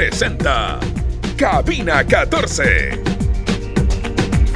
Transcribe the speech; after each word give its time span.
presenta 0.00 0.80
Cabina 1.36 2.02
14. 2.02 3.02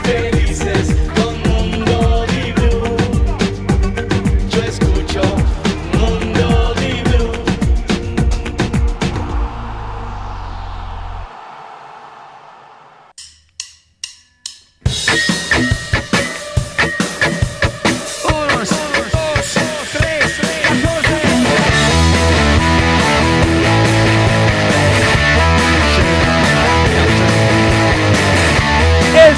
Felices 0.02 0.96
con 1.14 1.38
Mundo 1.42 2.13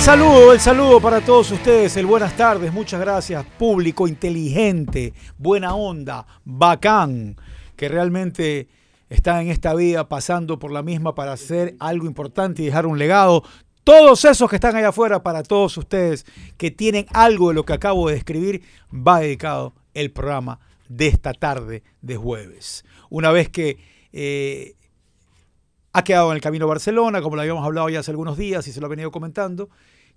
saludo, 0.06 0.52
el 0.52 0.60
saludo 0.60 1.00
para 1.00 1.20
todos 1.20 1.50
ustedes, 1.50 1.96
el 1.96 2.06
buenas 2.06 2.36
tardes, 2.36 2.72
muchas 2.72 3.00
gracias, 3.00 3.44
público 3.58 4.06
inteligente, 4.06 5.12
buena 5.36 5.74
onda, 5.74 6.24
bacán, 6.44 7.34
que 7.74 7.88
realmente 7.88 8.68
está 9.10 9.42
en 9.42 9.48
esta 9.48 9.74
vida 9.74 10.08
pasando 10.08 10.60
por 10.60 10.70
la 10.70 10.84
misma 10.84 11.16
para 11.16 11.32
hacer 11.32 11.74
algo 11.80 12.06
importante 12.06 12.62
y 12.62 12.66
dejar 12.66 12.86
un 12.86 13.00
legado. 13.00 13.42
Todos 13.82 14.24
esos 14.24 14.48
que 14.48 14.54
están 14.54 14.76
allá 14.76 14.90
afuera, 14.90 15.24
para 15.24 15.42
todos 15.42 15.76
ustedes 15.76 16.24
que 16.56 16.70
tienen 16.70 17.06
algo 17.12 17.48
de 17.48 17.54
lo 17.54 17.64
que 17.64 17.72
acabo 17.72 18.06
de 18.06 18.14
describir, 18.14 18.62
va 18.94 19.18
dedicado 19.18 19.74
el 19.92 20.12
programa 20.12 20.60
de 20.88 21.08
esta 21.08 21.34
tarde 21.34 21.82
de 22.00 22.16
jueves. 22.16 22.84
Una 23.10 23.32
vez 23.32 23.48
que 23.48 23.76
eh, 24.12 24.76
ha 25.92 26.04
quedado 26.04 26.30
en 26.30 26.36
el 26.36 26.42
camino 26.42 26.68
Barcelona, 26.68 27.20
como 27.22 27.34
lo 27.34 27.42
habíamos 27.42 27.64
hablado 27.64 27.88
ya 27.88 27.98
hace 27.98 28.12
algunos 28.12 28.36
días 28.36 28.68
y 28.68 28.72
se 28.72 28.80
lo 28.80 28.86
he 28.86 28.90
venido 28.90 29.10
comentando, 29.10 29.68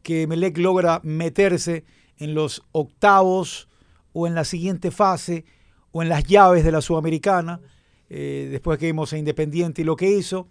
que 0.04 0.28
Melec 0.28 0.58
logra 0.58 1.02
meterse 1.04 1.84
en 2.18 2.34
los 2.34 2.64
octavos 2.72 3.68
o 4.14 4.28
en 4.28 4.36
la 4.36 4.44
siguiente 4.44 4.92
fase 4.92 5.46
o 5.92 6.04
en 6.04 6.10
las 6.10 6.24
llaves 6.26 6.64
de 6.64 6.72
la 6.72 6.82
Sudamericana, 6.82 7.60
eh, 8.10 8.48
después 8.52 8.78
que 8.78 8.88
vimos 8.88 9.14
a 9.14 9.18
Independiente 9.18 9.82
y 9.82 9.86
lo 9.86 9.96
que 9.96 10.10
hizo. 10.12 10.48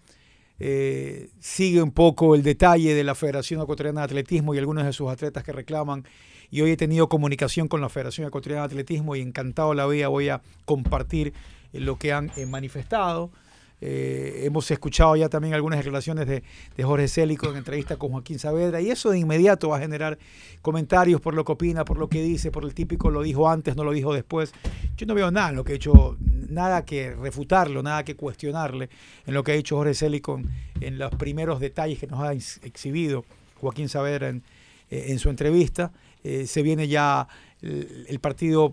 Eh, 0.61 1.31
sigue 1.39 1.81
un 1.81 1.93
poco 1.93 2.35
el 2.35 2.43
detalle 2.43 2.93
de 2.95 3.05
la 3.05 3.15
Federación 3.15 3.63
Ecuatoriana 3.63 4.01
de 4.01 4.07
Atletismo 4.07 4.55
y 4.55 4.59
algunos 4.59 4.85
de 4.85 4.93
sus 4.93 5.09
atletas 5.09 5.45
que 5.45 5.53
reclaman. 5.53 6.05
Y 6.51 6.63
hoy 6.63 6.73
he 6.73 6.77
tenido 6.77 7.09
comunicación 7.09 7.69
con 7.69 7.81
la 7.81 7.89
Federación 7.89 8.27
Ecuatoriana 8.27 8.63
de 8.63 8.73
Atletismo 8.73 9.15
y 9.15 9.21
encantado 9.21 9.75
la 9.75 9.87
vida 9.87 10.09
voy 10.09 10.31
a 10.31 10.43
compartir 10.65 11.33
eh, 11.73 11.81
lo 11.81 11.99
que 11.99 12.13
han 12.13 12.33
manifestado. 12.49 13.31
Eh, 13.81 14.43
hemos 14.45 14.69
escuchado 14.73 15.15
ya 15.15 15.29
también 15.29 15.55
algunas 15.55 15.79
declaraciones 15.79 16.27
de, 16.27 16.43
Jorge 16.83 17.07
Célico 17.07 17.51
en 17.51 17.57
entrevista 17.59 17.97
con 17.97 18.11
Joaquín 18.11 18.39
Saavedra 18.39 18.81
y 18.81 18.91
eso 18.91 19.11
de 19.11 19.19
inmediato 19.19 19.69
va 19.69 19.77
a 19.77 19.81
generar 19.81 20.19
comentarios 20.63 21.21
por 21.21 21.35
lo 21.35 21.45
que 21.45 21.53
opina, 21.53 21.85
por 21.85 21.99
lo 21.99 22.09
que 22.09 22.23
dice, 22.23 22.51
por 22.51 22.65
el 22.65 22.75
típico 22.75 23.11
lo 23.11 23.23
dijo 23.23 23.49
antes, 23.49 23.77
no 23.77 23.85
lo 23.85 23.93
dijo 23.93 24.13
después. 24.13 24.53
Yo 24.97 25.07
no 25.07 25.15
veo 25.15 25.31
nada 25.31 25.51
en 25.51 25.57
lo 25.57 25.65
que 25.65 25.73
ha 25.73 25.77
hecho, 25.77 26.17
nada 26.49 26.85
que 26.85 27.15
refutarlo, 27.15 27.83
nada 27.83 28.05
que 28.05 28.17
cuestionarle 28.17 28.89
en 29.27 29.35
lo 29.35 29.45
que 29.45 29.53
ha 29.53 29.55
hecho 29.55 29.77
Jorge 29.77 29.95
Célico 29.95 30.41
en, 30.81 30.99
los 30.99 31.15
primeros 31.15 31.61
detalles 31.61 31.99
que 31.99 32.07
nos 32.07 32.21
ha 32.21 32.33
exhibido 32.33 33.25
Joaquín 33.61 33.89
Saavedra 33.89 34.29
en, 34.29 34.43
eh, 34.91 35.17
su 35.19 35.31
entrevista. 35.31 35.93
Eh, 36.25 36.47
se 36.47 36.63
viene 36.63 36.89
ya 36.89 37.29
el, 37.63 38.07
el 38.09 38.19
partido, 38.19 38.73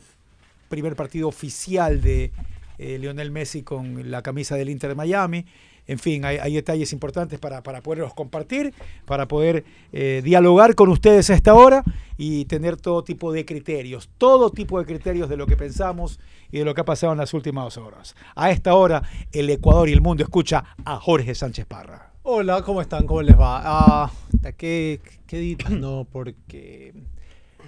primer 0.69 0.95
partido 0.95 1.27
oficial 1.27 2.01
de 2.01 2.31
eh, 2.77 2.97
Lionel 2.99 3.31
Messi 3.31 3.63
con 3.63 4.11
la 4.11 4.21
camisa 4.21 4.55
del 4.55 4.69
Inter 4.69 4.89
de 4.89 4.95
Miami. 4.95 5.45
En 5.87 5.99
fin, 5.99 6.25
hay, 6.25 6.53
detalles 6.53 6.93
importantes 6.93 7.37
para, 7.37 7.61
para, 7.61 7.81
poderlos 7.81 8.13
compartir, 8.15 8.73
para 9.05 9.27
poder 9.27 9.63
eh, 9.93 10.21
dialogar 10.23 10.73
con 10.73 10.89
ustedes 10.89 11.29
a 11.29 11.35
esta 11.35 11.53
hora 11.53 11.83
y 12.17 12.45
tener 12.45 12.75
todo 12.75 13.03
tipo 13.03 13.31
de 13.31 13.45
criterios, 13.45 14.09
todo 14.17 14.49
tipo 14.49 14.79
de 14.79 14.85
criterios 14.85 15.29
de 15.29 15.37
lo 15.37 15.45
que 15.45 15.55
pensamos 15.55 16.19
y 16.51 16.57
de 16.57 16.65
lo 16.65 16.73
que 16.73 16.81
ha 16.81 16.85
pasado 16.85 17.13
en 17.13 17.19
las 17.19 17.35
últimas 17.35 17.77
horas. 17.77 18.15
A 18.35 18.49
esta 18.49 18.73
hora, 18.73 19.03
el 19.31 19.47
Ecuador 19.49 19.87
y 19.87 19.93
el 19.93 20.01
mundo 20.01 20.23
escucha 20.23 20.63
a 20.83 20.95
Jorge 20.97 21.35
Sánchez 21.35 21.67
Parra. 21.67 22.13
Hola, 22.23 22.63
¿cómo 22.63 22.81
están? 22.81 23.05
¿Cómo 23.05 23.21
les 23.21 23.37
va? 23.37 23.61
Ah, 23.63 24.11
qué, 24.57 24.99
qué 25.27 25.37
dito, 25.37 25.69
no, 25.69 26.07
porque 26.11 26.95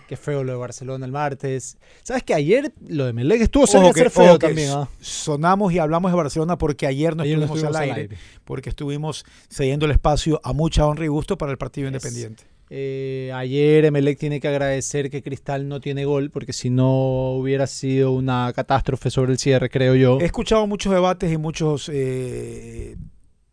Qué 0.07 0.15
feo 0.15 0.43
lo 0.43 0.53
de 0.53 0.57
Barcelona 0.57 1.05
el 1.05 1.11
martes. 1.11 1.77
¿Sabes 2.03 2.23
que 2.23 2.33
ayer 2.33 2.71
lo 2.87 3.05
de 3.05 3.13
Melec 3.13 3.41
estuvo 3.41 3.67
cerca 3.67 3.87
de 3.87 3.93
ser 3.93 4.09
feo 4.09 4.39
que 4.39 4.47
también? 4.47 4.71
¿ah? 4.71 4.89
Sonamos 5.01 5.73
y 5.73 5.79
hablamos 5.79 6.11
de 6.11 6.17
Barcelona 6.17 6.57
porque 6.57 6.87
ayer 6.87 7.15
no 7.15 7.23
Ayer 7.23 7.37
no 7.37 7.45
estuvimos, 7.45 7.75
al, 7.75 7.81
aire, 7.81 8.01
aire. 8.01 8.17
porque 8.45 8.69
estuvimos 8.69 9.25
cediendo 9.49 9.85
el 9.85 9.91
espacio 9.91 10.39
a 10.43 10.53
mucha 10.53 10.85
honra 10.87 11.03
y 11.03 11.09
gusto 11.09 11.37
para 11.37 11.51
el 11.51 11.57
partido 11.57 11.87
independiente. 11.87 12.45
Eh, 12.69 13.31
ayer 13.33 13.85
Emelec 13.85 14.19
tiene 14.19 14.39
que 14.41 14.47
agradecer 14.47 15.09
que 15.09 15.23
Cristal 15.23 15.67
no 15.67 15.79
tiene 15.79 16.05
gol, 16.05 16.29
porque 16.31 16.53
si 16.53 16.69
no 16.69 17.31
hubiera 17.31 17.65
sido 17.67 18.11
una 18.11 18.51
catástrofe 18.53 19.09
sobre 19.09 19.31
el 19.31 19.39
cierre, 19.39 19.69
creo 19.69 19.95
yo. 19.95 20.19
He 20.19 20.25
escuchado 20.25 20.67
muchos 20.67 20.93
debates 20.93 21.31
y 21.31 21.37
muchos 21.37 21.89
eh, 21.93 22.97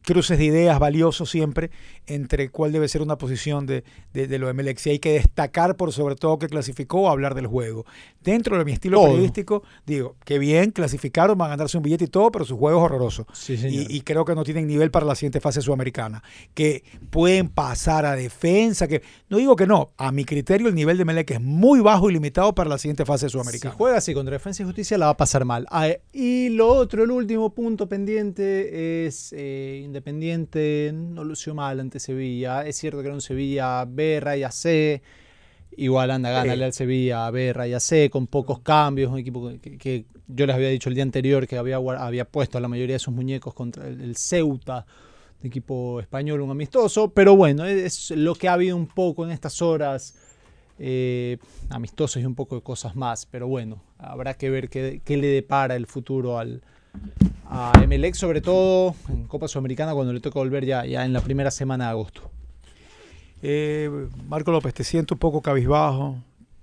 cruces 0.04 0.38
de 0.38 0.44
ideas 0.44 0.78
valiosos 0.78 1.30
siempre 1.30 1.70
entre 2.06 2.50
cuál 2.50 2.72
debe 2.72 2.88
ser 2.88 3.02
una 3.02 3.16
posición 3.18 3.66
de, 3.66 3.84
de, 4.12 4.26
de 4.26 4.38
lo 4.38 4.46
de 4.46 4.52
Melec. 4.52 4.78
Si 4.78 4.90
hay 4.90 4.98
que 4.98 5.12
destacar 5.12 5.76
por 5.76 5.92
sobre 5.92 6.14
todo 6.16 6.38
que 6.38 6.48
clasificó 6.48 7.02
o 7.02 7.08
hablar 7.08 7.34
del 7.34 7.46
juego. 7.46 7.86
Dentro 8.22 8.56
de 8.58 8.64
mi 8.64 8.72
estilo 8.72 8.98
Todo. 8.98 9.08
periodístico, 9.10 9.62
digo, 9.86 10.16
que 10.24 10.38
bien, 10.38 10.70
clasificaron, 10.70 11.36
van 11.38 11.48
a 11.48 11.56
ganarse 11.56 11.76
un 11.76 11.82
billete 11.82 12.04
y 12.04 12.08
todo, 12.08 12.30
pero 12.30 12.44
su 12.44 12.56
juego 12.56 12.78
es 12.78 12.84
horroroso. 12.84 13.26
Sí. 13.32 13.54
Y, 13.54 13.96
y 13.96 14.00
creo 14.02 14.24
que 14.24 14.34
no 14.34 14.44
tienen 14.44 14.66
nivel 14.66 14.90
para 14.90 15.06
la 15.06 15.14
siguiente 15.14 15.40
fase 15.40 15.60
sudamericana. 15.60 16.22
Que 16.54 16.84
pueden 17.10 17.48
pasar 17.48 18.06
a 18.06 18.14
defensa, 18.16 18.86
que 18.88 19.02
no 19.28 19.36
digo 19.38 19.56
que 19.56 19.66
no, 19.66 19.90
a 19.96 20.12
mi 20.12 20.24
criterio 20.24 20.68
el 20.68 20.74
nivel 20.74 20.98
de 20.98 21.04
Melec 21.04 21.30
es 21.32 21.40
muy 21.40 21.80
bajo 21.80 22.10
y 22.10 22.14
limitado 22.14 22.54
para 22.54 22.68
la 22.70 22.78
siguiente 22.78 23.04
fase 23.04 23.26
Si 23.26 23.32
sudamericana. 23.32 23.74
juega 23.76 23.98
así 23.98 24.14
contra 24.14 24.32
Defensa 24.34 24.62
y 24.62 24.66
Justicia 24.66 24.98
la 24.98 25.06
va 25.06 25.12
a 25.12 25.16
pasar 25.16 25.44
mal. 25.44 25.66
Ah, 25.70 25.88
y 26.12 26.48
lo 26.50 26.68
otro, 26.68 27.04
el 27.04 27.10
último 27.10 27.50
punto 27.54 27.88
pendiente 27.88 29.06
es 29.06 29.32
eh, 29.36 29.80
Independiente 29.94 30.90
no 30.92 31.22
lució 31.22 31.54
mal 31.54 31.78
ante 31.78 32.00
Sevilla. 32.00 32.66
Es 32.66 32.74
cierto 32.74 32.98
que 32.98 33.06
era 33.06 33.14
un 33.14 33.20
Sevilla 33.20 33.84
B, 33.84 34.18
raya 34.18 34.50
C. 34.50 35.02
Igual 35.76 36.10
anda, 36.10 36.32
gánale 36.32 36.64
al 36.64 36.72
Sevilla 36.72 37.30
B, 37.30 37.52
raya 37.52 37.78
C, 37.78 38.10
con 38.10 38.26
pocos 38.26 38.58
cambios. 38.58 39.12
Un 39.12 39.18
equipo 39.20 39.52
que, 39.62 39.78
que 39.78 40.06
yo 40.26 40.46
les 40.46 40.56
había 40.56 40.68
dicho 40.70 40.88
el 40.88 40.96
día 40.96 41.04
anterior 41.04 41.46
que 41.46 41.58
había, 41.58 41.76
había 41.76 42.24
puesto 42.24 42.58
a 42.58 42.60
la 42.60 42.66
mayoría 42.66 42.96
de 42.96 42.98
sus 42.98 43.14
muñecos 43.14 43.54
contra 43.54 43.86
el, 43.86 44.00
el 44.00 44.16
Ceuta, 44.16 44.84
equipo 45.44 46.00
español, 46.00 46.40
un 46.40 46.50
amistoso. 46.50 47.10
Pero 47.10 47.36
bueno, 47.36 47.64
es 47.64 48.10
lo 48.10 48.34
que 48.34 48.48
ha 48.48 48.54
habido 48.54 48.76
un 48.76 48.88
poco 48.88 49.24
en 49.24 49.30
estas 49.30 49.62
horas 49.62 50.16
eh, 50.80 51.38
amistosos 51.70 52.20
y 52.20 52.26
un 52.26 52.34
poco 52.34 52.56
de 52.56 52.62
cosas 52.62 52.96
más, 52.96 53.26
pero 53.26 53.46
bueno, 53.46 53.80
habrá 53.98 54.34
que 54.34 54.50
ver 54.50 54.68
qué, 54.68 55.02
qué 55.04 55.16
le 55.16 55.28
depara 55.28 55.76
el 55.76 55.86
futuro 55.86 56.36
al, 56.36 56.62
a 57.46 57.72
Emelec, 57.82 58.14
sobre 58.14 58.40
todo 58.40 58.94
en 59.08 59.26
Copa 59.26 59.48
Sudamericana 59.48 59.92
cuando 59.94 60.12
le 60.12 60.20
toca 60.20 60.38
volver 60.38 60.64
ya, 60.64 60.84
ya 60.86 61.04
en 61.04 61.12
la 61.12 61.20
primera 61.20 61.50
semana 61.50 61.84
de 61.84 61.90
agosto. 61.90 62.30
Eh, 63.42 63.90
Marco 64.28 64.50
López, 64.50 64.72
te 64.74 64.84
siento 64.84 65.14
un 65.14 65.18
poco 65.18 65.42
cabizbajo. 65.42 66.16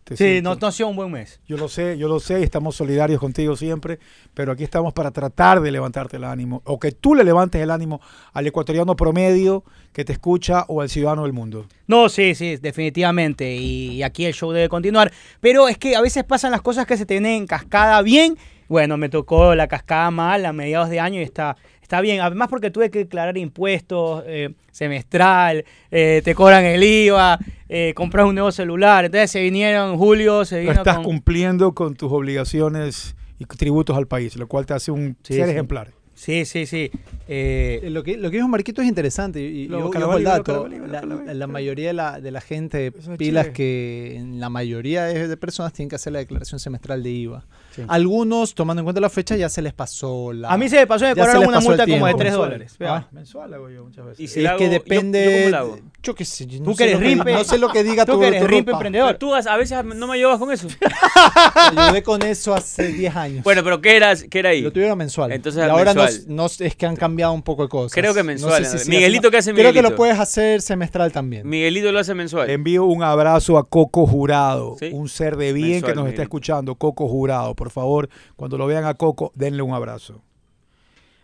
te 0.03 0.18
Sí, 0.18 0.24
siento- 0.24 0.50
no, 0.56 0.59
no 0.59 0.68
ha 0.68 0.72
sido 0.72 0.90
un 0.90 0.96
buen 0.96 1.12
mes. 1.12 1.40
Yo 1.47 1.56
lo 1.58 1.69
sé, 1.69 1.96
yo 1.97 2.08
lo 2.08 2.19
sé 2.19 2.40
y 2.40 2.44
estamos 2.44 2.75
solidarios 2.75 3.19
contigo 3.19 3.56
siempre, 3.56 4.00
pero 4.34 4.52
aquí 4.52 4.64
estamos 4.64 4.94
para 4.94 5.12
tratar 5.12 5.62
de 5.62 5.72
levantarte 5.72 6.18
el 6.18 6.24
ánimo, 6.24 6.62
o 6.66 6.80
que 6.80 6.92
tú 6.92 7.13
le 7.13 7.24
levantes 7.24 7.62
el 7.62 7.69
ánimo 7.69 8.02
al 8.34 8.48
ecuatoriano 8.48 8.96
promedio 8.96 9.63
que 9.94 10.03
te 10.03 10.12
escucha 10.13 10.66
o 10.68 10.81
al 10.81 10.90
ciudadano 10.90 11.22
del 11.24 11.34
mundo. 11.34 11.68
No, 11.88 12.09
sí, 12.09 12.34
sí, 12.34 12.58
definitivamente. 12.58 13.56
Y, 13.56 13.92
y 13.98 14.03
aquí 14.03 14.25
el 14.25 14.34
show 14.34 14.52
debe 14.52 14.68
continuar. 14.69 15.12
Pero 15.40 15.68
es 15.68 15.78
que 15.78 15.96
a 15.96 16.02
veces 16.02 16.24
pasan 16.24 16.52
las 16.52 16.62
cosas 16.62 16.88
que 16.88 16.98
se 16.98 17.06
tienen 17.06 17.34
en 17.34 17.48
cascada 17.48 18.02
bien. 18.02 18.38
Bueno, 18.71 18.95
me 18.95 19.09
tocó 19.09 19.53
la 19.53 19.67
cascada 19.67 20.09
mal 20.11 20.45
a 20.45 20.53
mediados 20.53 20.89
de 20.89 21.01
año 21.01 21.19
y 21.19 21.23
está, 21.23 21.57
está 21.81 21.99
bien. 21.99 22.21
Además 22.21 22.47
porque 22.47 22.71
tuve 22.71 22.89
que 22.89 22.99
declarar 22.99 23.37
impuestos 23.37 24.23
eh, 24.25 24.53
semestral, 24.71 25.65
eh, 25.91 26.21
te 26.23 26.33
cobran 26.33 26.63
el 26.63 26.81
IVA, 26.81 27.38
eh, 27.68 27.91
compras 27.94 28.25
un 28.27 28.35
nuevo 28.35 28.50
celular. 28.53 29.03
Entonces 29.03 29.29
se 29.29 29.41
vinieron 29.41 29.91
en 29.91 29.97
julio, 29.97 30.45
se 30.45 30.56
No 30.56 30.62
vino 30.62 30.71
estás 30.71 30.95
con- 30.95 31.03
cumpliendo 31.03 31.73
con 31.73 31.95
tus 31.95 32.09
obligaciones 32.13 33.18
y 33.39 33.44
tributos 33.45 33.97
al 33.97 34.07
país, 34.07 34.38
lo 34.38 34.47
cual 34.47 34.65
te 34.65 34.74
hace 34.74 34.89
un 34.91 35.17
Sí, 35.21 35.33
ser 35.33 35.47
sí. 35.47 35.51
ejemplar. 35.51 35.89
Sí, 36.21 36.45
sí, 36.45 36.68
sí. 36.68 36.91
Eh, 37.27 37.88
Lo 37.89 38.03
que, 38.03 38.15
lo 38.15 38.29
que 38.29 38.38
dijo 38.38 38.47
Marquito 38.47 38.81
es 38.83 38.88
interesante 38.88 39.41
y, 39.41 39.62
y 39.62 39.68
Lo- 39.68 39.79
yo 39.79 39.85
lo 39.85 39.91
coloco 39.91 40.18
el 40.18 40.23
dato. 40.23 40.68
La, 40.68 41.47
mayoría 41.47 41.88
de 41.88 41.94
la, 41.94 42.19
de 42.21 42.29
la 42.29 42.41
gente 42.41 42.88
es 42.88 42.94
pilas 43.18 43.45
Chile. 43.45 43.53
que 43.53 44.15
en 44.18 44.39
la 44.39 44.50
mayoría 44.50 45.06
de, 45.06 45.27
de 45.27 45.38
personas 45.38 45.73
tienen 45.73 45.89
que 45.89 45.95
hacer 45.95 46.13
la 46.13 46.19
declaración 46.19 46.59
semestral 46.59 47.01
de 47.01 47.09
IVA. 47.09 47.45
Sí. 47.75 47.81
Algunos, 47.88 48.53
tomando 48.53 48.81
en 48.81 48.85
cuenta 48.85 49.00
la 49.01 49.09
fecha, 49.09 49.35
ya 49.35 49.47
se 49.50 49.62
les 49.63 49.73
pasó 49.73 50.31
la... 50.33 50.50
a 50.51 50.57
mí 50.57 50.68
se 50.69 50.75
me 50.75 50.85
pasó, 50.88 51.06
cobraron 51.09 51.39
les 51.39 51.47
una 51.47 51.59
multa 51.62 51.85
como 51.88 52.06
de 52.06 52.13
tiempo. 52.13 52.18
3 52.18 52.18
Mensual. 52.31 52.50
dólares. 52.50 52.75
Ah. 52.81 53.07
Mensual 53.12 53.53
hago 53.56 53.69
yo 53.71 53.83
muchas 53.85 54.06
veces. 54.06 54.19
Y 54.19 54.27
si 54.27 54.45
es 54.45 54.51
que 54.57 54.65
yo- 54.65 54.69
depende. 54.71 55.24
¿yo 55.25 55.31
cómo 55.39 55.50
la 55.50 55.57
hago? 55.59 55.79
Yo 56.03 56.15
qué 56.15 56.25
sé. 56.25 56.45
yo 56.45 56.57
Tú 56.59 56.65
no 56.65 56.71
que 56.75 56.77
sé 56.77 56.83
eres 56.83 56.94
lo 56.95 57.00
que- 57.00 57.07
rimpe. 57.07 57.33
No 57.33 57.44
sé 57.45 57.57
lo 57.57 57.69
que 57.69 57.83
diga 57.83 58.06
Tú 58.06 58.12
tu, 58.13 58.19
que 58.19 58.27
eres 58.27 58.44
rimpe 58.44 58.71
emprendedor. 58.74 59.15
Tú 59.17 59.33
a 59.33 59.39
a 59.39 59.57
veces 59.57 59.83
no 59.85 60.06
me 60.07 60.15
ayudas 60.15 60.38
con 60.38 60.51
eso. 60.51 60.67
Ayudé 61.56 62.03
con 62.03 62.21
eso 62.21 62.53
hace 62.53 62.89
10 62.89 63.15
años. 63.15 63.44
Bueno, 63.44 63.63
pero 63.63 63.81
¿qué 63.81 63.95
era, 63.95 64.15
qué 64.15 64.39
era 64.39 64.50
ahí? 64.50 64.62
lo 64.62 64.71
tuvieron 64.71 64.97
mensual. 64.97 65.31
Entonces, 65.31 65.63
y 65.65 65.69
ahora 65.69 65.94
no 65.94 66.03
mensual. 66.19 66.36
No, 66.36 66.46
es 66.66 66.75
que 66.75 66.86
han 66.86 66.96
cambiado 66.96 67.34
un 67.34 67.42
poco 67.44 67.63
de 67.63 67.69
cosas. 67.69 67.94
Creo 67.94 68.13
que 68.13 68.22
No 68.22 68.25
mensual, 68.28 68.66
sé 68.66 68.80
si 68.80 68.90
Miguelito, 68.90 69.30
¿qué 69.31 69.38
hace 69.38 69.52
Creo 69.54 69.66
que 69.74 69.81
lo 69.81 69.90
Miguelito? 69.90 69.96
puedes 69.98 70.19
hacer 70.19 70.62
semestral 70.62 71.12
también. 71.12 71.48
Miguelito 71.48 71.92
lo 71.92 72.00
hace 72.00 72.13
mensual. 72.13 72.48
Le 72.48 72.54
envío 72.54 72.86
un 72.86 73.04
abrazo 73.04 73.58
a 73.58 73.68
Coco 73.68 74.06
Jurado, 74.08 74.75
Sí. 74.80 74.90
un 74.94 75.10
ser 75.10 75.38
de 75.38 75.54
bien 75.54 75.69
Mensual, 75.72 75.92
que 75.92 75.96
nos 75.96 76.04
está 76.06 76.10
Miguelito. 76.12 76.22
escuchando. 76.24 76.75
Coco 76.75 77.08
Jurado, 77.08 77.56
por 77.56 77.69
favor, 77.72 78.10
cuando 78.36 78.58
lo 78.58 78.66
vean 78.68 78.86
a 78.86 78.94
Coco, 78.96 79.31
denle 79.36 79.62
un 79.62 79.74
abrazo. 79.74 80.22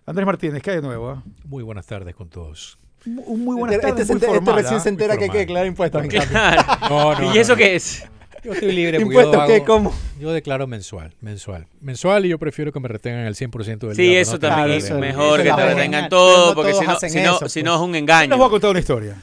Andrés 0.05 0.25
Martínez, 0.25 0.61
¿qué 0.61 0.69
hay 0.71 0.75
de 0.77 0.81
nuevo? 0.83 1.09
ah? 1.09 1.23
Muy 1.45 1.63
buenas 1.63 1.85
tardes 1.85 2.15
con 2.15 2.29
todos. 2.29 2.77
Un 3.05 3.43
muy 3.45 3.55
buenas 3.55 3.75
este, 3.75 3.87
tardes, 3.87 4.01
este 4.09 4.13
muy 4.13 4.21
este 4.23 4.35
formal, 4.35 4.55
recién 4.55 4.77
¿ah? 4.79 4.79
se 4.81 4.89
entera 4.89 5.17
que 5.17 5.25
hay 5.25 5.29
que 5.29 5.37
declarar 5.39 5.67
impuestos. 5.67 6.01
Claro. 6.07 6.61
No, 6.89 7.19
no, 7.19 7.35
¿Y 7.35 7.37
eso 7.37 7.53
no, 7.53 7.57
qué 7.57 7.75
es? 7.75 8.03
Yo 8.47 8.53
estoy 8.53 8.71
libre 8.71 8.99
porque 9.01 9.15
¿Impuestos 9.15 9.33
yo, 9.35 9.45
qué? 9.47 9.55
hago- 9.57 9.65
¿Cómo? 9.65 9.93
yo 10.19 10.31
declaro 10.31 10.67
mensual, 10.67 11.13
mensual. 11.21 11.67
Mensual 11.81 12.25
y 12.25 12.29
yo 12.29 12.39
prefiero 12.39 12.71
que 12.71 12.79
me 12.79 12.87
retengan 12.87 13.25
el 13.25 13.35
100% 13.35 13.87
del 13.87 13.95
Sí, 13.97 14.03
IVA, 14.03 14.21
eso 14.21 14.31
¿no? 14.33 14.39
también. 14.39 14.77
Es 14.77 14.89
mejor 14.91 15.43
que 15.43 15.51
te 15.51 15.65
retengan 15.65 16.07
todo, 16.07 16.49
no 16.49 16.55
porque 16.55 16.73
si 16.73 16.85
no, 16.85 16.95
si, 16.97 17.19
no, 17.21 17.35
eso, 17.35 17.49
si 17.49 17.61
no 17.61 17.71
pues. 17.71 17.81
es 17.81 17.85
un 17.85 17.91
Les 17.91 18.01
engaño. 18.01 18.37
voy 18.37 18.47
a 18.47 18.49
contar 18.49 18.69
una 18.69 18.79
historia. 18.79 19.15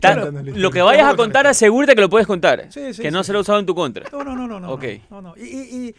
Claro. 0.00 0.32
lo 0.32 0.70
que 0.72 0.82
vayas 0.82 1.12
a 1.12 1.16
contar, 1.16 1.46
asegúrate 1.46 1.94
que 1.94 2.00
lo 2.00 2.10
puedes 2.10 2.26
contar. 2.26 2.66
Sí, 2.70 2.92
sí, 2.92 3.02
que 3.02 3.10
no 3.12 3.22
sí. 3.22 3.28
será 3.28 3.38
usado 3.38 3.60
en 3.60 3.66
tu 3.66 3.74
contra. 3.74 4.08
No, 4.10 4.24
no, 4.24 4.34
no, 4.34 4.46
no. 4.48 4.58
no 4.58 4.70
Ok. 4.72 4.84
No, 5.10 5.22
no. 5.22 5.34
Y, 5.36 5.42
y- 5.44 5.86
y 5.88 5.94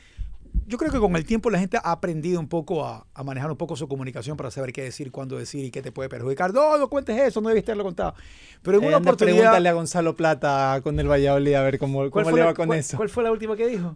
yo 0.67 0.77
creo 0.77 0.91
que 0.91 0.99
con 0.99 1.15
el 1.15 1.25
tiempo 1.25 1.49
la 1.49 1.59
gente 1.59 1.77
ha 1.77 1.91
aprendido 1.91 2.39
un 2.39 2.47
poco 2.47 2.85
a, 2.85 3.05
a 3.13 3.23
manejar 3.23 3.51
un 3.51 3.57
poco 3.57 3.75
su 3.75 3.87
comunicación 3.87 4.37
para 4.37 4.49
saber 4.51 4.71
qué 4.73 4.83
decir, 4.83 5.11
cuándo 5.11 5.37
decir 5.37 5.65
y 5.65 5.71
qué 5.71 5.81
te 5.81 5.91
puede 5.91 6.09
perjudicar. 6.09 6.53
No, 6.53 6.77
no 6.77 6.87
cuentes 6.89 7.19
eso, 7.19 7.41
no 7.41 7.49
debiste 7.49 7.71
haberlo 7.71 7.83
contado. 7.85 8.13
Pero 8.61 8.77
en 8.77 8.83
Eh, 8.83 8.87
una 8.87 8.97
anda, 8.97 9.09
oportunidad... 9.11 9.37
Pregúntale 9.37 9.69
a 9.69 9.73
Gonzalo 9.73 10.15
Plata 10.15 10.79
con 10.83 10.99
el 10.99 11.07
Valladolid 11.09 11.53
a 11.55 11.61
ver 11.63 11.77
cómo, 11.79 12.09
¿cuál 12.09 12.23
cómo 12.25 12.35
le 12.35 12.41
la- 12.41 12.45
va 12.47 12.53
con 12.53 12.67
cuál- 12.67 12.79
eso. 12.79 12.97
¿Cuál 12.97 13.09
fue 13.09 13.23
la 13.23 13.31
última 13.31 13.55
que 13.57 13.67
dijo? 13.67 13.95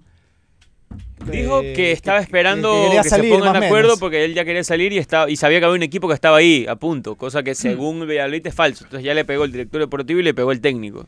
Dijo 1.31 1.61
Eh, 1.61 1.73
que 1.73 1.91
estaba 1.91 2.19
esperando 2.19 2.71
que 3.01 3.09
se 3.09 3.23
pongan 3.23 3.59
de 3.59 3.65
acuerdo 3.65 3.89
menos. 3.89 3.99
porque 3.99 4.23
él 4.23 4.33
ya 4.33 4.45
quería 4.45 4.63
salir 4.63 4.93
y 4.93 4.97
estaba 4.97 5.29
y 5.29 5.35
sabía 5.35 5.59
que 5.59 5.65
había 5.65 5.75
un 5.75 5.83
equipo 5.83 6.07
que 6.07 6.13
estaba 6.13 6.37
ahí 6.37 6.65
a 6.69 6.75
punto, 6.77 7.15
cosa 7.15 7.43
que 7.43 7.55
según 7.55 7.99
Valladolid 8.07 8.45
es 8.47 8.53
falso. 8.53 8.85
Entonces 8.85 9.05
ya 9.05 9.13
le 9.13 9.25
pegó 9.25 9.43
el 9.43 9.51
director 9.51 9.81
deportivo 9.81 10.19
y 10.19 10.23
le 10.23 10.33
pegó 10.33 10.51
el 10.51 10.61
técnico. 10.61 11.05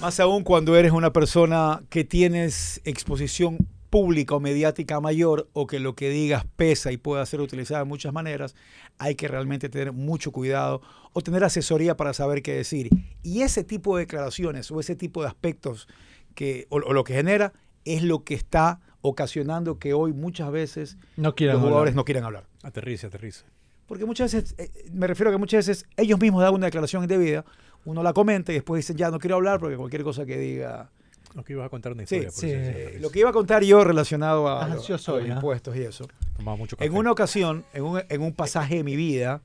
Más 0.00 0.18
aún 0.20 0.44
cuando 0.44 0.76
eres 0.76 0.92
una 0.92 1.12
persona 1.12 1.82
que 1.90 2.04
tienes 2.04 2.80
exposición 2.84 3.58
pública 3.90 4.34
o 4.34 4.40
mediática 4.40 5.00
mayor 5.00 5.48
o 5.52 5.66
que 5.66 5.78
lo 5.80 5.94
que 5.94 6.10
digas 6.10 6.44
pesa 6.56 6.92
y 6.92 6.96
puede 6.96 7.24
ser 7.26 7.40
utilizado 7.40 7.84
de 7.84 7.88
muchas 7.88 8.12
maneras, 8.12 8.54
hay 8.98 9.14
que 9.14 9.28
realmente 9.28 9.68
tener 9.68 9.92
mucho 9.92 10.32
cuidado 10.32 10.82
o 11.12 11.20
tener 11.20 11.44
asesoría 11.44 11.96
para 11.96 12.12
saber 12.12 12.42
qué 12.42 12.54
decir. 12.54 12.90
Y 13.22 13.42
ese 13.42 13.64
tipo 13.64 13.96
de 13.96 14.04
declaraciones 14.04 14.70
o 14.70 14.80
ese 14.80 14.96
tipo 14.96 15.22
de 15.22 15.28
aspectos 15.28 15.88
que, 16.34 16.66
o, 16.70 16.76
o 16.76 16.92
lo 16.92 17.04
que 17.04 17.14
genera 17.14 17.52
es 17.84 18.02
lo 18.02 18.24
que 18.24 18.34
está 18.34 18.80
ocasionando 19.00 19.78
que 19.78 19.94
hoy 19.94 20.12
muchas 20.12 20.50
veces 20.50 20.98
No 21.16 21.34
los 21.38 21.60
jugadores 21.60 21.94
no 21.94 22.04
quieran 22.04 22.24
hablar. 22.24 22.46
Aterrice, 22.62 23.06
aterrice. 23.06 23.44
Porque 23.86 24.04
muchas 24.04 24.34
veces, 24.34 24.54
eh, 24.58 24.70
me 24.92 25.06
refiero 25.06 25.30
a 25.30 25.32
que 25.32 25.38
muchas 25.38 25.66
veces 25.66 25.86
ellos 25.96 26.20
mismos 26.20 26.42
dan 26.42 26.54
una 26.54 26.66
declaración 26.66 27.02
indebida, 27.02 27.44
uno 27.84 28.02
la 28.02 28.12
comenta 28.12 28.52
y 28.52 28.56
después 28.56 28.84
dicen, 28.84 28.96
ya 28.96 29.10
no 29.10 29.18
quiero 29.18 29.36
hablar 29.36 29.60
porque 29.60 29.76
cualquier 29.76 30.02
cosa 30.02 30.26
que 30.26 30.36
diga... 30.38 30.90
No 31.38 31.44
que 31.44 31.52
ibas 31.52 31.66
a 31.66 31.68
contar 31.68 31.92
una 31.92 32.04
Sí, 32.04 32.16
historia. 32.16 32.30
por 32.30 32.40
sí. 32.40 32.50
eso 32.50 32.70
aterrice. 32.70 32.98
lo 33.00 33.10
que 33.10 33.18
iba 33.20 33.30
a 33.30 33.32
contar 33.32 33.62
yo 33.62 33.84
relacionado 33.84 34.48
a, 34.48 34.64
Ah, 34.64 34.68
lo- 34.74 34.82
yo 34.82 34.94
a 34.96 34.98
los 34.98 35.08
¿ah? 35.08 35.34
impuestos 35.34 35.76
y 35.76 35.82
eso. 35.82 36.08
Tomaba 36.36 36.56
mucho 36.56 36.76
En 36.80 36.94
una 36.96 37.12
ocasión, 37.12 37.64
en 37.72 37.84
un, 37.84 38.02
en 38.08 38.20
un 38.22 38.32
pasaje 38.34 38.76
de 38.78 38.82
mi 38.84 38.96
vida, 38.96 39.40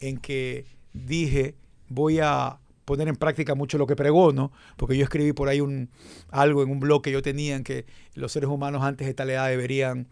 en 0.00 0.16
que 0.16 0.64
dije, 0.94 1.54
voy 1.88 2.20
a 2.20 2.58
poner 2.86 3.08
en 3.08 3.16
práctica 3.16 3.54
mucho 3.54 3.76
lo 3.76 3.86
que 3.86 3.96
pregono, 3.96 4.50
porque 4.78 4.96
yo 4.96 5.04
escribí 5.04 5.34
por 5.34 5.48
ahí 5.50 5.60
un, 5.60 5.90
algo 6.30 6.62
en 6.62 6.70
un 6.70 6.80
blog 6.80 7.02
que 7.02 7.12
yo 7.12 7.20
tenía 7.20 7.54
en 7.56 7.64
que 7.64 7.84
los 8.14 8.32
seres 8.32 8.48
humanos 8.48 8.82
antes 8.82 9.06
de 9.06 9.12
tal 9.12 9.28
edad 9.28 9.48
deberían, 9.48 10.06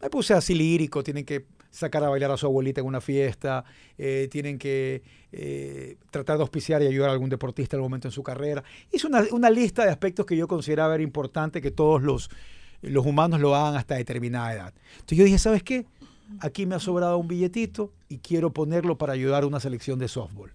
me 0.00 0.08
puse 0.08 0.32
así 0.32 0.54
lírico, 0.54 1.02
tienen 1.04 1.26
que 1.26 1.44
sacar 1.70 2.02
a 2.04 2.08
bailar 2.08 2.30
a 2.30 2.36
su 2.36 2.46
abuelita 2.46 2.80
en 2.80 2.86
una 2.86 3.00
fiesta, 3.00 3.64
eh, 3.96 4.28
tienen 4.30 4.58
que 4.58 5.02
eh, 5.32 5.96
tratar 6.10 6.36
de 6.36 6.42
auspiciar 6.42 6.82
y 6.82 6.86
ayudar 6.86 7.10
a 7.10 7.12
algún 7.12 7.30
deportista 7.30 7.76
el 7.76 7.82
momento 7.82 8.08
en 8.08 8.12
su 8.12 8.22
carrera. 8.22 8.62
Hice 8.92 9.06
una, 9.06 9.50
lista 9.50 9.84
de 9.84 9.90
aspectos 9.90 10.26
que 10.26 10.36
yo 10.36 10.48
consideraba 10.48 10.94
era 10.94 11.02
importante 11.02 11.60
que 11.60 11.70
todos 11.70 12.02
los, 12.02 12.30
los 12.82 13.06
humanos 13.06 13.40
lo 13.40 13.54
hagan 13.54 13.76
hasta 13.76 13.94
determinada 13.94 14.52
edad. 14.52 14.74
Entonces 14.92 15.18
yo 15.18 15.24
dije, 15.24 15.38
¿sabes 15.38 15.62
qué? 15.62 15.86
Aquí 16.40 16.66
me 16.66 16.76
ha 16.76 16.80
sobrado 16.80 17.18
un 17.18 17.26
billetito 17.26 17.92
y 18.08 18.18
quiero 18.18 18.52
ponerlo 18.52 18.96
para 18.98 19.12
ayudar 19.12 19.42
a 19.42 19.46
una 19.46 19.60
selección 19.60 19.98
de 19.98 20.08
softball. 20.08 20.52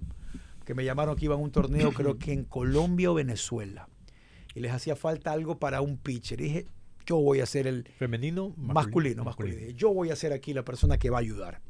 Que 0.66 0.74
me 0.74 0.86
llamaron 0.86 1.16
que 1.16 1.26
iban 1.26 1.40
a 1.40 1.42
un 1.42 1.52
torneo, 1.52 1.92
creo 1.92 2.18
que 2.18 2.34
en 2.34 2.44
Colombia 2.44 3.12
o 3.12 3.14
Venezuela. 3.14 3.88
Y 4.56 4.62
les 4.62 4.72
hacía 4.72 4.96
falta 4.96 5.32
algo 5.32 5.60
para 5.60 5.82
un 5.82 5.98
pitcher. 5.98 6.40
Dije, 6.40 6.66
yo 7.06 7.18
voy 7.18 7.40
a 7.40 7.46
ser 7.46 7.68
el 7.68 7.88
Femenino, 7.98 8.54
masculino, 8.58 9.24
masculino. 9.24 9.72
Yo 9.72 9.94
voy 9.94 10.10
a 10.10 10.16
ser 10.16 10.34
aquí 10.34 10.54
la 10.54 10.64
persona 10.64 10.98
que 10.98 11.10
va 11.10 11.18
a 11.18 11.22
ayudar. 11.22 11.62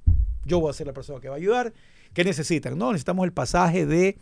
Yo 0.46 0.60
voy 0.60 0.70
a 0.70 0.74
ser 0.74 0.88
la 0.88 0.94
persona 0.94 1.20
que 1.20 1.28
va 1.28 1.36
a 1.36 1.38
ayudar. 1.38 1.74
¿Qué 2.14 2.24
necesitan? 2.24 2.78
No, 2.78 2.92
necesitamos 2.92 3.26
el 3.26 3.34
pasaje 3.34 3.86
de 3.86 4.18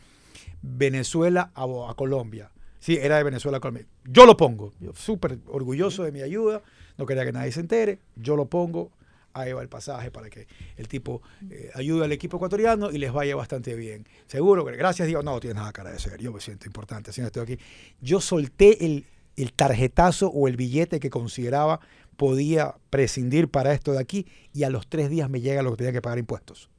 Venezuela 0.61 1.51
a, 1.53 1.93
Colombia. 1.95 2.51
Sí, 2.79 2.97
era 2.97 3.17
de 3.17 3.23
Venezuela 3.23 3.57
a 3.57 3.61
Colombia. 3.61 3.85
Yo 4.05 4.25
lo 4.25 4.35
pongo. 4.35 4.73
Súper 4.95 5.39
orgulloso 5.47 6.03
de 6.03 6.11
mi 6.11 6.21
ayuda. 6.21 6.61
No 6.97 7.05
quería 7.05 7.25
que 7.25 7.31
nadie 7.31 7.51
se 7.51 7.59
entere. 7.59 7.99
Yo 8.15 8.35
lo 8.35 8.45
pongo. 8.45 8.91
Ahí 9.35 9.51
va 9.51 9.63
el 9.63 9.69
pasaje 9.69 10.11
para 10.11 10.29
que 10.29 10.47
el 10.77 10.87
tipo 10.87 11.23
eh, 11.49 11.71
ayude 11.73 12.05
al 12.05 12.11
equipo 12.11 12.37
ecuatoriano 12.37 12.91
y 12.91 12.99
les 12.99 13.11
vaya 13.11 13.35
bastante 13.35 13.75
bien. 13.75 14.07
Seguro 14.27 14.63
que 14.63 14.75
gracias, 14.75 15.07
digo, 15.07 15.23
no, 15.23 15.39
tienes 15.39 15.55
nada 15.55 15.71
cara 15.71 15.91
de 15.91 15.97
ser. 15.97 16.19
Yo 16.21 16.31
me 16.31 16.39
siento 16.39 16.67
importante, 16.67 17.09
así 17.09 17.19
no 17.19 17.27
estoy 17.27 17.41
aquí. 17.41 17.57
Yo 17.99 18.21
solté 18.21 18.85
el, 18.85 19.07
el 19.35 19.53
tarjetazo 19.53 20.27
o 20.29 20.47
el 20.47 20.57
billete 20.57 20.99
que 20.99 21.09
consideraba 21.09 21.79
podía 22.17 22.75
prescindir 22.89 23.49
para 23.49 23.73
esto 23.73 23.91
de 23.91 23.99
aquí 23.99 24.27
y 24.53 24.63
a 24.63 24.69
los 24.69 24.87
tres 24.87 25.09
días 25.09 25.29
me 25.29 25.41
llega 25.41 25.63
lo 25.63 25.71
que 25.71 25.77
tenía 25.77 25.91
que 25.93 26.01
pagar 26.01 26.19
impuestos. 26.19 26.69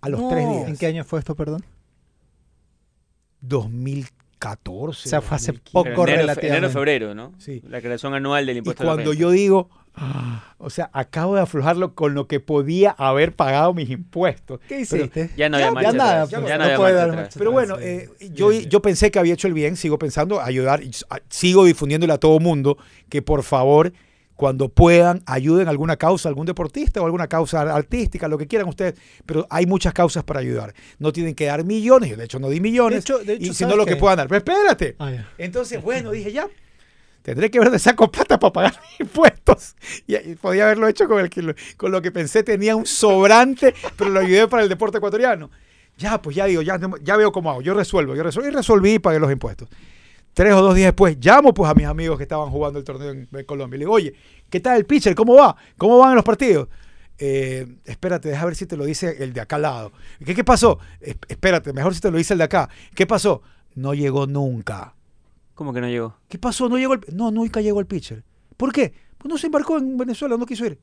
A 0.00 0.08
los 0.08 0.28
tres 0.28 0.48
días. 0.48 0.68
¿En 0.68 0.76
qué 0.76 0.86
año 0.86 1.02
fue 1.04 1.18
esto, 1.18 1.34
perdón? 1.34 1.64
2014. 3.40 5.08
O 5.08 5.10
sea, 5.10 5.20
fue 5.20 5.36
hace 5.36 5.52
2015. 5.52 5.72
poco. 5.72 6.02
Enero, 6.04 6.22
relativamente. 6.22 6.46
enero, 6.48 6.70
febrero, 6.70 7.14
¿no? 7.14 7.32
Sí. 7.38 7.62
La 7.68 7.80
creación 7.80 8.14
anual 8.14 8.46
del 8.46 8.56
Y 8.56 8.58
impuesto 8.58 8.82
a 8.82 8.86
la 8.86 8.92
cuando 8.92 9.10
renta. 9.10 9.20
yo 9.20 9.30
digo, 9.30 9.70
ah, 9.96 10.54
o 10.58 10.70
sea, 10.70 10.90
acabo 10.92 11.34
de 11.36 11.42
aflojarlo 11.42 11.94
con 11.94 12.14
lo 12.14 12.26
que 12.26 12.40
podía 12.40 12.90
haber 12.90 13.34
pagado 13.34 13.74
mis 13.74 13.90
impuestos. 13.90 14.60
¿Qué 14.68 14.84
Pero- 14.88 15.04
hiciste? 15.04 15.30
Ya 15.36 15.48
no 15.48 15.56
había 15.56 15.68
Ya- 15.68 15.72
marcha 15.72 15.90
ya 15.92 15.96
nada, 15.96 16.22
atrás. 16.22 16.40
pues, 16.40 16.48
Ya 16.50 16.58
no 16.58 16.68
no 16.70 16.76
puede 16.76 16.92
marcha 16.94 17.06
dar 17.06 17.18
atrás. 17.18 17.34
Pero 17.38 17.52
bueno, 17.52 17.76
Sí. 17.76 17.84
eh, 17.84 18.08
yo, 18.32 18.52
yo 18.52 18.82
pensé 18.82 19.10
que 19.10 19.18
había 19.18 19.34
hecho 19.34 19.46
el 19.48 19.54
bien, 19.54 19.76
sigo 19.76 19.98
pensando, 19.98 20.40
ayudar, 20.40 20.80
sigo 21.28 21.64
difundiéndole 21.64 22.12
a 22.12 22.18
todo 22.18 22.38
mundo 22.40 22.76
que 23.08 23.22
por 23.22 23.42
favor, 23.42 23.92
cuando 24.36 24.68
puedan, 24.68 25.22
ayuden 25.26 25.68
a 25.68 25.70
alguna 25.70 25.96
causa, 25.96 26.28
algún 26.28 26.44
deportista 26.44 27.00
o 27.00 27.04
alguna 27.04 27.28
causa 27.28 27.60
artística, 27.72 28.26
lo 28.26 28.36
que 28.36 28.48
quieran 28.48 28.68
ustedes, 28.68 28.94
pero 29.26 29.46
hay 29.48 29.64
muchas 29.64 29.92
causas 29.94 30.24
para 30.24 30.40
ayudar. 30.40 30.74
No 30.98 31.12
tienen 31.12 31.36
que 31.36 31.44
dar 31.44 31.64
millones, 31.64 32.10
yo 32.10 32.16
de 32.16 32.24
hecho 32.24 32.40
no 32.40 32.48
di 32.50 32.58
millones, 32.60 33.04
De 33.04 33.14
hecho- 33.14 33.18
de 33.24 33.34
hecho, 33.34 33.42
y 33.42 33.54
sino 33.54 33.70
¿sabes 33.70 33.76
lo 33.76 33.86
que 33.86 33.94
puedan 33.94 34.16
dar. 34.16 34.26
Pero 34.26 34.38
espérate. 34.38 34.96
Ah. 34.98 35.12
Entonces, 35.38 35.80
bueno, 35.80 36.10
dije 36.10 36.32
ya, 36.32 36.48
tendré 37.24 37.50
que 37.50 37.58
ver 37.58 37.70
de 37.70 37.78
saco 37.78 38.12
plata 38.12 38.38
para 38.38 38.52
pagar 38.52 38.80
mis 38.82 39.00
impuestos. 39.08 39.74
Y, 40.06 40.34
podía 40.36 40.64
haberlo 40.66 40.86
hecho 40.86 41.08
con, 41.08 41.18
el 41.20 41.30
que 41.30 41.56
con 41.76 41.90
lo 41.90 42.02
que 42.02 42.12
pensé 42.12 42.42
tenía 42.42 42.76
un 42.76 42.86
sobrante, 42.86 43.74
pero 43.96 44.10
lo 44.10 44.20
ayudé 44.20 44.46
para 44.46 44.62
el 44.62 44.68
deporte 44.68 44.98
ecuatoriano. 44.98 45.50
Ya, 45.96 46.20
pues 46.20 46.36
ya 46.36 46.44
digo, 46.44 46.60
ya, 46.60 46.76
veo 47.16 47.32
cómo 47.32 47.50
hago. 47.50 47.62
Yo 47.62 47.72
resuelvo, 47.72 48.14
yo 48.14 48.22
resuelvo 48.22 48.50
y 48.50 48.52
resolví 48.52 48.94
y 48.94 48.98
pagué 48.98 49.18
los 49.18 49.32
impuestos. 49.32 49.68
Tres 50.34 50.52
o 50.52 50.60
dos 50.60 50.74
días 50.74 50.88
después, 50.88 51.16
llamo 51.18 51.54
pues 51.54 51.70
a 51.70 51.74
mis 51.74 51.86
amigos 51.86 52.18
que 52.18 52.24
estaban 52.24 52.50
jugando 52.50 52.78
el 52.78 52.84
torneo 52.84 53.10
en, 53.10 53.44
Colombia. 53.46 53.76
Y 53.76 53.78
le 53.78 53.84
digo, 53.84 53.92
oye, 53.94 54.14
¿qué 54.50 54.60
tal 54.60 54.76
el 54.76 54.84
pitcher? 54.84 55.14
¿Cómo 55.14 55.34
va? 55.34 55.56
¿Cómo 55.78 55.98
van 55.98 56.14
los 56.14 56.24
partidos? 56.24 56.68
Eh, 57.16 57.66
espérate, 57.84 58.28
deja 58.28 58.44
ver 58.44 58.56
si 58.56 58.66
te 58.66 58.76
lo 58.76 58.84
dice 58.84 59.16
el 59.20 59.32
de 59.32 59.40
acá 59.40 59.56
al 59.56 59.62
lado. 59.62 59.92
¿Qué, 60.24 60.34
qué 60.34 60.44
pasó? 60.44 60.78
Es- 61.00 61.16
espérate, 61.28 61.72
mejor 61.72 61.94
si 61.94 62.00
te 62.00 62.10
lo 62.10 62.18
dice 62.18 62.34
el 62.34 62.38
de 62.38 62.44
acá. 62.44 62.68
¿Qué 62.94 63.06
pasó? 63.06 63.42
No 63.76 63.94
llegó 63.94 64.26
nunca. 64.26 64.94
¿Cómo 65.54 65.72
que 65.72 65.80
no 65.80 65.88
llegó? 65.88 66.16
¿Qué 66.28 66.38
pasó? 66.38 66.68
No 66.68 66.78
llegó 66.78 66.94
el, 66.94 67.00
no, 67.12 67.30
nunca 67.30 67.60
llegó 67.60 67.80
el 67.80 67.86
pitcher. 67.86 68.24
¿Por 68.56 68.72
qué? 68.72 68.92
Pues 69.18 69.30
no 69.30 69.38
se 69.38 69.46
embarcó 69.46 69.78
en 69.78 69.96
Venezuela, 69.96 70.36
no 70.36 70.46
quiso 70.46 70.66
ir. 70.66 70.78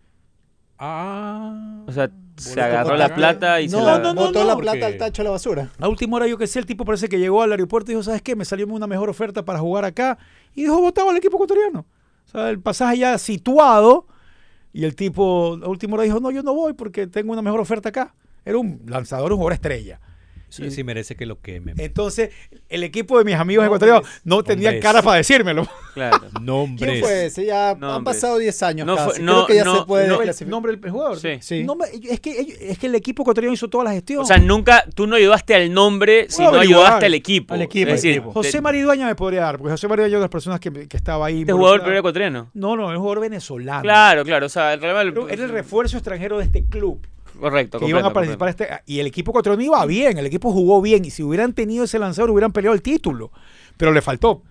Ah. 0.79 1.83
O 1.85 1.91
sea, 1.91 2.09
se 2.37 2.59
agarró 2.59 2.95
la 2.95 3.13
plata 3.13 3.61
y 3.61 3.69
se 3.69 3.77
No, 3.77 3.85
la... 3.85 3.99
no, 3.99 4.13
no, 4.13 4.21
botó 4.21 4.43
la 4.43 4.57
plata 4.57 4.87
al 4.87 4.97
tacho 4.97 5.21
de 5.21 5.25
la 5.25 5.31
basura. 5.31 5.71
A 5.77 5.87
última 5.87 6.17
hora, 6.17 6.27
yo 6.27 6.37
que 6.37 6.47
sé, 6.47 6.57
el 6.57 6.65
tipo 6.65 6.85
parece 6.85 7.07
que 7.07 7.19
llegó 7.19 7.43
al 7.43 7.51
aeropuerto 7.51 7.91
y 7.91 7.93
dijo, 7.93 8.03
¿sabes 8.03 8.21
qué? 8.23 8.35
Me 8.35 8.45
salió 8.45 8.65
una 8.65 8.87
mejor 8.87 9.09
oferta 9.09 9.45
para 9.45 9.59
jugar 9.59 9.85
acá. 9.85 10.17
Y 10.55 10.61
dijo, 10.63 10.81
votaba 10.81 11.11
al 11.11 11.17
equipo 11.17 11.37
ecuatoriano. 11.37 11.85
O 12.25 12.29
sea, 12.31 12.49
el 12.49 12.59
pasaje 12.59 12.97
ya 12.97 13.17
situado. 13.17 14.07
Y 14.73 14.85
el 14.85 14.95
tipo, 14.95 15.59
a 15.61 15.67
última 15.67 15.93
hora 15.95 16.03
dijo, 16.03 16.19
no, 16.19 16.31
yo 16.31 16.41
no 16.41 16.55
voy 16.55 16.73
porque 16.73 17.05
tengo 17.05 17.33
una 17.33 17.41
mejor 17.43 17.59
oferta 17.59 17.89
acá. 17.89 18.15
Era 18.43 18.57
un 18.57 18.81
lanzador, 18.87 19.33
un 19.33 19.37
jugador 19.37 19.53
estrella. 19.53 19.99
Sí, 20.51 20.69
sí 20.69 20.83
merece 20.83 21.15
que 21.15 21.25
lo 21.25 21.39
quemen. 21.39 21.79
Entonces, 21.79 22.29
el 22.69 22.83
equipo 22.83 23.17
de 23.17 23.23
mis 23.23 23.35
amigos 23.35 23.65
ecuatorianos 23.65 24.07
no 24.23 24.43
tenían 24.43 24.73
Nombres. 24.73 24.83
cara 24.83 25.01
para 25.01 25.17
decírmelo. 25.17 25.67
Claro. 25.93 26.19
Nombres. 26.41 26.89
¿Quién 26.91 27.03
fue 27.03 27.25
ese? 27.25 27.45
Ya 27.45 27.71
han 27.71 28.03
pasado 28.03 28.37
10 28.37 28.63
años 28.63 28.85
No 28.85 28.95
casi. 28.95 29.05
fue- 29.09 29.15
Creo 29.21 29.25
no, 29.35 29.45
que 29.47 29.55
ya 29.55 29.63
no, 29.63 29.79
se 29.79 29.85
puede 29.85 30.07
no. 30.07 30.15
el 30.15 30.21
clasificar. 30.23 30.51
nombre 30.51 30.75
del 30.75 30.91
jugador. 30.91 31.19
Sí. 31.19 31.37
Sí. 31.41 31.63
No 31.63 31.75
me- 31.75 31.85
es, 32.09 32.19
que, 32.19 32.57
es 32.61 32.77
que 32.77 32.87
el 32.87 32.95
equipo 32.95 33.23
ecuatoriano 33.23 33.53
hizo 33.53 33.69
toda 33.69 33.85
la 33.85 33.91
gestión. 33.93 34.19
O 34.21 34.25
sea, 34.25 34.37
nunca, 34.37 34.83
tú 34.93 35.07
no 35.07 35.15
ayudaste 35.15 35.55
al 35.55 35.71
nombre, 35.73 36.27
sino 36.29 36.49
averiguar. 36.49 36.83
ayudaste 36.85 37.05
al 37.05 37.13
equipo. 37.13 37.53
Al 37.53 37.61
equipo, 37.61 37.89
Es 37.89 37.95
decir, 37.95 38.11
al 38.11 38.17
equipo. 38.17 38.33
José 38.33 38.51
te- 38.51 38.61
Maridueña 38.61 39.07
me 39.07 39.15
podría 39.15 39.41
dar, 39.41 39.57
porque 39.57 39.71
José 39.71 39.87
Maridueña 39.87 40.07
es 40.09 40.13
una 40.13 40.19
de 40.19 40.23
las 40.25 40.31
personas 40.31 40.59
que, 40.59 40.87
que 40.87 40.97
estaba 40.97 41.25
ahí. 41.25 41.41
este 41.41 41.53
jugador 41.53 41.81
era 41.87 41.99
ecuatoriano. 41.99 42.49
No, 42.53 42.75
no, 42.75 42.91
es 42.91 42.95
un 42.97 43.01
jugador 43.01 43.21
venezolano. 43.21 43.81
Claro, 43.81 44.23
claro. 44.25 44.45
O 44.45 44.49
sea, 44.49 44.73
el 44.73 44.83
Era 44.83 45.01
el 45.01 45.49
refuerzo 45.49 45.97
extranjero 45.97 46.37
de 46.37 46.43
este 46.45 46.65
club. 46.65 46.99
Correcto. 47.39 47.79
que 47.79 47.87
iban 47.87 48.05
a 48.05 48.13
participar 48.13 48.49
este, 48.49 48.67
y 48.85 48.99
el 48.99 49.07
equipo 49.07 49.31
ecuatoriano 49.31 49.63
iba 49.63 49.85
bien, 49.85 50.17
el 50.17 50.25
equipo 50.25 50.51
jugó 50.51 50.81
bien 50.81 51.05
y 51.05 51.09
si 51.09 51.23
hubieran 51.23 51.53
tenido 51.53 51.85
ese 51.85 51.99
lanzador 51.99 52.31
hubieran 52.31 52.51
peleado 52.51 52.75
el 52.75 52.81
título, 52.81 53.31
pero 53.77 53.91
le 53.91 54.01
faltó. 54.01 54.43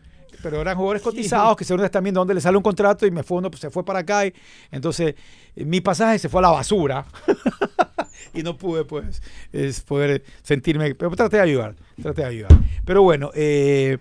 Pero 0.42 0.61
eran 0.61 0.76
jugadores 0.76 1.02
cotizados 1.02 1.56
que 1.56 1.64
seguro 1.64 1.85
están 1.85 2.02
viendo 2.02 2.20
dónde 2.20 2.35
le 2.35 2.40
sale 2.40 2.56
un 2.56 2.62
contrato 2.62 3.06
y 3.06 3.11
me 3.11 3.23
fue 3.23 3.38
uno, 3.38 3.50
pues, 3.50 3.61
se 3.61 3.70
fue 3.70 3.85
para 3.85 3.99
acá 4.00 4.26
y 4.26 4.32
entonces 4.70 5.14
eh, 5.56 5.64
mi 5.64 5.80
pasaje 5.80 6.18
se 6.18 6.28
fue 6.28 6.40
a 6.40 6.42
la 6.42 6.50
basura 6.50 7.04
y 8.35 8.42
no 8.42 8.56
pude 8.56 8.85
pues 8.85 9.23
es 9.52 9.80
poder 9.80 10.23
sentirme, 10.42 10.94
pero 10.94 11.11
traté 11.16 11.37
de 11.37 11.42
ayudar, 11.42 11.75
traté 12.00 12.23
de 12.23 12.28
ayudar. 12.28 12.52
Pero 12.85 13.02
bueno, 13.02 13.30
eh, 13.35 13.99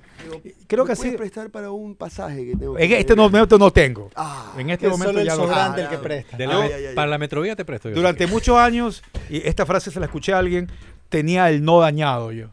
creo 0.68 0.86
que 0.86 0.90
¿Me 0.90 0.94
así, 0.94 1.12
prestar 1.12 1.50
para 1.50 1.72
un 1.72 1.96
pasaje 1.96 2.46
que 2.46 2.56
tengo? 2.56 2.78
en 2.78 2.88
que 2.90 3.00
este 3.00 3.14
pedir? 3.16 3.18
momento 3.32 3.58
no 3.58 3.72
tengo. 3.72 4.10
Ah, 4.16 4.54
En 4.58 4.70
este 4.70 4.88
momento 4.88 5.10
solo 5.10 5.20
el 5.20 5.28
ya 5.28 5.36
no 5.36 5.44
sobrante 5.44 5.82
Ah, 5.82 5.84
el 5.84 5.90
que 5.90 5.96
no. 5.98 6.02
presta. 6.02 6.38
De 6.38 6.48
la- 6.48 6.56
Ah, 6.62 6.68
ya, 6.70 6.80
ya, 6.80 6.90
ya. 6.90 6.96
Para 6.96 7.08
la 7.08 7.18
metrovía 7.18 7.56
te 7.56 7.66
presto 7.66 7.90
yo. 7.90 7.96
Durante 7.96 8.28
muchos 8.28 8.58
años, 8.58 9.04
y 9.30 9.46
esta 9.48 9.66
frase 9.66 9.92
se 9.92 10.00
la 10.00 10.06
escuché 10.06 10.34
a 10.34 10.38
alguien, 10.40 10.70
tenía 11.10 11.50
el 11.50 11.64
no 11.64 11.80
dañado 11.80 12.32
yo. 12.32 12.48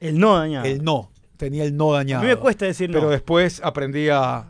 El 0.00 0.18
no 0.18 0.36
dañado. 0.36 0.64
El 0.66 0.82
no. 0.84 1.10
Tenía 1.36 1.64
el 1.64 1.76
no 1.76 1.92
a 1.94 1.98
dañado. 1.98 2.22
mí 2.22 2.28
me 2.28 2.36
cuesta 2.36 2.64
decir 2.66 2.90
no. 2.90 2.98
Pero 2.98 3.10
después 3.10 3.60
aprendí 3.64 4.08
a. 4.08 4.46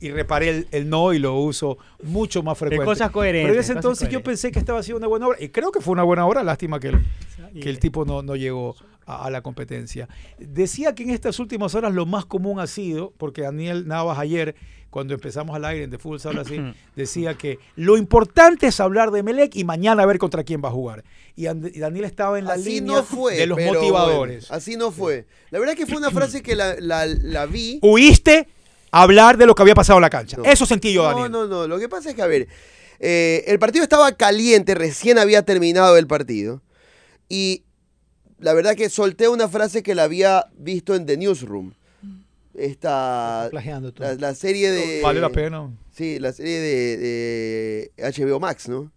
Y 0.00 0.10
reparé 0.10 0.48
el, 0.48 0.68
el 0.72 0.88
no 0.90 1.12
y 1.12 1.20
lo 1.20 1.36
uso 1.38 1.78
mucho 2.02 2.42
más 2.42 2.58
frecuente. 2.58 2.84
cosas 2.84 3.10
coherentes, 3.12 3.44
Pero 3.48 3.54
en 3.54 3.60
ese 3.60 3.72
entonces 3.74 4.08
yo 4.08 4.20
pensé 4.22 4.50
que 4.50 4.58
estaba 4.58 4.80
haciendo 4.80 4.98
una 4.98 5.06
buena 5.06 5.28
obra. 5.28 5.38
Y 5.40 5.48
creo 5.50 5.70
que 5.70 5.80
fue 5.80 5.92
una 5.92 6.02
buena 6.02 6.26
obra. 6.26 6.42
Lástima 6.42 6.80
que 6.80 6.88
el, 6.88 7.04
que 7.60 7.70
el 7.70 7.78
tipo 7.78 8.04
no, 8.04 8.20
no 8.20 8.34
llegó 8.34 8.74
a, 9.06 9.26
a 9.26 9.30
la 9.30 9.42
competencia. 9.42 10.08
Decía 10.38 10.94
que 10.96 11.04
en 11.04 11.10
estas 11.10 11.38
últimas 11.38 11.76
horas 11.76 11.94
lo 11.94 12.04
más 12.04 12.24
común 12.24 12.58
ha 12.58 12.66
sido, 12.66 13.12
porque 13.16 13.42
Daniel 13.42 13.86
Navas 13.86 14.18
ayer, 14.18 14.56
cuando 14.92 15.14
empezamos 15.14 15.56
al 15.56 15.64
aire 15.64 15.84
en 15.84 15.90
The 15.90 15.96
Fútbol 15.98 16.20
se 16.20 16.28
habla 16.28 16.42
así, 16.42 16.60
decía 16.94 17.32
que 17.34 17.58
lo 17.76 17.96
importante 17.96 18.66
es 18.66 18.78
hablar 18.78 19.10
de 19.10 19.22
Melec 19.22 19.56
y 19.56 19.64
mañana 19.64 20.04
ver 20.04 20.18
contra 20.18 20.44
quién 20.44 20.60
va 20.62 20.68
a 20.68 20.72
jugar. 20.72 21.02
Y, 21.34 21.46
And- 21.46 21.74
y 21.74 21.78
Daniel 21.78 22.04
estaba 22.04 22.38
en 22.38 22.44
la 22.44 22.52
Así 22.52 22.80
línea 22.80 22.96
no 22.98 23.02
fue. 23.02 23.36
de 23.36 23.46
los 23.46 23.56
pero 23.56 23.72
motivadores. 23.72 24.48
bueno, 24.48 24.54
así 24.56 24.76
no 24.76 24.92
fue. 24.92 25.24
La 25.50 25.58
verdad 25.58 25.72
es 25.72 25.80
que 25.80 25.86
fue 25.86 25.96
una 25.96 26.10
frase 26.10 26.42
que 26.42 26.54
la, 26.54 26.76
la, 26.78 27.06
la 27.06 27.46
vi. 27.46 27.78
Huiste 27.82 28.48
a 28.90 29.02
hablar 29.02 29.38
de 29.38 29.46
lo 29.46 29.54
que 29.54 29.62
había 29.62 29.74
pasado 29.74 29.98
en 29.98 30.02
la 30.02 30.10
cancha. 30.10 30.36
No. 30.36 30.44
Eso 30.44 30.66
sentí 30.66 30.92
yo, 30.92 31.02
no, 31.04 31.08
Daniel. 31.08 31.32
No, 31.32 31.46
no, 31.46 31.66
Lo 31.66 31.78
que 31.78 31.88
pasa 31.88 32.10
es 32.10 32.14
que, 32.14 32.20
a 32.20 32.26
ver, 32.26 32.46
eh, 33.00 33.44
el 33.46 33.58
partido 33.58 33.82
estaba 33.82 34.12
caliente, 34.12 34.74
recién 34.74 35.16
había 35.18 35.42
terminado 35.42 35.96
el 35.96 36.06
partido. 36.06 36.60
Y 37.30 37.64
la 38.38 38.52
verdad 38.52 38.74
que 38.76 38.90
solté 38.90 39.28
una 39.28 39.48
frase 39.48 39.82
que 39.82 39.94
la 39.94 40.02
había 40.02 40.48
visto 40.58 40.94
en 40.94 41.06
The 41.06 41.16
Newsroom. 41.16 41.72
Esta. 42.54 43.48
La, 43.52 44.14
la 44.14 44.34
serie 44.34 44.70
de. 44.70 45.00
Vale 45.02 45.20
la 45.20 45.30
pena. 45.30 45.70
Sí, 45.90 46.18
la 46.18 46.32
serie 46.32 46.58
de, 46.60 46.96
de 46.96 47.92
HBO 47.98 48.40
Max, 48.40 48.68
¿no? 48.68 48.90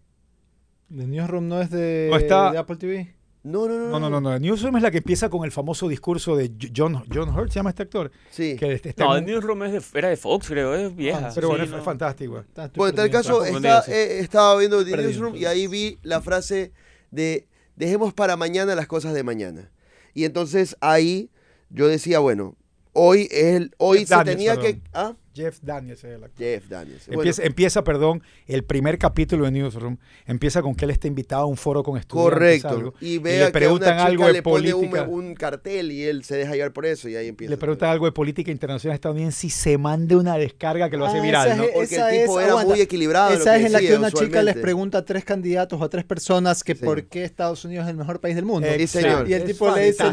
The 0.94 1.06
Newsroom 1.06 1.48
no 1.48 1.60
es 1.60 1.70
de, 1.70 2.08
No 2.10 2.16
está- 2.16 2.52
de 2.52 2.58
Apple 2.58 2.76
TV. 2.76 3.14
No, 3.42 3.68
no, 3.68 3.76
no. 3.78 3.88
No, 3.90 4.00
no, 4.00 4.10
no, 4.10 4.20
no. 4.20 4.38
Newsroom 4.38 4.76
es 4.76 4.82
la 4.82 4.90
que 4.90 4.98
empieza 4.98 5.28
con 5.28 5.44
el 5.44 5.52
famoso 5.52 5.88
discurso 5.88 6.34
de 6.36 6.50
John, 6.76 7.04
John 7.12 7.28
Hurt, 7.28 7.50
se 7.50 7.56
llama 7.60 7.70
este 7.70 7.82
actor. 7.84 8.10
Sí. 8.30 8.56
Que 8.56 8.72
este- 8.72 8.88
está 8.88 9.04
No, 9.04 9.16
en 9.16 9.24
Newsroom 9.24 9.62
es 9.64 9.72
de- 9.92 9.98
era 9.98 10.08
de 10.08 10.16
Fox, 10.16 10.48
creo, 10.48 10.74
es 10.74 10.94
vieja. 10.96 11.28
Ah, 11.28 11.32
pero 11.34 11.48
bueno, 11.48 11.64
Sí, 11.64 11.70
es 11.70 11.76
no. 11.76 11.82
fantástico. 11.82 12.40
Está- 12.40 12.70
Bueno, 12.74 12.90
en 12.90 12.96
tal 12.96 13.10
caso, 13.10 13.44
está- 13.44 13.84
eh, 13.88 14.18
estaba 14.18 14.58
viendo 14.58 14.84
The 14.84 14.90
Perdido, 14.90 15.10
Newsroom 15.10 15.36
y 15.36 15.44
ahí 15.44 15.66
vi 15.68 15.98
la 16.02 16.20
frase 16.20 16.72
de 17.12 17.46
dejemos 17.76 18.12
para 18.14 18.36
mañana 18.36 18.74
las 18.74 18.86
cosas 18.88 19.14
de 19.14 19.22
mañana. 19.22 19.70
Y 20.12 20.24
entonces 20.24 20.76
ahí 20.80 21.30
yo 21.70 21.86
decía, 21.86 22.18
bueno, 22.18 22.56
hoy 22.96 23.28
el, 23.30 23.74
hoy 23.78 24.06
se 24.06 24.16
tenía 24.24 24.54
perdón. 24.54 24.72
que... 24.72 24.80
¿Ah? 24.92 25.14
Jeff 25.36 25.58
Daniels 25.60 26.02
es 26.02 26.16
el 26.16 26.24
actor. 26.24 26.38
Jeff 26.38 26.66
Daniels. 26.68 27.06
Bueno, 27.06 27.20
Empieza, 27.22 27.42
empieza, 27.44 27.84
perdón, 27.84 28.22
el 28.46 28.64
primer 28.64 28.98
capítulo 28.98 29.44
de 29.44 29.50
Newsroom. 29.50 29.98
Empieza 30.26 30.62
con 30.62 30.74
que 30.74 30.86
él 30.86 30.90
está 30.92 31.06
invitado 31.08 31.42
a 31.42 31.46
un 31.46 31.56
foro 31.58 31.82
con 31.82 31.98
estudiantes. 31.98 32.32
correcto. 32.32 32.68
algo, 32.68 32.94
y 33.00 33.14
y 33.14 33.18
vea 33.18 33.46
le 33.46 33.50
preguntan 33.52 33.88
que 33.88 33.94
una 33.94 34.00
chica 34.00 34.06
algo 34.10 34.26
de 34.26 34.32
le 34.32 34.42
pone 34.42 34.72
un, 34.74 34.80
política. 34.90 35.02
un 35.08 35.34
cartel 35.34 35.92
y 35.92 36.04
él 36.04 36.24
se 36.24 36.36
deja 36.36 36.54
llevar 36.54 36.72
por 36.72 36.86
eso 36.86 37.08
y 37.08 37.16
ahí 37.16 37.28
empieza. 37.28 37.50
Le 37.50 37.56
preguntan 37.58 37.90
algo 37.90 38.06
de 38.06 38.12
política 38.12 38.50
internacional 38.50 38.94
estadounidense 38.94 39.46
y 39.46 39.50
se 39.50 39.76
manda 39.78 40.16
una 40.16 40.38
descarga 40.38 40.88
que 40.88 40.96
lo 40.96 41.04
hace 41.06 41.18
Ah, 41.18 41.22
viral, 41.22 41.50
es- 41.50 41.70
Porque 41.74 41.96
el 41.96 42.20
tipo 42.22 42.38
es- 42.40 42.44
era 42.44 42.52
aguanta. 42.52 42.72
muy 42.72 42.80
equilibrado. 42.80 43.34
Esa 43.34 43.56
es 43.56 43.66
en 43.66 43.72
la 43.72 43.80
que 43.80 43.94
una 43.96 44.10
chica 44.10 44.42
les 44.42 44.56
pregunta 44.56 44.98
a 44.98 45.04
tres 45.04 45.24
candidatos 45.24 45.80
o 45.80 45.84
a 45.84 45.88
tres 45.90 46.04
personas 46.04 46.64
que 46.64 46.74
Sí. 46.74 46.84
por 46.84 47.04
qué 47.04 47.24
Estados 47.24 47.64
Unidos 47.64 47.84
es 47.84 47.90
el 47.90 47.96
mejor 47.96 48.20
país 48.20 48.36
del 48.36 48.44
mundo. 48.46 48.66
Sí, 48.76 48.86
señor. 48.86 49.28
Y 49.28 49.34
el 49.34 49.42
Es 49.42 49.48
tipo 49.48 49.70
le 49.74 49.84
dice, 49.86 50.04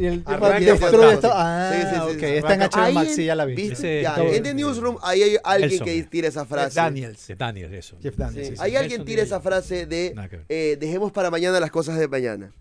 y 0.00 0.06
el 0.06 0.24
tipo 0.24 0.48
destruye. 0.48 1.18
Ah, 1.24 2.06
ok. 2.10 2.22
Está 2.22 2.54
en 2.54 2.62
HBO 2.62 2.82
Ahí 2.82 2.94
Max, 2.94 3.14
sí, 3.14 3.24
ya 3.24 3.34
la 3.34 3.44
vi. 3.44 3.54
¿viste? 3.54 4.02
Ya, 4.02 4.14
Newsroom 4.74 4.98
ahí 5.02 5.22
hay 5.22 5.36
alguien 5.44 5.70
Nelson. 5.70 5.86
que 5.86 6.02
tira 6.04 6.28
esa 6.28 6.44
frase. 6.44 6.74
Daniels. 6.74 7.26
De 7.26 7.34
Daniel, 7.36 7.74
eso. 7.74 7.96
Jeff 8.02 8.16
Daniels. 8.16 8.46
Sí, 8.48 8.50
sí, 8.52 8.56
sí. 8.56 8.62
Hay 8.62 8.76
alguien 8.76 9.04
tira 9.04 9.22
esa 9.22 9.40
frase 9.40 9.86
de 9.86 10.14
eh, 10.48 10.76
dejemos 10.80 11.12
para 11.12 11.30
mañana 11.30 11.58
las 11.60 11.70
cosas 11.70 11.98
de 11.98 12.08
mañana. 12.08 12.52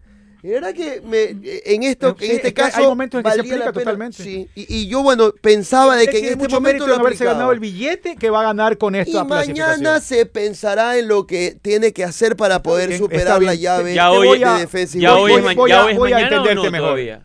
Y 0.44 0.48
la 0.48 0.54
verdad 0.54 0.74
que 0.74 1.02
me, 1.02 1.22
eh, 1.48 1.62
en, 1.68 1.84
esto, 1.84 2.16
Sí, 2.18 2.26
en 2.26 2.32
este 2.38 2.48
es 2.48 2.54
que 2.56 2.64
hay 2.64 2.72
caso. 2.72 2.90
momentos 2.90 3.20
en 3.20 3.24
que 3.26 3.32
se 3.32 3.40
aplica 3.42 3.72
totalmente. 3.72 4.24
Sí, 4.24 4.50
y, 4.56 4.76
y 4.76 4.88
yo, 4.88 5.04
bueno, 5.04 5.32
pensaba 5.40 5.96
de 5.96 6.08
que 6.08 6.18
en 6.18 6.26
este 6.26 6.36
mucho 6.36 6.56
momento 6.56 6.88
lo 6.88 6.96
en 6.96 7.00
haberse 7.02 7.26
ganado 7.26 7.52
el 7.52 7.60
billete 7.60 8.16
que 8.16 8.32
va 8.32 8.40
a 8.40 8.44
ganar 8.46 8.80
con 8.80 8.96
Y 8.96 8.98
esta 8.98 9.24
mañana 9.24 9.76
clasificación. 9.76 10.02
se 10.02 10.26
pensará 10.26 10.98
en 10.98 11.10
lo 11.10 11.28
que 11.28 11.56
tiene 11.62 11.94
que 11.94 12.04
hacer 12.04 12.36
para 12.36 12.64
poder 12.64 12.98
superar 12.98 13.44
la 13.44 13.54
llave 13.54 13.94
Ya 13.94 14.10
hoy- 14.10 14.28
voy 14.30 14.44
a- 14.44 14.54
de 14.56 14.62
defensa 14.62 14.98
y 14.98 15.02
Ya 15.02 15.14
Voy- 15.14 15.32
hoy, 15.34 15.42
voy- 15.44 15.54
voy 15.56 15.70
ya 15.70 15.82
a- 15.82 15.86
hoy 15.86 15.92
es 15.92 15.98
voy 16.00 16.12
a 16.12 16.16
mañana 16.16 16.32
o 16.32 16.40
entenderte 16.40 16.66
no 16.66 16.72
mejor. 16.72 16.88
todavía. 16.88 17.24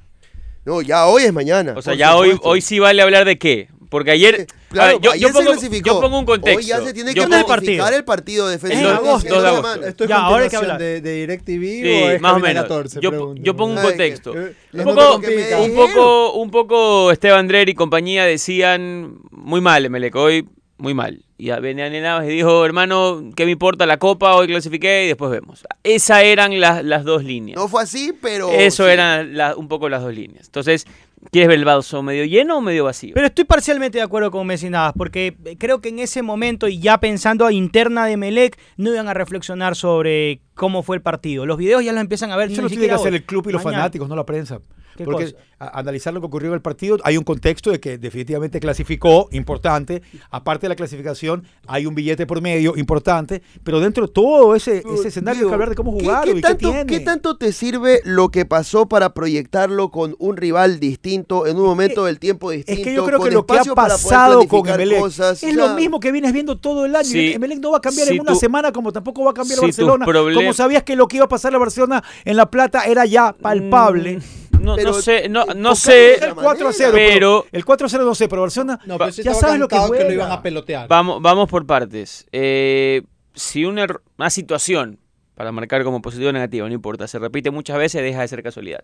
No, 0.67 0.83
ya 0.83 1.07
hoy 1.07 1.23
es 1.23 1.33
mañana. 1.33 1.73
O 1.77 1.81
sea, 1.81 1.95
ya 1.95 2.17
hoy, 2.17 2.31
supuesto. 2.33 2.49
hoy 2.51 2.61
sí 2.61 2.79
vale 2.79 3.01
hablar 3.01 3.25
de 3.25 3.39
qué. 3.39 3.69
Porque 3.89 4.11
ayer, 4.11 4.49
Claro, 4.69 4.95
ver, 4.95 5.01
yo, 5.01 5.11
ayer 5.13 5.23
yo 5.23 5.29
se 5.29 5.35
pongo, 5.35 5.51
clasificó. 5.53 5.87
yo 5.87 6.01
pongo 6.01 6.19
un 6.19 6.25
contexto. 6.25 6.59
Hoy 6.59 6.65
ya 6.67 6.81
se 6.85 6.93
tiene 6.93 7.15
Yo 7.15 7.23
que 7.23 7.45
clasificar 7.45 7.95
el 7.95 8.05
partido 8.05 8.49
defensivo. 8.49 8.83
En 8.83 8.89
en 8.89 8.97
agosto, 8.97 9.41
de 9.41 9.49
agosto. 9.49 9.85
¿Esto 9.87 10.05
es 10.05 10.11
Ya, 10.11 10.17
ahora 10.17 10.43
hay 10.43 10.51
que 10.51 10.57
hablar. 10.57 10.79
de, 10.79 11.01
de 11.01 11.15
DirecTV 11.21 11.63
Sí, 11.63 12.03
o 12.03 12.11
es 12.11 12.21
más 12.21 12.33
o 12.33 12.39
menos. 12.41 12.63
14? 12.65 13.01
Yo- 13.01 13.11
Pregunto. 13.11 13.43
yo 13.45 13.57
pongo 13.57 13.75
un 13.77 13.83
contexto. 13.87 14.35
Eh, 14.37 14.55
Un 14.73 14.85
poco, 14.85 15.17
un 15.63 15.75
poco, 15.77 16.33
un 16.33 16.51
poco 16.51 17.13
Esteban 17.13 17.39
Andrer 17.39 17.69
y 17.69 17.75
compañía 17.75 18.25
decían 18.25 19.19
muy 19.31 19.61
mal, 19.61 19.85
Emelec, 19.87 20.17
hoy 20.17 20.49
muy 20.79 20.93
mal. 20.93 21.25
Y 21.39 21.51
a 21.51 21.61
Benjamín 21.61 22.03
Navas 22.03 22.25
y 22.25 22.29
dijo, 22.29 22.65
hermano, 22.65 23.31
¿qué 23.37 23.45
me 23.45 23.51
importa 23.51 23.85
la 23.85 23.99
copa? 23.99 24.35
Hoy 24.37 24.47
clasifiqué 24.47 25.05
y 25.05 25.09
después 25.09 25.31
vemos. 25.31 25.65
Esas 25.85 26.23
eran 26.23 26.59
las, 26.61 26.83
las 26.83 27.05
dos 27.05 27.25
líneas. 27.25 27.57
No 27.57 27.69
fue 27.69 27.83
así, 27.83 28.15
pero. 28.23 28.51
Eso 28.51 28.87
sí. 28.87 28.91
eran 28.91 29.37
la- 29.37 29.55
un 29.55 29.69
poco 29.69 29.91
las 29.91 30.01
dos 30.03 30.15
líneas. 30.15 30.47
Entonces, 30.47 30.87
¿quieres 31.31 31.49
ver 31.49 31.59
el 31.59 31.67
vaso 31.67 32.03
medio 32.03 32.25
lleno 32.25 32.57
o 32.57 32.61
medio 32.63 32.85
vacío? 32.85 33.13
Pero 33.15 33.27
estoy 33.27 33.45
parcialmente 33.45 33.99
de 33.99 34.05
acuerdo 34.05 34.31
con 34.31 34.47
Messi 34.47 34.71
Navas, 34.71 34.95
porque 34.97 35.37
creo 35.59 35.83
que 35.83 35.91
en 35.91 35.99
ese 35.99 36.23
momento, 36.23 36.69
y 36.69 36.79
ya 36.79 36.99
pensando 37.01 37.45
a 37.45 37.53
interna 37.53 38.07
de 38.07 38.17
Melec, 38.17 38.59
no 38.79 38.91
iban 38.93 39.07
a 39.09 39.13
reflexionar 39.13 39.77
sobre 39.77 40.41
cómo 40.55 40.83
fue 40.83 40.97
el 40.97 41.03
partido. 41.03 41.45
Los 41.45 41.59
videos 41.59 41.85
ya 41.85 41.93
los 41.93 42.01
empiezan 42.01 42.31
a 42.33 42.37
ver. 42.37 42.51
Eso 42.51 42.63
lo 42.63 42.69
tiene 42.71 42.87
que 42.87 42.93
hacer 42.93 43.13
hoy. 43.13 43.19
el 43.19 43.25
club 43.25 43.47
y 43.51 43.53
los 43.53 43.63
Mañana. 43.63 43.83
fanáticos, 43.83 44.09
no 44.09 44.17
la 44.17 44.25
prensa. 44.25 44.61
¿Qué 44.97 45.05
Porque 45.05 45.25
cosa? 45.33 45.37
a- 45.59 45.79
analizar 45.79 46.13
lo 46.15 46.21
que 46.21 46.27
ocurrió 46.27 46.49
en 46.51 46.55
el 46.55 46.61
partido, 46.63 46.99
hay 47.05 47.17
un 47.17 47.25
contexto 47.25 47.71
de 47.71 47.81
que 47.81 47.99
definitivamente 47.99 48.61
clasificó, 48.61 49.29
importante. 49.33 50.03
Aparte 50.31 50.67
de 50.67 50.69
la 50.71 50.77
clasificación, 50.77 51.45
hay 51.67 51.87
un 51.87 51.95
billete 51.95 52.27
por 52.27 52.41
medio, 52.43 52.75
importante. 52.77 53.43
Pero 53.65 53.81
dentro 53.81 54.07
de 54.07 54.13
todo 54.13 54.55
ese, 54.55 54.83
ese 54.95 55.09
escenario 55.09 55.43
hay 55.45 55.49
que 55.49 55.55
hablar 55.55 55.71
de 55.71 55.75
cómo 55.77 55.97
¿qué- 55.97 56.05
jugaron 56.05 56.35
¿qué, 56.35 56.41
tanto, 56.41 56.73
qué 56.87 57.01
tanto 57.01 57.37
te 57.37 57.53
sirve 57.53 58.01
lo 58.05 58.29
que 58.31 58.45
pasó 58.45 58.87
para 58.89 59.15
proyectarlo 59.15 59.91
con 59.91 60.17
un 60.19 60.37
rival 60.37 60.81
distinto 60.81 61.47
en 61.47 61.57
un 61.57 61.65
momento 61.65 62.05
del 62.05 62.19
tiempo 62.19 62.51
distinto? 62.51 62.81
Es 62.81 62.87
que 62.87 62.95
yo 62.95 63.05
creo 63.05 63.21
que 63.21 63.31
lo 63.31 63.47
que 63.47 63.59
ha 63.59 63.65
pasado 63.75 64.47
con 64.49 64.69
Emelec 64.69 65.01
cosas? 65.01 65.43
es 65.43 65.55
lo 65.55 65.75
mismo 65.75 66.01
que 66.01 66.13
vienes 66.13 66.33
viendo 66.33 66.59
todo 66.59 66.85
el 66.85 66.95
año. 66.97 67.05
Sí. 67.05 67.33
Emelec 67.33 67.59
no 67.61 67.71
va 67.73 67.79
a 67.79 67.81
cambiar 67.81 68.07
Si 68.09 68.15
en 68.15 68.21
una 68.21 68.33
tú- 68.33 68.39
semana 68.39 68.73
como 68.73 68.93
tampoco 68.93 69.25
va 69.25 69.31
a 69.31 69.35
cambiar 69.35 69.59
si 69.59 69.65
Barcelona. 69.67 70.05
Como 70.07 70.53
sabías 70.53 70.83
que 70.83 70.97
lo 70.97 71.09
que 71.09 71.17
iba 71.17 71.27
a 71.27 71.29
pasar 71.29 71.55
a 71.55 71.59
Barcelona 71.59 72.03
en 72.25 72.37
La 72.37 72.51
Plata 72.51 72.85
era 72.85 73.05
ya 73.07 73.33
palpable. 73.33 74.19
Mm, 74.19 74.21
No, 74.67 74.77
Pero, 74.77 74.91
no 74.93 75.01
sé, 75.01 75.29
no, 75.29 75.43
eh, 75.43 75.55
no 75.57 75.75
sé. 75.75 76.15
El 76.25 76.35
4 76.35 76.69
a 76.69 76.73
0, 76.73 76.91
Pero- 76.95 77.13
pero 77.13 77.47
el 77.53 77.65
4 77.65 77.87
a 77.87 77.91
0 77.91 78.05
no 78.05 78.15
sé, 78.15 78.29
pero 78.29 78.43
Barcelona 78.43 78.79
No, 78.85 78.99
pero 78.99 79.11
ya 79.11 79.33
sabes 79.35 79.59
lo 79.59 79.69
que 79.69 79.77
que, 79.77 80.05
lo 80.05 80.13
iban 80.13 80.31
a 80.31 80.43
pelotear. 80.43 80.89
Vamos, 80.89 81.23
vamos 81.23 81.49
por 81.49 81.65
partes. 81.67 82.27
Eh, 82.33 83.03
si 83.35 83.65
un 83.65 83.79
error- 83.79 84.03
una 84.19 84.29
situación, 84.31 84.99
para 85.35 85.53
marcar 85.53 85.85
como 85.85 86.03
positivo 86.03 86.31
o 86.31 86.33
negativo, 86.33 86.67
no 86.67 86.75
importa, 86.75 87.07
se 87.07 87.19
repite 87.19 87.51
muchas 87.51 87.79
veces, 87.79 88.03
deja 88.03 88.21
de 88.23 88.29
ser 88.29 88.43
casualidad. 88.43 88.83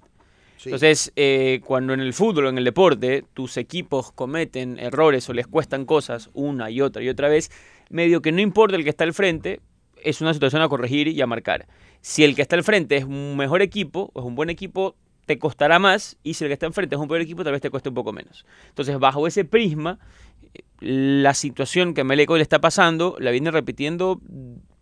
sí. 0.59 0.69
Entonces, 0.69 1.13
eh, 1.17 1.61
cuando 1.65 1.93
en 1.95 2.01
el 2.01 2.13
fútbol 2.15 2.47
o 2.47 2.49
en 2.51 2.59
el 2.59 2.65
deporte 2.65 3.25
tus 3.35 3.57
equipos 3.57 4.13
cometen 4.13 4.79
errores 4.79 5.29
o 5.29 5.33
les 5.33 5.47
cuestan 5.49 5.85
cosas 5.87 6.31
una 6.35 6.71
y 6.71 6.81
otra 6.81 7.03
y 7.03 7.09
otra 7.09 7.29
vez, 7.29 7.51
medio 7.91 8.23
que 8.23 8.31
no 8.31 8.41
importa 8.41 8.77
el 8.77 8.85
que 8.85 8.91
está 8.91 9.03
al 9.05 9.13
frente, 9.15 9.61
es 10.05 10.21
una 10.21 10.33
situación 10.35 10.63
a 10.63 10.69
corregir 10.69 11.09
y 11.09 11.21
a 11.21 11.27
marcar. 11.27 11.67
Si 12.01 12.23
el 12.25 12.35
que 12.37 12.43
está 12.43 12.55
al 12.57 12.65
frente 12.65 12.97
es 12.97 13.05
un 13.05 13.37
mejor 13.37 13.63
equipo, 13.63 14.11
o 14.13 14.21
es 14.21 14.27
un 14.27 14.35
buen 14.35 14.51
equipo, 14.51 14.95
te 15.27 15.39
costará 15.39 15.79
más, 15.79 16.17
y 16.23 16.35
si 16.35 16.45
el 16.45 16.49
que 16.49 16.55
está 16.55 16.67
enfrente 16.67 16.95
es 16.97 17.01
un 17.01 17.09
peor 17.09 17.21
equipo, 17.21 17.45
tal 17.45 17.53
vez 17.53 17.63
te 17.63 17.71
cueste 17.71 17.89
un 17.89 17.95
poco 17.95 18.13
menos. 18.13 18.45
Entonces, 18.69 18.99
bajo 18.99 19.27
ese 19.27 19.45
prisma, 19.45 19.99
la 20.81 21.33
situación 21.35 21.95
que 21.95 22.03
Melec 22.05 22.29
hoy 22.31 22.39
le 22.39 22.43
está 22.43 22.61
pasando 22.61 23.17
la 23.21 23.31
viene 23.31 23.51
repitiendo 23.51 24.21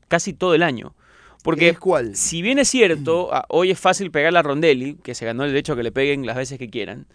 casi 0.08 0.32
todo 0.32 0.54
el 0.54 0.62
año. 0.62 0.94
Porque 1.42 1.70
¿Es 1.70 1.78
cuál? 1.78 2.16
si 2.16 2.42
bien 2.42 2.58
es 2.58 2.68
cierto, 2.68 3.32
a- 3.34 3.46
hoy 3.48 3.70
es 3.70 3.78
fácil 3.78 4.10
pegar 4.10 4.36
a 4.36 4.42
Rondelli, 4.42 4.94
que 5.02 5.14
se 5.14 5.24
ganó 5.24 5.44
el 5.44 5.50
derecho 5.50 5.72
a 5.72 5.76
que 5.76 5.82
le 5.82 5.92
peguen 5.92 6.26
las 6.26 6.36
veces 6.36 6.58
que 6.58 6.68
quieran. 6.68 7.06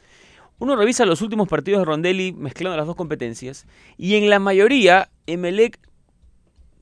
Uno 0.58 0.76
revisa 0.76 1.06
los 1.06 1.22
últimos 1.22 1.48
partidos 1.48 1.80
de 1.82 1.86
Rondelli 1.86 2.32
mezclando 2.32 2.78
las 2.78 2.88
dos 2.88 2.96
competencias 2.96 3.68
y 3.98 4.16
en 4.16 4.30
la 4.30 4.40
mayoría 4.40 5.10
Emelec 5.28 5.80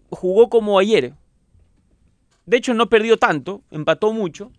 jugó 0.10 0.50
como 0.50 0.78
ayer. 0.80 1.14
De 2.46 2.58
hecho, 2.58 2.74
no 2.74 2.88
perdió 2.88 3.18
tanto, 3.18 3.62
empató 3.72 4.14
mucho. 4.14 4.52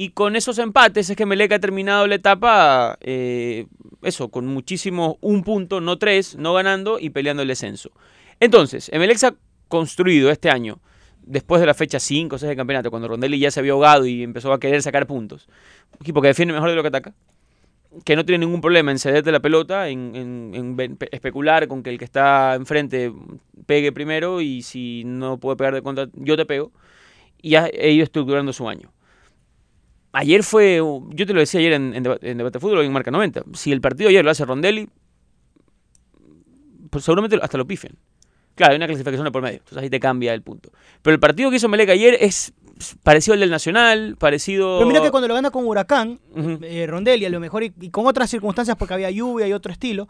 Y 0.00 0.10
con 0.10 0.36
esos 0.36 0.60
empates 0.60 1.10
es 1.10 1.16
que 1.16 1.26
Melec 1.26 1.50
ha 1.50 1.58
terminado 1.58 2.06
la 2.06 2.14
etapa, 2.14 2.96
eh, 3.00 3.66
eso, 4.02 4.28
con 4.28 4.46
muchísimo, 4.46 5.18
un 5.20 5.42
punto, 5.42 5.80
no 5.80 5.98
tres, 5.98 6.36
no 6.36 6.54
ganando 6.54 7.00
y 7.00 7.10
peleando 7.10 7.42
el 7.42 7.48
descenso. 7.48 7.90
Entonces, 8.38 8.88
Emelec 8.92 9.16
se 9.16 9.26
ha 9.26 9.34
construido 9.66 10.30
este 10.30 10.50
año, 10.50 10.78
después 11.22 11.60
de 11.60 11.66
la 11.66 11.74
fecha 11.74 11.98
5 11.98 12.36
o 12.36 12.38
6 12.38 12.46
del 12.46 12.56
campeonato, 12.56 12.90
cuando 12.92 13.08
Rondelli 13.08 13.40
ya 13.40 13.50
se 13.50 13.58
había 13.58 13.72
ahogado 13.72 14.06
y 14.06 14.22
empezó 14.22 14.52
a 14.52 14.60
querer 14.60 14.82
sacar 14.82 15.08
puntos. 15.08 15.48
Un 15.94 16.02
equipo 16.02 16.22
que 16.22 16.28
defiende 16.28 16.54
mejor 16.54 16.70
de 16.70 16.76
lo 16.76 16.82
que 16.82 16.88
ataca, 16.88 17.12
que 18.04 18.14
no 18.14 18.24
tiene 18.24 18.46
ningún 18.46 18.60
problema 18.60 18.92
en 18.92 19.00
cederte 19.00 19.32
la 19.32 19.40
pelota, 19.40 19.88
en, 19.88 20.14
en- 20.14 20.98
especular 21.10 21.66
con 21.66 21.82
que 21.82 21.90
el 21.90 21.98
que 21.98 22.04
está 22.04 22.54
enfrente 22.54 23.12
pegue 23.66 23.90
primero 23.90 24.40
y 24.42 24.62
si 24.62 25.02
no 25.04 25.40
puede 25.40 25.56
pegar 25.56 25.74
de 25.74 25.82
contra, 25.82 26.06
yo 26.14 26.36
te 26.36 26.46
pego. 26.46 26.70
Y 27.42 27.56
ha 27.56 27.68
ido 27.74 28.04
estructurando 28.04 28.52
su 28.52 28.68
año. 28.68 28.92
Ayer 30.12 30.42
fue, 30.42 30.76
yo 31.10 31.26
te 31.26 31.34
lo 31.34 31.40
decía 31.40 31.60
ayer 31.60 31.74
en, 31.74 31.94
en, 31.94 32.02
Deba- 32.04 32.18
en 32.22 32.38
Debate 32.38 32.58
Fútbol, 32.58 32.84
en 32.84 32.92
Marca 32.92 33.10
90, 33.10 33.44
si 33.54 33.72
el 33.72 33.80
partido 33.80 34.08
ayer 34.08 34.24
lo 34.24 34.30
hace 34.30 34.44
Rondelli, 34.44 34.88
pues 36.90 37.04
seguramente 37.04 37.38
hasta 37.40 37.58
lo 37.58 37.66
pifen. 37.66 37.92
Claro, 38.54 38.72
hay 38.72 38.76
una 38.78 38.86
clasificación 38.86 39.24
de 39.24 39.30
por 39.30 39.42
medio, 39.42 39.58
entonces 39.58 39.78
ahí 39.78 39.90
te 39.90 40.00
cambia 40.00 40.34
el 40.34 40.42
punto. 40.42 40.72
Pero 41.02 41.14
el 41.14 41.20
partido 41.20 41.50
que 41.50 41.56
hizo 41.56 41.68
Melec 41.68 41.90
ayer 41.90 42.16
es 42.20 42.52
parecido 43.02 43.34
al 43.34 43.40
del 43.40 43.50
Nacional, 43.50 44.16
parecido... 44.18 44.78
Pero 44.78 44.88
mira 44.88 45.02
que 45.02 45.10
cuando 45.10 45.28
lo 45.28 45.34
gana 45.34 45.50
con 45.50 45.64
Huracán, 45.66 46.18
eh, 46.62 46.86
Rondelli 46.88 47.24
a 47.26 47.30
lo 47.30 47.38
mejor 47.40 47.62
y, 47.64 47.72
y 47.80 47.90
con 47.90 48.06
otras 48.06 48.30
circunstancias 48.30 48.76
porque 48.76 48.94
había 48.94 49.10
lluvia 49.10 49.46
y 49.46 49.52
otro 49.52 49.70
estilo, 49.70 50.08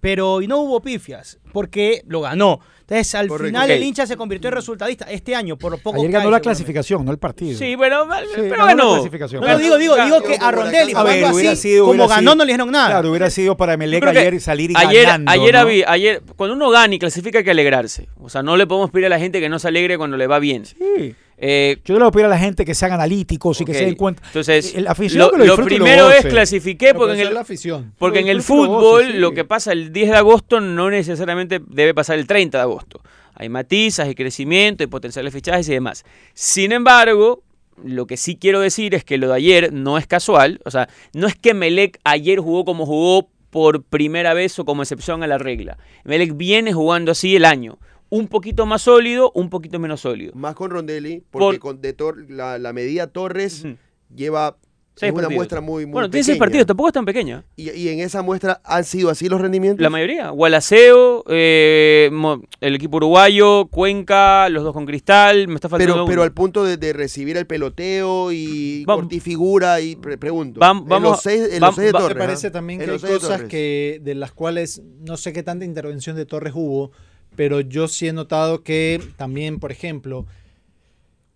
pero 0.00 0.40
y 0.42 0.46
no 0.46 0.58
hubo 0.58 0.80
pifias 0.80 1.38
porque 1.52 2.02
lo 2.06 2.20
ganó. 2.22 2.60
Entonces 2.80 3.14
al 3.14 3.28
Correcto. 3.28 3.46
final 3.46 3.70
el 3.70 3.82
hincha 3.84 4.04
se 4.04 4.16
convirtió 4.16 4.48
en 4.48 4.56
resultadista 4.56 5.04
este 5.08 5.34
año 5.36 5.56
por 5.56 5.80
poco. 5.80 5.98
Ayer 5.98 6.10
cae, 6.10 6.18
ganó 6.20 6.30
la 6.32 6.40
clasificación, 6.40 7.04
no 7.04 7.12
el 7.12 7.18
partido. 7.18 7.56
Sí, 7.56 7.76
bueno, 7.76 8.02
Sí, 8.04 8.30
pero 8.34 8.50
ganó 8.50 8.56
la 8.58 8.66
ganó. 8.66 8.92
clasificación. 8.94 9.40
No, 9.42 9.48
no, 9.48 9.58
digo, 9.58 9.78
digo, 9.78 9.96
digo 10.04 10.22
que 10.22 10.36
a 10.40 10.50
Rondelli. 10.50 10.92
A 10.96 11.02
ver, 11.04 11.24
así, 11.24 11.56
sido, 11.56 11.86
como 11.86 12.08
ganó 12.08 12.20
sido- 12.32 12.34
no 12.34 12.44
le 12.44 12.52
dijeron 12.52 12.70
nada. 12.72 12.88
Claro, 12.88 13.10
hubiera 13.10 13.30
sido 13.30 13.56
para 13.56 13.76
Melec 13.76 14.04
ayer 14.04 14.40
salir 14.40 14.72
ayer, 14.74 15.04
ganando. 15.06 15.30
ayer, 15.30 15.84
ayer, 15.86 16.22
cuando 16.34 16.56
uno 16.56 16.68
gana 16.70 16.92
y 16.92 16.98
clasifica 16.98 17.38
hay 17.38 17.44
que 17.44 17.52
alegrarse. 17.52 18.08
O 18.20 18.28
sea, 18.28 18.42
no 18.42 18.56
le 18.56 18.66
podemos 18.66 18.90
pedir 18.90 19.06
a 19.06 19.08
la 19.10 19.20
gente 19.20 19.38
que 19.38 19.48
no 19.48 19.60
se 19.60 19.68
alegre 19.68 19.96
cuando 19.96 20.16
le 20.16 20.26
va 20.26 20.40
bien. 20.40 20.64
Sí. 20.66 21.14
Eh, 21.42 21.78
Yo 21.86 21.94
le 21.94 22.00
voy 22.00 22.08
a 22.08 22.10
pedir 22.10 22.26
a 22.26 22.28
la 22.28 22.38
gente 22.38 22.66
que 22.66 22.74
sean 22.74 22.92
analíticos 22.92 23.60
y 23.62 23.64
que 23.64 23.72
se 23.72 23.86
den 23.86 23.94
cuenta. 23.96 24.22
Entonces, 24.26 24.74
El 24.74 24.86
aficionado 24.86 25.32
lo, 25.32 25.38
que 25.38 25.46
lo 25.46 25.56
primero 25.56 26.10
es 26.10 26.26
clasifiqué 26.26 26.92
porque 26.94 27.14
en 27.14 27.26
el, 27.28 27.34
la 27.34 27.40
afición. 27.40 27.94
porque 27.98 28.18
en 28.18 28.26
Lo 28.26 28.32
el 28.32 28.38
disfrute 28.38 28.62
y 28.62 28.66
lo 28.66 28.74
fútbol 28.78 29.02
goce, 29.02 29.12
sí. 29.12 29.18
lo 29.18 29.32
que 29.32 29.44
pasa 29.46 29.72
el 29.72 29.90
10 29.92 30.10
de 30.10 30.16
agosto 30.16 30.60
no 30.60 30.90
necesariamente 30.90 31.60
debe 31.66 31.94
pasar 31.94 32.18
el 32.18 32.26
30 32.26 32.58
de 32.58 32.62
agosto. 32.62 33.00
Hay 33.34 33.48
matizas, 33.48 34.06
hay 34.06 34.14
crecimiento, 34.14 34.82
hay 34.82 34.88
potenciales 34.88 35.32
fichajes 35.32 35.66
y 35.70 35.72
demás. 35.72 36.04
Sin 36.34 36.72
embargo, 36.72 37.42
lo 37.82 38.06
que 38.06 38.18
sí 38.18 38.36
quiero 38.36 38.60
decir 38.60 38.94
es 38.94 39.02
que 39.02 39.16
lo 39.16 39.28
de 39.28 39.36
ayer 39.36 39.72
no 39.72 39.96
es 39.96 40.06
casual. 40.06 40.60
O 40.66 40.70
sea, 40.70 40.90
no 41.14 41.26
es 41.26 41.36
que 41.36 41.54
Melec 41.54 41.98
ayer 42.04 42.38
jugó 42.38 42.66
como 42.66 42.84
jugó 42.84 43.30
por 43.48 43.82
primera 43.82 44.34
vez 44.34 44.58
o 44.58 44.66
como 44.66 44.82
excepción 44.82 45.22
a 45.22 45.26
la 45.26 45.38
regla. 45.38 45.78
Melec 46.04 46.36
viene 46.36 46.74
jugando 46.74 47.12
así 47.12 47.34
el 47.34 47.46
año. 47.46 47.78
Un 48.10 48.26
poquito 48.28 48.66
más 48.66 48.82
sólido, 48.82 49.30
un 49.34 49.48
poquito 49.50 49.78
menos 49.78 50.00
sólido. 50.00 50.32
Más 50.34 50.54
con 50.54 50.70
Rondelli, 50.70 51.22
porque 51.30 51.44
Por- 51.44 51.58
con 51.60 51.80
de 51.80 51.96
Tor- 51.96 52.26
la, 52.28 52.58
la 52.58 52.72
medida 52.72 53.06
Torres 53.06 53.64
lleva 54.14 54.56
es 54.96 55.04
una 55.04 55.12
partidos. 55.22 55.32
muestra 55.34 55.60
muy, 55.62 55.86
muy 55.86 55.92
Bueno, 55.94 56.10
tiene 56.10 56.24
seis 56.24 56.36
partidos, 56.36 56.66
tampoco 56.66 56.88
es 56.88 56.92
tan 56.92 57.06
pequeña. 57.06 57.44
Y, 57.56 57.70
y 57.70 57.88
en 57.88 58.00
esa 58.00 58.20
muestra 58.20 58.60
han 58.64 58.84
sido 58.84 59.08
así 59.08 59.28
los 59.30 59.40
rendimientos. 59.40 59.80
La 59.82 59.88
mayoría. 59.88 60.28
Gualaceo, 60.30 61.24
eh, 61.28 62.10
el 62.60 62.74
equipo 62.74 62.98
uruguayo, 62.98 63.68
Cuenca, 63.68 64.48
los 64.50 64.62
dos 64.64 64.74
con 64.74 64.84
Cristal, 64.84 65.48
me 65.48 65.54
está 65.54 65.70
faltando 65.70 65.94
pero, 65.94 66.04
pero 66.06 66.22
al 66.22 66.32
punto 66.32 66.64
de, 66.64 66.76
de 66.76 66.92
recibir 66.92 67.38
el 67.38 67.46
peloteo 67.46 68.30
y 68.32 68.82
cortifigura 68.84 69.80
y 69.80 69.96
pre- 69.96 70.18
pregunto. 70.18 70.60
En 70.60 70.84
vamos- 70.86 71.02
los 71.02 71.22
seis, 71.22 71.48
en 71.50 71.60
los 71.60 71.74
seis 71.76 71.86
de 71.86 71.92
Torres. 71.92 72.16
Me 72.16 72.24
parece 72.24 72.48
¿ah? 72.48 72.52
también 72.52 72.80
que 72.80 72.84
hay 72.90 72.98
de 72.98 73.08
cosas 73.08 73.30
Torres. 73.30 73.48
que 73.48 74.00
de 74.02 74.14
las 74.16 74.32
cuales 74.32 74.82
no 75.06 75.16
sé 75.16 75.32
qué 75.32 75.42
tanta 75.42 75.64
intervención 75.64 76.14
de 76.16 76.26
Torres 76.26 76.52
hubo, 76.54 76.90
pero 77.40 77.62
yo 77.62 77.88
sí 77.88 78.06
he 78.06 78.12
notado 78.12 78.62
que 78.62 79.00
también, 79.16 79.60
por 79.60 79.72
ejemplo, 79.72 80.26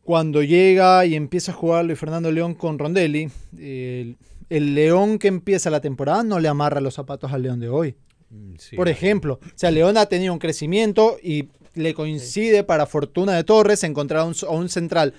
cuando 0.03 0.43
llega 0.43 1.07
y 1.07 1.14
empieza 1.14 1.53
a 1.53 1.55
jugar 1.55 1.87
Luis 1.87 1.99
Fernando 1.99 2.31
León 2.31 2.55
con 2.55 2.79
Rondelli, 2.79 3.31
el, 3.59 4.19
el 4.51 4.75
León 4.75 5.19
que 5.19 5.29
empieza 5.29 5.71
la 5.71 5.81
temporada 5.81 6.23
no 6.23 6.40
le 6.40 6.49
amarra 6.49 6.83
los 6.83 6.93
zapatos 6.93 7.33
al 7.33 7.40
León 7.40 7.59
de 7.59 7.71
hoy. 7.71 7.95
Mm, 8.29 8.57
sí. 8.59 8.77
Por 8.77 8.90
ejemplo, 8.90 9.40
o 9.43 9.49
sea, 9.55 9.71
León 9.71 9.97
ha 9.97 10.05
tenido 10.05 10.35
un 10.35 10.38
crecimiento 10.38 11.17
y 11.23 11.49
le 11.73 11.95
coincide 11.95 12.64
para 12.64 12.85
fortuna 12.85 13.33
de 13.33 13.45
Torres 13.45 13.83
encontrar 13.83 14.21
a 14.21 14.25
un, 14.25 14.35
a 14.47 14.51
un 14.51 14.69
central 14.69 15.14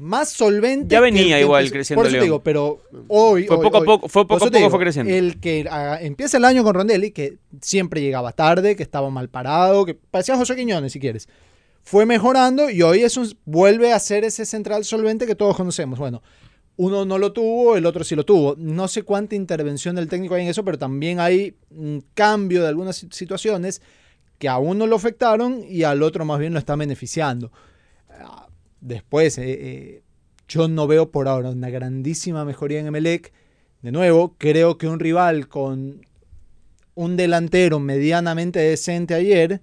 más 0.00 0.30
solvente. 0.30 0.92
Ya 0.92 1.00
venía 1.00 1.36
que 1.36 1.42
igual 1.42 1.70
creciendo 1.70 2.00
Por 2.00 2.06
eso 2.06 2.12
te 2.12 2.16
León. 2.16 2.24
digo, 2.24 2.42
pero 2.42 2.82
hoy. 3.08 3.46
Fue 3.46 3.56
hoy- 3.58 3.64
poco 3.64 3.76
a 3.76 3.84
poco- 3.84 4.08
fue 4.08 4.22
poco 4.24 4.36
eso 4.36 4.44
a 4.44 4.48
poco 4.48 4.58
digo, 4.58 4.70
fue 4.70 4.78
creciendo. 4.80 5.12
El 5.12 5.38
que 5.40 5.66
ah, 5.70 5.98
empieza 6.00 6.38
el 6.38 6.44
año 6.44 6.64
con 6.64 6.74
Rondelli, 6.74 7.10
que 7.10 7.38
siempre 7.60 8.00
llegaba 8.00 8.32
tarde, 8.32 8.76
que 8.76 8.82
estaba 8.82 9.10
mal 9.10 9.28
parado, 9.28 9.84
que 9.84 9.94
parecía 9.94 10.36
José 10.36 10.56
Quiñones, 10.56 10.92
si 10.92 11.00
quieres. 11.00 11.28
Fue 11.82 12.06
mejorando 12.06 12.70
y 12.70 12.82
hoy 12.82 13.02
es 13.02 13.16
un- 13.16 13.32
vuelve 13.44 13.92
a 13.92 13.98
ser 13.98 14.24
ese 14.24 14.44
central 14.46 14.84
solvente 14.84 15.26
que 15.26 15.34
todos 15.34 15.56
conocemos. 15.56 15.98
Bueno, 15.98 16.22
uno 16.76 17.04
no 17.04 17.18
lo 17.18 17.32
tuvo, 17.32 17.76
el 17.76 17.84
otro 17.84 18.02
sí 18.04 18.16
lo 18.16 18.24
tuvo. 18.24 18.54
No 18.58 18.88
sé 18.88 19.02
cuánta 19.02 19.34
intervención 19.34 19.96
del 19.96 20.08
técnico 20.08 20.34
hay 20.34 20.42
en 20.44 20.48
eso, 20.48 20.64
pero 20.64 20.78
también 20.78 21.20
hay 21.20 21.54
un 21.70 22.02
cambio 22.14 22.62
de 22.62 22.68
algunas 22.68 22.96
si- 22.96 23.08
situaciones 23.10 23.82
que 24.38 24.48
a 24.48 24.56
uno 24.58 24.86
lo 24.86 24.96
afectaron 24.96 25.62
y 25.68 25.82
al 25.82 26.02
otro 26.02 26.24
más 26.24 26.38
bien 26.38 26.54
lo 26.54 26.58
están 26.58 26.78
beneficiando. 26.78 27.52
Ah, 28.80 28.86
Después, 28.86 29.38
eh, 29.38 29.44
eh, 29.48 30.02
yo 30.48 30.68
no 30.68 30.86
veo 30.86 31.10
por 31.10 31.28
ahora 31.28 31.50
una 31.50 31.70
grandísima 31.70 32.44
mejoría 32.44 32.80
en 32.80 32.86
Emelec. 32.86 33.32
De 33.82 33.92
nuevo, 33.92 34.34
creo 34.38 34.78
que 34.78 34.88
un 34.88 34.98
rival 35.00 35.48
con 35.48 36.04
un 36.94 37.16
delantero 37.16 37.78
medianamente 37.78 38.58
decente 38.58 39.14
ayer 39.14 39.60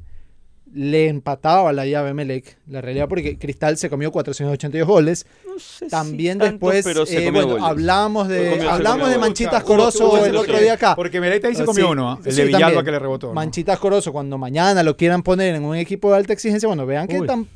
le 0.74 1.08
empataba 1.08 1.72
la 1.72 1.86
llave 1.86 2.10
a 2.10 2.12
Emelec. 2.12 2.58
La 2.68 2.82
realidad, 2.82 3.08
porque 3.08 3.38
Cristal 3.38 3.78
se 3.78 3.90
comió 3.90 4.12
482 4.12 4.88
goles. 4.88 5.26
No 5.46 5.58
sé 5.60 5.86
si 5.86 5.92
También 5.92 6.38
tanto, 6.40 6.52
después, 6.52 6.84
pero 6.86 7.06
se 7.06 7.22
eh, 7.22 7.26
comió 7.26 7.42
bueno, 7.48 7.48
goles. 7.54 7.64
hablamos 7.70 8.28
Se 8.28 8.34
de, 8.34 8.50
comió- 8.52 8.70
hablamos 8.72 9.10
de. 9.10 9.18
Manchitas 9.18 9.64
Corozo 9.64 10.26
el 10.26 10.36
otro 10.36 10.60
día 10.60 10.74
acá. 10.74 10.96
Porque 10.96 11.20
Melec 11.22 11.44
ahí 11.46 11.56
se 11.56 11.64
Ah, 11.64 11.66
comió 11.66 11.86
sí, 11.86 11.92
uno, 11.92 12.20
el 12.24 12.32
sí, 12.32 12.38
de 12.42 12.46
Villalba 12.48 12.66
también. 12.68 12.86
que 12.86 12.92
le 12.92 13.00
rebotó. 13.00 13.28
¿no? 13.28 13.34
Manchitas 13.34 13.80
Corozo, 13.80 14.12
cuando 14.12 14.38
mañana 14.38 14.84
lo 14.84 14.96
quieran 14.98 15.24
poner 15.24 15.56
en 15.56 15.64
un 15.64 15.76
equipo 15.76 16.12
de 16.12 16.18
alta 16.18 16.34
exigencia, 16.34 16.68
bueno, 16.68 16.86
vean 16.86 17.08
que 17.08 17.20
Uy. 17.22 17.28
tan- 17.28 17.48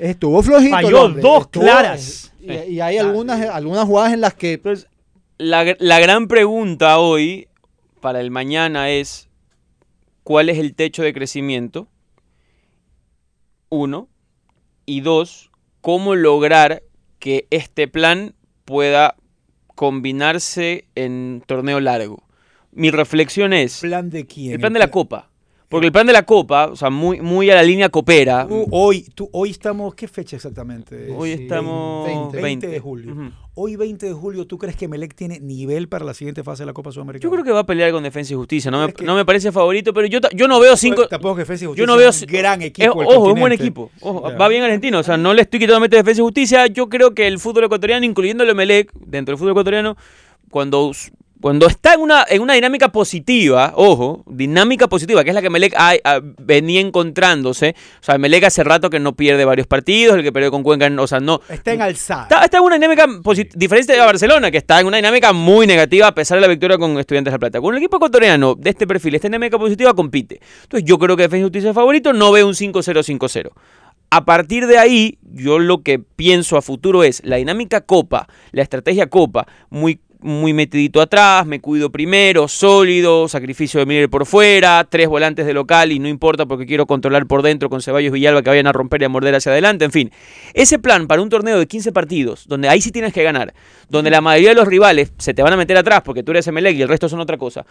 estuvo 0.00 0.42
flojito. 0.42 0.74
Falló 0.76 1.02
hombre, 1.04 1.22
dos 1.22 1.42
estuvo- 1.42 1.62
claras. 1.64 2.32
Y, 2.40 2.52
y 2.52 2.80
hay 2.80 2.98
algunas, 2.98 3.40
algunas 3.50 3.84
jugadas 3.84 4.12
en 4.14 4.20
las 4.22 4.34
que 4.34 4.54
Entonces, 4.54 4.88
la, 5.38 5.76
la 5.78 6.00
gran 6.00 6.26
pregunta 6.28 6.98
hoy 6.98 7.48
para 8.00 8.20
el 8.20 8.30
mañana 8.30 8.90
es, 8.90 9.28
¿cuál 10.22 10.48
es 10.48 10.58
el 10.58 10.74
techo 10.74 11.02
de 11.02 11.12
crecimiento? 11.12 11.86
Uno. 13.68 14.08
Y 14.86 15.02
dos, 15.02 15.50
¿cómo 15.80 16.14
lograr 16.16 16.82
que 17.18 17.46
este 17.50 17.86
plan 17.88 18.34
pueda 18.64 19.16
combinarse 19.74 20.86
en 20.94 21.42
torneo 21.46 21.78
largo? 21.80 22.24
Mi 22.72 22.90
reflexión 22.90 23.52
es, 23.52 23.80
¿Plan 23.80 24.10
de 24.10 24.26
quién? 24.26 24.52
el 24.54 24.60
plan 24.60 24.72
de 24.72 24.78
la 24.78 24.90
Copa. 24.90 25.29
Porque 25.70 25.86
el 25.86 25.92
plan 25.92 26.04
de 26.04 26.12
la 26.12 26.24
Copa, 26.24 26.66
o 26.66 26.74
sea, 26.74 26.90
muy, 26.90 27.20
muy 27.20 27.48
a 27.48 27.54
la 27.54 27.62
línea 27.62 27.88
copera. 27.90 28.44
Tú, 28.48 28.66
hoy, 28.72 29.02
tú, 29.14 29.30
hoy 29.32 29.50
estamos, 29.50 29.94
¿qué 29.94 30.08
fecha 30.08 30.34
exactamente? 30.34 31.08
Hoy 31.16 31.36
sí, 31.36 31.42
estamos 31.44 32.04
20. 32.06 32.42
20 32.42 32.66
de 32.66 32.80
julio. 32.80 33.14
Hoy 33.54 33.76
20 33.76 34.06
de 34.06 34.12
julio, 34.12 34.48
¿tú 34.48 34.58
crees 34.58 34.74
que 34.74 34.88
Melec 34.88 35.14
tiene 35.14 35.38
nivel 35.38 35.88
para 35.88 36.04
la 36.04 36.12
siguiente 36.12 36.42
fase 36.42 36.62
de 36.64 36.66
la 36.66 36.72
Copa 36.72 36.90
Sudamericana? 36.90 37.22
Yo 37.22 37.30
creo 37.30 37.44
que 37.44 37.52
va 37.52 37.60
a 37.60 37.66
pelear 37.66 37.92
con 37.92 38.02
Defensa 38.02 38.32
y 38.32 38.36
Justicia. 38.36 38.68
No 38.72 38.78
me, 38.80 38.86
¿Crees 38.86 38.96
que- 38.96 39.04
no 39.04 39.14
me 39.14 39.24
parece 39.24 39.52
favorito, 39.52 39.94
pero 39.94 40.08
yo, 40.08 40.18
yo 40.34 40.48
no 40.48 40.58
veo 40.58 40.76
cinco. 40.76 41.06
Tampoco 41.06 41.36
que 41.36 41.42
Defensa 41.42 41.62
y 41.62 41.66
Yo 41.66 41.68
Justicia 41.70 41.86
no 41.86 41.96
veo. 41.96 42.08
es 42.10 42.22
un 42.22 42.26
gran 42.26 42.62
equipo. 42.62 42.90
ojo, 42.90 43.02
es 43.28 43.32
un 43.34 43.38
buen 43.40 43.52
equipo. 43.52 43.92
Ojo, 44.00 44.22
va 44.22 44.48
bien 44.48 44.64
argentino. 44.64 44.98
O 44.98 45.02
sea, 45.04 45.16
no 45.16 45.32
le 45.34 45.42
estoy 45.42 45.60
quitando 45.60 45.86
Defensa 45.86 46.20
y 46.20 46.24
Justicia. 46.24 46.66
Yo 46.66 46.88
creo 46.88 47.14
que 47.14 47.28
el 47.28 47.38
fútbol 47.38 47.62
ecuatoriano, 47.64 48.04
incluyendo 48.04 48.42
el 48.42 48.50
Emelec, 48.50 48.90
dentro 48.94 49.34
del 49.34 49.38
fútbol 49.38 49.52
ecuatoriano, 49.52 49.96
cuando, 50.50 50.90
cuando 51.40 51.66
está 51.66 51.94
en 51.94 52.00
una, 52.00 52.24
en 52.28 52.42
una 52.42 52.54
dinámica 52.54 52.90
positiva, 52.90 53.72
ojo, 53.76 54.24
dinámica 54.26 54.88
positiva, 54.88 55.24
que 55.24 55.30
es 55.30 55.34
la 55.34 55.40
que 55.42 55.72
ha- 55.76 56.20
venía 56.38 56.80
encontrándose. 56.80 57.74
O 58.00 58.02
sea, 58.04 58.16
Emelec 58.16 58.44
hace 58.44 58.62
rato 58.62 58.90
que 58.90 59.00
no 59.00 59.14
pierde 59.14 59.44
varios 59.44 59.66
partidos, 59.66 60.16
el 60.16 60.22
que 60.22 60.32
perdió 60.32 60.50
con 60.50 60.62
Cuenca, 60.62 60.90
o 60.98 61.06
sea, 61.06 61.20
no. 61.20 61.40
Está 61.48 61.72
en 61.72 61.82
alzada. 61.82 62.22
Está, 62.24 62.44
está 62.44 62.58
en 62.58 62.64
una 62.64 62.74
dinámica 62.76 63.06
diferente 63.54 63.92
de 63.92 63.98
Barcelona, 64.00 64.50
que 64.50 64.58
está 64.58 64.80
en 64.80 64.86
una 64.86 64.98
dinámica 64.98 65.32
muy 65.32 65.66
negativa 65.66 66.08
a 66.08 66.14
pesar 66.14 66.36
de 66.36 66.42
la 66.42 66.48
victoria 66.48 66.76
con 66.78 66.98
Estudiantes 66.98 67.30
de 67.32 67.34
La 67.36 67.38
Plata. 67.38 67.60
Con 67.60 67.74
el 67.74 67.78
equipo 67.78 67.96
ecuatoriano 67.96 68.54
de 68.54 68.70
este 68.70 68.86
perfil, 68.86 69.14
esta 69.14 69.28
dinámica 69.28 69.58
positiva, 69.58 69.94
compite. 69.94 70.40
Entonces 70.64 70.86
yo 70.86 70.98
creo 70.98 71.16
que 71.16 71.22
Defensa 71.22 71.40
y 71.40 71.42
Justicia 71.44 71.70
es 71.70 71.74
favorito, 71.74 72.12
no 72.12 72.32
veo 72.32 72.46
un 72.46 72.54
5-0-5-0. 72.54 73.50
A 74.12 74.24
partir 74.24 74.66
de 74.66 74.76
ahí, 74.76 75.18
yo 75.22 75.58
lo 75.60 75.82
que 75.82 76.00
pienso 76.00 76.56
a 76.56 76.62
futuro 76.62 77.04
es 77.04 77.22
la 77.24 77.36
dinámica 77.36 77.80
Copa, 77.82 78.26
la 78.50 78.62
estrategia 78.62 79.08
Copa, 79.08 79.46
muy 79.70 80.00
muy 80.22 80.52
metidito 80.52 81.00
atrás, 81.00 81.46
me 81.46 81.60
cuido 81.60 81.90
primero, 81.90 82.48
sólido, 82.48 83.28
sacrificio 83.28 83.80
de 83.80 83.86
Miller 83.86 84.10
por 84.10 84.26
fuera, 84.26 84.86
tres 84.88 85.08
volantes 85.08 85.46
de 85.46 85.52
local 85.52 85.92
y 85.92 85.98
no 85.98 86.08
importa 86.08 86.46
porque 86.46 86.66
quiero 86.66 86.86
controlar 86.86 87.26
por 87.26 87.42
dentro 87.42 87.68
con 87.70 87.82
Ceballos 87.82 88.12
Villalba 88.12 88.42
que 88.42 88.50
vayan 88.50 88.66
a 88.66 88.72
romper 88.72 89.02
y 89.02 89.04
a 89.04 89.08
morder 89.08 89.34
hacia 89.34 89.52
adelante, 89.52 89.84
en 89.84 89.92
fin. 89.92 90.12
Ese 90.54 90.78
plan 90.78 91.06
para 91.06 91.22
un 91.22 91.28
torneo 91.28 91.58
de 91.58 91.66
15 91.66 91.92
partidos, 91.92 92.46
donde 92.46 92.68
ahí 92.68 92.80
sí 92.80 92.90
tienes 92.90 93.12
que 93.12 93.22
ganar, 93.22 93.54
donde 93.88 94.10
la 94.10 94.20
mayoría 94.20 94.50
de 94.50 94.56
los 94.56 94.68
rivales 94.68 95.12
se 95.18 95.34
te 95.34 95.42
van 95.42 95.52
a 95.52 95.56
meter 95.56 95.76
atrás 95.76 96.02
porque 96.04 96.22
tú 96.22 96.32
eres 96.32 96.46
Emelec 96.46 96.76
y 96.76 96.82
el 96.82 96.88
resto 96.88 97.08
son 97.08 97.20
otra 97.20 97.38
cosa. 97.38 97.64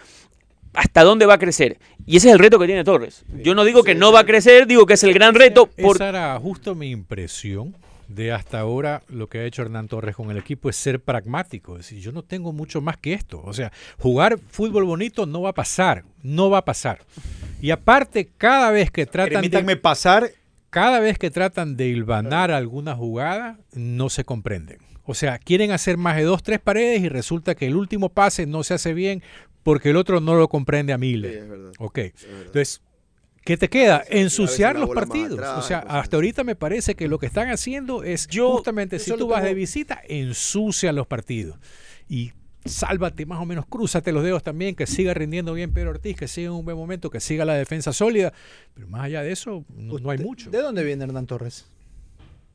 ¿Hasta 0.73 1.03
dónde 1.03 1.25
va 1.25 1.35
a 1.35 1.39
crecer? 1.39 1.79
Y 2.05 2.17
ese 2.17 2.27
es 2.27 2.33
el 2.33 2.39
reto 2.39 2.59
que 2.59 2.67
tiene 2.67 2.83
Torres. 2.83 3.23
Yo 3.43 3.55
no 3.55 3.63
digo 3.63 3.83
que 3.83 3.95
no 3.95 4.11
va 4.11 4.21
a 4.21 4.25
crecer, 4.25 4.67
digo 4.67 4.85
que 4.85 4.93
es 4.93 5.03
el 5.03 5.13
gran 5.13 5.33
reto. 5.33 5.65
Por... 5.65 5.95
Esa 5.95 6.09
era 6.09 6.39
justo 6.39 6.75
mi 6.75 6.91
impresión 6.91 7.75
de 8.09 8.31
hasta 8.33 8.59
ahora 8.59 9.03
lo 9.07 9.27
que 9.29 9.37
ha 9.39 9.45
hecho 9.45 9.61
Hernán 9.61 9.87
Torres 9.87 10.15
con 10.15 10.29
el 10.31 10.37
equipo 10.37 10.69
es 10.69 10.75
ser 10.75 10.99
pragmático. 10.99 11.77
Es 11.77 11.85
decir, 11.85 11.99
yo 11.99 12.11
no 12.11 12.23
tengo 12.23 12.51
mucho 12.51 12.81
más 12.81 12.97
que 12.97 13.13
esto. 13.13 13.41
O 13.45 13.53
sea, 13.53 13.71
jugar 13.97 14.37
fútbol 14.49 14.83
bonito 14.83 15.25
no 15.25 15.41
va 15.41 15.51
a 15.51 15.53
pasar. 15.53 16.03
No 16.23 16.49
va 16.49 16.57
a 16.59 16.65
pasar. 16.65 16.99
Y 17.61 17.69
aparte, 17.71 18.29
cada 18.37 18.71
vez 18.71 18.89
que 18.91 19.05
tratan 19.05 19.33
Permítanme 19.35 19.75
de, 19.75 19.81
pasar. 19.81 20.31
cada 20.71 20.99
vez 20.99 21.17
que 21.17 21.29
tratan 21.29 21.77
de 21.77 21.87
hilvanar 21.87 22.51
alguna 22.51 22.95
jugada, 22.95 23.59
no 23.73 24.09
se 24.09 24.23
comprenden. 24.25 24.79
O 25.05 25.13
sea, 25.13 25.37
quieren 25.39 25.71
hacer 25.71 25.97
más 25.97 26.17
de 26.17 26.23
dos, 26.23 26.43
tres 26.43 26.59
paredes 26.59 27.01
y 27.01 27.09
resulta 27.09 27.55
que 27.55 27.67
el 27.67 27.75
último 27.75 28.09
pase 28.09 28.45
no 28.45 28.63
se 28.63 28.73
hace 28.75 28.93
bien 28.93 29.21
porque 29.63 29.89
el 29.91 29.97
otro 29.97 30.19
no 30.19 30.35
lo 30.35 30.47
comprende 30.49 30.93
a 30.93 30.97
Sí, 30.97 31.01
Miller. 31.01 31.31
es 31.37 31.49
verdad. 31.49 31.71
Ok. 31.79 31.97
es 31.97 32.13
verdad. 32.23 32.39
Entonces, 32.47 32.81
¿qué 33.49 33.57
te 33.57 33.67
queda? 33.67 34.03
Ensuciar 34.07 34.77
los 34.77 34.91
partidos. 34.91 35.39
atrás, 35.39 35.57
o 35.57 35.61
sea, 35.67 35.79
hasta 35.79 36.17
ahorita 36.17 36.43
me 36.43 36.55
parece 36.55 36.93
que 36.93 37.07
lo 37.07 37.17
que 37.17 37.25
están 37.25 37.49
haciendo 37.49 38.03
es 38.03 38.27
Yo- 38.27 38.51
justamente 38.51 38.99
si 38.99 39.11
tú 39.17 39.27
vas 39.27 39.41
de 39.43 39.55
visita, 39.55 39.99
ensucia 40.07 40.93
los 40.93 41.07
partidos. 41.07 41.57
Y 42.07 42.31
sálvate 42.63 43.25
más 43.25 43.39
o 43.41 43.45
menos, 43.45 43.65
crúzate 43.67 44.11
los 44.11 44.23
dedos 44.23 44.43
también, 44.43 44.75
que 44.75 44.85
siga 44.85 45.15
rindiendo 45.15 45.53
bien 45.55 45.73
Pedro 45.73 45.89
Ortiz, 45.89 46.15
que 46.15 46.27
siga 46.27 46.49
en 46.49 46.53
un 46.53 46.63
buen 46.63 46.77
momento, 46.77 47.09
que 47.09 47.19
siga 47.19 47.43
la 47.43 47.55
defensa 47.55 47.91
sólida. 47.91 48.33
Pero 48.75 48.87
más 48.87 49.01
allá 49.05 49.23
de 49.23 49.31
eso, 49.31 49.65
no, 49.75 49.97
no 49.97 50.11
hay 50.11 50.19
¿De- 50.19 50.23
mucho. 50.25 50.51
¿De 50.51 50.61
dónde 50.61 50.83
viene 50.83 51.05
Hernán 51.05 51.25
Torres? 51.25 51.65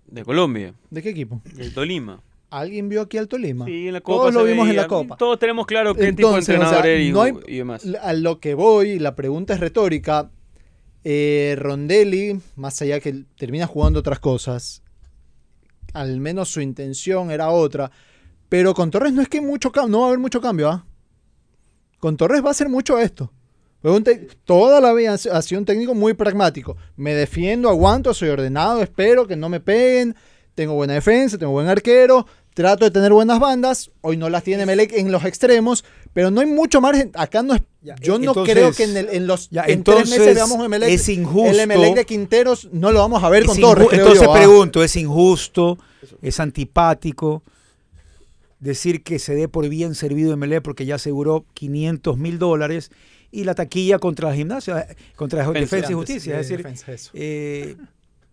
De 0.06 0.22
Colombia, 0.22 0.74
¿De 0.90 1.02
qué 1.02 1.08
equipo? 1.08 1.42
del 1.56 1.74
Tolima. 1.74 2.20
¿Alguien 2.50 2.88
vio 2.88 3.00
aquí 3.00 3.18
al 3.18 3.26
Tolima? 3.26 3.64
Sí, 3.64 3.88
en 3.88 3.94
la 3.94 4.00
Copa 4.00 4.16
Todos 4.30 4.34
lo 4.34 4.44
vimos 4.44 4.68
en 4.68 4.76
la 4.76 4.86
Copa. 4.86 5.16
Todos 5.16 5.40
tenemos 5.40 5.66
claro 5.66 5.92
qué 5.96 6.12
tipo 6.12 6.28
de 6.30 6.38
Entonces, 6.38 6.48
o 6.50 6.52
entrenador 6.52 6.82
sea, 6.84 6.92
eres 6.92 7.08
y, 7.08 7.12
no 7.12 7.22
hay- 7.22 7.32
y 7.48 7.56
demás. 7.56 7.84
A 8.00 8.12
lo 8.12 8.38
que 8.38 8.54
voy, 8.54 9.00
la 9.00 9.16
pregunta 9.16 9.54
es 9.54 9.58
retórica. 9.60 10.30
Eh, 11.04 11.54
Rondelli, 11.58 12.40
más 12.56 12.80
allá 12.80 12.98
que 12.98 13.24
termina 13.36 13.66
jugando 13.66 14.00
otras 14.00 14.18
cosas, 14.18 14.82
al 15.92 16.18
menos 16.18 16.48
su 16.48 16.60
intención 16.60 17.30
era 17.30 17.50
otra. 17.50 17.90
Pero 18.48 18.74
con 18.74 18.90
Torres 18.90 19.12
no 19.12 19.22
es 19.22 19.28
que 19.28 19.40
mucho 19.40 19.70
no 19.88 20.00
va 20.00 20.04
a 20.04 20.08
haber 20.08 20.18
mucho 20.18 20.40
cambio, 20.40 20.68
¿ah? 20.68 20.86
Con 21.98 22.16
Torres 22.16 22.44
va 22.44 22.50
a 22.50 22.54
ser 22.54 22.68
mucho 22.68 22.98
esto. 22.98 23.32
Toda 24.44 24.80
la 24.80 24.94
vida 24.94 25.12
ha 25.12 25.42
sido 25.42 25.58
un 25.58 25.66
técnico 25.66 25.94
muy 25.94 26.14
pragmático. 26.14 26.76
Me 26.96 27.14
defiendo, 27.14 27.68
aguanto, 27.68 28.14
soy 28.14 28.30
ordenado, 28.30 28.82
espero 28.82 29.26
que 29.26 29.36
no 29.36 29.50
me 29.50 29.60
peguen. 29.60 30.16
Tengo 30.54 30.74
buena 30.74 30.94
defensa, 30.94 31.36
tengo 31.36 31.52
buen 31.52 31.68
arquero. 31.68 32.26
Trato 32.54 32.84
de 32.84 32.90
tener 32.92 33.12
buenas 33.12 33.40
bandas. 33.40 33.90
Hoy 34.00 34.16
no 34.16 34.28
las 34.30 34.42
tiene 34.44 34.64
Melec 34.64 34.92
en 34.92 35.10
los 35.12 35.24
extremos. 35.24 35.84
Pero 36.12 36.30
no 36.30 36.40
hay 36.40 36.46
mucho 36.46 36.80
margen. 36.80 37.10
Acá 37.14 37.42
no 37.42 37.54
es. 37.54 37.62
Ya, 37.82 37.96
yo 37.96 38.18
no 38.18 38.30
entonces- 38.30 38.54
creo 38.54 38.72
que 38.72 38.84
en, 38.84 38.96
el- 38.96 39.08
en 39.10 39.26
los 39.26 39.50
Ya, 39.50 39.64
en 39.64 39.70
entonces 39.72 40.04
tres 40.08 40.18
meses 40.20 40.34
veamos 40.36 40.56
un 40.58 40.64
Emelec. 40.64 40.88
es 40.88 41.08
injusto. 41.08 41.50
El 41.50 41.60
Emelec 41.60 41.94
de 41.96 42.06
Quinteros 42.06 42.68
no 42.72 42.92
lo 42.92 43.00
vamos 43.00 43.22
a 43.24 43.28
ver 43.28 43.44
con 43.44 43.60
Torres. 43.60 43.88
creo 43.88 44.00
Entonces 44.00 44.24
yo, 44.24 44.32
¿ah? 44.32 44.36
pregunto, 44.36 44.82
¿es 44.84 44.94
injusto, 44.96 45.78
es 46.22 46.38
antipático 46.40 47.42
decir 48.60 49.02
que 49.02 49.18
se 49.18 49.34
dé 49.34 49.48
por 49.48 49.68
bien 49.68 49.94
servido 49.94 50.32
Emelec 50.32 50.62
porque 50.62 50.86
ya 50.86 50.94
aseguró 50.94 51.44
500 51.54 52.16
mil 52.16 52.38
dólares 52.38 52.90
y 53.30 53.44
la 53.44 53.54
taquilla 53.54 53.98
contra 53.98 54.30
la 54.30 54.36
gimnasia, 54.36 54.86
contra 55.16 55.40
la 55.42 55.46
Defensa. 55.48 55.60
defensa 55.76 55.92
y 55.92 55.94
justicia? 55.94 56.32
Es 56.40 56.48
decir, 56.48 56.58
defensa, 56.58 56.92
eso. 56.92 57.10
eh, 57.14 57.76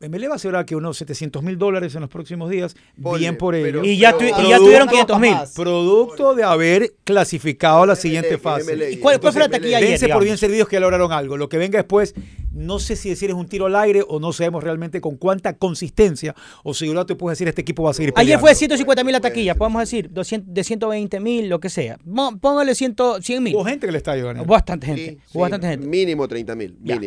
Emelec 0.02 0.30
va 0.30 0.34
a 0.34 0.36
asegurar 0.38 0.66
que 0.66 0.76
unos 0.76 0.98
700 0.98 1.44
mil 1.44 1.58
dólares 1.58 1.94
en 1.96 2.02
los 2.02 2.10
próximos 2.10 2.50
días, 2.50 2.76
bien 2.96 3.38
por 3.38 3.54
pero- 3.54 3.82
ello. 3.82 3.84
Y 3.90 3.98
ya, 3.98 4.12
tu- 4.14 4.20
Pero- 4.20 4.42
y 4.42 4.50
ya 4.50 4.58
tuvieron 4.58 4.88
Producto 4.88 5.14
500 5.16 5.20
mil. 5.20 5.36
Producto 5.56 6.36
de 6.36 6.44
haber 6.44 6.94
clasificado 7.04 7.84
a 7.84 7.88
la 7.88 7.96
siguiente 7.96 8.30
Emelec, 8.30 8.42
fase. 8.44 8.62
Emelec. 8.74 8.94
¿Y 8.94 8.98
cuál- 8.98 9.20
cuál 9.20 9.34
fue 9.34 9.42
la 9.42 9.50
taquilla 9.50 9.78
ayer? 9.78 9.90
Dense 9.92 10.08
por 10.10 10.24
bien 10.24 10.38
servidos 10.38 10.68
que 10.68 10.76
ya 10.76 10.80
lograron 10.80 11.12
algo. 11.12 11.38
Lo 11.38 11.50
que 11.50 11.58
venga 11.58 11.78
después, 11.78 12.14
no 12.52 12.80
sé 12.80 12.96
si 12.96 13.10
decir 13.10 13.30
es 13.30 13.36
un 13.36 13.48
tiro 13.48 13.66
al 13.68 13.76
aire 13.76 14.04
o 14.08 14.20
no 14.20 14.34
sabemos 14.34 14.64
realmente 14.64 15.00
con 15.02 15.16
cuánta 15.18 15.54
consistencia 15.58 16.36
o 16.64 16.74
seguridad 16.74 17.06
te 17.06 17.16
puedes 17.16 17.38
decir 17.38 17.48
este 17.48 17.62
equipo 17.62 17.84
va 17.84 17.92
a 17.92 17.94
seguir 17.94 18.10
Ayer 18.16 18.16
peleando. 18.26 18.42
fue 18.42 18.50
de 18.52 18.56
150 18.56 19.04
mil 19.04 19.14
la 19.14 19.20
taquilla, 19.22 19.56
podemos 19.56 19.82
decir, 19.82 20.10
200 20.12 20.54
de 20.54 20.64
120 20.64 21.20
mil, 21.20 21.48
lo 21.50 21.60
que 21.60 21.70
sea. 21.70 21.98
Póngale 22.42 22.76
100, 22.76 22.96
100 23.22 23.44
mil. 23.44 23.56
Hubo 23.56 23.66
gente 23.66 23.86
que 23.86 23.92
le 23.92 23.98
está 23.98 24.12
ayudando. 24.12 24.44
Hubo 24.44 24.52
bastante 24.54 24.88
gente. 24.88 25.18
Sí, 25.32 25.38
bastante 25.38 25.68
gente. 25.68 25.88
Mínimo 25.88 26.28
30 26.28 26.56
mil, 26.56 26.76
Ya. 26.84 27.00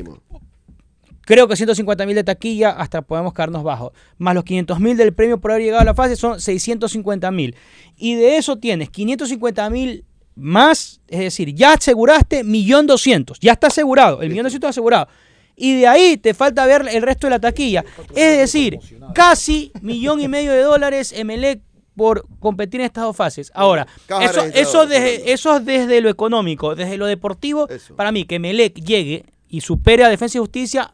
Creo 1.27 1.49
que 1.49 1.57
150 1.57 2.07
mil 2.07 2.15
de 2.15 2.25
taquilla 2.25 2.71
hasta 2.71 3.03
podemos 3.03 3.33
quedarnos 3.33 3.63
bajos. 3.63 3.93
Más 4.19 4.35
los 4.35 4.45
500 4.45 4.81
mil 4.81 4.97
del 4.97 5.13
premio 5.13 5.41
por 5.41 5.53
haber 5.53 5.65
llegado 5.65 5.83
a 5.83 5.85
la 5.85 5.95
fase 5.95 6.17
son 6.17 6.41
650 6.41 7.31
mil. 7.31 7.57
Y 7.97 8.15
de 8.15 8.37
eso 8.37 8.57
tienes 8.57 8.91
550 8.91 9.71
mil 9.71 10.05
más, 10.37 11.01
es 11.09 11.21
decir, 11.21 11.55
ya 11.55 11.75
aseguraste 11.75 12.45
1.200.000. 12.45 13.39
Ya 13.41 13.53
está 13.53 13.69
asegurado, 13.69 14.23
el 14.23 14.33
1.200.000 14.33 14.69
asegurado. 14.69 15.09
Y 15.57 15.77
de 15.77 15.87
ahí 15.87 16.17
te 16.17 16.35
falta 16.35 16.67
ver 16.67 16.87
el 16.91 17.03
resto 17.03 17.29
de 17.29 17.31
la 17.31 17.39
taquilla. 17.39 17.85
Es 18.15 18.39
decir, 18.39 18.81
casi 19.15 19.71
millón 19.81 20.21
y 20.21 20.29
medio 20.29 20.53
de 20.53 20.63
dólares 20.63 21.13
Emelec 21.13 21.61
por 21.95 22.27
competir 22.41 22.81
en 22.81 22.87
estas 22.87 23.05
dos 23.05 23.17
fases. 23.17 23.53
Ahora, 23.55 23.87
eso, 24.21 24.43
eso, 24.53 24.87
desde, 24.87 25.33
eso 25.33 25.61
lo 25.61 26.09
económico, 26.09 26.75
desde 26.75 26.97
lo 26.97 27.07
deportivo, 27.07 27.69
Eso. 27.69 27.95
para 27.95 28.11
mí 28.11 28.25
que 28.25 28.41
Melec 28.41 28.75
llegue 28.75 29.25
y 29.49 29.61
supere 29.61 30.03
a 30.03 30.09
Defensa 30.09 30.39
y 30.39 30.41
Justicia, 30.41 30.91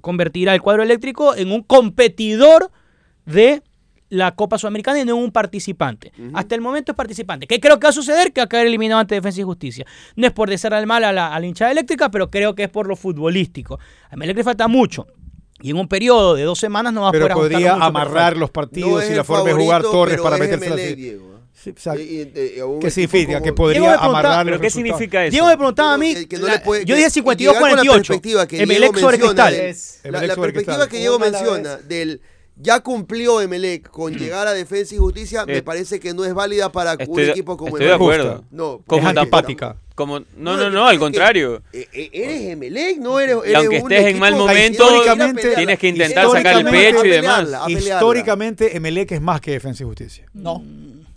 convertirá 0.00 0.54
el 0.54 0.62
cuadro 0.62 0.82
eléctrico 0.82 1.34
en 1.34 1.52
un 1.52 1.62
competidor 1.62 2.70
de 3.26 3.62
la 4.10 4.34
Copa 4.34 4.58
Sudamericana 4.58 5.00
y 5.00 5.04
no 5.04 5.16
en 5.16 5.24
un 5.24 5.32
participante. 5.32 6.12
Hasta 6.32 6.54
el 6.54 6.60
momento 6.60 6.92
es 6.92 6.96
participante. 6.96 7.46
¿Qué 7.46 7.60
creo 7.60 7.78
que 7.78 7.84
va 7.84 7.90
a 7.90 7.92
suceder? 7.92 8.32
Que 8.32 8.40
va 8.40 8.46
a 8.46 8.48
caer 8.48 8.66
eliminado 8.66 9.00
ante 9.00 9.14
Defensa 9.14 9.40
y 9.40 9.44
Justicia. 9.44 9.86
No 10.16 10.26
es 10.26 10.32
por 10.32 10.48
desear 10.48 10.74
al 10.74 10.86
mal 10.86 11.04
a 11.04 11.12
la, 11.12 11.34
a 11.34 11.40
la 11.40 11.46
hinchada 11.46 11.70
eléctrica, 11.70 12.10
pero 12.10 12.30
creo 12.30 12.54
que 12.54 12.64
es 12.64 12.70
por 12.70 12.86
lo 12.86 12.96
futbolístico. 12.96 13.78
A 14.10 14.16
Melec 14.16 14.36
le 14.36 14.44
falta 14.44 14.66
mucho. 14.68 15.06
Y 15.60 15.70
en 15.70 15.76
un 15.76 15.88
periodo 15.88 16.34
de 16.34 16.44
dos 16.44 16.58
semanas 16.58 16.92
no 16.92 17.02
va 17.02 17.08
a 17.08 17.12
Pero 17.12 17.24
poder 17.24 17.32
ajustarlo 17.32 17.54
podría 17.54 17.74
mucho, 17.74 17.92
pero 17.92 17.98
amarrar 17.98 18.36
los 18.36 18.50
partidos 18.50 19.04
No 19.04 19.12
y 19.12 19.16
la 19.16 19.24
forma 19.24 19.44
de 19.44 19.52
jugar 19.54 19.82
Torres 19.82 20.12
pero 20.14 20.22
para 20.22 20.38
meterse 20.38 20.66
a 20.66 20.76
la 20.76 20.82
Emelec, 20.82 21.20
sí. 21.62 21.64
Diego. 21.64 21.64
Sí, 21.64 21.70
exacto. 21.70 22.00
Y- 22.02 22.04
y- 22.04 22.58
y 22.58 22.60
un 22.62 22.80
¿Qué 22.80 22.88
equipo 22.88 22.90
significa? 22.90 23.32
como- 23.34 23.44
Que 23.44 23.52
podría 23.52 23.80
me 23.80 23.86
preguntaba, 23.86 24.08
amarrar 24.10 24.44
¿Pero 24.46 24.60
qué 24.60 24.70
significa 24.70 25.24
eso? 25.24 25.30
Diego 25.32 25.46
me 25.48 25.56
preguntaba 25.56 25.94
a 25.94 25.98
mí. 25.98 26.14
Que- 26.14 26.28
que 26.28 26.38
no 26.38 26.46
la- 26.46 26.52
le 26.54 26.58
puede- 26.60 26.84
yo 26.84 26.94
dije 26.94 27.06
que- 27.06 27.10
52 27.12 27.54
llegar 27.54 27.60
con 27.70 27.76
la 27.76 27.82
48. 27.82 28.12
perspectiva 28.12 28.46
que 28.46 28.62
Emelec 28.62 28.96
sobre 28.98 29.18
cristal. 29.18 29.52
del- 29.54 29.66
Es- 29.66 30.00
La, 30.04 30.08
Emelec 30.08 30.28
la 30.28 30.36
perspectiva 30.42 30.88
que 30.88 30.96
Diego 30.98 31.18
la 31.18 31.24
menciona 31.30 31.76
del 31.78 32.20
ya 32.60 32.80
cumplió 32.80 33.40
Emelec 33.40 33.88
con 33.88 34.12
llegar 34.16 34.48
a 34.48 34.52
Defensa 34.52 34.92
y 34.94 34.98
Justicia, 34.98 35.46
me 35.46 35.58
Eh, 35.58 35.62
parece 35.62 36.00
que 36.00 36.12
no 36.12 36.24
es 36.24 36.34
válida 36.34 36.72
para 36.72 36.94
un 36.94 37.00
Estoy, 37.02 37.24
de- 37.26 37.30
equipo 37.30 37.56
como 37.56 37.68
estoy 37.76 37.86
de 37.86 37.92
Emelec. 37.94 38.00
acuerdo. 38.20 38.44
No, 38.50 38.82
Como 38.84 39.08
antipática. 39.08 39.76
Como, 39.94 40.20
no, 40.20 40.26
No, 40.36 40.56
no, 40.56 40.70
no, 40.70 40.82
que 40.84 40.90
al 40.90 40.94
que- 40.96 40.98
contrario. 41.00 41.62
Eh, 41.72 41.86
eh, 41.92 42.10
Eres 42.12 42.42
Emelec, 42.50 42.98
no 42.98 43.18
eres. 43.20 43.36
Y 43.36 43.48
eres 43.50 43.54
aunque 43.56 43.68
un 43.80 43.82
estés 43.92 44.00
en 44.00 44.06
equipo 44.08 44.20
mal 44.20 44.32
que 44.32 44.38
momento, 44.38 44.84
históricamente 44.84 45.54
tienes 45.56 45.78
que 45.78 45.88
intentar 45.88 46.30
sacar 46.30 46.58
el 46.60 46.64
pecho 46.66 47.04
y 47.04 47.08
demás. 47.10 47.48
Históricamente, 47.68 48.76
Emelec 48.76 49.12
es 49.12 49.20
más 49.20 49.40
que 49.40 49.52
Defensa 49.52 49.82
y 49.82 49.86
Justicia. 49.86 50.24
No. 50.34 50.62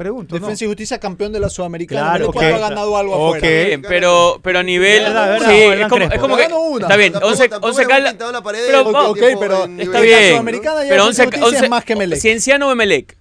Pregunto. 0.01 0.33
¿no? 0.33 0.41
Defensa 0.41 0.63
y 0.63 0.67
Justicia 0.67 0.99
campeón 0.99 1.31
de 1.31 1.39
la 1.39 1.47
Sudamericana. 1.49 2.01
Claro, 2.01 2.15
Emelec 2.25 2.33
cuando 2.33 2.55
ok. 2.55 2.57
ha 2.63 2.69
ganado 2.69 2.97
algo 2.97 3.13
Ok. 3.29 3.35
afuera. 3.37 3.65
Bien, 3.67 3.81
pero, 3.83 4.39
pero 4.41 4.59
a 4.59 4.63
nivel. 4.63 5.03
Verdad, 5.03 5.37
sí, 5.39 5.45
verdad, 5.45 5.81
es 5.81 5.87
como, 5.87 6.05
es 6.05 6.19
como 6.19 6.35
que. 6.37 6.41
Ganó 6.43 6.59
una. 6.61 6.85
Está 6.87 6.97
bien, 6.97 7.11
Tampoco- 7.13 7.31
11 7.33 7.49
tampoco 7.49 7.67
11 7.67 7.77
le 7.79 7.83
hemos 7.83 7.93
Calda. 7.95 8.09
pintado 8.09 8.31
la 8.31 8.41
pared 8.41 8.59
pero, 8.65 8.81
ok, 9.11 9.19
pero 9.39 9.65
está 9.77 9.99
bien. 10.01 10.29
Sudamericana 10.31 10.83
ya 10.83 10.89
Pero 10.89 11.03
Defensa 11.03 11.03
y 11.03 11.07
11, 11.07 11.23
Justicia 11.25 11.63
es 11.65 11.69
más 11.69 11.85
que 11.85 11.93
Emelec. 11.93 12.19
Cienciano 12.19 12.67
o 12.67 12.71
Emelec. 12.71 13.17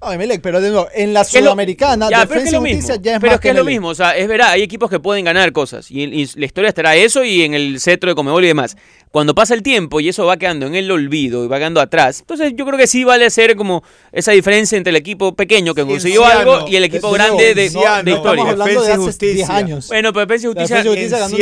No, 0.00 0.12
Emelec, 0.12 0.42
pero 0.42 0.60
de 0.60 0.68
nuevo, 0.70 0.88
en 0.94 1.14
la 1.14 1.24
Sudamericana, 1.24 2.10
Ya, 2.10 2.26
pero 2.26 2.40
es 2.40 2.44
que 2.46 2.52
lo 2.52 2.60
mismo. 2.60 2.86
Ya 3.00 3.14
es 3.14 3.18
pero 3.20 3.30
más 3.30 3.34
es 3.36 3.40
que 3.40 3.48
es 3.48 3.54
lo 3.56 3.64
mismo. 3.64 3.88
O 3.88 3.94
sea, 3.94 4.16
es 4.16 4.28
verdad, 4.28 4.50
hay 4.50 4.62
equipos 4.62 4.90
que 4.90 5.00
pueden 5.00 5.24
ganar 5.24 5.52
cosas. 5.52 5.90
Y, 5.90 6.02
y 6.02 6.28
la 6.36 6.44
historia 6.44 6.68
estará 6.68 6.94
eso 6.96 7.24
y 7.24 7.42
en 7.42 7.54
el 7.54 7.80
cetro 7.80 8.10
de 8.10 8.14
Comebol 8.14 8.44
y 8.44 8.48
demás. 8.48 8.76
Cuando 9.10 9.34
pasa 9.34 9.54
el 9.54 9.62
tiempo 9.62 9.98
y 10.00 10.10
eso 10.10 10.26
va 10.26 10.36
quedando 10.36 10.66
en 10.66 10.74
el 10.74 10.90
olvido 10.90 11.42
y 11.44 11.48
va 11.48 11.56
quedando 11.56 11.80
atrás, 11.80 12.20
entonces 12.20 12.52
yo 12.54 12.66
creo 12.66 12.76
que 12.78 12.86
sí 12.86 13.04
vale 13.04 13.24
hacer 13.24 13.56
como 13.56 13.82
esa 14.12 14.32
diferencia 14.32 14.76
entre 14.76 14.90
el 14.90 14.96
equipo 14.96 15.34
pequeño 15.34 15.74
que 15.74 15.86
consiguió 15.86 16.20
Cienciano, 16.24 16.52
algo 16.56 16.68
y 16.68 16.76
el 16.76 16.84
equipo 16.84 17.06
de- 17.06 17.12
de 17.18 17.24
grande 17.24 17.54
de, 17.54 17.70
Cienciano, 17.70 18.02
de 18.02 18.10
historia. 18.10 18.42
Estamos 18.42 18.50
hablando 18.50 18.64
de 18.66 18.68
Defensa 18.74 18.88
y 18.90 18.92
hace 18.92 19.02
Justicia. 19.02 19.34
10 19.34 19.50
años. 19.50 19.88
Bueno, 19.88 20.12
pero 20.12 20.26
Defensa 20.26 20.44
y 20.44 20.48
Justicia. 20.50 20.76
Defensa 20.82 21.18
también. 21.18 21.40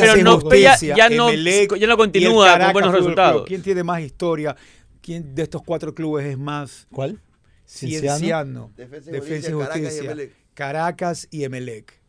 Pero 0.00 0.16
no- 0.16 0.32
ya- 0.32 0.70
Justicia, 0.72 0.94
ya 0.96 1.08
no- 1.10 1.28
Emelec 1.28 1.76
ya 1.76 1.86
no 1.86 1.96
continúa 1.98 2.58
con 2.58 2.72
buenos 2.72 2.92
resultados. 2.94 3.42
¿Quién 3.46 3.62
tiene 3.62 3.82
más 3.84 4.00
historia? 4.00 4.56
¿Quién 5.02 5.34
de 5.34 5.42
estos 5.42 5.62
cuatro 5.62 5.94
clubes 5.94 6.26
es 6.26 6.38
más 6.38 6.86
¿Cuál? 6.90 7.20
Cienciano? 7.66 8.72
Defensa 8.76 9.10
y 9.10 9.12
Defensa 9.12 9.50
y 9.50 9.52
Justicia, 9.52 9.58
Caracas 9.58 9.80
y 9.80 9.84
Justicia. 9.84 10.10
Emelec. 10.12 10.32
Caracas 10.54 11.28
y 11.30 11.44
Emelec. 11.44 12.00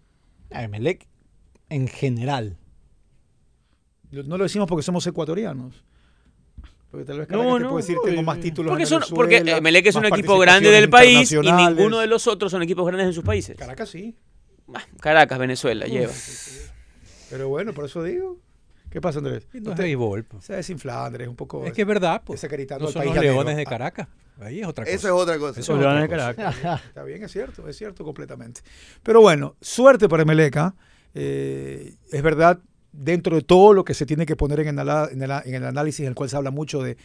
A 0.52 0.64
Emelec 0.64 1.08
en 1.70 1.88
general. 1.88 2.58
No 4.12 4.38
lo 4.38 4.44
decimos 4.46 4.68
porque 4.70 4.84
somos 4.84 5.06
ecuatorianos. 5.08 5.84
Porque 6.90 7.06
tal 7.06 7.20
vez 7.20 7.30
No, 7.30 7.38
Caracas 7.40 7.58
te 7.58 7.64
no. 7.64 7.70
puede 7.70 7.84
decir 7.84 7.98
tengo 8.06 8.24
más 8.24 8.40
títulos 8.40 8.70
Porque, 8.72 8.84
en 8.84 8.88
son, 8.90 9.04
porque 9.14 9.38
Emelec 9.38 9.88
es 9.88 9.96
un 9.96 10.06
equipo 10.06 10.38
grande 10.40 10.70
del 10.72 10.90
país 10.90 11.32
y 11.32 11.40
ninguno 11.52 12.00
de 12.00 12.08
los 12.08 12.28
otros 12.28 12.52
son 12.52 12.62
equipos 12.62 12.86
grandes 12.88 13.08
en 13.08 13.14
sus 13.14 13.24
países. 13.26 13.58
Caracas 13.58 13.90
sí. 13.90 14.16
Ah, 14.74 14.84
Caracas, 15.02 15.38
Venezuela, 15.40 15.86
lleva. 15.86 16.12
Pero 17.30 17.50
bueno, 17.50 17.74
por 17.74 17.86
eso 17.86 18.04
digo. 18.04 18.38
¿Qué 18.90 19.02
pasa, 19.02 19.20
Andrés? 19.20 19.46
No 19.54 19.60
No 19.62 19.70
es 19.72 19.76
te- 19.76 19.84
béisbol, 19.84 20.24
pues. 20.24 20.46
se 20.46 20.54
desinfla, 20.54 21.06
Andrés, 21.06 21.28
un 21.28 21.36
poco. 21.36 21.66
Es 21.66 21.74
que 21.74 21.82
es 21.82 21.88
verdad, 21.88 22.22
pues. 22.26 22.42
No 22.80 22.88
son 22.88 23.06
los 23.06 23.18
leones 23.18 23.58
de 23.58 23.64
Ah, 23.64 23.70
Caracas. 23.70 24.08
Ahí 24.40 24.62
es 24.62 24.68
otra 24.68 24.84
cosa. 24.86 24.96
Eso 24.96 25.08
es 25.08 25.14
otra 25.14 25.38
cosa. 25.40 25.60
Eso 25.60 25.74
es 25.74 25.80
otra 25.80 26.02
de 26.02 26.08
cosa. 26.08 26.34
Caracas. 26.36 26.82
Está 26.88 27.04
bien, 27.04 27.24
es 27.24 27.32
cierto, 27.32 27.68
es 27.68 27.76
cierto 27.78 28.04
completamente. 28.04 28.62
Pero 29.04 29.22
bueno, 29.22 29.56
suerte 29.62 30.08
para 30.08 30.24
Emeleca. 30.24 30.76
Eh, 31.14 31.96
es 32.12 32.22
verdad, 32.22 32.60
dentro 32.92 33.36
de 33.36 33.42
todo 33.42 33.74
lo 33.74 33.84
que 33.84 33.94
se 33.94 34.06
tiene 34.06 34.26
que 34.26 34.36
poner 34.36 34.60
en 34.60 34.68
el, 34.70 34.80
ala- 34.80 35.10
en 35.12 35.22
el, 35.24 35.32
en 35.46 35.56
el 35.56 35.66
análisis, 35.66 36.02
en 36.02 36.08
el 36.08 36.16
cual 36.16 36.30
se 36.30 36.36
habla 36.38 36.52
mucho 36.52 36.84
de, 36.84 36.98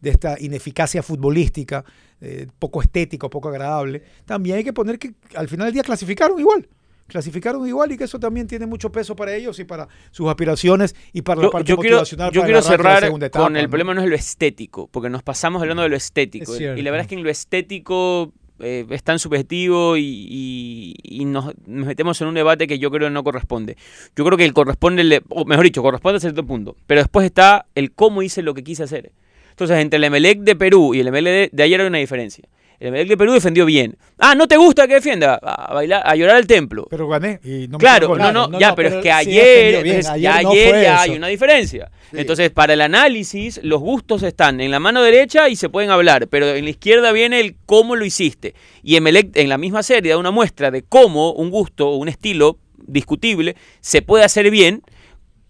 de 0.00 0.10
esta 0.10 0.36
ineficacia 0.40 1.02
futbolística, 1.02 1.84
eh, 2.20 2.46
poco 2.58 2.80
estético, 2.80 3.28
poco 3.28 3.48
agradable, 3.50 4.02
también 4.24 4.56
hay 4.56 4.64
que 4.64 4.72
poner 4.72 4.98
que 4.98 5.12
al 5.34 5.48
final 5.48 5.66
del 5.66 5.74
día 5.74 5.82
clasificaron 5.82 6.38
igual. 6.40 6.66
Clasificaron 7.08 7.66
igual 7.66 7.90
y 7.92 7.96
que 7.96 8.04
eso 8.04 8.20
también 8.20 8.46
tiene 8.46 8.66
mucho 8.66 8.92
peso 8.92 9.16
para 9.16 9.34
ellos 9.34 9.58
y 9.58 9.64
para 9.64 9.88
sus 10.10 10.28
aspiraciones 10.28 10.94
y 11.12 11.22
para 11.22 11.40
la 11.40 11.46
Yo, 11.46 11.50
parte 11.50 11.68
yo 11.68 11.76
quiero, 11.78 11.96
motivacional. 11.96 12.32
yo 12.32 12.40
para 12.42 12.46
quiero 12.46 12.60
de 12.60 12.64
la 12.64 12.70
cerrar 12.70 13.04
etapa, 13.04 13.38
con 13.44 13.56
el 13.56 13.64
¿no? 13.64 13.70
problema 13.70 13.94
no 13.94 14.02
es 14.02 14.08
lo 14.08 14.14
estético, 14.14 14.88
porque 14.88 15.08
nos 15.10 15.22
pasamos 15.22 15.62
hablando 15.62 15.82
de 15.82 15.88
lo 15.88 15.96
estético. 15.96 16.54
Es 16.54 16.60
y 16.60 16.82
la 16.82 16.90
verdad 16.90 17.00
es 17.02 17.06
que 17.08 17.14
en 17.14 17.22
lo 17.24 17.30
estético 17.30 18.32
eh, 18.60 18.84
es 18.90 19.02
tan 19.02 19.18
subjetivo 19.18 19.96
y, 19.96 20.02
y- 20.02 20.94
y 21.02 21.24
nos, 21.24 21.46
nos 21.66 21.86
metemos 21.86 22.20
en 22.20 22.28
un 22.28 22.34
debate 22.34 22.66
que 22.66 22.78
yo 22.78 22.90
creo 22.90 23.08
no 23.08 23.24
corresponde. 23.24 23.76
Yo 24.16 24.24
creo 24.24 24.36
que 24.36 24.44
el 24.44 24.52
corresponde, 24.52 25.22
o 25.30 25.44
mejor 25.44 25.64
dicho, 25.64 25.80
corresponde 25.82 26.18
a 26.18 26.20
cierto 26.20 26.44
punto, 26.44 26.76
pero 26.86 27.00
después 27.00 27.24
está 27.24 27.66
el 27.74 27.92
cómo 27.92 28.20
hice 28.22 28.42
lo 28.42 28.52
que 28.54 28.62
quise 28.64 28.82
hacer. 28.82 29.12
Entonces, 29.50 29.78
entre 29.78 29.96
el 29.96 30.04
Emelec 30.04 30.40
de 30.40 30.54
Perú 30.56 30.94
y 30.94 31.00
el 31.00 31.08
Emelec 31.08 31.32
de, 31.32 31.56
de 31.56 31.62
ayer 31.62 31.80
hay 31.80 31.86
una 31.86 31.98
diferencia. 31.98 32.44
El 32.80 32.88
Emelec 32.88 33.08
de 33.08 33.16
Perú 33.16 33.32
defendió 33.32 33.66
bien. 33.66 33.96
Ah, 34.18 34.36
¿no 34.36 34.46
te 34.46 34.56
gusta 34.56 34.86
que 34.86 34.94
defienda? 34.94 35.40
A, 35.42 35.74
bailar, 35.74 36.02
a 36.04 36.14
llorar 36.14 36.36
al 36.36 36.46
templo. 36.46 36.86
Pero 36.88 37.08
gané 37.08 37.40
y 37.42 37.66
no 37.66 37.76
me 37.76 37.78
Claro, 37.78 38.08
no, 38.08 38.14
Claro, 38.14 38.32
no, 38.32 38.48
no, 38.48 38.58
ya, 38.60 38.68
no, 38.68 38.74
pero, 38.76 38.88
pero 38.90 38.98
es 39.00 39.02
que 39.02 39.10
ayer, 39.10 39.74
entonces, 39.74 40.08
ayer 40.08 40.44
ya 40.44 40.82
ya 40.82 41.00
hay 41.00 41.10
una 41.16 41.26
diferencia. 41.26 41.90
Sí. 42.10 42.18
Entonces, 42.20 42.50
para 42.50 42.74
el 42.74 42.80
análisis, 42.80 43.60
los 43.64 43.80
gustos 43.80 44.22
están 44.22 44.60
en 44.60 44.70
la 44.70 44.78
mano 44.78 45.02
derecha 45.02 45.48
y 45.48 45.56
se 45.56 45.68
pueden 45.68 45.90
hablar, 45.90 46.28
pero 46.28 46.54
en 46.54 46.64
la 46.64 46.70
izquierda 46.70 47.10
viene 47.10 47.40
el 47.40 47.56
cómo 47.66 47.96
lo 47.96 48.04
hiciste. 48.04 48.54
Y 48.84 48.94
Emelec 48.94 49.36
en 49.36 49.48
la 49.48 49.58
misma 49.58 49.82
serie 49.82 50.12
da 50.12 50.18
una 50.18 50.30
muestra 50.30 50.70
de 50.70 50.82
cómo 50.82 51.32
un 51.32 51.50
gusto 51.50 51.88
o 51.88 51.96
un 51.96 52.08
estilo 52.08 52.58
discutible 52.76 53.56
se 53.80 54.02
puede 54.02 54.24
hacer 54.24 54.50
bien 54.50 54.82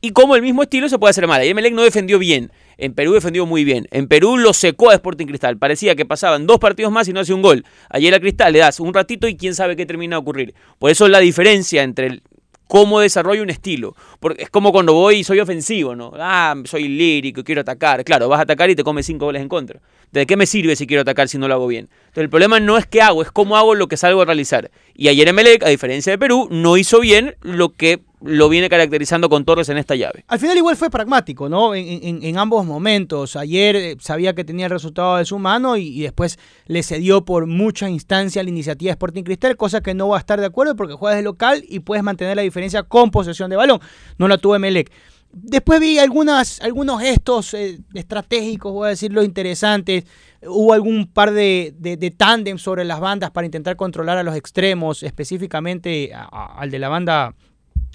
y 0.01 0.11
cómo 0.11 0.35
el 0.35 0.43
mismo 0.43 0.63
estilo 0.63 0.89
se 0.89 0.99
puede 0.99 1.11
hacer 1.11 1.27
mal. 1.27 1.45
Y 1.45 1.49
Emelec 1.49 1.75
no 1.75 1.83
defendió 1.83 2.19
bien. 2.19 2.51
En 2.79 2.95
Perú 2.95 3.13
defendió 3.13 3.45
muy 3.45 3.65
bien. 3.65 3.89
En 3.91 4.07
Perú 4.07 4.39
lo 4.39 4.53
secó 4.53 4.91
a 4.91 4.95
Sporting 4.95 5.27
Cristal. 5.27 5.59
Parecía 5.59 5.97
que 5.97 6.07
pasaban 6.07 6.47
dos 6.47 6.61
partidos 6.61 6.93
más 6.93 7.09
y 7.09 7.13
no 7.13 7.19
hacía 7.19 7.35
un 7.35 7.43
gol. 7.43 7.65
Ayer 7.91 8.15
a 8.15 8.21
Cristal 8.21 8.53
le 8.53 8.61
das 8.61 8.79
un 8.79 8.95
ratito 8.95 9.27
y 9.27 9.37
quién 9.37 9.57
sabe 9.57 9.75
qué 9.75 9.85
termina 9.85 10.15
de 10.15 10.21
ocurrir. 10.21 10.55
Por 10.79 10.93
eso 10.93 11.07
es 11.07 11.11
la 11.11 11.19
diferencia 11.19 11.83
entre 11.83 12.23
cómo 12.69 13.01
desarrollo 13.01 13.43
un 13.43 13.51
estilo. 13.51 13.97
Porque 14.21 14.45
es 14.45 14.51
como 14.51 14.71
cuando 14.71 14.95
voy 14.95 15.17
y 15.17 15.25
soy 15.25 15.41
ofensivo, 15.41 15.97
¿no? 15.97 16.13
Ah, 16.17 16.55
soy 16.67 16.87
lírico, 16.87 17.43
quiero 17.43 17.63
atacar. 17.63 18.05
Claro, 18.05 18.29
vas 18.29 18.39
a 18.39 18.43
atacar 18.43 18.71
y 18.71 18.77
te 18.77 18.85
comes 18.85 19.07
cinco 19.07 19.25
goles 19.25 19.43
en 19.43 19.49
contra. 19.49 19.81
¿De 20.13 20.25
qué 20.25 20.37
me 20.37 20.47
sirve 20.47 20.77
si 20.77 20.87
quiero 20.87 21.03
atacar 21.03 21.29
si 21.29 21.37
no 21.37 21.49
lo 21.49 21.55
hago 21.55 21.67
bien? 21.67 21.89
Entonces 21.99 22.23
el 22.23 22.31
problema 22.31 22.61
no 22.61 22.79
es 22.79 22.87
qué 22.87 23.03
hago, 23.03 23.23
es 23.23 23.33
cómo 23.33 23.57
hago 23.57 23.75
lo 23.75 23.89
que 23.89 23.97
salgo 23.97 24.23
a 24.23 24.25
realizar. 24.25 24.71
Y 25.01 25.07
ayer 25.07 25.29
Emelec, 25.29 25.63
a 25.63 25.69
diferencia 25.69 26.11
de 26.11 26.19
Perú, 26.19 26.49
no 26.51 26.77
hizo 26.77 26.99
bien 26.99 27.37
lo 27.41 27.69
que 27.69 28.01
lo 28.21 28.49
viene 28.49 28.69
caracterizando 28.69 29.29
con 29.29 29.45
Torres 29.45 29.69
en 29.69 29.79
esta 29.79 29.95
llave. 29.95 30.25
Al 30.27 30.41
final 30.41 30.57
igual 30.57 30.75
fue 30.77 30.91
pragmático, 30.91 31.49
¿no? 31.49 31.73
En, 31.77 31.87
en- 32.03 32.25
en 32.25 32.37
ambos 32.37 32.67
momentos. 32.67 33.37
Ayer 33.37 33.77
eh, 33.77 33.97
sabía 34.01 34.35
que 34.35 34.43
tenía 34.43 34.67
el 34.67 34.73
resultado 34.73 35.19
de 35.19 35.25
su 35.25 35.39
mano 35.39 35.77
y, 35.77 36.01
después 36.01 36.37
le 36.67 36.83
cedió 36.83 37.25
por 37.25 37.47
mucha 37.47 37.89
instancia 37.89 38.43
la 38.43 38.49
iniciativa 38.51 38.91
Sporting 38.91 39.23
Cristal, 39.23 39.57
cosa 39.57 39.81
que 39.83 39.95
no 39.95 40.09
va 40.09 40.17
a 40.17 40.19
estar 40.19 40.41
de 40.41 40.47
acuerdo 40.47 40.75
porque 40.75 40.95
juegas 40.95 41.17
de 41.17 41.23
local 41.23 41.63
y 41.69 41.79
puedes 41.79 42.03
mantener 42.03 42.35
la 42.35 42.43
diferencia 42.43 42.83
con 42.83 43.13
posesión 43.13 43.51
de 43.51 43.57
balón. 43.57 43.79
No 44.19 44.27
la 44.27 44.37
tuvo 44.39 44.57
Emelec. 44.57 44.91
Después 45.31 45.79
vi 45.79 46.01
algunas, 46.01 46.61
algunos 46.61 47.01
gestos 47.01 47.55
eh, 47.55 47.79
estratégicos, 47.95 48.73
voy 48.73 48.87
a 48.87 48.91
decirlo, 48.91 49.23
interesantes. 49.23 50.05
Hubo 50.47 50.73
algún 50.73 51.07
par 51.13 51.33
de, 51.33 51.75
de, 51.79 51.97
de 51.97 52.11
tándem 52.13 52.59
sobre 52.59 52.85
las 52.85 53.01
bandas 53.01 53.31
para 53.33 53.45
intentar 53.45 53.75
controlar 53.77 54.19
a 54.19 54.23
los 54.23 54.37
extremos, 54.37 55.03
específicamente 55.03 56.13
a- 56.15 56.29
a- 56.31 56.61
al 56.61 56.71
de 56.71 56.79
la 56.79 56.89
banda 56.89 57.35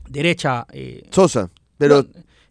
derecha. 0.10 0.66
eh, 0.72 1.04
Sosa. 1.12 1.50
Pero. 1.78 2.04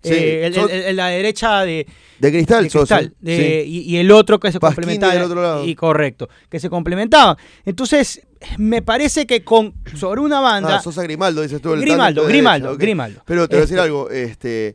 sí, 0.03 0.11
eh, 0.15 0.47
el, 0.47 0.55
So- 0.55 0.69
el- 0.69 0.83
el- 0.83 0.97
la 0.97 1.09
derecha 1.09 1.61
de, 1.65 1.87
de 2.19 2.31
cristal, 2.33 2.65
de 2.65 2.71
Sosa. 2.71 3.01
De- 3.21 3.65
sí. 3.65 3.71
y, 3.71 3.81
y 3.95 3.97
el 3.99 4.11
otro 4.11 4.41
que 4.41 4.51
se 4.51 4.59
complementaba. 4.59 5.13
del 5.15 5.23
otro 5.25 5.43
lado. 5.43 5.65
Y 5.65 5.75
correcto, 5.75 6.29
que 6.49 6.59
se 6.59 6.69
complementaban. 6.71 7.37
Entonces, 7.65 8.23
me 8.59 8.83
parece 8.83 9.27
que 9.27 9.45
con 9.45 9.75
sobre 9.95 10.21
una 10.21 10.41
banda. 10.41 10.77
Ah, 10.77 10.83
Sosa 10.83 11.03
Grimaldo, 11.03 11.43
dices 11.43 11.61
tú. 11.61 11.73
el 11.75 11.81
Grimaldo, 11.83 12.27
Grimaldo. 12.27 12.77
Grimaldo. 12.77 13.23
Pero 13.27 13.47
te 13.49 13.57
voy 13.57 13.59
a 13.59 13.61
decir 13.63 13.77
Este- 13.77 13.85
algo, 13.85 14.11
este. 14.11 14.75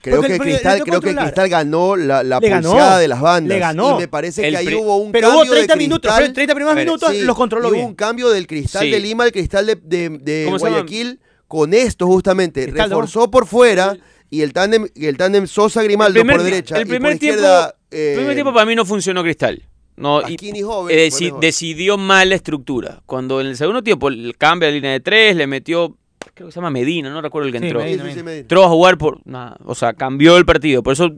Creo 0.00 0.16
Porque- 0.16 0.32
que 0.32 0.36
porque 0.38 0.50
Cristal, 0.52 0.82
creo 0.82 1.00
que. 1.00 1.14
Cristal 1.14 1.48
ganó 1.48 1.96
la, 1.96 2.22
la 2.22 2.40
ganó, 2.40 2.70
pulseada 2.70 2.98
de 2.98 3.08
las 3.08 3.20
bandas. 3.20 3.48
le 3.54 3.58
ganó. 3.58 3.96
Y 3.96 4.00
me 4.00 4.08
parece 4.08 4.46
El 4.46 4.50
que 4.52 4.56
ahí 4.58 4.74
hubo 4.74 4.96
un 4.96 5.12
pero 5.12 5.28
cambio 5.28 5.44
hubo 5.44 5.52
30 5.52 5.74
de 5.74 5.78
minutos, 5.78 6.12
Cristal. 6.12 6.32
30 6.32 6.54
primeros 6.54 6.74
ver, 6.76 6.84
minutos 6.86 7.10
Sí, 7.12 7.22
los 7.22 7.36
controló 7.36 7.68
y 7.68 7.70
hubo 7.70 7.76
bien. 7.76 7.86
un 7.88 7.94
cambio 7.94 8.28
del 8.30 8.46
Cristal 8.46 8.82
Sí. 8.84 8.90
de 8.90 9.00
Lima 9.00 9.24
al 9.24 9.32
Cristal 9.32 9.66
de. 9.66 10.46
Guayaquil 10.58 11.20
con 11.48 11.74
esto 11.74 12.06
justamente. 12.06 12.62
Cristal, 12.64 12.90
¿no? 12.90 12.96
Reforzó 12.96 13.30
por 13.30 13.46
fuera 13.46 13.96
y 14.30 14.40
el 14.42 14.52
tándem, 14.52 14.88
el 14.94 15.16
tándem 15.16 15.46
Sosa-Grimaldo 15.46 16.20
por 16.24 16.42
derecha 16.42 16.76
el 16.76 16.82
y 16.82 16.84
por 16.84 16.94
primer 16.94 17.18
tiempo, 17.18 17.36
izquierda... 17.40 17.74
el 17.90 17.98
eh, 17.98 18.14
primer 18.16 18.34
tiempo 18.34 18.52
para 18.52 18.66
mí 18.66 18.74
no 18.74 18.84
funcionó 18.84 19.22
Cristal. 19.22 19.62
No, 19.96 20.20
y- 20.28 20.36
joven, 20.62 20.98
eh, 20.98 21.06
deci- 21.08 21.26
mejor. 21.26 21.40
decidió 21.40 21.96
mal 21.96 22.28
la 22.28 22.34
estructura. 22.34 23.02
Cuando 23.06 23.40
en 23.40 23.46
el 23.46 23.56
segundo 23.56 23.82
tiempo 23.82 24.08
el 24.08 24.34
cambio 24.36 24.68
de 24.68 24.74
línea 24.74 24.90
de 24.92 25.00
tres, 25.00 25.34
le 25.36 25.46
metió, 25.46 25.96
creo 26.36 26.48
que 26.48 26.52
se 26.52 26.56
llama 26.56 26.70
Medina, 26.70 27.08
no 27.10 27.22
recuerdo 27.22 27.48
el 27.48 27.52
que 27.52 27.58
Sí, 27.58 27.64
entró. 27.64 27.80
Medina, 27.80 28.04
Medina. 28.04 28.32
Entró 28.32 28.62
a 28.64 28.68
jugar 28.68 28.98
por 28.98 29.20
o 29.64 29.74
sea, 29.74 29.94
cambió 29.94 30.36
el 30.36 30.44
partido. 30.44 30.82
Por 30.82 30.92
eso 30.92 31.10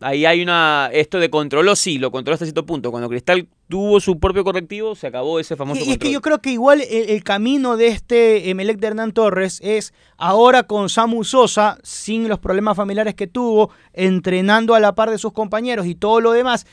ahí 0.00 0.24
hay 0.24 0.42
una 0.42 0.88
esto 0.92 1.20
de 1.20 1.28
controló 1.28 1.76
sí, 1.76 1.98
lo 1.98 2.10
controló 2.10 2.34
hasta 2.34 2.46
cierto 2.46 2.64
punto. 2.64 2.90
Cuando 2.90 3.10
Cristal 3.10 3.46
tuvo 3.68 4.00
su 4.00 4.18
propio 4.18 4.42
correctivo, 4.42 4.94
se 4.94 5.06
acabó 5.06 5.38
ese 5.38 5.54
famoso 5.54 5.84
Y, 5.84 5.88
y 5.88 5.92
es 5.92 5.98
que 5.98 6.10
yo 6.10 6.22
creo 6.22 6.40
que 6.40 6.50
igual 6.50 6.80
el, 6.80 7.10
el 7.10 7.22
camino 7.22 7.76
de 7.76 7.88
este 7.88 8.48
Emelec 8.48 8.78
de 8.78 8.86
Hernán 8.86 9.12
Torres 9.12 9.60
es 9.62 9.92
ahora 10.16 10.62
con 10.62 10.88
Samu 10.88 11.24
Sosa, 11.24 11.78
sin 11.82 12.26
los 12.26 12.38
problemas 12.38 12.74
familiares 12.74 13.14
que 13.14 13.26
tuvo, 13.26 13.70
entrenando 13.92 14.74
a 14.74 14.80
la 14.80 14.94
par 14.94 15.10
de 15.10 15.18
sus 15.18 15.32
compañeros 15.32 15.86
y 15.86 15.94
todo 15.94 16.20
lo 16.20 16.32
demás. 16.32 16.66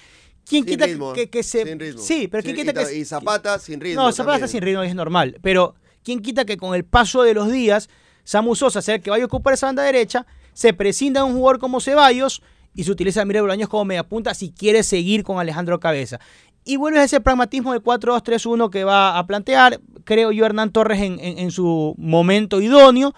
¿Quién 0.46 0.64
Sin 0.64 0.72
quita 0.74 0.88
ritmo, 0.88 1.14
que, 1.14 1.30
que 1.30 1.44
se... 1.44 1.64
sin 1.64 1.80
ritmo. 1.80 2.02
Sí, 2.02 2.28
pero 2.28 2.42
¿quién 2.42 2.56
quita 2.56 2.72
y, 2.72 2.86
que... 2.86 2.98
y 2.98 3.06
Zapata 3.06 3.60
sin 3.60 3.80
ritmo. 3.80 4.02
No, 4.02 4.12
Zapata 4.12 4.38
está 4.38 4.48
sin 4.48 4.62
ritmo 4.62 4.84
y 4.84 4.88
es 4.88 4.96
normal. 4.96 5.38
Pero 5.44 5.76
¿quién 6.04 6.22
quita 6.22 6.46
que 6.46 6.58
con 6.58 6.76
el 6.76 6.86
paso 6.86 7.24
de 7.24 7.34
los 7.34 7.52
días, 7.52 7.90
Samu 8.24 8.56
Sosa 8.56 8.82
sea 8.82 8.96
el 8.96 9.02
que 9.02 9.10
vaya 9.10 9.24
a 9.24 9.28
ocupar 9.28 9.54
esa 9.54 9.68
banda 9.68 9.84
derecha, 9.84 10.26
se 10.54 10.74
prescinda 10.74 11.22
de 11.22 11.28
un 11.28 11.34
jugador 11.34 11.60
como 11.60 11.80
Ceballos 11.80 12.42
y 12.74 12.84
se 12.84 12.92
utiliza 12.92 13.22
a 13.22 13.26
Miguel 13.26 13.44
Bolaños 13.44 13.70
como 13.70 13.86
mediapunta 13.86 14.34
si 14.34 14.52
quiere 14.52 14.84
seguir 14.84 15.24
con 15.24 15.40
Alejandro 15.40 15.80
Cabeza? 15.80 16.20
Y 16.66 16.78
vuelve 16.78 17.00
a 17.00 17.04
ese 17.04 17.22
pragmatismo 17.22 17.74
del 17.74 17.82
4-2-3-1 17.82 18.70
que 18.70 18.84
va 18.84 19.18
a 19.18 19.26
plantear, 19.26 19.80
creo 20.04 20.32
yo, 20.32 20.46
Hernán 20.46 20.72
Torres 20.72 21.02
en 21.02 21.52
su 21.52 21.96
momento 21.98 22.62
idóneo. 22.62 23.16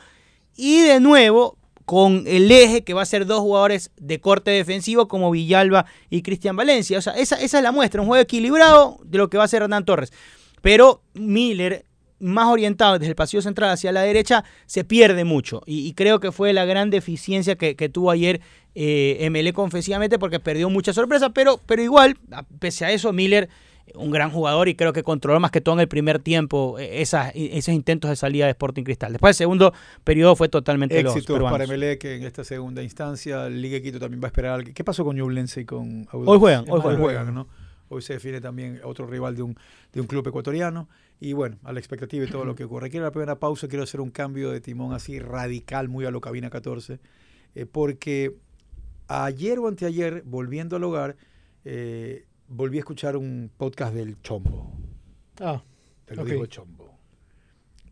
Y 0.55 0.81
de 0.81 0.99
nuevo, 0.99 1.57
con 1.91 2.23
el 2.25 2.49
eje 2.49 2.85
que 2.85 2.93
va 2.93 3.01
a 3.01 3.05
ser 3.05 3.25
dos 3.25 3.41
jugadores 3.41 3.91
de 3.97 4.21
corte 4.21 4.51
defensivo 4.51 5.09
como 5.09 5.29
Villalba 5.29 5.85
y 6.09 6.21
Cristian 6.21 6.55
Valencia. 6.55 6.97
O 6.97 7.01
sea, 7.01 7.11
esa, 7.13 7.35
esa 7.35 7.57
es 7.57 7.63
la 7.63 7.73
muestra, 7.73 8.01
un 8.01 8.07
juego 8.07 8.21
equilibrado 8.21 8.99
de 9.03 9.17
lo 9.17 9.29
que 9.29 9.37
va 9.37 9.43
a 9.43 9.47
ser 9.49 9.63
Hernán 9.63 9.83
Torres. 9.83 10.13
Pero 10.61 11.01
Miller, 11.13 11.85
más 12.21 12.47
orientado 12.47 12.99
desde 12.99 13.09
el 13.09 13.15
pasillo 13.15 13.41
central 13.41 13.71
hacia 13.71 13.91
la 13.91 14.01
derecha, 14.01 14.43
se 14.65 14.83
pierde 14.83 15.23
mucho. 15.23 15.61
Y, 15.65 15.87
y 15.87 15.93
creo 15.93 16.19
que 16.19 16.31
fue 16.31 16.53
la 16.53 16.65
gran 16.65 16.89
deficiencia 16.89 17.55
que, 17.55 17.75
que 17.75 17.89
tuvo 17.89 18.11
ayer 18.11 18.41
eh, 18.75 19.27
MLE 19.29 19.53
confesivamente 19.53 20.17
porque 20.19 20.39
perdió 20.39 20.69
mucha 20.69 20.93
sorpresa. 20.93 21.31
Pero, 21.31 21.59
pero 21.65 21.81
igual, 21.81 22.17
pese 22.59 22.85
a 22.85 22.91
eso, 22.91 23.11
Miller, 23.11 23.49
un 23.95 24.11
gran 24.11 24.31
jugador 24.31 24.69
y 24.69 24.75
creo 24.75 24.93
que 24.93 25.03
controló 25.03 25.39
más 25.39 25.51
que 25.51 25.61
todo 25.61 25.75
en 25.75 25.81
el 25.81 25.87
primer 25.87 26.19
tiempo 26.19 26.79
eh, 26.79 27.01
esas, 27.01 27.31
esos 27.35 27.73
intentos 27.73 28.09
de 28.09 28.15
salida 28.15 28.45
de 28.45 28.51
Sporting 28.51 28.83
Cristal. 28.83 29.11
Después 29.11 29.31
el 29.31 29.37
segundo 29.37 29.73
periodo 30.03 30.35
fue 30.35 30.49
totalmente 30.49 31.01
los 31.03 31.15
Éxitos 31.15 31.35
peruanos. 31.35 31.53
para 31.53 31.65
Emelec 31.65 32.03
en 32.05 32.23
esta 32.23 32.43
segunda 32.43 32.81
instancia. 32.83 33.49
Liga 33.49 33.79
Quito 33.81 33.99
también 33.99 34.21
va 34.21 34.27
a 34.27 34.29
esperar. 34.29 34.63
¿Qué 34.63 34.83
pasó 34.83 35.03
con 35.03 35.15
Ñublense 35.15 35.61
y 35.61 35.65
con 35.65 36.07
Audax? 36.11 36.29
Hoy 36.29 36.39
juegan, 36.39 36.65
hoy 36.69 36.81
juegan. 36.81 37.01
juegan, 37.01 37.33
¿no? 37.33 37.47
Hoy 37.89 38.01
se 38.01 38.13
define 38.13 38.39
también 38.39 38.79
otro 38.85 39.05
rival 39.05 39.35
de 39.35 39.41
un, 39.41 39.57
de 39.91 39.99
un 39.99 40.07
club 40.07 40.25
ecuatoriano. 40.25 40.87
Y 41.21 41.33
bueno, 41.33 41.57
a 41.63 41.71
la 41.71 41.79
expectativa 41.79 42.25
y 42.25 42.29
todo 42.29 42.43
lo 42.45 42.55
que 42.55 42.63
ocurre. 42.63 42.89
Quiero 42.89 43.05
la 43.05 43.11
primera 43.11 43.37
pausa, 43.39 43.67
quiero 43.67 43.83
hacer 43.83 44.01
un 44.01 44.09
cambio 44.09 44.49
de 44.51 44.59
timón 44.59 44.91
así 44.93 45.19
radical, 45.19 45.87
muy 45.87 46.03
a 46.05 46.11
lo 46.11 46.19
cabina 46.19 46.49
14. 46.49 46.99
eh, 47.53 47.65
porque 47.67 48.35
ayer 49.07 49.59
o 49.59 49.67
anteayer, 49.67 50.23
volviendo 50.25 50.75
al 50.77 50.83
hogar, 50.83 51.15
eh, 51.63 52.25
volví 52.47 52.77
a 52.77 52.79
escuchar 52.79 53.15
un 53.17 53.51
podcast 53.55 53.93
del 53.93 54.19
Chombo. 54.21 54.73
Ah, 55.39 55.61
Te 56.05 56.15
lo 56.15 56.25
digo 56.25 56.45
Chombo. 56.47 56.97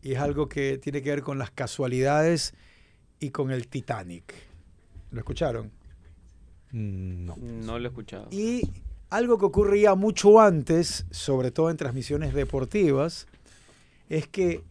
Y 0.02 0.12
es 0.12 0.18
algo 0.18 0.48
que 0.48 0.78
tiene 0.78 1.00
que 1.02 1.10
ver 1.10 1.22
con 1.22 1.38
las 1.38 1.50
casualidades 1.52 2.52
y 3.20 3.30
con 3.30 3.50
el 3.52 3.68
Titanic. 3.68 4.34
¿Lo 5.12 5.18
escucharon? 5.20 5.70
Mm, 6.72 7.24
No. 7.26 7.36
No 7.36 7.78
lo 7.78 7.84
he 7.84 7.88
escuchado. 7.88 8.28
Y 8.32 8.62
algo 9.10 9.38
que 9.38 9.46
ocurría 9.46 9.94
mucho 9.96 10.40
antes, 10.40 11.04
sobre 11.10 11.50
todo 11.50 11.68
en 11.70 11.76
transmisiones 11.76 12.32
deportivas, 12.32 13.26
es 14.08 14.26
que 14.28 14.62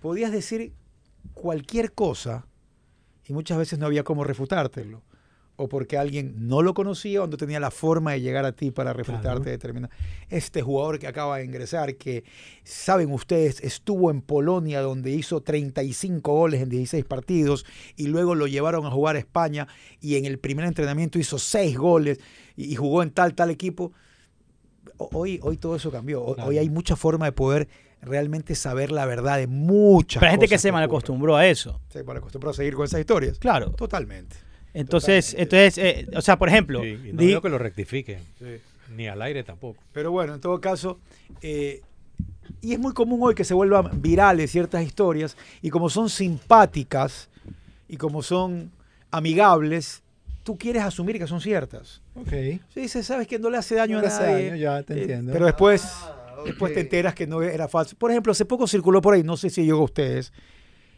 podías 0.00 0.30
decir 0.30 0.72
cualquier 1.34 1.92
cosa 1.92 2.46
y 3.26 3.32
muchas 3.32 3.58
veces 3.58 3.78
no 3.78 3.86
había 3.86 4.04
cómo 4.04 4.22
refutártelo. 4.22 5.02
O 5.58 5.68
porque 5.68 5.96
alguien 5.96 6.34
no 6.48 6.60
lo 6.60 6.74
conocía 6.74 7.22
o 7.22 7.26
no 7.26 7.38
tenía 7.38 7.58
la 7.60 7.70
forma 7.70 8.12
de 8.12 8.20
llegar 8.20 8.44
a 8.44 8.52
ti 8.52 8.70
para 8.70 8.92
refutarte 8.92 9.48
determinado. 9.48 9.92
Este 10.28 10.60
jugador 10.60 10.98
que 10.98 11.06
acaba 11.06 11.38
de 11.38 11.44
ingresar, 11.46 11.96
que 11.96 12.24
saben 12.62 13.10
ustedes, 13.10 13.60
estuvo 13.62 14.10
en 14.10 14.20
Polonia 14.20 14.82
donde 14.82 15.12
hizo 15.12 15.40
35 15.40 16.30
goles 16.30 16.60
en 16.60 16.68
16 16.68 17.04
partidos 17.06 17.64
y 17.96 18.08
luego 18.08 18.34
lo 18.34 18.46
llevaron 18.46 18.84
a 18.84 18.90
jugar 18.90 19.16
a 19.16 19.18
España 19.18 19.66
y 20.00 20.16
en 20.16 20.26
el 20.26 20.38
primer 20.38 20.66
entrenamiento 20.66 21.18
hizo 21.18 21.38
6 21.38 21.78
goles 21.78 22.20
y, 22.54 22.74
jugó 22.76 23.02
en 23.02 23.10
tal, 23.10 23.34
tal 23.34 23.50
equipo. 23.50 23.92
Hoy, 24.98 25.40
hoy 25.42 25.56
todo 25.56 25.76
eso 25.76 25.90
cambió. 25.90 26.22
Hoy, 26.22 26.34
Claro. 26.34 26.50
hoy 26.50 26.58
hay 26.58 26.70
mucha 26.70 26.96
forma 26.96 27.26
de 27.26 27.32
poder 27.32 27.68
realmente 28.02 28.54
saber 28.54 28.92
la 28.92 29.04
verdad 29.06 29.38
de 29.38 29.46
muchas 29.46 30.20
Pero 30.20 30.30
hay 30.30 30.32
gente 30.34 30.48
que 30.48 30.58
se 30.58 30.70
mal 30.70 30.84
ocurren. 30.84 30.96
acostumbró 30.98 31.36
a 31.36 31.46
eso. 31.46 31.80
Se 31.88 32.04
mal 32.04 32.16
acostumbró 32.18 32.50
a 32.50 32.54
seguir 32.54 32.74
con 32.74 32.84
esas 32.84 33.00
historias. 33.00 33.38
Claro. 33.38 33.70
Totalmente. 33.70 34.36
Entonces, 34.80 35.34
entonces 35.38 35.78
eh, 35.78 36.06
o 36.14 36.20
sea, 36.22 36.38
por 36.38 36.48
ejemplo, 36.48 36.82
Sí, 36.82 36.98
y 37.08 37.12
no 37.12 37.20
di- 37.22 37.28
veo 37.28 37.42
que 37.42 37.48
lo 37.48 37.58
rectifiquen. 37.58 38.20
Ni 38.94 39.08
al 39.08 39.20
aire 39.22 39.42
tampoco. 39.42 39.82
Pero 39.92 40.12
bueno, 40.12 40.34
en 40.34 40.40
todo 40.40 40.60
caso, 40.60 40.98
eh, 41.42 41.80
y 42.60 42.72
es 42.72 42.78
muy 42.78 42.92
común 42.92 43.18
hoy 43.22 43.34
que 43.34 43.44
se 43.44 43.54
vuelvan 43.54 44.00
virales 44.00 44.50
ciertas 44.52 44.84
historias, 44.84 45.36
y 45.62 45.70
como 45.70 45.88
son 45.90 46.08
simpáticas 46.10 47.28
y 47.88 47.96
como 47.96 48.22
son 48.22 48.70
amigables, 49.10 50.02
tú 50.44 50.56
quieres 50.56 50.82
asumir 50.82 51.18
que 51.18 51.26
son 51.26 51.40
ciertas. 51.40 52.00
Ok. 52.14 52.28
Sí, 52.72 52.80
dices, 52.82 53.06
sabes 53.06 53.26
que 53.26 53.38
no 53.38 53.50
le 53.50 53.56
hace 53.58 53.74
daño 53.74 53.96
No 53.96 54.02
le 54.02 54.06
a 54.08 54.10
hace 54.10 54.22
nadie. 54.32 54.44
daño, 54.50 54.56
ya 54.56 54.82
te 54.82 54.94
eh, 54.94 55.00
entiendo. 55.00 55.32
Pero 55.32 55.46
después, 55.46 55.82
Ah, 55.84 56.36
después 56.44 56.72
te 56.72 56.80
enteras 56.80 57.14
que 57.14 57.26
no 57.26 57.42
era 57.42 57.66
falso. 57.66 57.96
Por 57.96 58.10
ejemplo, 58.10 58.30
hace 58.32 58.44
poco 58.44 58.66
circuló 58.68 59.00
por 59.00 59.14
ahí, 59.14 59.22
no 59.24 59.36
sé 59.36 59.50
si 59.50 59.64
llegó 59.64 59.80
a 59.80 59.84
ustedes, 59.84 60.32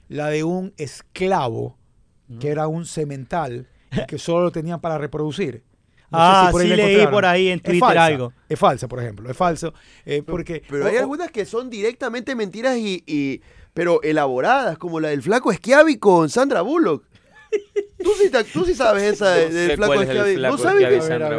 la 0.09 0.29
de 0.29 0.45
un 0.45 0.75
esclavo 0.77 1.77
que 2.41 2.49
era 2.49 2.67
un 2.69 2.85
semental 2.87 3.67
y 3.93 4.05
que 4.07 4.19
solo 4.19 4.45
lo 4.45 4.53
tenían 4.53 4.81
para 4.81 4.99
reproducir. 4.99 5.62
No 6.11 6.19
sé 6.19 6.25
Ah, 6.25 6.45
si 6.47 6.53
por 6.53 6.61
ahí 6.62 6.69
sí 6.71 6.77
leí 6.77 7.07
por 7.07 7.27
ahí 7.27 7.49
en 7.49 7.57
Es 7.59 7.62
Twitter 7.62 7.81
falsa, 7.81 8.05
algo. 8.05 8.33
Es 8.49 8.59
falsa, 8.59 8.88
por 8.88 8.99
ejemplo. 9.01 9.31
Es 9.31 9.37
falso. 9.37 9.75
eh, 10.07 10.23
porque, 10.27 10.62
Pero 10.69 10.87
hay 10.87 10.97
o- 10.97 11.01
algunas 11.01 11.31
que 11.31 11.45
son 11.45 11.69
directamente 11.69 12.35
mentiras 12.35 12.77
y, 12.79 13.03
y- 13.07 13.43
pero 13.75 14.03
elaboradas, 14.03 14.79
como 14.79 15.01
la 15.01 15.09
del 15.09 15.23
flaco 15.23 15.53
Schiavi 15.53 15.99
con 15.99 16.31
Sandra 16.31 16.62
Bullock. 16.62 17.05
Tú 18.03 18.11
sí, 18.21 18.31
te- 18.31 18.45
tú 18.45 18.64
sí 18.64 18.75
sabes 18.75 19.03
esa 19.05 19.31
de- 19.33 19.51
del 19.51 19.77
flaco 19.77 19.95
es 19.95 20.09
flaco 20.09 20.57
¿No 20.57 20.57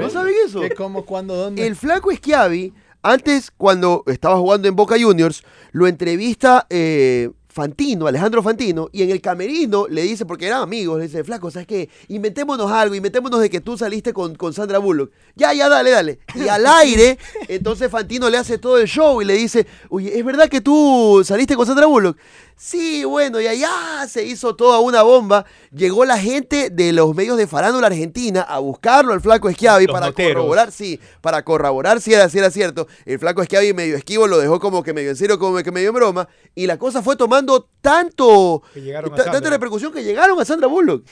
¿No 0.01 0.09
saben 0.09 0.33
eso? 0.45 0.61
¿Qué, 0.61 0.71
cómo, 0.71 1.05
cuándo, 1.05 1.35
dónde? 1.35 1.65
El 1.65 1.75
flaco 1.75 2.11
Schiavi, 2.11 2.73
antes 3.01 3.51
cuando 3.55 4.03
estaba 4.07 4.37
jugando 4.37 4.67
en 4.67 4.75
Boca 4.75 4.95
Juniors, 4.99 5.43
lo 5.71 5.87
entrevista 5.87 6.67
eh, 6.69 7.29
Fantino, 7.51 8.05
Alejandro 8.05 8.43
Fantino, 8.43 8.89
y 8.91 9.01
en 9.01 9.09
el 9.09 9.21
camerino 9.21 9.87
le 9.87 10.03
dice, 10.03 10.23
porque 10.25 10.45
eran 10.45 10.61
amigos, 10.61 10.99
le 10.99 11.07
dice, 11.07 11.23
flaco, 11.23 11.49
¿sabes 11.49 11.67
qué? 11.67 11.89
Inventémonos 12.07 12.71
algo, 12.71 12.93
inventémonos 12.93 13.41
de 13.41 13.49
que 13.49 13.59
tú 13.59 13.75
saliste 13.75 14.13
con, 14.13 14.35
con 14.35 14.53
Sandra 14.53 14.77
Bullock. 14.77 15.11
Ya, 15.35 15.51
ya, 15.53 15.67
dale, 15.67 15.89
dale. 15.89 16.19
Y 16.35 16.47
al 16.47 16.65
aire, 16.67 17.17
entonces 17.47 17.89
Fantino 17.89 18.29
le 18.29 18.37
hace 18.37 18.59
todo 18.59 18.77
el 18.77 18.87
show 18.87 19.19
y 19.21 19.25
le 19.25 19.33
dice, 19.33 19.65
oye, 19.89 20.17
¿es 20.17 20.23
verdad 20.23 20.47
que 20.47 20.61
tú 20.61 21.23
saliste 21.25 21.55
con 21.55 21.65
Sandra 21.65 21.87
Bullock? 21.87 22.17
Sí, 22.61 23.05
bueno, 23.05 23.39
y 23.39 23.47
allá 23.47 24.05
se 24.09 24.25
hizo 24.25 24.53
toda 24.53 24.79
una 24.79 25.01
bomba. 25.01 25.45
Llegó 25.71 26.03
la 26.03 26.17
gente 26.17 26.69
de 26.69 26.91
los 26.91 27.15
medios 27.15 27.37
de 27.37 27.47
farándula 27.47 27.87
argentina 27.87 28.41
a 28.41 28.59
buscarlo 28.59 29.13
al 29.13 29.21
flaco 29.21 29.47
Los 29.47 29.57
para 29.87 30.07
noteros. 30.07 30.33
corroborar, 30.33 30.73
sí, 30.73 30.99
para 31.21 31.45
corroborar 31.45 32.01
si 32.01 32.13
era, 32.13 32.27
si 32.27 32.37
era 32.37 32.51
cierto. 32.51 32.89
El 33.05 33.17
flaco 33.17 33.45
Schiavi 33.45 33.73
medio 33.73 33.95
esquivo 33.95 34.27
lo 34.27 34.37
dejó 34.37 34.59
como 34.59 34.83
que 34.83 34.93
medio 34.93 35.09
en 35.09 35.15
serio, 35.15 35.39
como 35.39 35.55
que 35.63 35.71
medio 35.71 35.87
en 35.87 35.95
broma. 35.95 36.27
Y 36.53 36.67
la 36.67 36.77
cosa 36.77 37.01
fue 37.01 37.15
tomando 37.15 37.69
tanto, 37.79 38.61
tanta 39.15 39.49
repercusión 39.49 39.93
que 39.93 40.03
llegaron 40.03 40.37
a 40.37 40.43
Sandra 40.43 40.67
Bullock. 40.67 41.05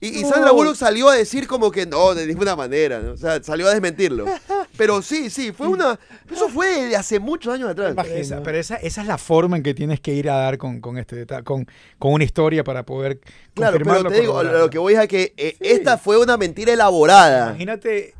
Y, 0.00 0.08
y 0.08 0.24
Sandra 0.28 0.50
Bullock 0.50 0.74
salió 0.74 1.08
a 1.10 1.14
decir 1.14 1.46
como 1.46 1.70
que 1.70 1.86
no, 1.86 2.12
de 2.16 2.26
ninguna 2.26 2.56
manera. 2.56 2.98
¿no? 2.98 3.12
O 3.12 3.16
sea, 3.16 3.40
salió 3.40 3.68
a 3.68 3.70
desmentirlo. 3.70 4.24
Pero 4.78 5.02
sí, 5.02 5.28
sí, 5.28 5.52
fue 5.52 5.66
una... 5.66 5.98
Eso 6.30 6.48
fue 6.48 6.86
de 6.86 6.96
hace 6.96 7.18
muchos 7.20 7.52
años 7.52 7.68
atrás. 7.68 7.94
Pero, 7.94 8.14
esa, 8.14 8.42
pero 8.42 8.56
esa, 8.56 8.76
esa 8.76 9.02
es 9.02 9.06
la 9.06 9.18
forma 9.18 9.56
en 9.56 9.62
que 9.62 9.74
tienes 9.74 10.00
que 10.00 10.14
ir 10.14 10.30
a 10.30 10.36
dar 10.36 10.56
con, 10.56 10.80
con 10.80 10.96
este 10.96 11.26
con, 11.44 11.66
con 11.98 12.12
una 12.12 12.24
historia 12.24 12.64
para 12.64 12.86
poder 12.86 13.20
Claro, 13.54 13.78
pero 13.82 14.04
te 14.04 14.20
digo, 14.20 14.42
lo 14.42 14.70
que 14.70 14.78
voy 14.78 14.94
es 14.94 15.00
a 15.00 15.06
que 15.06 15.34
eh, 15.36 15.56
esta 15.60 15.98
fue 15.98 16.16
una 16.16 16.36
mentira 16.36 16.72
elaborada. 16.72 17.48
Imagínate. 17.48 18.14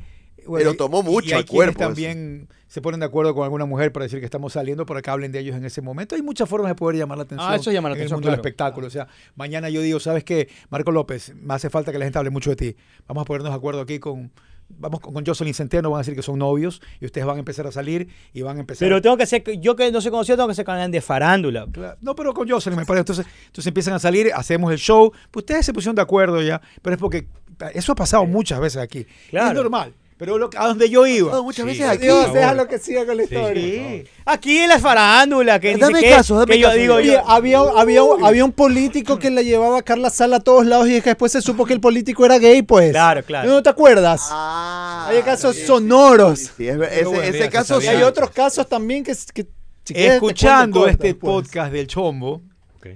Pero 0.53 0.75
tomó 0.75 1.03
mucho 1.03 1.29
y 1.29 1.33
hay 1.33 1.39
al 1.39 1.47
cuerpo 1.47 1.79
también 1.79 2.49
se 2.69 2.83
ponen 2.83 3.01
de 3.01 3.07
acuerdo 3.07 3.35
con 3.35 3.45
alguna 3.45 3.65
mujer 3.65 3.93
para 3.93 4.05
decir 4.05 4.19
que 4.21 4.27
estamos 4.27 4.53
saliendo 4.53 4.85
para 4.85 5.01
que 5.01 5.09
hablen 5.09 5.33
de 5.33 5.41
ellos 5.41 5.57
en 5.57 5.65
ese 5.65 5.81
momento. 5.81 6.15
Hay 6.15 6.23
muchas 6.23 6.49
formas 6.49 6.71
de 6.71 6.75
poder 6.75 6.97
llamar 6.97 7.17
la 7.17 7.25
atención. 7.25 7.51
Ah, 7.51 7.57
eso 7.57 7.73
llama 7.73 7.89
la 7.89 7.95
en 7.95 8.01
atención, 8.01 8.19
el 8.19 8.21
mundo 8.21 8.29
del 8.29 8.37
claro. 8.37 8.49
espectáculo. 8.49 8.87
O 8.87 8.91
sea, 8.91 9.09
mañana 9.37 9.71
yo 9.71 9.81
digo, 9.81 9.99
¿sabes 10.01 10.23
qué? 10.23 10.49
Marco 10.69 10.93
López, 10.93 11.35
me 11.35 11.55
hace 11.55 11.71
falta 11.71 11.93
que 11.93 11.99
la 11.99 12.05
gente 12.05 12.19
hable 12.19 12.31
mucho 12.31 12.51
de 12.51 12.57
ti. 12.57 12.77
Vamos 13.07 13.23
a 13.23 13.25
ponernos 13.25 13.53
de 13.53 13.57
acuerdo 13.57 13.81
aquí 13.81 13.99
con. 13.99 14.31
Vamos 14.71 15.01
con, 15.01 15.15
con 15.15 15.25
Jocelyn 15.25 15.55
Centeno, 15.55 15.91
van 15.91 15.99
a 15.99 16.03
decir 16.03 16.15
que 16.15 16.23
son 16.23 16.39
novios 16.39 16.81
y 17.01 17.07
ustedes 17.07 17.27
van 17.27 17.37
a 17.37 17.39
empezar 17.39 17.67
a 17.67 17.73
salir 17.73 18.09
y 18.33 18.43
van 18.43 18.59
a 18.59 18.61
empezar 18.61 18.87
Pero 18.87 19.01
tengo 19.01 19.17
que 19.17 19.27
ser, 19.27 19.43
yo 19.61 19.75
que 19.75 19.91
no 19.91 20.01
soy 20.01 20.11
conocido, 20.11 20.37
tengo 20.37 20.49
que 20.49 20.55
ser 20.55 20.65
canal 20.65 20.91
de 20.91 21.01
farándula. 21.01 21.67
Claro. 21.73 21.97
No, 22.01 22.15
pero 22.15 22.35
con 22.35 22.49
Jocelyn 22.49 22.79
me 22.79 22.85
parece. 22.85 23.01
Entonces, 23.01 23.27
entonces 23.47 23.67
empiezan 23.67 23.95
a 23.95 23.99
salir, 23.99 24.31
hacemos 24.35 24.71
el 24.71 24.79
show. 24.79 25.13
Pues 25.31 25.43
ustedes 25.43 25.67
se 25.67 25.73
pusieron 25.73 25.97
de 25.97 26.03
acuerdo 26.03 26.43
ya, 26.43 26.61
pero 26.83 26.95
es 26.95 27.01
porque 27.01 27.27
eso 27.75 27.93
ha 27.93 27.97
pasado 27.97 28.27
muchas 28.27 28.61
veces 28.61 28.83
aquí. 28.83 29.07
Claro. 29.31 29.49
Es 29.49 29.55
normal. 29.55 29.95
Pero 30.19 30.37
lo, 30.37 30.51
que- 30.51 30.59
a 30.59 30.67
donde 30.67 30.91
yo 30.91 31.07
iba. 31.07 31.31
No, 31.31 31.45
muchas 31.45 31.65
Sí, 31.65 31.71
veces 31.71 31.87
aquí. 31.89 32.03
Dios, 32.03 32.33
déjalo 32.35 32.67
que 32.67 32.79
siga 32.81 33.07
con 33.07 33.17
la 33.17 33.23
Sí, 33.25 33.35
historia. 33.35 33.83
favor. 33.85 34.05
Aquí 34.27 34.59
en 34.59 34.69
la 34.69 34.79
farándula, 34.81 35.61
que 35.61 35.77
Dame 35.77 36.01
qué, 36.01 36.11
caso, 36.11 36.35
dame 36.35 36.55
que 36.55 36.59
yo 36.61 36.67
caso, 36.69 36.79
digo, 36.79 36.97
Diego. 36.97 37.13
Oye, 37.15 37.23
yo, 37.25 37.31
había, 37.31 37.61
había, 37.61 38.01
había 38.25 38.45
un 38.45 38.51
político 38.51 39.19
que 39.21 39.31
la 39.31 39.43
llevaba 39.43 39.79
a 39.79 39.83
Carla 39.83 40.11
Sala 40.11 40.39
a 40.39 40.41
todos 40.41 40.67
lados 40.67 40.89
y 40.89 41.01
que 41.01 41.11
después 41.11 41.31
se 41.31 41.41
supo 41.41 41.65
que 41.65 41.73
el 41.73 41.81
político 41.81 42.25
era 42.27 42.39
gay, 42.39 42.63
pues. 42.63 42.91
Claro, 42.91 43.23
claro. 43.23 43.49
¿No 43.49 43.63
te 43.63 43.71
acuerdas? 43.71 44.23
Ah, 44.31 45.07
Hay 45.09 45.23
casos 45.23 45.55
sí, 45.55 45.65
sonoros. 45.65 46.41
sí, 46.41 46.51
sí, 46.57 46.69
es 46.69 46.75
ese, 46.81 47.05
bueno, 47.05 47.23
ese 47.23 47.39
se 47.39 47.49
caso 47.49 47.75
sabía. 47.77 47.93
Y 47.93 47.95
hay 47.95 48.01
sí. 48.01 48.05
otros 48.05 48.31
casos 48.31 48.69
también 48.69 49.05
que... 49.05 49.15
que 49.33 49.47
si 49.85 49.95
Escuchando 49.95 50.87
este 50.89 51.15
pues. 51.15 51.33
podcast 51.33 51.73
del 51.73 51.87
Chombo, 51.87 52.43
Ok. 52.77 52.89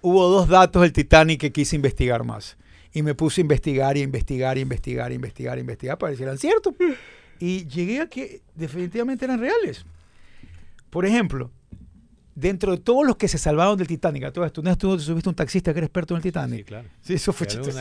hubo 0.00 0.28
dos 0.28 0.48
datos 0.48 0.80
del 0.82 0.92
Titanic 0.92 1.40
que 1.40 1.50
quise 1.52 1.74
investigar 1.76 2.24
más. 2.24 2.56
Y 2.92 3.02
me 3.02 3.14
puse 3.14 3.40
a 3.40 3.42
investigar 3.42 3.96
y 3.96 4.00
a 4.00 4.04
investigar 4.04 4.56
y 4.56 4.60
a 4.60 4.62
investigar 4.62 5.10
y 5.10 5.14
a 5.14 5.16
investigar 5.16 5.56
y 5.56 5.60
a 5.60 5.60
investigar 5.60 5.98
para 5.98 6.10
ver 6.10 6.16
si 6.16 6.22
eran 6.22 6.38
ciertos. 6.38 6.74
Y 7.38 7.66
llegué 7.66 8.00
a 8.00 8.06
que 8.08 8.42
definitivamente 8.54 9.24
eran 9.24 9.40
reales. 9.40 9.84
Por 10.90 11.06
ejemplo, 11.06 11.50
dentro 12.34 12.72
de 12.72 12.78
todos 12.78 13.06
los 13.06 13.16
que 13.16 13.28
se 13.28 13.38
salvaron 13.38 13.76
del 13.76 13.86
Titanic, 13.86 14.24
a 14.24 14.32
todo 14.32 14.44
esto, 14.44 14.62
¿no 14.62 14.70
es 14.70 14.78
tú 14.78 14.96
te 14.96 15.02
subiste 15.02 15.28
un 15.28 15.34
taxista 15.34 15.72
que 15.72 15.80
era 15.80 15.86
experto 15.86 16.14
en 16.14 16.18
el 16.18 16.22
Titanic? 16.22 16.58
Sí, 16.58 16.64
claro. 16.64 16.88
Sí, 17.00 17.14
eso 17.14 17.32
fue 17.32 17.46
De 17.46 17.52
chistoso. 17.52 17.80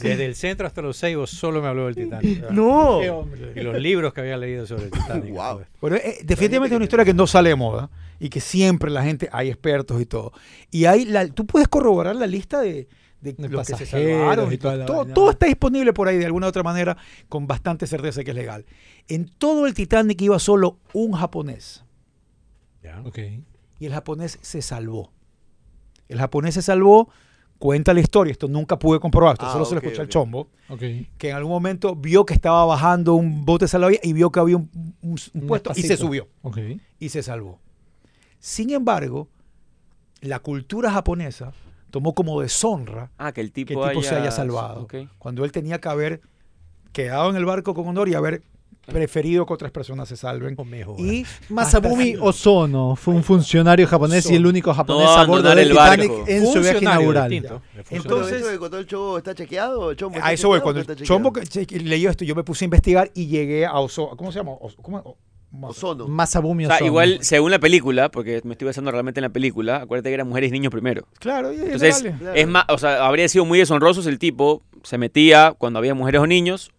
Desde 0.00 0.24
el 0.24 0.34
centro 0.34 0.66
hasta 0.66 0.82
los 0.82 0.98
Ceibos 0.98 1.30
solo 1.30 1.60
me 1.60 1.68
habló 1.68 1.86
del 1.86 1.94
Titanic. 1.94 2.50
no. 2.50 2.98
Qué 3.00 3.10
hombre. 3.10 3.52
Y 3.54 3.60
los 3.60 3.76
libros 3.80 4.12
que 4.12 4.20
había 4.20 4.36
leído 4.36 4.66
sobre 4.66 4.84
el 4.84 4.90
Titanic. 4.90 5.34
Wow. 5.34 5.62
Bueno, 5.80 5.96
eh, 5.96 6.18
definitivamente 6.22 6.74
es 6.74 6.76
una 6.76 6.84
historia 6.84 7.04
que 7.04 7.14
no 7.14 7.26
sale 7.26 7.48
de 7.48 7.56
moda 7.56 7.90
y 8.20 8.28
que 8.28 8.40
siempre 8.40 8.90
la 8.90 9.02
gente, 9.02 9.28
hay 9.32 9.48
expertos 9.48 10.00
y 10.00 10.06
todo. 10.06 10.32
Y 10.70 10.84
hay 10.84 11.04
la, 11.04 11.26
tú 11.26 11.44
puedes 11.44 11.66
corroborar 11.68 12.14
la 12.14 12.26
lista 12.26 12.60
de, 12.60 12.86
de 13.24 13.32
De 13.32 13.48
los 13.48 13.66
que 13.66 13.74
se 13.76 13.84
pasajeros 13.84 14.18
salvaron. 14.20 14.52
y 14.52 14.54
y 14.54 14.58
toda 14.58 14.86
todo, 14.86 15.04
la 15.04 15.14
todo, 15.14 15.30
está 15.30 15.46
disponible 15.46 15.92
por 15.92 16.06
ahí 16.08 16.18
de 16.18 16.26
alguna 16.26 16.46
u 16.46 16.48
otra 16.50 16.62
manera 16.62 16.96
con 17.28 17.46
bastante 17.46 17.86
certeza 17.86 18.22
que 18.22 18.30
es 18.30 18.36
legal. 18.36 18.64
En 19.08 19.28
todo 19.28 19.66
el 19.66 19.74
Titanic 19.74 20.20
iba 20.22 20.38
solo 20.38 20.78
un 20.92 21.12
japonés 21.12 21.84
y 23.80 23.86
el 23.86 23.92
japonés 23.92 24.38
se 24.42 24.62
salvó. 24.62 25.10
El 26.08 26.18
japonés 26.18 26.54
se 26.54 26.62
salvó, 26.62 27.08
cuenta 27.58 27.94
la 27.94 28.00
historia, 28.00 28.30
esto 28.32 28.46
nunca 28.46 28.78
pude 28.78 29.00
comprobar, 29.00 29.34
esto 29.34 29.46
Ah, 29.46 29.52
solo 29.52 29.64
se 29.64 29.74
lo 29.74 29.80
escuché 29.80 30.00
al 30.02 30.06
ok. 30.06 30.10
chombo, 30.12 30.48
que 31.18 31.30
en 31.30 31.34
algún 31.36 31.50
momento 31.52 31.96
vio 31.96 32.26
que 32.26 32.34
estaba 32.34 32.64
bajando 32.66 33.14
un 33.14 33.44
bote 33.46 33.66
salvavidas 33.68 34.04
y 34.04 34.12
vio 34.12 34.30
que 34.30 34.38
había 34.40 34.56
un, 34.58 34.70
un- 34.74 34.94
un 35.02 35.18
Un 35.42 35.46
puesto 35.46 35.72
y 35.74 35.82
se 35.82 35.96
subió. 35.96 36.28
Y 36.98 37.08
se 37.08 37.22
salvó. 37.22 37.58
Sin 38.38 38.70
embargo, 38.70 39.28
la 40.20 40.40
cultura 40.40 40.90
japonesa 40.90 41.52
tomó 41.94 42.12
como 42.12 42.40
deshonra 42.40 43.12
Ah, 43.18 43.30
que 43.30 43.40
el 43.40 43.52
que 43.52 43.64
tipo, 43.66 43.84
el 43.84 43.90
tipo 43.92 44.02
se 44.02 44.16
haya- 44.16 44.32
salvado, 44.32 44.88
cuando 45.16 45.44
él 45.44 45.52
tenía 45.52 45.80
que 45.80 45.88
haber 45.88 46.22
quedado 46.92 47.30
en 47.30 47.36
el 47.36 47.44
barco 47.44 47.72
con 47.72 47.86
honor 47.86 48.08
y 48.08 48.14
haber 48.14 48.42
preferido 48.84 49.46
que 49.46 49.52
otras 49.52 49.70
personas 49.70 50.08
se 50.08 50.16
salven. 50.16 50.56
O 50.58 50.64
mejor. 50.64 50.98
Y 50.98 51.24
Masabumi 51.50 52.16
Ozono 52.16 52.96
fue 52.96 53.14
un 53.14 53.22
funcionario 53.22 53.86
japonés 53.86 54.28
y 54.28 54.34
el 54.34 54.44
único 54.44 54.74
japonés 54.74 55.06
No 55.06 55.12
a 55.12 55.24
bordo 55.24 55.48
del 55.50 55.58
el 55.60 55.68
Titanic 55.70 56.08
barco. 56.10 56.24
en 56.26 56.46
su 56.52 56.60
viaje 56.60 56.78
inaugural. 56.80 57.30
distinto. 57.30 57.62
Entonces- 57.90 58.42
eso 58.42 58.76
el 58.78 58.86
Chobo 58.88 59.18
está 59.18 59.36
chequeado. 59.36 59.92
¿El 59.92 59.96
Chombo 59.96 60.16
está 60.16 60.26
a 60.28 60.32
eso 60.32 60.48
voy, 60.48 60.58
chequeado 60.58 60.74
cuando 60.82 60.92
el 60.92 61.06
chombo 61.06 61.32
leyó 61.84 62.10
esto, 62.10 62.24
yo 62.24 62.34
me 62.34 62.42
puse 62.42 62.64
a 62.64 62.66
investigar 62.66 63.08
y 63.14 63.28
llegué 63.28 63.64
a 63.66 63.78
Oso, 63.78 64.08
¿cómo 64.16 64.32
se 64.32 64.40
llama? 64.40 64.52
¿cómo? 64.82 65.16
Ozono. 65.62 66.08
Masabumi 66.08 66.64
O 66.64 66.68
sea, 66.68 66.76
Ozono. 66.76 66.86
igual, 66.86 67.18
según 67.22 67.50
la 67.50 67.58
película, 67.58 68.10
porque 68.10 68.40
me 68.44 68.52
estoy 68.52 68.66
basando 68.66 68.90
realmente 68.90 69.20
en 69.20 69.22
la 69.22 69.28
película, 69.30 69.76
acuérdate 69.76 70.10
que 70.10 70.14
eran 70.14 70.28
mujeres 70.28 70.50
y 70.50 70.52
niños 70.52 70.70
primero. 70.70 71.06
Claro, 71.20 71.52
y 71.52 71.56
es 71.56 71.62
Entonces, 71.62 72.04
es 72.34 72.48
más, 72.48 72.64
o 72.68 72.78
sea, 72.78 73.06
habría 73.06 73.28
sido 73.28 73.44
muy 73.44 73.58
deshonroso 73.58 74.02
si 74.02 74.08
el 74.08 74.18
tipo 74.18 74.62
se 74.82 74.98
metía 74.98 75.54
cuando 75.56 75.78
había 75.78 75.94
mujeres 75.94 76.20
o 76.20 76.26
niños, 76.26 76.70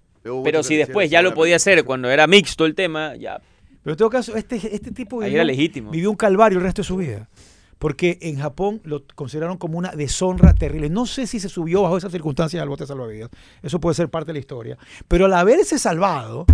Pero 0.43 0.63
si 0.63 0.76
después 0.76 1.09
ya 1.09 1.21
lo 1.21 1.30
"Ahora 1.30 1.36
podía 1.36 1.55
hacer 1.57 1.84
cuando 1.84 2.09
era 2.09 2.26
mixto 2.28 2.65
el 2.65 2.73
tema, 2.73 3.15
ya 3.15 3.39
Pero 3.84 3.93
en 3.93 3.97
todo 3.97 4.09
caso, 4.09 4.36
este, 4.36 4.55
este 4.76 4.91
tipo 4.91 5.21
Ahí 5.21 5.36
era 5.36 5.43
legítimo. 5.43 5.91
vivió 5.91 6.09
un 6.09 6.15
calvario 6.15 6.57
el 6.57 6.63
resto 6.63 6.82
de 6.82 6.88
su 6.88 6.97
vida. 6.97 7.30
Porque 7.78 8.17
en 8.21 8.38
Japón 8.39 8.80
lo 8.86 9.03
consideraron 9.15 9.57
como 9.57 9.78
una 9.78 9.91
deshonra 9.91 10.53
terrible. 10.53 10.89
No 10.89 11.05
sé 11.05 11.28
si 11.28 11.39
se 11.41 11.49
subió 11.49 11.82
bajo 11.82 11.97
esas 11.97 12.11
circunstancias 12.11 12.63
al 12.63 12.69
bote 12.69 12.88
salvavidas. 12.88 13.30
Eso 13.61 13.80
puede 13.82 13.95
ser 13.95 14.09
parte 14.09 14.28
de 14.28 14.34
la 14.34 14.39
historia. 14.39 14.78
Pero 15.09 15.26
al 15.26 15.34
haberse 15.34 15.78
salvado, 15.78 16.45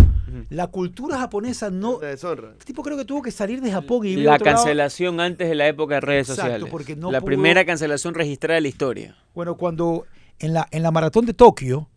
la 0.49 0.67
cultura 0.67 1.19
japonesa 1.19 1.69
no. 1.69 1.97
Una 1.97 2.07
deshonra. 2.07 2.49
Este 2.53 2.65
tipo 2.65 2.82
creo 2.82 2.97
que 2.97 3.05
tuvo 3.05 3.22
que 3.22 3.30
salir 3.32 3.61
de 3.61 3.72
Japón 3.72 4.05
y 4.05 4.15
la 4.15 4.32
a 4.34 4.38
lado. 4.39 4.45
cancelación 4.45 5.19
antes 5.19 5.47
de 5.47 5.53
la 5.55 5.67
época 5.67 5.95
de 5.95 6.01
redes 6.01 6.30
Exacto, 6.30 6.41
sociales. 6.53 6.69
porque 6.72 6.95
no 6.95 7.11
la 7.11 7.19
pudo- 7.22 7.26
primera 7.28 7.65
cancelación 7.65 8.13
registrada 8.15 8.55
de 8.55 8.61
la 8.61 8.67
historia. 8.69 9.15
Bueno, 9.36 9.55
cuando 9.57 10.05
en 10.39 10.53
la, 10.55 10.67
en 10.72 10.82
la 10.82 10.89
maratón 10.91 11.28
de 11.28 11.34
Tokio, 11.36 11.88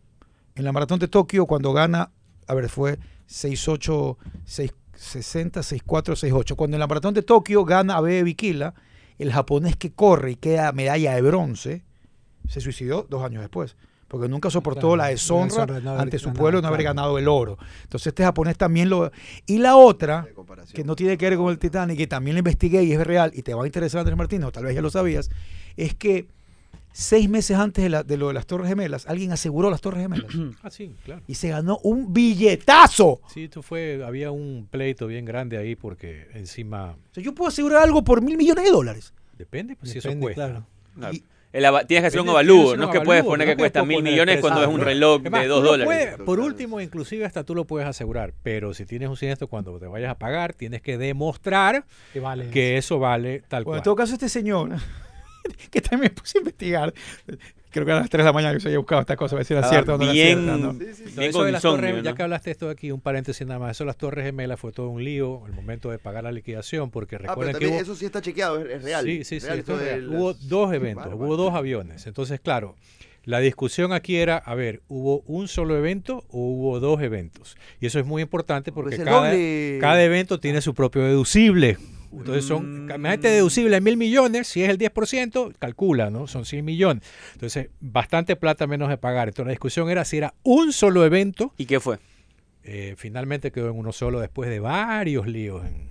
en 0.54 0.64
la 0.64 0.72
maratón 0.72 0.98
de 0.98 1.08
Tokio, 1.08 1.46
cuando 1.46 1.72
gana, 1.72 2.10
a 2.46 2.54
ver, 2.54 2.68
fue 2.68 2.98
6-8, 3.28 4.16
60, 4.44 5.60
6-4, 5.60 6.14
6-8. 6.14 6.56
Cuando 6.56 6.76
en 6.76 6.80
la 6.80 6.86
maratón 6.86 7.14
de 7.14 7.22
Tokio 7.22 7.64
gana 7.64 7.96
Abe 7.96 8.22
Bikila, 8.22 8.74
el 9.18 9.32
japonés 9.32 9.76
que 9.76 9.92
corre 9.92 10.32
y 10.32 10.36
queda 10.36 10.72
medalla 10.72 11.14
de 11.14 11.22
bronce, 11.22 11.82
se 12.48 12.60
suicidó 12.60 13.06
dos 13.08 13.22
años 13.24 13.42
después. 13.42 13.76
Porque 14.08 14.28
nunca 14.28 14.50
soportó 14.50 14.80
Claro, 14.80 14.96
la 14.96 15.06
deshonra 15.08 15.66
no 15.80 15.90
haber 15.90 16.02
ante 16.02 16.18
su 16.18 16.32
pueblo 16.32 16.58
de 16.58 16.62
no 16.62 16.68
haber 16.68 16.82
claro. 16.82 16.94
ganado 16.94 17.18
el 17.18 17.26
oro. 17.26 17.58
Entonces 17.82 18.08
este 18.08 18.22
japonés 18.22 18.56
también 18.56 18.88
lo... 18.88 19.10
Y 19.46 19.58
la 19.58 19.76
otra, 19.76 20.28
que 20.72 20.84
no 20.84 20.94
tiene 20.94 21.16
que 21.16 21.30
ver 21.30 21.38
con 21.38 21.50
el 21.50 21.58
Titanic, 21.58 21.96
que 21.96 22.06
también 22.06 22.34
la 22.34 22.38
investigué 22.40 22.84
y 22.84 22.92
es 22.92 23.04
real, 23.04 23.32
y 23.34 23.42
te 23.42 23.54
va 23.54 23.64
a 23.64 23.66
interesar 23.66 24.00
Andrés 24.00 24.16
Martínez, 24.16 24.48
o 24.48 24.52
tal 24.52 24.64
vez 24.64 24.74
ya 24.74 24.82
lo 24.82 24.90
sabías, 24.90 25.30
es 25.76 25.94
que 25.94 26.28
seis 26.96 27.28
meses 27.28 27.56
antes 27.58 27.82
de, 27.82 27.90
la- 27.90 28.02
de 28.04 28.16
lo 28.16 28.28
de 28.28 28.34
las 28.34 28.46
Torres 28.46 28.68
Gemelas, 28.68 29.04
alguien 29.08 29.32
aseguró 29.32 29.68
las 29.68 29.80
Torres 29.80 30.00
Gemelas 30.02 30.32
Ah, 30.62 30.70
sí, 30.70 30.94
claro. 31.04 31.22
y 31.26 31.34
se 31.34 31.48
ganó 31.48 31.78
un 31.82 32.12
billetazo. 32.14 33.20
Sí, 33.32 33.44
esto 33.44 33.62
fue, 33.62 34.00
había 34.06 34.30
un 34.30 34.68
pleito 34.70 35.06
bien 35.08 35.24
grande 35.24 35.58
ahí 35.58 35.74
porque 35.74 36.28
encima, 36.34 36.92
O 36.92 37.14
sea, 37.14 37.22
yo 37.22 37.34
puedo 37.34 37.48
asegurar 37.48 37.82
algo 37.82 38.04
por 38.04 38.22
mil 38.22 38.36
millones 38.36 38.64
de 38.64 38.70
dólares. 38.70 39.12
depende, 39.36 39.74
pues 39.76 39.90
si 39.90 39.98
eso 39.98 40.16
cuesta. 40.18 40.62
claro. 40.96 41.12
Y- 41.12 41.24
El 41.52 41.64
tienes 41.86 42.02
que 42.02 42.06
hacer 42.08 42.20
un 42.20 42.28
avalúo, 42.28 42.76
no 42.76 42.84
es 42.84 42.90
que 42.90 43.00
puedes 43.00 43.22
poner 43.24 43.46
no 43.48 43.52
que 43.52 43.56
cuesta 43.58 43.84
mil 43.84 44.02
millones 44.02 44.40
cuando 44.40 44.60
es 44.62 44.68
un 44.68 44.80
reloj 44.80 45.22
de 45.22 45.46
dos 45.48 45.62
dólares. 45.64 45.86
puedes- 45.86 46.16
por 46.26 46.38
último, 46.40 46.80
inclusive 46.80 47.24
hasta 47.24 47.42
tú 47.44 47.54
lo 47.54 47.64
puedes 47.64 47.88
asegurar, 47.88 48.32
pero 48.44 48.72
si 48.74 48.86
tienes 48.86 49.08
un 49.08 49.16
siniestro 49.16 49.46
cuando 49.48 49.78
te 49.80 49.86
vayas 49.86 50.10
a 50.10 50.18
pagar, 50.18 50.52
tienes 50.54 50.80
que 50.82 50.96
demostrar 50.98 51.84
Que 52.12 52.20
vale. 52.20 52.50
que 52.50 52.76
eso 52.76 52.98
vale 53.00 53.42
tal 53.48 53.64
Bueno, 53.64 53.78
en 53.78 53.80
cual. 53.80 53.84
todo 53.84 53.94
caso, 53.96 54.14
este 54.14 54.28
señor, 54.28 54.70
que 55.70 55.80
también 55.80 56.00
me 56.02 56.10
puse 56.10 56.38
a 56.38 56.40
investigar, 56.40 56.94
creo 57.70 57.84
que 57.86 57.92
a 57.92 57.96
las 57.96 58.08
3 58.10 58.22
de 58.22 58.26
la 58.26 58.32
mañana 58.32 58.54
que 58.54 58.60
se 58.60 58.68
había 58.68 58.78
buscado 58.78 59.00
esta 59.00 59.16
cosa, 59.16 59.34
a 59.34 59.38
ver 59.38 59.46
si 59.46 59.52
era 59.54 59.60
Estaba 59.62 59.72
cierta 59.82 59.94
o 59.94 59.98
no 59.98 60.04
era 60.04 60.12
bien-. 60.12 60.46
¿no? 60.62 60.72
Sí, 60.72 60.78
sí, 60.78 60.94
sí. 60.94 61.02
No, 61.14 61.20
bien 61.20 61.28
eso 61.30 61.38
con 61.38 61.46
de 61.46 61.52
las 61.52 61.58
insomnio, 61.64 61.88
torres, 61.88 62.04
ya 62.04 62.10
¿no? 62.10 62.16
que 62.16 62.22
hablaste 62.22 62.50
esto 62.50 62.70
aquí, 62.70 62.90
un 62.92 63.00
paréntesis 63.00 63.46
nada 63.46 63.60
más, 63.60 63.72
eso 63.72 63.84
de 63.84 63.86
las 63.86 63.96
torres 63.96 64.24
gemelas 64.24 64.60
fue 64.60 64.72
todo 64.72 64.88
un 64.88 65.02
lío 65.04 65.46
el 65.46 65.52
momento 65.52 65.90
de 65.90 65.98
pagar 65.98 66.24
la 66.24 66.32
liquidación, 66.32 66.90
porque 66.90 67.16
Ah, 67.16 67.18
pero 67.20 67.30
recuerden 67.32 67.56
que 67.58 67.66
hubo, 67.68 67.80
eso 67.80 67.94
sí 67.96 68.04
está 68.06 68.20
chequeado, 68.20 68.60
es, 68.60 68.70
es 68.76 68.82
real. 68.82 69.04
Sí, 69.04 69.24
sí, 69.24 69.40
sí, 69.40 69.46
Real, 69.46 69.58
esto 69.58 69.72
eso 69.72 69.80
es 69.80 69.86
de 69.86 69.90
real. 69.96 70.10
las- 70.10 70.20
Hubo 70.20 70.34
dos 70.34 70.72
eventos, 70.74 71.06
hubo 71.14 71.36
dos 71.36 71.54
aviones. 71.54 72.06
Entonces, 72.06 72.40
claro, 72.40 72.76
la 73.24 73.40
discusión 73.40 73.92
aquí 73.92 74.16
era, 74.16 74.36
a 74.36 74.54
ver, 74.54 74.82
¿hubo 74.86 75.20
un 75.26 75.48
solo 75.48 75.76
evento 75.78 76.24
o 76.28 76.38
hubo 76.38 76.78
dos 76.78 77.00
eventos? 77.00 77.56
Y 77.80 77.86
eso 77.86 77.98
es 77.98 78.04
muy 78.06 78.20
importante 78.22 78.70
porque 78.70 78.90
Pues 78.96 79.00
el 79.00 79.06
cada, 79.06 79.32
cada 79.80 80.04
evento 80.04 80.38
tiene 80.40 80.60
su 80.60 80.74
propio 80.74 81.02
deducible. 81.02 81.78
Entonces 82.18 82.44
son, 82.44 82.84
imagínate 82.84 83.28
deducible 83.28 83.76
en 83.76 83.84
mil 83.84 83.96
millones, 83.96 84.46
si 84.48 84.62
es 84.62 84.68
el 84.70 84.78
10%, 84.78 85.54
calcula, 85.58 86.10
¿no? 86.10 86.26
Son 86.26 86.44
100 86.44 86.64
millones. 86.64 87.02
Entonces, 87.34 87.68
bastante 87.80 88.36
plata 88.36 88.66
menos 88.66 88.88
de 88.88 88.96
pagar. 88.98 89.28
Entonces 89.28 89.46
la 89.46 89.52
discusión 89.52 89.90
era 89.90 90.04
si 90.04 90.16
era 90.18 90.34
un 90.42 90.72
solo 90.72 91.04
evento, 91.04 91.52
¿Y 91.58 91.66
qué 91.66 91.80
fue? 91.80 91.98
eh, 92.62 92.94
finalmente 92.96 93.50
quedó 93.52 93.68
en 93.70 93.76
uno 93.76 93.92
solo 93.92 94.20
después 94.20 94.48
de 94.48 94.58
varios 94.60 95.26
líos 95.26 95.64
en, 95.66 95.90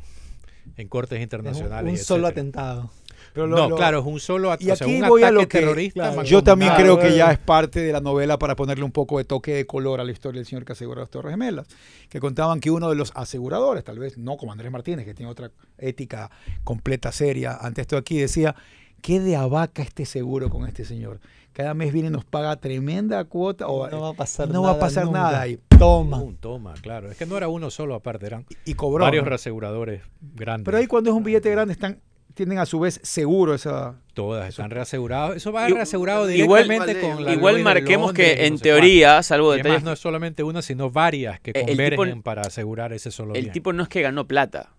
en 0.78 0.88
cortes 0.88 1.18
un, 1.18 1.24
internacionales. 1.24 1.92
un 1.92 1.98
solo 2.06 2.28
etcétera. 2.28 2.42
atentado. 2.42 2.92
Pero 3.34 3.48
lo- 3.48 3.58
no, 3.58 3.70
lo- 3.70 3.76
claro, 3.76 4.00
es 4.00 4.06
un 4.06 4.20
solo 4.20 4.52
at- 4.52 4.62
Y 4.62 4.70
o 4.72 4.76
sea, 4.76 4.86
aquí 4.86 5.02
un 5.02 5.08
voy 5.10 5.24
a 5.24 5.28
ataque 5.28 5.42
lo 5.42 5.48
que- 5.50 5.60
terrorista. 5.60 6.12
claro, 6.12 6.24
Yo 6.24 6.44
también 6.44 6.72
creo 6.76 7.00
que 7.00 7.16
ya 7.16 7.32
es 7.32 7.40
parte 7.40 7.80
de 7.82 7.92
la 7.92 8.00
novela 8.00 8.38
para 8.38 8.56
ponerle 8.56 8.84
un 8.84 8.92
poco 8.92 9.18
de 9.18 9.26
toque 9.26 9.54
de 9.56 9.66
color 9.66 10.00
a 10.00 10.04
la 10.04 10.12
historia 10.12 10.40
del 10.40 10.46
señor 10.46 10.66
que 10.66 10.74
aseguró 10.74 11.02
las 11.02 11.10
Torres 11.10 11.32
Gemelas, 11.32 11.68
que 12.10 12.20
contaban 12.20 12.60
que 12.60 12.70
uno 12.72 12.90
de 12.90 12.96
los 12.96 13.12
aseguradores, 13.16 13.84
tal 13.84 13.98
vez 14.00 14.18
no 14.18 14.38
como 14.38 14.52
Andrés 14.52 14.72
Martínez, 14.72 15.06
que 15.06 15.14
tiene 15.14 15.32
otra 15.32 15.52
ética 15.78 16.30
completa, 16.64 17.12
seria, 17.12 17.58
ante 17.60 17.82
esto 17.82 17.98
aquí, 17.98 18.18
decía, 18.20 18.56
¿qué 19.02 19.20
de 19.20 19.36
abaca 19.36 19.82
este 19.82 20.06
seguro 20.06 20.50
con 20.50 20.68
este 20.68 20.86
señor? 20.86 21.20
Cada 21.54 21.74
mes 21.76 21.94
viene 21.94 22.08
y 22.08 22.12
nos 22.12 22.26
paga 22.26 22.56
tremenda 22.56 23.24
cuota 23.26 23.68
o 23.68 23.88
no 23.88 24.02
va 24.02 24.10
a 24.10 24.14
pasar 24.14 24.48
no 24.48 24.62
nada. 24.62 24.74
va 24.74 24.78
a 24.78 24.80
pasar 24.80 25.06
nunca. 25.06 25.20
nada 25.22 25.42
ahí. 25.42 25.60
Toma. 25.78 26.18
Un 26.18 26.36
toma, 26.38 26.74
claro. 26.82 27.12
Es 27.12 27.18
que 27.18 27.28
no 27.28 27.38
era 27.38 27.48
uno 27.48 27.70
solo 27.70 27.94
aparte, 27.94 28.26
eran 28.26 28.46
Y 28.66 28.74
cobró. 28.74 29.04
varios 29.06 29.24
¿no? 29.24 29.30
reaseguradores 29.30 30.02
grandes. 30.22 30.66
Pero 30.66 30.78
ahí 30.80 30.88
cuando 30.88 31.12
es 31.12 31.16
un 31.16 31.24
billete 31.24 31.52
grande 31.52 31.74
están 31.74 32.00
tienen 32.34 32.58
a 32.60 32.66
su 32.66 32.80
vez 32.80 33.00
seguro 33.04 33.54
esa... 33.54 33.96
Todas 34.14 34.48
están 34.50 34.70
reaseguradas. 34.70 35.38
Eso 35.38 35.52
va 35.52 35.68
reasegurado 35.68 36.30
igual- 36.30 36.64
directamente 36.64 37.02
con 37.02 37.26
la 37.26 37.34
Igual 37.34 37.60
marquemos 37.64 38.08
Londres 38.10 38.36
que 38.38 38.46
en 38.46 38.54
no 38.54 38.60
teoría, 38.60 39.24
salvo. 39.24 39.48
Y 39.48 39.60
además 39.60 39.64
detalles, 39.66 39.84
no 39.86 39.92
es 39.94 40.00
solamente 40.00 40.44
una, 40.44 40.62
sino 40.62 40.92
varias 40.92 41.40
que 41.40 41.52
Eh, 41.52 41.66
convergen 41.66 42.10
tipo- 42.14 42.22
para 42.22 42.44
asegurar 42.44 42.94
ese 42.94 43.10
solo 43.10 43.34
el 43.34 43.42
bien. 43.42 43.54
tipo 43.54 43.74
no 43.74 43.82
es 43.84 43.90
que 43.90 44.02
ganó 44.04 44.28
plata. 44.28 44.70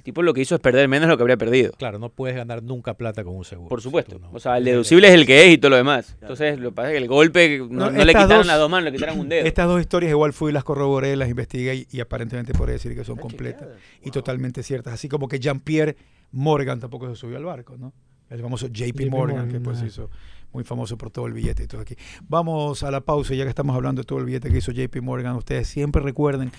El 0.00 0.04
tipo 0.04 0.22
lo 0.22 0.32
que 0.32 0.40
hizo 0.40 0.54
es 0.54 0.62
perder 0.62 0.88
menos 0.88 1.08
de 1.08 1.10
lo 1.12 1.18
que 1.18 1.22
habría 1.24 1.36
perdido. 1.36 1.72
Claro, 1.72 1.98
no 1.98 2.08
puedes 2.08 2.34
ganar 2.34 2.62
nunca 2.62 2.94
plata 2.94 3.22
con 3.22 3.36
un 3.36 3.44
seguro. 3.44 3.68
Por 3.68 3.82
supuesto. 3.82 4.18
no- 4.18 4.30
O 4.32 4.40
sea, 4.40 4.56
el 4.56 4.64
deducible 4.64 5.08
es 5.08 5.12
el 5.12 5.26
que 5.26 5.44
es 5.44 5.52
y 5.52 5.58
todo 5.58 5.68
lo 5.72 5.76
demás. 5.76 6.16
Entonces, 6.22 6.58
lo 6.58 6.70
que 6.70 6.74
pasa 6.76 6.88
es 6.88 6.92
que 6.92 6.98
el 7.02 7.06
golpe 7.06 7.58
no, 7.58 7.66
No, 7.68 7.90
no 7.90 7.98
le 8.04 8.06
quitaron 8.06 8.28
dos- 8.30 8.46
las 8.46 8.58
dos 8.58 8.70
manos, 8.70 8.84
le 8.86 8.92
quitaron 8.92 9.20
un 9.20 9.28
dedo. 9.28 9.44
Estas 9.46 9.66
dos 9.68 9.78
historias 9.78 10.08
igual 10.12 10.32
fui 10.32 10.52
y 10.52 10.54
las 10.54 10.64
corroboré, 10.64 11.14
las 11.16 11.28
investigué 11.28 11.74
y, 11.74 11.86
y 11.92 12.00
aparentemente 12.00 12.54
podría 12.54 12.72
decir 12.72 12.94
que 12.96 13.04
son 13.04 13.18
completas 13.18 13.68
y 14.02 14.10
totalmente 14.10 14.62
ciertas. 14.62 14.94
Así 14.94 15.06
como 15.06 15.28
que 15.28 15.38
Jean-Pierre 15.38 15.96
Morgan 16.32 16.80
tampoco 16.80 17.06
se 17.10 17.16
subió 17.16 17.36
al 17.36 17.44
barco, 17.44 17.76
¿no? 17.76 17.92
El 18.30 18.40
famoso 18.40 18.68
JP, 18.68 18.86
JP 19.02 19.10
Morgan, 19.10 19.36
Morgan, 19.36 19.52
que 19.52 19.60
pues 19.60 19.82
ah. 19.82 19.86
hizo 19.86 20.10
muy 20.52 20.64
famoso 20.64 20.96
por 20.98 21.10
todo 21.10 21.26
el 21.26 21.32
billete 21.32 21.64
y 21.64 21.66
todo 21.66 21.80
aquí. 21.80 21.96
Vamos 22.28 22.82
a 22.82 22.90
la 22.90 23.00
pausa, 23.00 23.34
ya 23.34 23.44
que 23.44 23.50
estamos 23.50 23.74
hablando 23.76 24.02
de 24.02 24.06
todo 24.06 24.18
el 24.18 24.24
billete 24.24 24.50
que 24.50 24.58
hizo 24.58 24.72
JP 24.72 24.96
Morgan. 25.02 25.36
Ustedes 25.36 25.68
siempre 25.68 26.02
recuerden 26.02 26.52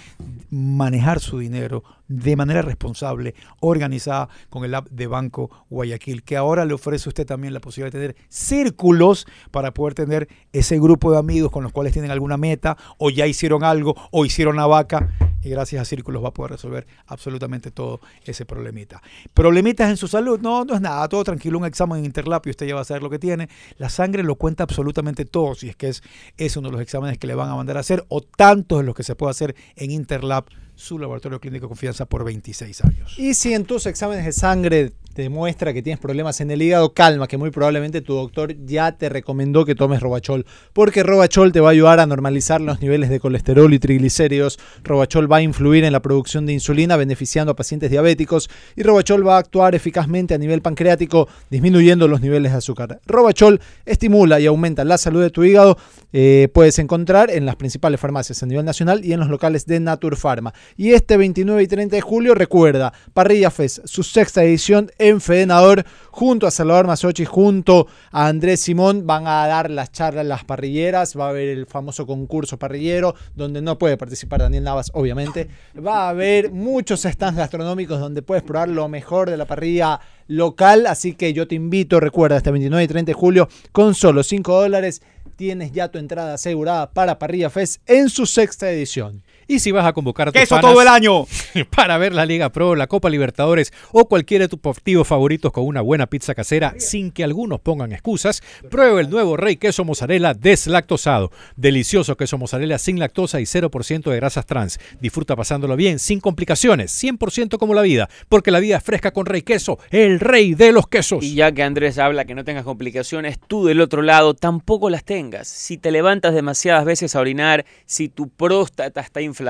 manejar 0.50 1.20
su 1.20 1.40
dinero 1.40 1.84
de 2.08 2.36
manera 2.36 2.62
responsable, 2.62 3.36
organizada 3.60 4.30
con 4.50 4.66
el 4.66 4.76
app 4.76 4.90
de 4.90 5.08
Banco 5.08 5.50
Guayaquil, 5.70 6.24
que 6.24 6.38
ahora 6.38 6.66
le 6.66 6.74
ofrece 6.74 7.08
a 7.08 7.12
usted 7.12 7.26
también 7.26 7.54
la 7.54 7.62
posibilidad 7.62 7.92
de 7.92 8.00
tener 8.00 8.16
círculos 8.30 9.26
para 9.52 9.74
poder 9.74 9.94
tener 9.94 10.28
ese 10.52 10.78
grupo 10.80 11.12
de 11.12 11.20
amigos 11.20 11.52
con 11.52 11.64
los 11.64 11.72
cuales 11.72 11.94
tienen 11.94 12.12
alguna 12.12 12.38
meta 12.38 12.78
o 12.98 13.10
ya 13.10 13.28
hicieron 13.28 13.64
algo 13.64 13.96
o 14.12 14.26
hicieron 14.26 14.56
una 14.56 14.68
vaca 14.68 15.10
y 15.44 15.50
gracias 15.50 15.82
a 15.82 15.86
círculos 15.86 16.24
va 16.24 16.30
a 16.30 16.34
poder 16.34 16.52
resolver 16.52 16.86
absolutamente 17.08 17.72
todo 17.72 18.00
ese 18.26 18.46
problemita. 18.46 19.02
Problemitas 19.34 19.90
en 19.90 19.98
su 19.98 20.08
salud, 20.08 20.40
no, 20.40 20.66
no 20.66 20.76
es 20.76 20.82
nada, 20.82 21.08
todo 21.08 21.24
tranquilo, 21.24 21.58
un 21.58 21.66
examen 21.66 22.00
en 22.00 22.06
Interlap 22.06 22.46
y 22.48 22.52
usted 22.52 22.68
ya 22.68 22.76
va 22.76 22.82
a 22.82 22.86
saber 22.86 23.02
lo 23.02 23.10
que 23.10 23.20
tiene. 23.20 23.50
La 23.82 23.90
sangre 23.90 24.22
lo 24.22 24.36
cuenta 24.36 24.62
absolutamente 24.62 25.26
todo, 25.26 25.56
si 25.56 25.68
es 25.68 25.76
que 25.76 25.88
es, 25.88 26.04
es 26.38 26.56
uno 26.56 26.68
de 26.68 26.74
los 26.74 26.82
exámenes 26.84 27.18
que 27.18 27.26
le 27.26 27.34
van 27.34 27.50
a 27.50 27.56
mandar 27.56 27.78
a 27.78 27.80
hacer 27.80 28.06
o 28.10 28.22
tantos 28.22 28.78
de 28.78 28.84
los 28.84 28.94
que 28.94 29.02
se 29.02 29.16
puede 29.16 29.32
hacer 29.32 29.56
en 29.76 29.90
Interlab, 29.90 30.46
su 30.76 31.00
laboratorio 31.00 31.40
clínico 31.40 31.66
de 31.66 31.70
confianza 31.70 32.06
por 32.06 32.24
26 32.24 32.84
años. 32.84 33.18
Y 33.18 33.34
si 33.34 33.56
en 33.56 33.66
tus 33.66 33.88
exámenes 33.88 34.24
de 34.24 34.34
sangre 34.34 34.94
te 35.14 35.30
muestra 35.30 35.74
que 35.74 35.82
tienes 35.82 36.00
problemas 36.00 36.42
en 36.42 36.52
el 36.52 36.62
hígado, 36.62 36.94
calma, 36.94 37.28
que 37.28 37.38
muy 37.38 37.52
probablemente 37.52 38.02
tu 38.02 38.14
doctor 38.14 38.56
ya 38.66 38.94
te 38.94 39.10
recomendó 39.10 39.66
que 39.66 39.76
tomes 39.76 40.00
Robachol, 40.00 40.46
porque 40.74 41.04
Robachol 41.04 41.52
te 41.52 41.60
va 41.60 41.70
a 41.70 41.72
ayudar 41.72 42.00
a 42.00 42.06
normalizar 42.06 42.62
los 42.62 42.82
niveles 42.82 43.10
de 43.10 43.20
colesterol 43.20 43.74
y 43.74 43.80
triglicéridos. 43.80 44.60
Robachol 44.84 45.32
va 45.32 45.38
a 45.38 45.42
influir 45.42 45.84
en 45.84 45.92
la 45.92 46.02
producción 46.02 46.46
de 46.46 46.54
insulina, 46.54 46.96
beneficiando 46.98 47.52
a 47.52 47.56
pacientes 47.56 47.92
diabéticos, 47.92 48.50
y 48.76 48.84
Robachol 48.84 49.28
va 49.28 49.36
a 49.36 49.40
actuar 49.40 49.76
eficazmente 49.76 50.34
a 50.34 50.38
nivel 50.38 50.62
pancreático, 50.62 51.28
disminuyendo 51.50 52.08
los 52.08 52.22
niveles 52.22 52.52
de 52.52 52.58
azúcar. 52.60 53.00
Robachol 53.06 53.60
estimula 53.86 54.40
y 54.40 54.46
aumenta 54.46 54.84
la 54.84 54.98
salud 54.98 55.22
de 55.22 55.30
tu 55.30 55.44
hígado. 55.44 55.78
Eh, 56.14 56.50
puedes 56.54 56.80
encontrar 56.80 57.32
en 57.32 57.46
las 57.46 57.56
principales 57.56 58.00
farmacias 58.00 58.42
a 58.44 58.46
nivel 58.46 58.66
nacional 58.66 59.06
y 59.06 59.14
en 59.14 59.20
los 59.20 59.30
locales 59.30 59.66
de 59.66 59.80
Naturpharma. 59.80 60.54
Y 60.76 60.92
este 60.92 61.18
29 61.18 61.64
y 61.64 61.68
30 61.68 61.96
de 61.96 62.02
julio, 62.02 62.36
recuerda, 62.36 62.94
Parrilla 63.14 63.52
Fest, 63.52 63.80
su 63.86 64.04
sexta 64.04 64.44
edición 64.44 64.92
en 64.98 65.22
Fedenador, 65.22 65.86
junto 66.10 66.48
a 66.48 66.52
Salvador 66.52 66.88
Masochi, 66.88 67.26
junto 67.26 67.88
a 68.12 68.28
Andrés 68.28 68.62
Simón, 68.62 69.06
van 69.06 69.28
a 69.28 69.48
dar 69.48 69.70
las 69.70 69.92
charlas 69.92 70.26
las 70.26 70.44
parrilleras, 70.44 71.18
va 71.18 71.28
a 71.28 71.30
haber 71.30 71.50
el 71.50 71.66
famoso 71.66 72.06
concurso 72.06 72.58
parrillero, 72.58 73.16
donde 73.36 73.62
no 73.62 73.78
puede 73.78 73.98
participar 73.98 74.42
Daniel 74.42 74.64
Navas, 74.64 74.92
obviamente. 74.94 75.48
Va 75.76 76.06
a 76.06 76.10
haber 76.10 76.52
muchos 76.52 77.02
stands 77.02 77.38
gastronómicos 77.38 78.00
donde 78.00 78.22
puedes 78.22 78.44
probar 78.44 78.70
lo 78.70 78.88
mejor 78.88 79.30
de 79.30 79.38
la 79.38 79.46
parrilla 79.46 80.00
local, 80.28 80.88
así 80.88 81.14
que 81.14 81.34
yo 81.34 81.48
te 81.48 81.56
invito, 81.56 82.00
recuerda, 82.00 82.38
este 82.38 82.52
29 82.52 82.84
y 82.84 82.88
30 82.88 83.10
de 83.10 83.14
julio, 83.14 83.50
con 83.72 83.94
solo 83.94 84.24
5 84.24 84.62
dólares, 84.62 85.02
tienes 85.42 85.72
ya 85.72 85.88
tu 85.88 85.98
entrada 85.98 86.36
asegurada 86.36 86.92
para 86.92 87.18
Parrilla 87.18 87.50
Fest 87.50 87.82
en 87.88 88.10
su 88.10 88.28
sexta 88.28 88.70
edición. 88.70 89.24
Y 89.52 89.60
si 89.60 89.72
vas 89.72 89.86
a 89.86 89.92
convocar 89.92 90.30
a 90.30 90.32
tus 90.32 90.48
panas 90.48 90.62
todo 90.62 90.82
el 90.82 90.88
año. 90.88 91.26
para 91.76 91.98
ver 91.98 92.14
la 92.14 92.26
Liga 92.26 92.54
Pro, 92.54 92.74
la 92.74 92.88
Copa 92.88 93.10
Libertadores 93.10 93.74
o 93.92 94.06
cualquiera 94.06 94.46
de 94.46 94.48
tus 94.48 94.62
partidos 94.62 95.06
favoritos 95.06 95.52
con 95.52 95.66
una 95.66 95.82
buena 95.82 96.08
pizza 96.08 96.34
casera 96.34 96.74
sin 96.78 97.12
que 97.12 97.26
algunos 97.26 97.60
pongan 97.60 97.92
excusas, 97.92 98.42
prueba 98.70 99.02
el 99.02 99.10
nuevo 99.10 99.36
Rey 99.36 99.58
Queso 99.58 99.84
Mozzarella 99.84 100.34
deslactosado. 100.34 101.32
Delicioso 101.58 102.16
queso 102.16 102.38
mozzarella 102.38 102.78
sin 102.78 102.98
lactosa 102.98 103.42
y 103.42 103.44
0% 103.44 104.10
de 104.10 104.16
grasas 104.16 104.46
trans. 104.46 104.80
Disfruta 105.02 105.36
pasándolo 105.36 105.76
bien, 105.76 106.00
sin 106.00 106.22
complicaciones, 106.22 107.04
100% 107.04 107.58
como 107.58 107.74
la 107.74 107.82
vida, 107.82 108.10
porque 108.30 108.52
la 108.52 108.62
vida 108.62 108.78
es 108.78 108.84
fresca 108.84 109.12
con 109.12 109.26
Rey 109.26 109.42
Queso, 109.42 109.80
el 109.90 110.22
rey 110.22 110.54
de 110.56 110.72
los 110.72 110.88
quesos. 110.88 111.26
Y 111.26 111.36
ya 111.36 111.52
que 111.52 111.64
Andrés 111.64 111.98
habla 111.98 112.24
que 112.24 112.36
no 112.36 112.46
tengas 112.46 112.64
complicaciones, 112.64 113.38
tú 113.38 113.66
del 113.66 113.82
otro 113.82 114.02
lado 114.02 114.34
tampoco 114.34 114.90
las 114.90 115.04
tengas. 115.04 115.50
Si 115.50 115.78
te 115.78 115.92
levantas 115.92 116.34
demasiadas 116.34 116.86
veces 116.86 117.18
a 117.18 117.20
orinar, 117.20 117.66
si 117.86 118.08
tu 118.08 118.30
próstata 118.30 119.02
está 119.02 119.20
inflamada, 119.20 119.41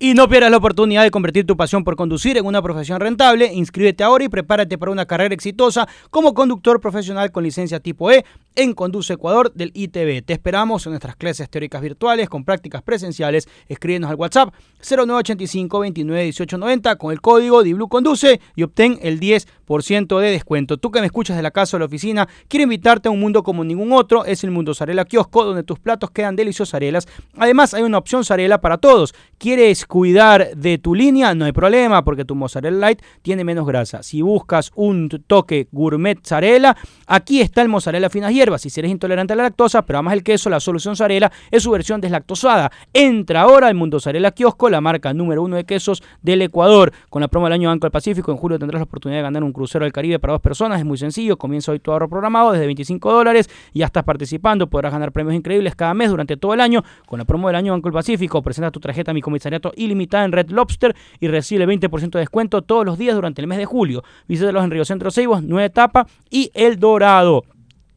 Y 0.00 0.14
no 0.14 0.28
pierdas 0.28 0.52
la 0.52 0.58
oportunidad 0.58 1.02
de 1.02 1.10
convertir 1.10 1.44
tu 1.44 1.56
pasión 1.56 1.82
por 1.82 1.96
conducir 1.96 2.38
en 2.38 2.46
una 2.46 2.62
profesión 2.62 3.00
rentable. 3.00 3.52
Inscríbete 3.52 4.04
ahora 4.04 4.22
y 4.22 4.28
prepárate 4.28 4.78
para 4.78 4.92
una 4.92 5.06
carrera 5.06 5.34
exitosa 5.34 5.88
como 6.10 6.34
conductor 6.34 6.80
profesional 6.80 7.32
con 7.32 7.42
licencia 7.42 7.80
tipo 7.80 8.08
E 8.12 8.24
en 8.54 8.74
Conduce 8.74 9.14
Ecuador 9.14 9.52
del 9.54 9.72
ITV. 9.74 10.22
Te 10.24 10.34
esperamos 10.34 10.86
en 10.86 10.92
nuestras 10.92 11.16
clases 11.16 11.50
teóricas 11.50 11.82
virtuales 11.82 12.28
con 12.28 12.44
prácticas 12.44 12.82
presenciales. 12.82 13.48
Escríbenos 13.66 14.08
al 14.08 14.14
WhatsApp 14.16 14.54
0985 14.88 15.80
29 15.80 16.22
18 16.22 16.58
90 16.58 16.96
con 16.96 17.10
el 17.10 17.20
código 17.20 17.64
DIBLU 17.64 17.88
Conduce 17.88 18.40
y 18.54 18.62
obtén 18.62 19.00
el 19.02 19.18
10% 19.18 20.20
de 20.20 20.30
descuento. 20.30 20.76
Tú 20.76 20.92
que 20.92 21.00
me 21.00 21.06
escuchas 21.06 21.36
de 21.36 21.42
la 21.42 21.50
casa 21.50 21.76
o 21.76 21.80
la 21.80 21.86
oficina, 21.86 22.28
quiero 22.46 22.62
invitarte 22.62 23.08
a 23.08 23.10
un 23.10 23.18
mundo 23.18 23.42
como 23.42 23.64
ningún 23.64 23.92
otro. 23.92 24.24
Es 24.24 24.44
el 24.44 24.52
Mundo 24.52 24.74
Zarela 24.74 25.04
Kiosco, 25.04 25.44
donde 25.44 25.64
tus 25.64 25.80
platos 25.80 26.12
quedan 26.12 26.36
deliciosas 26.36 26.74
arelas. 26.74 27.08
Además, 27.36 27.74
hay 27.74 27.82
una 27.82 27.98
opción 27.98 28.24
Zarela 28.24 28.60
para 28.60 28.78
todos. 28.78 29.12
¿Quieres 29.38 29.87
cuidar 29.88 30.56
de 30.56 30.78
tu 30.78 30.94
línea? 30.94 31.34
No 31.34 31.46
hay 31.46 31.52
problema, 31.52 32.04
porque 32.04 32.24
tu 32.24 32.36
mozzarella 32.36 32.76
light 32.76 33.02
tiene 33.22 33.42
menos 33.42 33.66
grasa. 33.66 34.02
Si 34.04 34.22
buscas 34.22 34.70
un 34.76 35.08
toque 35.26 35.66
gourmet 35.72 36.18
Zarela, 36.24 36.76
aquí 37.06 37.40
está 37.40 37.62
el 37.62 37.68
mozzarella 37.68 38.08
finas 38.10 38.32
hierbas. 38.32 38.62
Si 38.62 38.78
eres 38.78 38.92
intolerante 38.92 39.32
a 39.32 39.36
la 39.36 39.44
lactosa, 39.44 39.82
pero 39.82 39.98
amas 39.98 40.14
el 40.14 40.22
queso, 40.22 40.50
la 40.50 40.60
solución 40.60 40.94
Zarela 40.94 41.32
es 41.50 41.62
su 41.62 41.70
versión 41.70 42.00
deslactosada. 42.00 42.70
Entra 42.92 43.40
ahora 43.40 43.68
al 43.68 43.74
Mundo 43.74 43.98
Zarela 43.98 44.30
Kiosco, 44.30 44.68
la 44.70 44.80
marca 44.80 45.12
número 45.12 45.42
uno 45.42 45.56
de 45.56 45.64
quesos 45.64 46.02
del 46.22 46.42
Ecuador. 46.42 46.92
Con 47.08 47.22
la 47.22 47.28
promo 47.28 47.46
del 47.46 47.54
año 47.54 47.68
Banco 47.70 47.86
del 47.86 47.92
Pacífico, 47.92 48.30
en 48.30 48.36
julio 48.36 48.58
tendrás 48.58 48.80
la 48.80 48.84
oportunidad 48.84 49.18
de 49.18 49.22
ganar 49.22 49.42
un 49.42 49.52
crucero 49.52 49.84
del 49.84 49.92
Caribe 49.92 50.18
para 50.18 50.34
dos 50.34 50.42
personas. 50.42 50.78
Es 50.78 50.84
muy 50.84 50.98
sencillo. 50.98 51.38
Comienza 51.38 51.72
hoy 51.72 51.80
tu 51.80 51.90
ahorro 51.90 52.08
programado 52.08 52.52
desde 52.52 52.66
25 52.66 53.12
dólares. 53.12 53.48
Ya 53.72 53.86
estás 53.86 54.04
participando. 54.04 54.68
Podrás 54.68 54.92
ganar 54.92 55.12
premios 55.12 55.34
increíbles 55.34 55.74
cada 55.74 55.94
mes 55.94 56.10
durante 56.10 56.36
todo 56.36 56.54
el 56.54 56.60
año. 56.60 56.84
Con 57.06 57.18
la 57.18 57.24
promo 57.24 57.48
del 57.48 57.56
año 57.56 57.72
Banco 57.72 57.88
del 57.88 57.94
Pacífico, 57.94 58.42
presenta 58.42 58.70
tu 58.70 58.80
tarjeta 58.80 59.12
a 59.12 59.14
mi 59.14 59.22
comisariato 59.22 59.72
ilimitada 59.78 60.24
en 60.24 60.32
Red 60.32 60.50
Lobster 60.50 60.94
y 61.20 61.28
recibe 61.28 61.66
20% 61.66 62.10
de 62.10 62.20
descuento 62.20 62.62
todos 62.62 62.84
los 62.84 62.98
días 62.98 63.14
durante 63.14 63.40
el 63.40 63.46
mes 63.46 63.58
de 63.58 63.64
julio. 63.64 64.02
Visítalos 64.26 64.64
en 64.64 64.70
Río 64.70 64.84
Centro 64.84 65.10
Ceibos, 65.10 65.42
Nueva 65.42 65.66
Etapa 65.66 66.06
y 66.30 66.50
El 66.54 66.78
Dorado. 66.78 67.44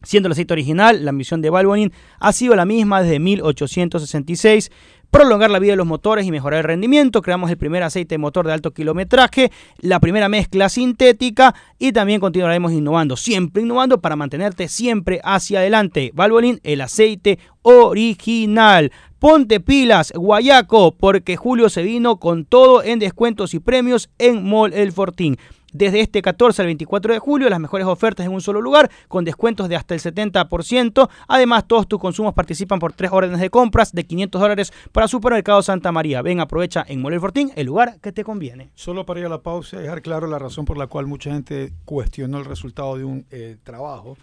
Siendo 0.03 0.27
el 0.27 0.32
aceite 0.32 0.53
original, 0.53 1.05
la 1.05 1.11
misión 1.11 1.41
de 1.41 1.51
Valvoline 1.51 1.91
ha 2.19 2.34
sido 2.34 2.55
la 2.55 2.65
misma 2.65 3.03
desde 3.03 3.19
1866. 3.19 4.71
Prolongar 5.11 5.51
la 5.51 5.59
vida 5.59 5.73
de 5.73 5.77
los 5.77 5.86
motores 5.86 6.25
y 6.25 6.32
mejorar 6.32 6.59
el 6.59 6.63
rendimiento. 6.63 7.21
Creamos 7.21 7.51
el 7.51 7.57
primer 7.57 7.84
aceite 7.84 8.15
de 8.15 8.17
motor 8.17 8.47
de 8.47 8.53
alto 8.53 8.71
kilometraje, 8.71 9.51
la 9.79 9.99
primera 9.99 10.27
mezcla 10.27 10.69
sintética 10.69 11.53
y 11.77 11.91
también 11.91 12.19
continuaremos 12.19 12.71
innovando, 12.71 13.15
siempre 13.15 13.61
innovando 13.61 14.01
para 14.01 14.15
mantenerte 14.15 14.69
siempre 14.69 15.19
hacia 15.23 15.59
adelante. 15.59 16.11
Valvoline, 16.15 16.59
el 16.63 16.82
aceite 16.82 17.38
original. 17.61 18.91
Ponte 19.22 19.59
pilas, 19.59 20.11
Guayaco, 20.15 20.95
porque 20.95 21.38
Julio 21.38 21.69
se 21.69 21.84
vino 21.84 22.15
con 22.15 22.43
todo 22.43 22.82
en 22.82 22.97
descuentos 22.97 23.53
y 23.53 23.59
premios 23.59 24.09
en 24.17 24.43
Mall 24.49 24.74
El 24.74 24.91
Fortín. 24.91 25.38
Desde 25.72 25.99
este 25.99 26.24
14 26.24 26.63
al 26.63 26.65
24 26.65 27.13
de 27.13 27.19
julio, 27.19 27.47
las 27.47 27.59
mejores 27.59 27.86
ofertas 27.86 28.26
en 28.26 28.32
un 28.32 28.41
solo 28.41 28.61
lugar, 28.61 28.89
con 29.07 29.24
descuentos 29.24 29.69
de 29.69 29.76
hasta 29.76 29.93
el 29.93 29.99
70%. 29.99 31.07
Además, 31.28 31.67
todos 31.67 31.88
tus 31.88 31.99
consumos 31.99 32.34
participan 32.34 32.80
por 32.80 32.93
tres 32.93 33.11
órdenes 33.11 33.39
de 33.39 33.51
compras 33.51 33.91
de 33.91 34.07
500 34.07 34.41
dólares 34.41 34.74
para 34.91 35.07
Supermercado 35.07 35.61
Santa 35.61 35.91
María. 35.91 36.24
Ven, 36.24 36.39
aprovecha 36.39 36.84
en 36.88 36.99
Mole 36.99 37.19
Fortín, 37.19 37.51
el 37.55 37.67
lugar 37.67 37.99
que 38.01 38.11
te 38.11 38.24
conviene. 38.24 38.72
Solo 38.74 39.05
para 39.05 39.19
ir 39.19 39.28
a 39.28 39.30
la 39.30 39.43
pausa 39.43 39.78
y 39.78 39.84
dejar 39.84 40.01
claro 40.01 40.26
la 40.26 40.39
razón 40.39 40.65
por 40.65 40.80
la 40.80 40.88
cual 40.88 41.05
mucha 41.05 41.32
gente 41.32 41.74
cuestionó 41.86 42.39
el 42.39 42.45
resultado 42.45 42.97
de 42.97 43.03
un 43.03 43.28
eh, 43.30 43.57
trabajo. 43.61 44.17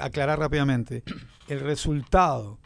Aclarar 0.00 0.38
rápidamente, 0.38 1.02
el 1.48 1.60
resultado 1.60 2.61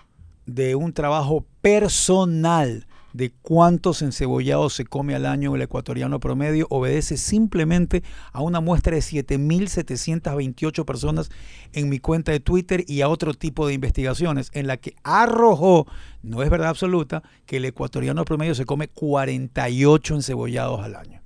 de 0.47 0.75
un 0.75 0.93
trabajo 0.93 1.45
personal 1.61 2.87
de 3.17 3.33
cuántos 3.41 4.03
encebollados 4.03 4.75
se 4.75 4.85
come 4.85 5.15
al 5.15 5.25
año 5.25 5.55
el 5.55 5.63
ecuatoriano 5.63 6.21
promedio 6.21 6.67
obedece 6.69 7.17
simplemente 7.17 8.03
a 8.33 8.43
una 8.43 8.61
muestra 8.61 8.95
de 8.95 9.01
7.728 9.01 10.85
personas 10.85 11.31
en 11.73 11.89
mi 11.89 11.99
cuenta 11.99 12.33
de 12.33 12.41
Twitter 12.41 12.85
y 12.87 13.01
a 13.01 13.09
otro 13.09 13.33
tipo 13.33 13.67
de 13.67 13.73
investigaciones 13.73 14.51
en 14.53 14.67
la 14.67 14.77
que 14.77 14.97
arrojó, 15.03 15.87
no 16.23 16.43
es 16.43 16.51
verdad 16.51 16.69
absoluta, 16.69 17.23
que 17.47 17.57
el 17.57 17.65
ecuatoriano 17.65 18.25
promedio 18.27 18.55
se 18.55 18.67
come 18.67 18.89
48 18.89 20.15
encebollados 20.15 20.83
al 20.83 20.97
año. 20.97 21.23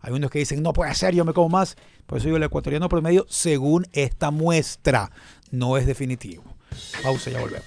Hay 0.00 0.12
unos 0.12 0.30
que 0.30 0.38
dicen, 0.38 0.62
no 0.62 0.72
puede 0.72 0.94
ser, 0.94 1.14
yo 1.14 1.24
me 1.24 1.32
como 1.32 1.48
más. 1.48 1.76
Por 2.06 2.18
eso 2.18 2.26
digo, 2.26 2.36
el 2.36 2.42
ecuatoriano 2.44 2.88
promedio, 2.88 3.26
según 3.28 3.86
esta 3.92 4.30
muestra, 4.30 5.10
no 5.50 5.76
es 5.76 5.86
definitivo. 5.86 6.44
Pausa, 7.02 7.30
ya 7.30 7.40
volvemos. 7.40 7.66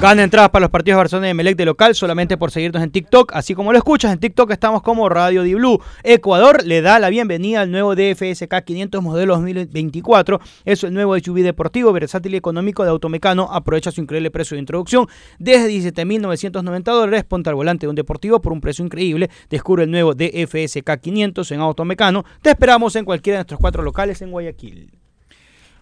Gana 0.00 0.22
entradas 0.22 0.48
para 0.48 0.62
los 0.62 0.70
partidos 0.70 0.96
de 0.96 1.00
Barcelona 1.00 1.26
y 1.26 1.30
Emelec 1.32 1.58
de 1.58 1.66
local 1.66 1.94
solamente 1.94 2.38
por 2.38 2.50
seguirnos 2.50 2.82
en 2.82 2.90
TikTok. 2.90 3.32
Así 3.34 3.54
como 3.54 3.70
lo 3.70 3.76
escuchas, 3.76 4.10
en 4.10 4.18
TikTok 4.18 4.50
estamos 4.50 4.80
como 4.80 5.10
Radio 5.10 5.42
Di 5.42 5.52
Blue. 5.52 5.78
Ecuador 6.02 6.64
le 6.64 6.80
da 6.80 6.98
la 6.98 7.10
bienvenida 7.10 7.60
al 7.60 7.70
nuevo 7.70 7.94
DFSK 7.94 8.64
500 8.64 9.02
modelo 9.02 9.34
2024. 9.34 10.40
Es 10.64 10.84
el 10.84 10.94
nuevo 10.94 11.18
SUV 11.18 11.42
deportivo, 11.42 11.92
versátil 11.92 12.32
y 12.32 12.38
económico 12.38 12.82
de 12.82 12.88
Automecano. 12.88 13.50
Aprovecha 13.52 13.90
su 13.90 14.00
increíble 14.00 14.30
precio 14.30 14.54
de 14.54 14.60
introducción 14.60 15.06
desde 15.38 15.68
17.990 15.68 16.82
dólares. 16.82 17.24
Ponte 17.24 17.50
al 17.50 17.56
volante 17.56 17.84
de 17.84 17.90
un 17.90 17.96
deportivo 17.96 18.40
por 18.40 18.54
un 18.54 18.62
precio 18.62 18.82
increíble. 18.82 19.28
Descubre 19.50 19.84
el 19.84 19.90
nuevo 19.90 20.14
DFSK 20.14 20.98
500 20.98 21.52
en 21.52 21.60
Automecano. 21.60 22.24
Te 22.40 22.48
esperamos 22.48 22.96
en 22.96 23.04
cualquiera 23.04 23.36
de 23.36 23.40
nuestros 23.40 23.60
cuatro 23.60 23.82
locales 23.82 24.22
en 24.22 24.30
Guayaquil. 24.30 24.92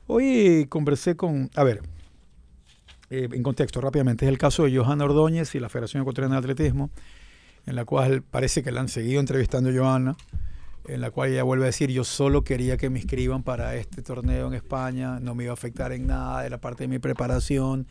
Hoy 0.09 0.67
conversé 0.69 1.15
con, 1.15 1.51
a 1.55 1.63
ver, 1.63 1.83
eh, 3.11 3.29
en 3.33 3.43
contexto 3.43 3.81
rápidamente, 3.81 4.27
es 4.27 4.29
el 4.29 4.39
caso 4.39 4.65
de 4.65 4.77
Johanna 4.77 5.05
Ordóñez 5.05 5.55
y 5.55 5.61
la 5.61 5.69
Federación 5.69 6.03
Ecuatoriana 6.03 6.37
de 6.37 6.39
Atletismo, 6.41 6.91
en 7.67 7.77
la 7.77 7.85
cual 7.85 8.23
parece 8.23 8.63
que 8.63 8.73
la 8.73 8.81
han 8.81 8.89
seguido 8.89 9.21
entrevistando 9.21 9.71
a 9.71 9.73
Johanna, 9.73 10.17
en 10.87 11.01
la 11.01 11.11
cual 11.11 11.31
ella 11.31 11.43
vuelve 11.43 11.65
a 11.65 11.67
decir, 11.67 11.91
yo 11.91 12.05
solo 12.05 12.43
quería 12.43 12.77
que 12.77 12.91
me 12.91 12.99
inscriban 12.99 13.43
para 13.43 13.77
este 13.77 14.03
torneo 14.03 14.49
en 14.49 14.55
España, 14.55 15.21
no 15.21 15.35
me 15.35 15.45
iba 15.45 15.53
a 15.53 15.55
afectar 15.55 15.93
en 15.93 16.07
nada 16.07 16.43
de 16.43 16.51
la 16.51 16.59
parte 16.59 16.85
de 16.85 16.89
mi 16.89 16.99
preparación. 16.99 17.87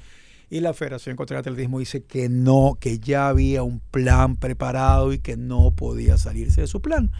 Y 0.49 0.61
la 0.61 0.73
Federación 0.73 1.13
Ecuatoriana 1.13 1.43
de 1.43 1.49
Atletismo 1.51 1.79
dice 1.79 2.03
que 2.03 2.29
no, 2.29 2.77
que 2.79 2.99
ya 2.99 3.27
había 3.27 3.63
un 3.63 3.79
plan 3.79 4.37
preparado 4.37 5.11
y 5.13 5.19
que 5.19 5.35
no 5.35 5.71
podía 5.71 6.17
salirse 6.17 6.61
de 6.61 6.67
su 6.67 6.81
plan. 6.81 7.11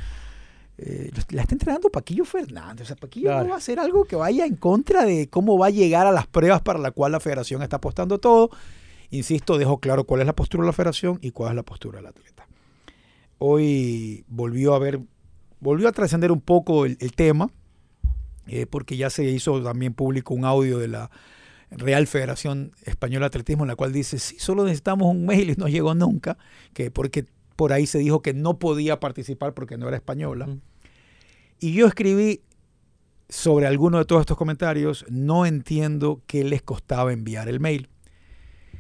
Eh, 0.79 1.11
la 1.31 1.41
está 1.41 1.55
entrenando 1.55 1.89
Paquillo 1.89 2.23
Fernández. 2.25 2.83
O 2.83 2.85
sea, 2.87 2.95
Paquillo 2.95 3.27
Claro. 3.29 3.43
no 3.43 3.49
va 3.49 3.55
a 3.55 3.57
hacer 3.57 3.79
algo 3.79 4.05
que 4.05 4.15
vaya 4.15 4.45
en 4.45 4.55
contra 4.55 5.05
de 5.05 5.27
cómo 5.29 5.57
va 5.57 5.67
a 5.67 5.71
llegar 5.71 6.05
a 6.05 6.11
las 6.11 6.27
pruebas 6.27 6.61
para 6.61 6.77
la 6.79 6.91
cual 6.91 7.11
la 7.13 7.19
federación 7.19 7.63
está 7.63 7.77
apostando 7.77 8.19
todo. 8.19 8.51
Insisto, 9.09 9.57
dejo 9.57 9.79
claro 9.79 10.03
cuál 10.03 10.21
es 10.21 10.27
la 10.27 10.35
postura 10.35 10.63
de 10.63 10.67
la 10.67 10.73
federación 10.73 11.17
y 11.21 11.31
cuál 11.31 11.51
es 11.51 11.55
la 11.55 11.63
postura 11.63 11.97
del 11.97 12.07
atleta. 12.07 12.45
Hoy 13.39 14.25
volvió 14.27 14.73
a 14.73 14.79
ver, 14.79 14.99
volvió 15.59 15.87
a 15.87 15.91
trascender 15.91 16.31
un 16.31 16.41
poco 16.41 16.85
el, 16.85 16.97
el 16.99 17.13
tema, 17.13 17.49
eh, 18.47 18.65
porque 18.65 18.97
ya 18.97 19.09
se 19.09 19.23
hizo 19.25 19.61
también 19.63 19.93
público 19.93 20.33
un 20.33 20.45
audio 20.45 20.77
de 20.79 20.87
la 20.87 21.11
Real 21.69 22.07
Federación 22.07 22.71
Española 22.85 23.25
de 23.25 23.27
Atletismo, 23.27 23.63
en 23.63 23.67
la 23.69 23.75
cual 23.75 23.91
dice, 23.93 24.19
sí, 24.19 24.37
solo 24.39 24.63
necesitamos 24.63 25.07
un 25.07 25.25
mail 25.25 25.49
y 25.51 25.55
no 25.55 25.67
llegó 25.67 25.93
nunca, 25.95 26.37
que 26.73 26.89
porque 26.91 27.25
por 27.57 27.73
ahí 27.73 27.85
se 27.85 27.97
dijo 27.97 28.21
que 28.21 28.33
no 28.33 28.57
podía 28.59 29.01
participar 29.01 29.53
porque 29.53 29.77
no 29.77 29.87
era 29.89 29.97
española. 29.97 30.47
Y 31.59 31.73
yo 31.73 31.87
escribí 31.87 32.41
sobre 33.27 33.67
alguno 33.67 33.97
de 33.97 34.05
todos 34.05 34.21
estos 34.21 34.37
comentarios, 34.37 35.03
no 35.09 35.45
entiendo 35.45 36.21
qué 36.27 36.45
les 36.45 36.61
costaba 36.61 37.11
enviar 37.11 37.49
el 37.49 37.59
mail. 37.59 37.89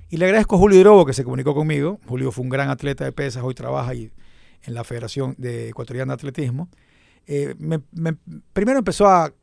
Y 0.09 0.15
le 0.17 0.25
agradezco 0.25 0.55
a 0.55 0.59
Julio 0.59 0.79
Drobo 0.79 1.05
que 1.05 1.11
se 1.11 1.25
comunicó 1.25 1.53
conmigo. 1.53 1.99
Julio 2.07 2.31
fue 2.31 2.43
un 2.43 2.49
gran 2.49 2.69
atleta 2.69 3.03
de 3.03 3.11
pesas, 3.11 3.43
hoy 3.43 3.53
trabaja 3.55 3.91
ahí 3.91 4.11
en 4.63 4.73
la 4.73 4.85
Federación 4.85 5.35
de 5.37 5.69
Ecuatoriana 5.69 6.11
de 6.11 6.15
Atletismo. 6.15 6.69
Eh, 7.25 7.55
me- 7.59 7.81
me- 7.91 8.15
primero 8.53 8.79
empezó 8.79 9.07
a 9.07 9.33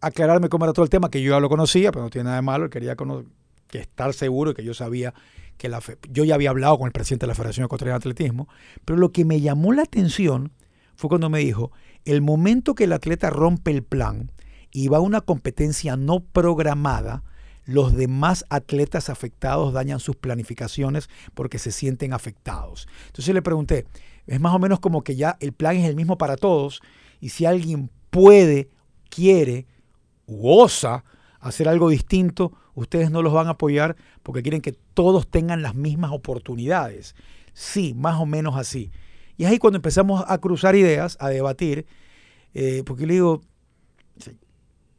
aclararme 0.00 0.48
cómo 0.48 0.64
era 0.64 0.72
todo 0.72 0.84
el 0.84 0.90
tema, 0.90 1.10
que 1.10 1.20
yo 1.20 1.32
ya 1.32 1.40
lo 1.40 1.48
conocía, 1.50 1.90
pero 1.92 2.04
no 2.04 2.10
tiene 2.10 2.24
nada 2.24 2.36
de 2.36 2.42
malo, 2.42 2.70
quería 2.70 2.96
cono- 2.96 3.24
que 3.68 3.78
estar 3.78 4.12
seguro 4.14 4.54
que 4.54 4.64
yo 4.64 4.74
sabía 4.74 5.14
que 5.56 5.68
la 5.68 5.80
fe- 5.80 5.98
yo 6.10 6.24
ya 6.24 6.34
había 6.34 6.50
hablado 6.50 6.78
con 6.78 6.86
el 6.86 6.92
presidente 6.92 7.24
de 7.24 7.28
la 7.28 7.34
Federación 7.34 7.64
Ecuatoriana 7.64 7.98
de 7.98 8.02
Atletismo, 8.10 8.48
pero 8.84 8.98
lo 8.98 9.12
que 9.12 9.24
me 9.24 9.40
llamó 9.40 9.72
la 9.72 9.82
atención 9.82 10.52
fue 10.94 11.08
cuando 11.08 11.30
me 11.30 11.40
dijo, 11.40 11.72
el 12.04 12.22
momento 12.22 12.74
que 12.74 12.84
el 12.84 12.92
atleta 12.92 13.30
rompe 13.30 13.70
el 13.70 13.82
plan 13.82 14.32
y 14.70 14.88
va 14.88 14.98
a 14.98 15.00
una 15.00 15.20
competencia 15.20 15.96
no 15.96 16.20
programada, 16.20 17.22
los 17.64 17.96
demás 17.96 18.44
atletas 18.48 19.10
afectados 19.10 19.72
dañan 19.72 19.98
sus 19.98 20.14
planificaciones 20.16 21.08
porque 21.34 21.58
se 21.58 21.72
sienten 21.72 22.12
afectados. 22.12 22.86
Entonces 23.06 23.34
le 23.34 23.42
pregunté, 23.42 23.86
es 24.26 24.40
más 24.40 24.54
o 24.54 24.58
menos 24.58 24.78
como 24.78 25.02
que 25.02 25.16
ya 25.16 25.36
el 25.40 25.52
plan 25.52 25.76
es 25.76 25.88
el 25.88 25.96
mismo 25.96 26.16
para 26.16 26.36
todos 26.36 26.80
y 27.20 27.30
si 27.30 27.44
alguien 27.44 27.90
puede, 28.10 28.68
quiere 29.08 29.66
u 30.26 30.48
osa 30.48 31.04
hacer 31.40 31.68
algo 31.68 31.88
distinto, 31.88 32.52
ustedes 32.76 33.10
no 33.10 33.22
los 33.22 33.32
van 33.32 33.48
a 33.48 33.50
apoyar 33.50 33.96
porque 34.22 34.42
quieren 34.42 34.60
que 34.60 34.72
todos 34.94 35.26
tengan 35.26 35.62
las 35.62 35.74
mismas 35.74 36.12
oportunidades. 36.12 37.16
Sí, 37.52 37.94
más 37.94 38.20
o 38.20 38.26
menos 38.26 38.54
así. 38.56 38.92
Y 39.36 39.44
es 39.44 39.50
ahí 39.50 39.58
cuando 39.58 39.78
empezamos 39.78 40.24
a 40.26 40.38
cruzar 40.38 40.76
ideas, 40.76 41.16
a 41.18 41.28
debatir, 41.30 41.86
eh, 42.54 42.82
porque 42.86 43.06
le 43.06 43.14
digo, 43.14 43.42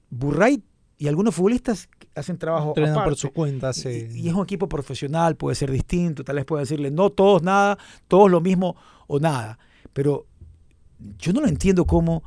Burray 0.09 0.63
y 0.97 1.07
algunos 1.07 1.35
futbolistas 1.35 1.87
hacen 2.15 2.37
trabajo 2.37 2.69
Entrenan 2.69 2.95
por 2.95 3.03
aparte. 3.03 3.21
su 3.21 3.31
cuenta, 3.31 3.71
sí. 3.73 4.07
Y, 4.11 4.21
y 4.21 4.27
es 4.27 4.33
un 4.33 4.43
equipo 4.43 4.67
profesional, 4.67 5.35
puede 5.35 5.55
ser 5.55 5.71
distinto, 5.71 6.23
tal 6.23 6.37
vez 6.37 6.45
puede 6.45 6.63
decirle, 6.63 6.89
no 6.89 7.11
todos 7.11 7.43
nada, 7.43 7.77
todos 8.07 8.29
lo 8.29 8.41
mismo 8.41 8.75
o 9.05 9.19
nada. 9.19 9.59
Pero 9.93 10.25
yo 11.19 11.31
no 11.31 11.41
lo 11.41 11.47
entiendo 11.47 11.85
cómo 11.85 12.23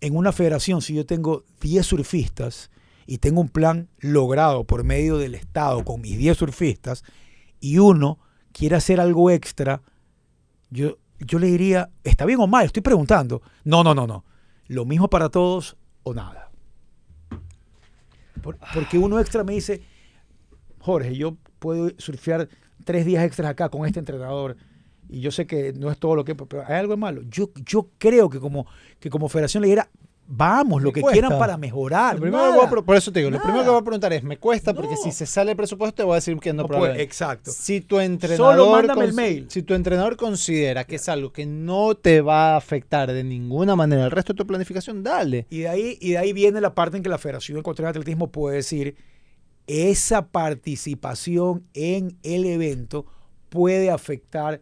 en 0.00 0.16
una 0.16 0.32
federación, 0.32 0.82
si 0.82 0.94
yo 0.94 1.06
tengo 1.06 1.44
10 1.60 1.86
surfistas 1.86 2.70
y 3.06 3.18
tengo 3.18 3.40
un 3.40 3.48
plan 3.48 3.88
logrado 3.98 4.64
por 4.64 4.84
medio 4.84 5.18
del 5.18 5.34
Estado 5.34 5.84
con 5.84 6.00
mis 6.00 6.18
10 6.18 6.36
surfistas 6.36 7.04
y 7.60 7.78
uno 7.78 8.18
quiere 8.52 8.76
hacer 8.76 9.00
algo 9.00 9.30
extra, 9.30 9.82
yo, 10.70 10.98
yo 11.20 11.38
le 11.38 11.46
diría, 11.48 11.90
¿está 12.04 12.24
bien 12.24 12.40
o 12.40 12.46
mal? 12.46 12.64
Estoy 12.66 12.82
preguntando. 12.82 13.42
No, 13.64 13.84
no, 13.84 13.94
no, 13.94 14.06
no. 14.06 14.24
Lo 14.66 14.84
mismo 14.84 15.08
para 15.08 15.28
todos 15.28 15.76
o 16.02 16.12
nada. 16.14 16.50
Por- 18.42 18.58
porque 18.74 18.98
uno 18.98 19.18
extra 19.20 19.44
me 19.44 19.54
dice, 19.54 19.82
Jorge, 20.80 21.16
yo 21.16 21.36
puedo 21.58 21.90
surfear 21.98 22.48
tres 22.84 23.04
días 23.06 23.24
extras 23.24 23.50
acá 23.50 23.68
con 23.68 23.86
este 23.86 23.98
entrenador 23.98 24.56
y 25.08 25.20
yo 25.20 25.30
sé 25.30 25.46
que 25.46 25.72
no 25.72 25.90
es 25.90 25.98
todo 25.98 26.14
lo 26.16 26.24
que... 26.24 26.34
Pero 26.34 26.64
hay 26.66 26.74
algo 26.74 26.96
malo. 26.96 27.22
Yo, 27.22 27.50
yo 27.64 27.90
creo 27.98 28.28
que 28.28 28.40
como, 28.40 28.66
que 29.00 29.10
como 29.10 29.28
federación 29.28 29.62
le 29.62 29.68
diera, 29.68 29.88
vamos, 30.28 30.82
lo 30.82 30.88
Me 30.88 30.94
que 30.94 31.00
cuesta. 31.02 31.20
quieran 31.20 31.38
para 31.38 31.56
mejorar. 31.56 32.14
Lo 32.16 32.20
primero 32.22 32.42
que 32.42 32.48
nada. 32.48 32.56
voy 32.58 32.66
a 32.66 32.70
pro- 32.70 32.84
por 32.84 32.96
eso 32.96 33.12
te 33.12 33.20
digo, 33.20 33.30
lo 33.30 33.40
primero 33.40 33.62
que 33.64 33.70
voy 33.70 33.78
a 33.80 33.82
preguntar 33.82 34.12
es, 34.12 34.22
¿me 34.22 34.38
cuesta? 34.38 34.74
Porque 34.74 34.96
si 34.96 35.12
se 35.12 35.26
sale 35.26 35.52
el 35.52 35.56
presupuesto 35.56 35.94
te 35.94 36.02
voy 36.02 36.12
a 36.12 36.14
decir 36.16 36.36
que 36.38 36.52
no, 36.52 36.62
No 36.62 36.68
puede, 36.68 37.00
exacto. 37.02 37.50
Si 37.50 37.80
tu 37.80 38.00
entrenador 38.00 38.56
Solo 38.56 38.72
mándame 38.72 39.04
el 39.04 39.12
mail. 39.12 39.46
Si 39.48 39.62
tu 39.62 39.74
entrenador 39.74 40.16
considera 40.16 40.84
que 40.84 40.96
es 40.96 41.08
algo 41.08 41.32
que 41.32 41.46
no 41.46 41.94
te 41.94 42.20
va 42.20 42.54
a 42.54 42.56
afectar 42.56 43.12
de 43.12 43.24
ninguna 43.24 43.76
manera 43.76 44.04
el 44.04 44.10
resto 44.10 44.32
de 44.32 44.38
tu 44.38 44.46
planificación, 44.46 45.02
dale. 45.02 45.46
Y 45.50 45.60
de 45.60 45.68
ahí, 45.68 45.98
y 46.00 46.10
de 46.12 46.18
ahí 46.18 46.32
viene 46.32 46.60
la 46.60 46.74
parte 46.74 46.96
en 46.96 47.02
que 47.02 47.08
la 47.08 47.18
Federación 47.18 47.58
Ecuatoriana 47.58 47.92
de 47.92 47.98
Atletismo 48.00 48.30
puede 48.32 48.56
decir, 48.56 48.96
esa 49.68 50.26
participación 50.28 51.64
en 51.74 52.16
el 52.22 52.44
evento 52.44 53.06
puede 53.48 53.90
afectar 53.90 54.60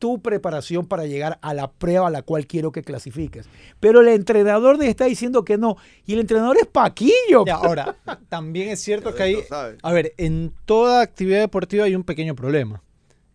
tu 0.00 0.20
preparación 0.20 0.86
para 0.86 1.06
llegar 1.06 1.38
a 1.42 1.54
la 1.54 1.70
prueba 1.70 2.08
a 2.08 2.10
la 2.10 2.22
cual 2.22 2.48
quiero 2.48 2.72
que 2.72 2.82
clasifiques. 2.82 3.46
Pero 3.78 4.00
el 4.00 4.08
entrenador 4.08 4.78
le 4.78 4.88
está 4.88 5.04
diciendo 5.04 5.44
que 5.44 5.58
no. 5.58 5.76
Y 6.06 6.14
el 6.14 6.20
entrenador 6.20 6.56
es 6.56 6.66
Paquillo. 6.66 7.44
Ya, 7.46 7.54
ahora, 7.54 7.94
también 8.28 8.70
es 8.70 8.80
cierto 8.80 9.14
que 9.14 9.22
hay... 9.22 9.36
A 9.82 9.92
ver, 9.92 10.14
en 10.16 10.52
toda 10.64 11.02
actividad 11.02 11.38
deportiva 11.38 11.84
hay 11.84 11.94
un 11.94 12.02
pequeño 12.02 12.34
problema. 12.34 12.82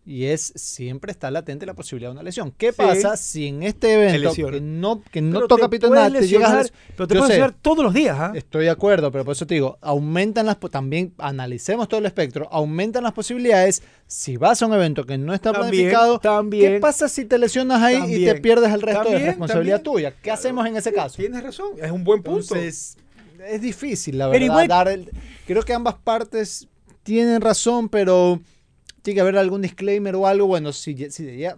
Y 0.08 0.26
es, 0.26 0.52
siempre 0.54 1.10
está 1.10 1.32
latente 1.32 1.66
la 1.66 1.74
posibilidad 1.74 2.10
de 2.10 2.12
una 2.12 2.22
lesión. 2.22 2.52
¿Qué 2.56 2.70
Sí. 2.70 2.76
pasa 2.76 3.16
si 3.16 3.48
en 3.48 3.64
este 3.64 3.92
evento 3.94 4.32
que 4.34 4.60
no, 4.60 5.02
que 5.10 5.20
no 5.20 5.32
Pero 5.38 5.48
toca 5.48 5.68
pito 5.68 5.90
nada, 5.90 6.08
te 6.20 6.28
llegas 6.28 6.52
a 6.52 6.72
Pero 6.96 7.08
te 7.08 7.14
puedes 7.16 7.28
lesionar 7.30 7.54
todos 7.60 7.82
los 7.84 7.92
días. 7.92 8.16
¿ah? 8.16 8.30
Estoy 8.32 8.66
de 8.66 8.70
acuerdo, 8.70 9.10
pero 9.10 9.24
por 9.24 9.32
eso 9.32 9.48
te 9.48 9.54
digo, 9.54 9.78
aumentan 9.80 10.46
las, 10.46 10.58
también 10.70 11.12
analicemos 11.18 11.88
todo 11.88 11.98
el 11.98 12.06
espectro, 12.06 12.48
aumentan 12.52 13.02
las 13.02 13.14
posibilidades. 13.14 13.82
Si 14.06 14.36
vas 14.36 14.62
a 14.62 14.66
un 14.66 14.74
evento 14.74 15.04
que 15.04 15.18
no 15.18 15.34
está 15.34 15.50
También, 15.50 15.70
planificado, 15.72 16.20
también. 16.20 16.74
¿qué 16.74 16.78
pasa 16.78 17.08
si 17.08 17.24
te 17.24 17.36
lesionas 17.36 17.82
ahí 17.82 18.00
y 18.06 18.24
te 18.26 18.36
pierdes 18.36 18.72
el 18.72 18.82
resto 18.82 19.10
de 19.10 19.18
responsabilidad 19.18 19.82
tuya? 19.82 20.14
¿Qué 20.22 20.30
hacemos 20.30 20.64
en 20.66 20.76
ese 20.76 20.92
caso? 20.92 21.16
Tienes 21.16 21.42
razón, 21.42 21.70
es 21.82 21.90
un 21.90 22.04
buen 22.04 22.22
punto. 22.22 22.54
Entonces, 22.54 22.96
es 23.44 23.60
difícil, 23.60 24.18
la 24.18 24.28
verdad. 24.28 24.44
igual- 24.46 24.68
dar 24.68 24.86
el- 24.86 25.10
creo 25.48 25.62
que 25.64 25.72
ambas 25.74 25.94
partes 25.96 26.68
tienen 27.02 27.40
razón, 27.40 27.88
pero 27.88 28.40
tiene 29.06 29.18
que 29.18 29.20
haber 29.20 29.38
algún 29.38 29.62
disclaimer 29.62 30.16
o 30.16 30.26
algo. 30.26 30.48
Bueno, 30.48 30.72
si, 30.72 30.96
si 31.10 31.24
te 31.24 31.54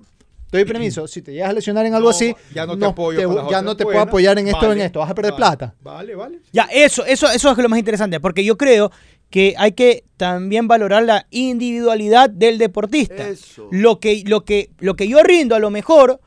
doy 0.52 0.64
permiso, 0.66 1.08
si 1.08 1.22
te 1.22 1.32
llegas 1.32 1.48
a 1.48 1.52
lesionar 1.54 1.86
en 1.86 1.94
algo 1.94 2.10
No, 2.10 2.10
así, 2.10 2.34
ya 2.54 2.66
no 2.66 2.78
te 2.78 2.84
apoyo 2.84 3.26
con 3.26 3.36
las 3.36 3.44
ya 3.44 3.48
otras 3.48 3.64
no 3.64 3.76
te 3.76 3.84
puedo 3.84 4.00
apoyar 4.00 4.38
en 4.38 4.48
esto 4.48 4.68
o 4.68 4.72
en 4.72 4.82
esto, 4.82 4.98
vas 4.98 5.10
a 5.10 5.14
perder 5.14 5.32
vale, 5.32 5.40
plata. 5.40 5.74
Vale, 5.80 6.14
vale. 6.14 6.40
Ya, 6.52 6.68
eso, 6.70 7.06
eso, 7.06 7.30
eso 7.30 7.50
es 7.50 7.58
lo 7.58 7.68
más 7.70 7.78
interesante, 7.78 8.20
porque 8.20 8.44
yo 8.44 8.58
creo 8.58 8.90
que 9.30 9.54
hay 9.56 9.72
que 9.72 10.04
también 10.18 10.68
valorar 10.68 11.04
la 11.04 11.26
individualidad 11.30 12.28
del 12.28 12.58
deportista. 12.58 13.28
Eso. 13.28 13.68
Lo 13.70 13.98
que, 13.98 14.22
lo 14.26 14.44
que, 14.44 14.70
lo 14.78 14.94
que 14.94 15.08
yo 15.08 15.22
rindo 15.22 15.54
a 15.54 15.58
lo 15.58 15.70
mejor 15.70 16.20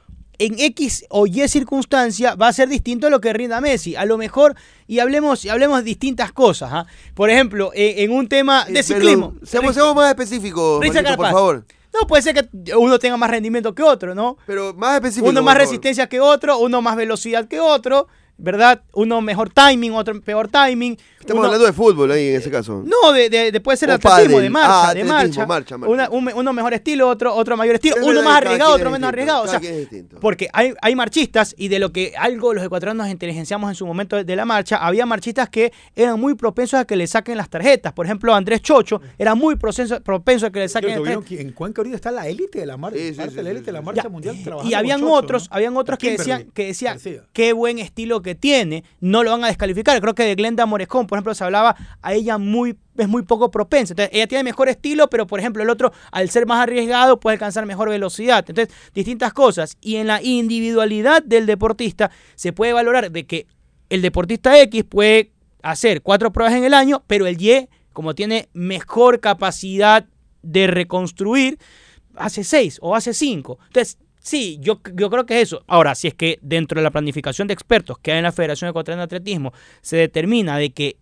en 0.46 0.60
X 0.60 1.06
o 1.10 1.28
Y 1.28 1.48
circunstancia 1.48 2.36
va 2.36 2.48
a 2.48 2.54
ser 2.54 2.68
distinto 2.70 3.08
a 3.08 3.10
lo 3.10 3.22
que 3.22 3.32
rinda 3.34 3.62
Messi. 3.62 3.96
A 3.96 4.06
lo 4.06 4.18
mejor, 4.18 4.56
y 4.88 5.00
hablemos, 5.00 5.46
y 5.46 5.50
hablemos 5.50 5.80
de 5.80 5.84
distintas 5.84 6.32
cosas. 6.32 6.70
¿ah? 6.74 6.86
Por 7.14 7.30
ejemplo, 7.30 7.72
eh, 7.76 7.96
en 8.04 8.12
un 8.12 8.28
tema 8.28 8.66
de 8.66 8.80
Eh, 8.80 8.84
ciclismo. 8.84 9.34
pero 9.36 9.46
Seamos, 9.46 9.76
seamos 9.76 9.96
más 9.96 10.10
específicos, 10.10 10.80
Marquito, 10.80 11.16
por 11.16 11.30
favor. 11.32 11.66
No, 11.94 12.08
puede 12.08 12.24
ser 12.24 12.34
que 12.34 12.76
uno 12.76 12.98
tenga 13.00 13.18
más 13.18 13.30
rendimiento 13.30 13.76
que 13.76 13.84
otro, 13.84 14.16
¿no? 14.16 14.38
Pero 14.48 14.74
más 14.74 14.96
específico. 14.96 15.30
Uno 15.30 15.44
más 15.44 15.58
resistencia 15.58 16.08
que 16.08 16.20
otro, 16.22 16.58
uno 16.58 16.82
más 16.82 16.96
velocidad 16.96 17.48
que 17.48 17.60
otro, 17.60 18.08
¿verdad? 18.38 18.82
Uno 18.94 19.22
mejor 19.22 19.50
timing, 19.50 19.92
otro 19.92 20.20
peor 20.22 20.48
timing, 20.48 20.98
Estamos 21.22 21.40
uno- 21.40 21.46
hablando 21.48 21.66
de 21.66 21.74
fútbol 21.74 22.12
ahí 22.12 22.28
en 22.30 22.36
ese 22.36 22.52
caso. 22.52 22.84
No, 22.86 23.12
de, 23.14 23.30
de- 23.30 23.52
de- 23.52 23.60
puede 23.62 23.78
ser 23.78 23.90
O 23.90 23.94
atletismo, 23.94 24.16
pádel. 24.28 24.42
de 24.44 24.50
marcha, 24.50 24.90
Ah, 24.90 24.94
de 24.94 25.04
marcha. 25.04 25.46
marcha, 25.46 25.78
marcha. 25.78 25.92
Una- 25.94 26.10
un- 26.10 26.32
uno 26.36 26.54
mejor 26.54 26.74
estilo, 26.74 27.08
otro, 27.08 27.34
otro 27.34 27.56
mayor 27.58 27.76
estilo. 27.76 27.96
Es 27.96 28.02
uno 28.04 28.10
verdad 28.16 28.24
más 28.26 28.38
arriesgado, 28.38 28.72
otro 28.74 28.92
menos 28.92 29.12
distinto, 29.12 29.34
arriesgado. 29.34 29.44
O 29.44 29.48
sea, 29.48 29.60
quien 29.60 29.74
es 29.74 29.80
distinto. 29.82 30.18
porque 30.20 30.50
hay, 30.54 30.74
hay 30.82 30.96
marchistas 30.96 31.54
y 31.58 31.68
de 31.70 31.80
lo 31.80 31.92
que 31.92 32.14
algo 32.18 32.54
los 32.54 32.64
ecuatorianos 32.64 33.06
nos 33.06 33.12
inteligenciamos 33.12 33.70
en 33.70 33.76
su 33.76 33.86
momento 33.86 34.16
de, 34.18 34.24
de 34.24 34.36
la 34.36 34.46
marcha, 34.46 34.78
había 34.78 35.06
marchistas 35.06 35.50
que 35.50 35.72
eran 35.96 36.20
muy 36.20 36.34
propensos 36.36 36.80
a 36.80 36.86
que 36.86 36.96
le 36.96 37.08
saquen 37.08 37.38
las 37.38 37.50
tarjetas. 37.50 37.94
Por 37.94 38.06
ejemplo, 38.06 38.34
Andrés 38.34 38.62
Chocho 38.62 39.02
era 39.18 39.36
muy 39.36 39.56
propenso, 39.56 40.02
propenso 40.02 40.48
a 40.48 40.52
que 40.52 40.60
le 40.60 40.70
saquen 40.70 40.90
las 40.92 41.02
¿vieron 41.04 41.24
tarjetas. 41.24 41.46
en 41.46 41.52
Cuenca 41.54 41.82
ahorita 41.82 41.96
está 41.96 42.12
la 42.12 42.28
élite 42.28 42.60
de 42.60 42.66
la 42.66 42.78
marcha, 42.78 42.98
Sí, 42.98 43.10
sí, 43.10 43.14
parte 43.16 43.30
sí, 43.32 43.36
la 43.38 43.44
sí, 43.44 43.50
élite 43.50 43.66
de 43.68 43.72
la 43.72 43.82
marcha 43.82 44.04
Ya, 44.04 44.10
mundial 44.10 44.36
y 44.64 44.74
habían 44.74 45.00
Chocho, 45.02 45.14
otros, 45.14 45.50
¿no? 45.50 45.56
habían 45.56 45.78
otros 45.78 46.00
que 46.00 46.12
decían, 46.12 46.48
que 46.54 46.66
decían 46.68 46.98
qué 47.34 47.54
buen 47.54 47.80
estilo 47.80 48.22
que 48.22 48.36
tiene, 48.36 48.84
no 49.00 49.24
lo 49.24 49.32
van 49.32 49.44
a 49.44 49.48
descalificar. 49.48 50.00
Creo 50.02 50.16
que 50.16 50.24
de 50.24 50.36
Glenda 50.36 50.66
Morescón, 50.66 51.08
por 51.12 51.18
ejemplo, 51.18 51.36
se 51.36 51.44
hablaba 51.44 51.76
a 52.02 52.14
ella 52.14 52.38
muy 52.38 52.78
es 52.98 53.10
muy 53.10 53.24
poco 53.24 53.52
propensa. 53.52 53.92
Entonces, 53.92 54.16
ella 54.16 54.28
tiene 54.28 54.46
mejor 54.46 54.70
estilo, 54.70 55.10
pero 55.10 55.28
por 55.28 55.42
ejemplo, 55.42 55.62
el 55.62 55.70
otro, 55.70 55.92
al 56.10 56.30
ser 56.30 56.46
más 56.46 56.64
arriesgado, 56.64 57.20
puede 57.20 57.34
alcanzar 57.34 57.66
mejor 57.66 57.90
velocidad. 57.90 58.46
Entonces, 58.48 58.74
distintas 58.94 59.34
cosas. 59.34 59.76
Y 59.82 59.98
en 59.98 60.08
la 60.08 60.24
individualidad 60.24 61.22
del 61.22 61.48
deportista, 61.48 62.12
se 62.36 62.54
puede 62.54 62.72
valorar 62.72 63.12
de 63.12 63.26
que 63.26 63.46
el 63.90 64.02
deportista 64.02 64.58
X 64.62 64.86
puede 64.86 65.34
hacer 65.64 66.02
cuatro 66.02 66.32
pruebas 66.32 66.56
en 66.56 66.64
el 66.64 66.74
año, 66.74 67.04
pero 67.08 67.28
el 67.28 67.42
Y, 67.42 67.68
como 67.92 68.16
tiene 68.16 68.48
mejor 68.54 69.20
capacidad 69.20 70.06
de 70.44 70.68
reconstruir, 70.68 71.60
hace 72.16 72.46
seis 72.46 72.78
o 72.82 72.96
hace 72.96 73.14
cinco. 73.14 73.60
Entonces, 73.68 73.98
sí, 74.22 74.58
yo, 74.62 74.80
yo 74.96 75.10
creo 75.10 75.26
que 75.26 75.42
es 75.42 75.50
eso. 75.50 75.64
Ahora, 75.68 75.96
si 75.96 76.08
es 76.08 76.14
que 76.14 76.40
dentro 76.42 76.80
de 76.80 76.84
la 76.84 76.92
planificación 76.92 77.48
de 77.48 77.54
expertos 77.54 77.98
que 78.00 78.12
hay 78.12 78.20
en 78.20 78.24
la 78.24 78.32
Federación 78.32 78.70
Ecuatoriana 78.70 79.02
de 79.02 79.06
Atletismo 79.18 79.52
se 79.82 79.98
determina 79.98 80.58
de 80.58 80.70
que 80.72 80.98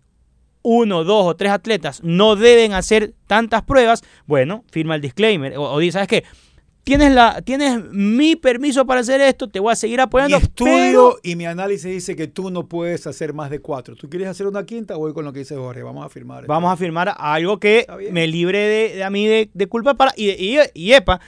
uno, 0.62 1.04
dos 1.04 1.24
o 1.26 1.36
tres 1.36 1.52
atletas 1.52 2.00
no 2.02 2.36
deben 2.36 2.72
hacer 2.74 3.14
tantas 3.26 3.62
pruebas, 3.62 4.02
bueno, 4.26 4.64
firma 4.70 4.94
el 4.94 5.00
disclaimer 5.00 5.56
o, 5.56 5.62
o 5.72 5.78
dice, 5.78 5.92
¿sabes 5.92 6.08
qué? 6.08 6.24
Tienes, 6.82 7.12
la, 7.12 7.40
tienes 7.42 7.84
mi 7.92 8.36
permiso 8.36 8.86
para 8.86 9.00
hacer 9.02 9.20
esto, 9.20 9.48
te 9.48 9.60
voy 9.60 9.70
a 9.72 9.76
seguir 9.76 9.98
Mi 9.98 10.02
apoyando. 10.02 10.36
estudio 10.38 10.72
pero- 10.74 11.16
y 11.22 11.36
mi 11.36 11.44
análisis 11.46 11.84
dice 11.90 12.16
que 12.16 12.26
tú 12.26 12.50
no 12.50 12.66
puedes 12.66 13.06
hacer 13.06 13.32
más 13.34 13.50
de 13.50 13.60
cuatro. 13.60 13.94
¿Tú 13.96 14.08
quieres 14.08 14.28
hacer 14.28 14.46
una 14.46 14.64
quinta? 14.64 14.96
Voy 14.96 15.12
con 15.12 15.24
lo 15.26 15.32
que 15.32 15.40
dice 15.40 15.54
Jorge. 15.56 15.82
Vamos 15.82 16.04
a 16.04 16.08
firmar. 16.08 16.46
Vamos 16.46 16.72
a 16.72 16.76
firmar 16.76 17.14
algo 17.18 17.60
que 17.60 17.86
me 18.10 18.26
libre 18.26 18.58
de, 18.58 18.96
de 18.96 19.04
a 19.04 19.10
mí 19.10 19.26
de, 19.26 19.50
de 19.52 19.66
culpa 19.66 19.94
para. 19.94 20.12
Y, 20.16 20.30
y, 20.30 20.58
y 20.74 20.92
epa, 20.94 21.20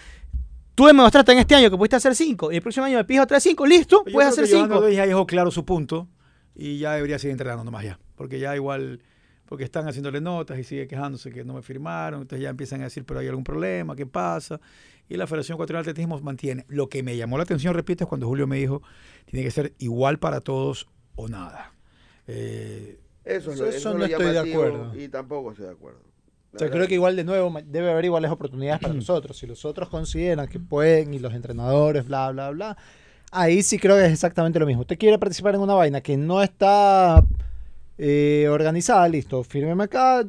tú 0.83 0.87
me 0.87 0.99
demostraste 0.99 1.33
en 1.33 1.39
este 1.39 1.55
año 1.55 1.70
que 1.70 1.76
pudiste 1.76 1.97
hacer 1.97 2.14
cinco. 2.16 2.51
Y 2.51 2.57
el 2.57 2.62
próximo 2.62 2.87
año 2.87 2.97
me 2.97 3.05
pides 3.05 3.22
otra 3.22 3.39
cinco, 3.39 3.64
listo, 3.66 4.03
Yo 4.05 4.12
puedes 4.12 4.30
hacer 4.33 4.45
que 4.47 4.51
Johanna 4.53 4.66
cinco. 4.68 4.80
Doy 4.80 4.95
ya 4.97 5.07
dejó 5.07 5.26
claro 5.26 5.51
su 5.53 5.64
punto 5.64 6.09
y 6.55 6.78
ya 6.78 6.95
debería 6.95 7.18
seguir 7.18 7.33
entrenando 7.33 7.62
nomás 7.62 7.85
ya. 7.85 8.01
Porque 8.16 8.41
ya 8.41 8.55
igual, 8.57 9.01
porque 9.47 9.62
están 9.64 9.87
haciéndole 9.87 10.20
notas 10.20 10.59
y 10.59 10.64
sigue 10.64 10.89
quejándose 10.89 11.30
que 11.30 11.45
no 11.45 11.55
me 11.55 11.62
firmaron. 11.62 12.22
Entonces 12.22 12.43
ya 12.43 12.51
empiezan 12.51 12.80
a 12.80 12.85
decir, 12.85 13.05
pero 13.05 13.20
hay 13.20 13.28
algún 13.28 13.45
problema, 13.45 13.95
¿qué 13.95 14.07
pasa? 14.07 14.61
Y 15.09 15.16
la 15.16 15.26
Federación 15.28 15.55
Ecuatoriana 15.57 15.85
de 15.85 15.91
Atletismo 15.91 16.18
mantiene. 16.20 16.64
Lo 16.68 16.89
que 16.89 17.03
me 17.05 17.16
llamó 17.16 17.37
la 17.37 17.45
atención, 17.45 17.74
repito, 17.74 18.03
es 18.05 18.09
cuando 18.09 18.26
Julio 18.26 18.47
me 18.49 18.57
dijo, 18.57 18.83
tiene 19.26 19.45
que 19.45 19.51
ser 19.53 19.74
igual 19.78 20.18
para 20.18 20.41
todos 20.41 20.89
o 21.14 21.28
nada. 21.28 21.74
Eh, 22.26 22.99
Eso, 23.24 23.53
es 23.53 23.61
Eso- 23.61 23.62
lo, 23.64 23.68
eso 23.68 23.76
eso 23.78 23.91
es 23.91 23.97
no 23.99 24.05
estoy 24.05 24.33
de 24.33 24.39
acuerdo. 24.53 25.01
Y 25.01 25.09
tampoco 25.09 25.53
estoy 25.53 25.66
de 25.66 25.72
acuerdo. 25.72 26.01
La 26.53 26.57
O 26.57 26.59
sea, 26.59 26.67
verdad 26.67 26.77
creo 26.77 26.89
que 26.89 26.95
igual 26.95 27.17
de 27.17 27.25
nuevo 27.25 27.53
debe 27.65 27.91
haber 27.91 28.05
iguales 28.05 28.31
oportunidades 28.31 28.81
para 28.81 28.95
nosotros. 28.95 29.39
Si 29.39 29.47
los 29.47 29.65
otros 29.65 29.89
consideran 29.89 30.49
que 30.49 30.61
pueden 30.61 31.15
y 31.15 31.19
los 31.19 31.33
entrenadores, 31.33 32.07
bla, 32.07 32.31
bla, 32.31 32.51
bla, 32.51 32.77
ahí 33.31 33.63
sí 33.63 33.79
creo 33.79 33.97
que 33.97 34.05
es 34.05 34.13
exactamente 34.13 34.59
lo 34.59 34.67
mismo. 34.67 34.83
Usted 34.83 34.99
quiere 34.99 35.19
participar 35.19 35.55
en 35.55 35.63
una 35.63 35.75
vaina 35.75 36.01
que 36.03 36.17
no 36.17 36.43
está 36.43 37.25
eh, 37.99 38.47
organizada, 38.51 39.09
listo, 39.09 39.43
fírmeme 39.43 39.85
acá. 39.85 40.25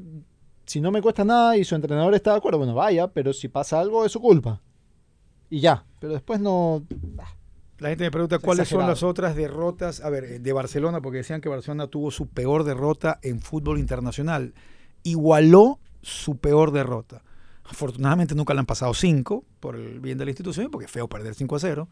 Si 0.66 0.80
no 0.80 0.92
me 0.92 1.02
cuesta 1.02 1.26
nada 1.26 1.58
y 1.58 1.66
su 1.66 1.76
entrenador 1.76 2.16
está 2.16 2.32
de 2.32 2.38
acuerdo, 2.38 2.58
bueno, 2.58 2.74
vaya, 2.74 3.08
pero 3.10 3.34
si 3.34 3.50
pasa 3.50 3.80
algo 3.80 4.06
es 4.06 4.12
su 4.14 4.22
culpa. 4.22 4.62
Y 5.50 5.60
ya, 5.60 5.86
pero 6.00 6.14
después 6.14 6.40
no... 6.40 6.84
La 7.80 7.90
gente 7.90 8.06
me 8.06 8.12
pregunta 8.12 8.38
Es 8.38 8.42
cuáles 8.42 8.70
son 8.70 8.88
las 8.88 9.04
otras 9.04 9.36
derrotas, 9.36 10.00
a 10.00 10.10
ver, 10.10 10.24
eh, 10.24 10.40
de 10.40 10.54
Barcelona, 10.54 11.02
porque 11.02 11.18
decían 11.18 11.42
que 11.42 11.50
Barcelona 11.50 11.88
tuvo 11.88 12.12
su 12.12 12.28
peor 12.28 12.64
derrota 12.64 13.20
en 13.22 13.42
fútbol 13.42 13.78
internacional. 13.78 14.54
Igualó 15.04 15.80
su 16.04 16.38
peor 16.38 16.72
derrota. 16.72 17.24
Afortunadamente 17.64 18.36
nunca 18.36 18.54
le 18.54 18.60
han 18.60 18.66
pasado 18.66 18.94
cinco 18.94 19.46
por 19.60 19.76
el 19.76 20.00
bien 20.00 20.18
de 20.18 20.26
la 20.26 20.32
institución, 20.32 20.70
porque 20.70 20.86
es 20.86 20.92
feo 20.92 21.08
perder 21.08 21.34
5 21.34 21.56
a 21.56 21.60
0, 21.60 21.90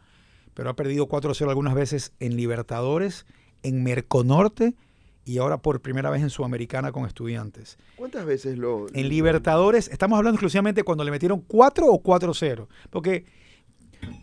pero 0.54 0.70
ha 0.70 0.76
perdido 0.76 1.08
4 1.08 1.32
a 1.32 1.34
0 1.34 1.50
algunas 1.50 1.74
veces 1.74 2.14
en 2.20 2.36
Libertadores, 2.36 3.26
en 3.64 3.84
Merconorte 3.84 4.76
y 5.24 5.38
ahora 5.38 5.62
por 5.62 5.82
primera 5.82 6.10
vez 6.10 6.22
en 6.22 6.30
Sudamericana 6.30 6.92
con 6.92 7.06
estudiantes. 7.06 7.78
¿Cuántas 7.96 8.26
veces 8.26 8.58
lo.? 8.58 8.88
En 8.94 9.08
Libertadores, 9.08 9.88
estamos 9.88 10.18
hablando 10.18 10.36
exclusivamente 10.36 10.84
cuando 10.84 11.04
le 11.04 11.12
metieron 11.12 11.42
4 11.42 11.88
o 11.88 12.04
4-0, 12.04 12.68
porque 12.90 13.26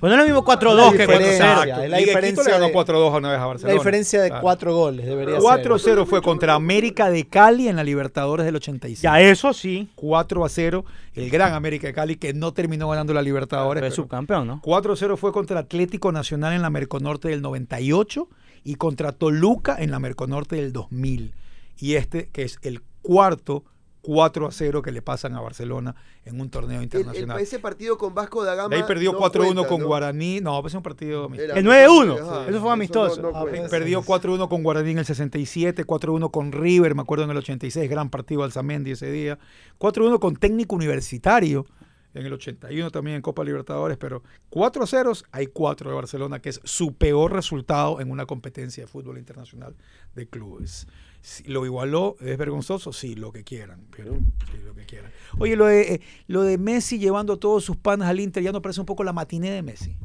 Pues 0.01 0.11
no 0.11 0.12
es 0.12 0.18
lo 0.18 0.24
mismo 0.24 0.45
4-2 0.45 0.76
La 0.76 0.93
que 0.93 0.99
diferencia, 0.99 1.57
4-0. 1.57 1.83
es 1.85 1.91
la 1.91 1.97
diferencia 1.99 2.45
le 2.45 2.51
ganó 2.53 2.66
de- 2.66 2.72
4-2 2.72 3.16
una 3.18 3.29
vez 3.31 3.39
a 3.39 3.41
La 3.41 3.47
Barcelona. 3.47 3.74
diferencia 3.74 4.22
de 4.22 4.29
Claro. 4.29 4.43
cuatro 4.43 4.74
goles 4.76 5.07
debería 5.07 5.35
ser. 5.35 5.43
4-0 5.43 6.07
fue 6.07 6.22
contra 6.22 6.55
América 6.55 7.11
de 7.11 7.26
Cali 7.26 7.68
en 7.68 7.76
la 7.76 7.83
Libertadores 7.85 8.47
del 8.47 8.55
85. 8.57 9.03
Ya 9.03 9.20
eso 9.20 9.53
sí. 9.53 9.89
4 9.97 10.45
a 10.45 10.49
0, 10.49 10.85
el 11.14 11.31
gran 11.31 11.53
América 11.53 11.89
de 11.89 11.95
Cali 11.95 12.16
que 12.16 12.33
no 12.33 12.53
terminó 12.53 12.89
ganando 12.89 13.12
la 13.12 13.22
Libertadores. 13.22 13.81
Fue 13.81 13.87
pero 13.89 13.95
subcampeón, 13.97 14.47
¿no? 14.47 14.61
4-0 14.62 15.16
fue 15.16 15.33
contra 15.33 15.59
Atlético 15.61 16.12
Nacional 16.12 16.53
en 16.53 16.62
la 16.62 16.70
Merconorte 16.70 17.29
del 17.29 17.43
98 17.43 18.29
y 18.64 18.76
contra 18.76 19.11
Toluca 19.12 19.76
en 19.81 19.91
la 19.91 19.99
Merconorte 19.99 20.57
del 20.57 20.72
2000. 20.72 21.35
Y 21.76 21.95
este 21.95 22.29
que 22.33 22.43
es 22.43 22.59
el 22.62 22.83
cuarto 23.03 23.64
4 24.09 24.47
a 24.47 24.51
0 24.51 24.81
que 24.81 24.91
le 24.91 25.03
pasan 25.03 25.37
a 25.37 25.41
Barcelona 25.43 25.95
en 26.25 26.41
un 26.41 26.49
torneo 26.49 26.77
El- 26.77 26.77
el- 26.79 26.83
internacional. 26.85 27.41
ese 27.41 27.59
partido 27.59 27.99
con 27.99 28.15
Vasco 28.15 28.43
da 28.43 28.55
Gama. 28.55 28.71
De 28.71 28.77
ahí 28.77 28.83
perdió 28.89 29.13
no 29.13 29.19
4-1 29.19 29.55
cuenta, 29.57 29.69
con 29.69 29.81
¿no? 29.83 29.87
Guaraní. 29.87 30.41
No, 30.41 30.59
pues 30.63 30.73
es 30.73 30.77
un 30.79 30.83
partido 30.83 31.25
amistoso. 31.27 31.45
Era- 31.51 31.59
El 31.59 31.65
9-1, 31.67 32.15
Ajá, 32.19 32.49
eso 32.49 32.61
fue 32.63 32.73
amistoso. 32.73 33.21
no- 33.21 33.31
no 33.33 33.37
Ah, 33.37 33.41
cuenta. 33.43 33.59
pues. 33.61 33.71
Perdió 33.71 34.01
4-1 34.03 34.49
con 34.49 34.63
Guaraní 34.63 34.93
en 34.93 34.99
el 35.01 35.05
67, 35.05 35.85
4-1 35.85 36.31
con 36.31 36.53
River, 36.53 36.95
me 36.95 37.03
acuerdo 37.03 37.25
en 37.25 37.31
el 37.33 37.37
86, 37.37 37.91
gran 37.91 38.09
partido 38.09 38.45
Alzamendi 38.45 38.93
ese 38.93 39.11
día. 39.13 39.39
4-1 39.77 40.19
con 40.21 40.37
Técnico 40.37 40.75
Universitario 40.75 41.67
en 42.15 42.25
el 42.25 42.33
81 42.33 42.91
también 42.91 43.17
en 43.17 43.23
Copa 43.23 43.45
Libertadores, 43.45 43.99
pero 43.99 44.23
4 44.49 44.87
ceros 44.87 45.27
hay 45.33 45.49
4 45.49 45.91
de 45.91 45.97
Barcelona, 45.97 46.41
que 46.41 46.49
es 46.49 46.61
su 46.65 46.95
peor 46.95 47.35
resultado 47.35 48.01
en 48.01 48.11
una 48.11 48.25
competencia 48.25 48.85
de 48.85 48.89
fútbol 48.89 49.19
internacional 49.19 49.77
de 50.15 50.27
clubes. 50.27 50.87
Si 51.21 51.45
lo 51.45 51.64
igualó, 51.66 52.16
es 52.21 52.39
vergonzoso, 52.39 52.93
sí, 52.93 53.14
lo 53.14 53.33
que 53.33 53.45
quieran, 53.45 53.81
pero 53.95 54.14
sí, 54.14 54.59
lo 54.64 54.75
que 54.75 54.87
quieran. 54.87 55.11
Oye, 55.39 55.57
lo 55.57 55.66
de, 55.66 55.95
eh, 55.95 56.01
lo 56.27 56.43
de 56.43 56.57
Messi 56.57 56.99
llevando 56.99 57.35
a 57.35 57.37
todos 57.37 57.64
sus 57.64 57.77
panas 57.77 58.09
al 58.09 58.21
Inter, 58.21 58.43
¿ya 58.43 58.53
no 58.53 58.62
parece 58.62 58.81
un 58.81 58.87
poco 58.87 59.05
la 59.05 59.12
matiné 59.12 59.51
de 59.51 59.62
Messi? 59.62 59.97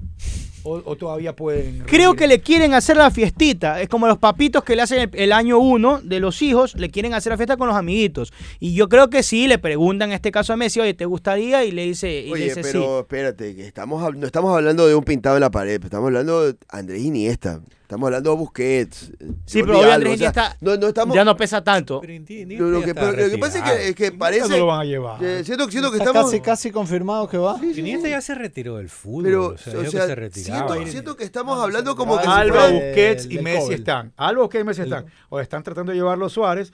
¿O, 0.64 0.82
o 0.86 0.96
todavía 0.96 1.36
pueden...? 1.36 1.84
Creo 1.86 2.16
que 2.16 2.26
le 2.26 2.40
quieren 2.40 2.74
hacer 2.74 2.96
la 2.98 3.12
fiestita. 3.12 3.82
Es 3.82 3.90
como 3.90 4.08
los 4.08 4.18
papitos 4.18 4.64
que 4.64 4.76
le 4.76 4.82
hacen 4.82 5.00
el, 5.00 5.10
el 5.14 5.32
año 5.34 5.60
uno 5.60 6.02
de 6.02 6.20
los 6.20 6.42
hijos, 6.42 6.76
le 6.76 6.90
quieren 6.90 7.14
hacer 7.14 7.32
la 7.32 7.38
fiesta 7.38 7.58
con 7.58 7.68
los 7.68 7.76
amiguitos. 7.76 8.34
Y 8.60 8.74
yo 8.74 8.88
creo 8.90 9.10
que 9.10 9.24
sí, 9.24 9.48
le 9.48 9.60
preguntan 9.60 10.10
en 10.10 10.16
este 10.16 10.32
caso 10.32 10.54
a 10.54 10.58
Messi, 10.58 10.80
oye, 10.80 10.94
¿te 10.94 11.06
gustaría? 11.06 11.66
Y 11.66 11.72
le 11.72 11.86
dice, 11.86 12.22
y 12.22 12.26
le 12.28 12.32
Oye, 12.32 12.44
dice 12.46 12.62
pero 12.62 12.80
sí. 12.82 13.02
espérate, 13.02 13.56
que 13.56 13.68
estamos, 13.68 14.16
no 14.16 14.26
estamos 14.26 14.56
hablando 14.56 14.88
de 14.88 14.96
un 14.96 15.04
pintado 15.04 15.36
en 15.38 15.42
la 15.42 15.52
pared, 15.52 15.84
estamos 15.84 16.08
hablando 16.08 16.46
de 16.46 16.58
Andrés 16.70 17.02
Iniesta, 17.02 17.62
estamos 17.94 18.08
hablando 18.08 18.32
de 18.32 18.38
Busquets. 18.38 19.12
Sí, 19.46 19.60
Jordi 19.60 19.72
pero 19.74 19.80
hoy 19.80 19.90
Andrés 19.92 20.14
o 20.14 20.18
sea, 20.18 20.28
Iniesta 20.28 20.58
no, 20.62 20.78
no 20.78 20.88
estamos, 20.88 21.16
Ya 21.16 21.24
no 21.24 21.38
pesa 21.38 21.64
tanto. 21.64 22.02
Pero 22.02 22.70
lo, 22.70 22.82
que, 22.82 22.94
lo 22.94 23.30
que 23.30 23.38
pasa 23.38 23.60
es 23.60 23.64
que, 23.64 23.90
es 23.90 23.96
que 23.96 24.12
Ya 24.12 24.18
parece... 24.18 24.50
no 24.50 24.58
lo 24.58 24.66
van 24.66 24.80
a 24.80 24.86
llevar. 24.86 25.20
que 25.20 25.44
siento, 25.44 25.70
siento 25.70 25.92
que 25.92 25.98
Está 25.98 26.10
estamos... 26.10 26.32
casi, 26.32 26.42
casi 26.42 26.72
confirmado 26.72 27.28
que 27.28 27.38
va. 27.38 27.60
Iniesta 27.64 28.10
ya 28.10 28.22
se 28.22 28.34
retiró 28.34 28.78
del 28.78 28.90
fútbol. 28.90 29.24
Pero, 29.24 29.46
o 29.48 29.58
sea, 29.58 29.80
o 29.80 29.86
sea, 29.86 30.08
se 30.08 30.32
siento, 30.32 30.88
siento 30.88 31.16
que 31.16 31.24
estamos 31.24 31.62
hablando 31.62 31.96
como 31.96 32.18
que... 32.18 32.24
si 32.24 32.30
Alba, 32.30 32.70
Busquets 32.70 33.28
y 33.30 33.40
Messi 33.40 33.60
COVID. 33.62 33.76
están. 33.76 34.14
Alba, 34.18 34.42
Busquets 34.42 34.64
y 34.64 34.66
Messi 34.66 34.82
están. 34.82 35.06
O 35.30 35.40
están 35.40 35.62
tratando 35.62 35.92
de 35.92 35.98
llevarlo 35.98 36.26
a 36.26 36.30
Suárez. 36.30 36.74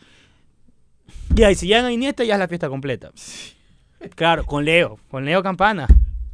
Ya, 1.36 1.52
y 1.52 1.56
si 1.56 1.68
llegan 1.68 1.86
a 1.86 1.92
Iniesta, 1.92 2.24
ya 2.24 2.36
es 2.36 2.40
la 2.40 2.48
fiesta 2.48 2.70
completa. 2.70 3.12
Claro, 4.16 4.46
con 4.46 4.64
Leo, 4.64 4.98
con 5.12 5.26
Leo 5.26 5.44
Campana. 5.44 5.88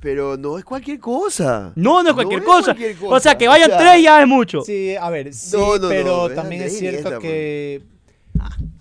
Pero 0.06 0.38
no 0.38 0.60
es 0.60 0.64
cualquier 0.64 1.00
cosa. 1.00 1.74
No, 1.76 2.04
no 2.04 2.10
es 2.10 2.14
cualquier, 2.14 2.44
cosa. 2.44 2.76
cualquier 2.76 2.96
O 3.02 3.20
sea, 3.20 3.36
que 3.36 3.48
vayan 3.48 3.72
O 3.72 3.74
sea, 3.74 3.80
tres 3.94 4.04
ya 4.04 4.22
es 4.22 4.28
mucho. 4.28 4.62
Sí, 4.62 4.96
a 4.96 5.10
ver, 5.10 5.34
sí, 5.34 5.58
No, 5.58 5.80
no, 5.80 5.90
pero 5.90 6.30
también 6.30 6.62
es 6.62 6.78
cierto 6.78 7.18
que... 7.18 7.82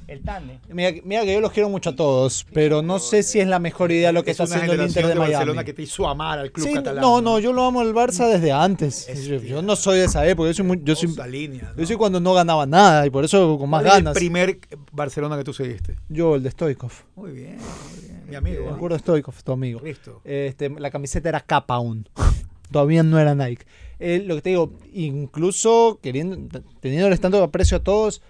El 0.06 0.20
Tane. 0.20 0.60
Mira, 0.68 0.90
mira 1.02 1.22
que 1.22 1.32
yo 1.32 1.40
los 1.40 1.50
quiero 1.50 1.70
mucho 1.70 1.88
a 1.90 1.96
todos, 1.96 2.44
pero 2.52 2.82
no 2.82 2.98
sé 2.98 3.22
si 3.22 3.40
es 3.40 3.46
la 3.48 3.58
mejor 3.58 3.90
idea 3.90 4.12
lo 4.12 4.22
que 4.22 4.32
Es 4.32 4.38
está 4.38 4.44
haciendo 4.54 4.74
el 4.74 4.82
Inter 4.86 5.04
de 5.04 5.08
de 5.08 5.14
Miami. 5.14 5.32
Barcelona 5.32 5.64
que 5.64 5.72
te 5.72 5.80
hizo 5.80 6.06
amar 6.06 6.38
al 6.40 6.52
club 6.52 6.66
Sí, 6.68 6.74
catalán. 6.74 7.00
no, 7.00 7.22
no, 7.22 7.38
yo 7.38 7.54
lo 7.54 7.64
amo 7.64 7.80
al 7.80 7.94
Barça 7.94 8.28
desde 8.30 8.52
antes. 8.52 9.08
Es 9.08 9.24
yo, 9.24 9.62
no 9.62 9.76
soy 9.76 10.00
de 10.00 10.04
esa 10.04 10.26
época, 10.28 10.48
yo 10.50 10.54
soy, 10.54 10.66
muy- 10.66 10.80
yo 10.84 10.94
soy, 10.94 11.08
Esa 11.08 11.26
línea, 11.26 11.72
¿no? 11.74 11.80
yo 11.80 11.86
soy 11.86 11.96
cuando 11.96 12.20
no 12.20 12.34
ganaba 12.34 12.66
nada 12.66 13.06
y 13.06 13.10
por 13.10 13.24
eso 13.24 13.56
con 13.58 13.70
más 13.70 13.80
¿Cuál 13.80 13.86
es 13.86 13.92
ganas. 14.04 14.14
el 14.16 14.20
primer 14.20 14.58
Barcelona 14.92 15.38
que 15.38 15.44
tú 15.44 15.54
seguiste? 15.54 15.96
Yo, 16.10 16.34
el 16.34 16.42
de 16.42 16.50
Stoikov. 16.50 16.92
Muy 17.16 17.30
bien, 17.32 17.56
muy 17.56 18.02
bien. 18.02 18.13
Mi 18.28 18.34
amigo. 18.36 18.64
Me 18.64 18.70
¿eh? 18.70 18.74
acuerdo 18.74 18.96
de 18.96 19.00
Stoikov, 19.00 19.42
tu 19.42 19.52
amigo. 19.52 19.80
Listo. 19.82 20.20
Este, 20.24 20.68
la 20.70 20.90
camiseta 20.90 21.28
era 21.28 21.40
capa 21.40 21.74
aún. 21.74 22.08
Todavía 22.70 23.02
no 23.02 23.18
era 23.18 23.34
Nike. 23.34 23.66
Eh, 23.98 24.22
lo 24.26 24.34
que 24.36 24.42
te 24.42 24.50
digo, 24.50 24.72
incluso 24.92 25.98
queriendo, 26.02 26.60
teniéndoles 26.80 27.20
tanto 27.20 27.42
aprecio 27.42 27.78
a 27.78 27.80
todos, 27.84 28.22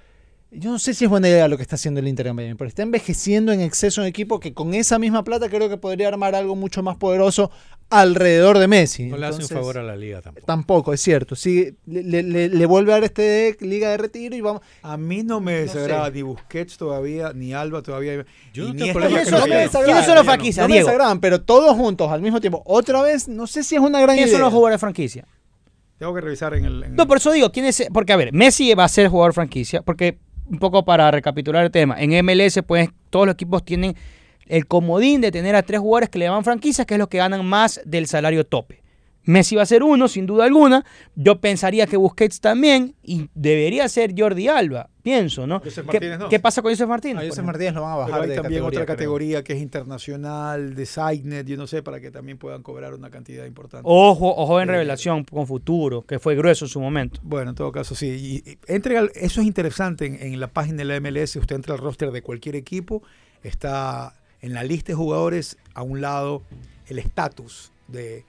Yo 0.56 0.70
no 0.70 0.78
sé 0.78 0.94
si 0.94 1.04
es 1.04 1.10
buena 1.10 1.28
idea 1.28 1.48
lo 1.48 1.56
que 1.56 1.62
está 1.62 1.74
haciendo 1.74 2.00
el 2.00 2.06
Inter 2.08 2.26
de 2.26 2.32
Miami, 2.32 2.54
pero 2.54 2.68
está 2.68 2.82
envejeciendo 2.82 3.50
en 3.52 3.60
exceso 3.60 4.00
un 4.00 4.06
equipo 4.06 4.38
que 4.40 4.54
con 4.54 4.72
esa 4.74 4.98
misma 4.98 5.24
plata 5.24 5.48
creo 5.48 5.68
que 5.68 5.76
podría 5.76 6.08
armar 6.08 6.34
algo 6.34 6.54
mucho 6.54 6.82
más 6.82 6.96
poderoso 6.96 7.50
alrededor 7.90 8.58
de 8.58 8.68
Messi. 8.68 9.04
No 9.06 9.16
le 9.16 9.26
hace 9.26 9.42
un 9.42 9.48
favor 9.48 9.78
a 9.78 9.82
la 9.82 9.96
liga 9.96 10.22
tampoco. 10.22 10.46
Tampoco, 10.46 10.92
es 10.92 11.00
cierto. 11.00 11.34
Sí, 11.36 11.76
le, 11.86 12.22
le- 12.22 12.48
le 12.48 12.66
vuelve 12.66 12.92
a 12.92 12.96
dar 12.96 13.04
este 13.04 13.22
de 13.22 13.56
liga 13.60 13.90
de 13.90 13.96
retiro 13.96 14.34
y 14.36 14.40
vamos. 14.40 14.62
A 14.82 14.96
mí 14.96 15.22
no 15.22 15.40
me 15.40 15.52
No 15.52 15.58
desagrada 15.60 16.08
ni 16.10 16.22
Busquets 16.22 16.76
todavía, 16.76 17.32
ni 17.34 17.52
Alba 17.52 17.82
todavía. 17.82 18.24
Yo 18.52 18.64
y 18.64 18.66
no 18.68 18.72
ni 18.74 18.78
tengo 18.78 18.84
esta 18.86 18.92
problema 19.00 19.22
ya 19.22 19.24
¿Quiénes 19.24 19.24
que 19.24 19.30
son, 19.30 19.38
no 19.40 19.44
me 19.46 19.50
queda. 19.50 19.60
desagradan, 19.60 19.86
¿Quiénes 19.92 20.06
son 20.06 20.14
los 20.14 20.24
no, 20.24 20.30
franquicias, 20.30 20.64
No 20.64 20.68
me 20.68 20.74
Diego? 20.74 20.86
desagradan, 20.88 21.20
pero 21.20 21.42
todos 21.42 21.76
juntos 21.76 22.10
al 22.10 22.22
mismo 22.22 22.40
tiempo. 22.40 22.62
Otra 22.64 23.02
vez, 23.02 23.28
no 23.28 23.46
sé 23.46 23.62
si 23.64 23.74
es 23.74 23.80
una 23.80 24.00
gran 24.00 24.14
¿Quiénes 24.16 24.30
idea. 24.30 24.38
son 24.38 24.44
los 24.44 24.52
jugadores 24.52 24.74
de 24.76 24.78
franquicia? 24.80 25.26
Tengo 25.98 26.14
que 26.14 26.20
revisar 26.20 26.54
en 26.54 26.64
el. 26.64 26.82
en- 26.84 26.96
No, 26.96 27.06
por 27.06 27.16
eso 27.18 27.32
digo, 27.32 27.50
¿quién 27.52 27.66
es? 27.66 27.86
Porque, 27.92 28.12
a 28.12 28.16
ver, 28.16 28.32
Messi 28.32 28.72
va 28.74 28.84
a 28.84 28.88
ser 28.88 29.08
jugador 29.08 29.32
franquicia, 29.32 29.82
porque, 29.82 30.18
un 30.46 30.58
poco 30.58 30.84
para 30.84 31.10
recapitular 31.10 31.64
el 31.64 31.70
tema, 31.70 31.96
en 31.98 32.24
MLS, 32.24 32.62
pues, 32.66 32.88
todos 33.10 33.26
los 33.26 33.34
equipos 33.34 33.64
tienen 33.64 33.94
el 34.46 34.66
comodín 34.66 35.20
de 35.20 35.32
tener 35.32 35.56
a 35.56 35.62
tres 35.62 35.80
jugadores 35.80 36.10
que 36.10 36.18
le 36.18 36.26
llaman 36.26 36.44
franquicias, 36.44 36.86
que 36.86 36.94
es 36.94 36.98
los 36.98 37.08
que 37.08 37.18
ganan 37.18 37.44
más 37.44 37.80
del 37.84 38.06
salario 38.06 38.44
tope. 38.44 38.83
Messi 39.26 39.56
va 39.56 39.62
a 39.62 39.66
ser 39.66 39.82
uno, 39.82 40.06
sin 40.08 40.26
duda 40.26 40.44
alguna. 40.44 40.84
Yo 41.14 41.40
pensaría 41.40 41.86
que 41.86 41.96
Busquets 41.96 42.40
también, 42.40 42.94
y 43.02 43.28
debería 43.34 43.88
ser 43.88 44.12
Jordi 44.16 44.48
Alba, 44.48 44.90
pienso, 45.02 45.46
¿no? 45.46 45.60
Joseph 45.60 45.86
¿Qué, 45.90 45.92
Martínez 45.98 46.18
no. 46.18 46.28
qué 46.28 46.38
pasa 46.40 46.60
con 46.62 46.72
Joseph 46.72 46.88
Martínez? 46.88 47.24
A 47.24 47.26
Joseph? 47.28 47.44
Martínez 47.44 47.74
lo 47.74 47.82
van 47.82 47.92
a 47.92 47.94
Pero 47.96 48.06
bajar 48.08 48.22
hay 48.22 48.28
de 48.28 48.34
también 48.36 48.52
categoría, 48.60 48.68
otra 48.80 48.84
creo. 48.86 48.96
categoría 48.96 49.44
que 49.44 49.52
es 49.54 49.60
internacional, 49.62 50.74
de 50.74 50.86
Signet, 50.86 51.46
yo 51.46 51.56
no 51.56 51.66
sé, 51.66 51.82
para 51.82 52.00
que 52.00 52.10
también 52.10 52.36
puedan 52.38 52.62
cobrar 52.62 52.94
una 52.94 53.10
cantidad 53.10 53.44
importante. 53.46 53.84
Ojo, 53.88 54.34
ojo 54.36 54.60
en 54.60 54.68
Eh, 54.68 54.72
revelación 54.72 55.24
con 55.24 55.46
futuro, 55.46 56.02
que 56.02 56.18
fue 56.18 56.34
grueso 56.36 56.66
en 56.66 56.68
su 56.68 56.80
momento. 56.80 57.20
Bueno, 57.22 57.50
en 57.50 57.56
todo 57.56 57.72
caso, 57.72 57.94
sí. 57.94 58.42
Y, 58.44 58.50
y 58.50 58.58
entre 58.66 58.98
al- 58.98 59.10
eso 59.14 59.40
es 59.40 59.46
interesante. 59.46 60.06
En, 60.06 60.16
en 60.34 60.40
la 60.40 60.48
página 60.48 60.78
de 60.78 60.84
la 60.84 61.00
MLS, 61.00 61.36
usted 61.36 61.56
entra 61.56 61.74
al 61.74 61.80
roster 61.80 62.10
de 62.10 62.20
cualquier 62.22 62.56
equipo, 62.56 63.02
está 63.42 64.14
en 64.42 64.52
la 64.52 64.62
lista 64.64 64.88
de 64.88 64.94
jugadores 64.96 65.56
a 65.74 65.82
un 65.82 66.00
lado 66.00 66.42
el 66.88 66.98
estatus 66.98 67.72
de 67.88 68.24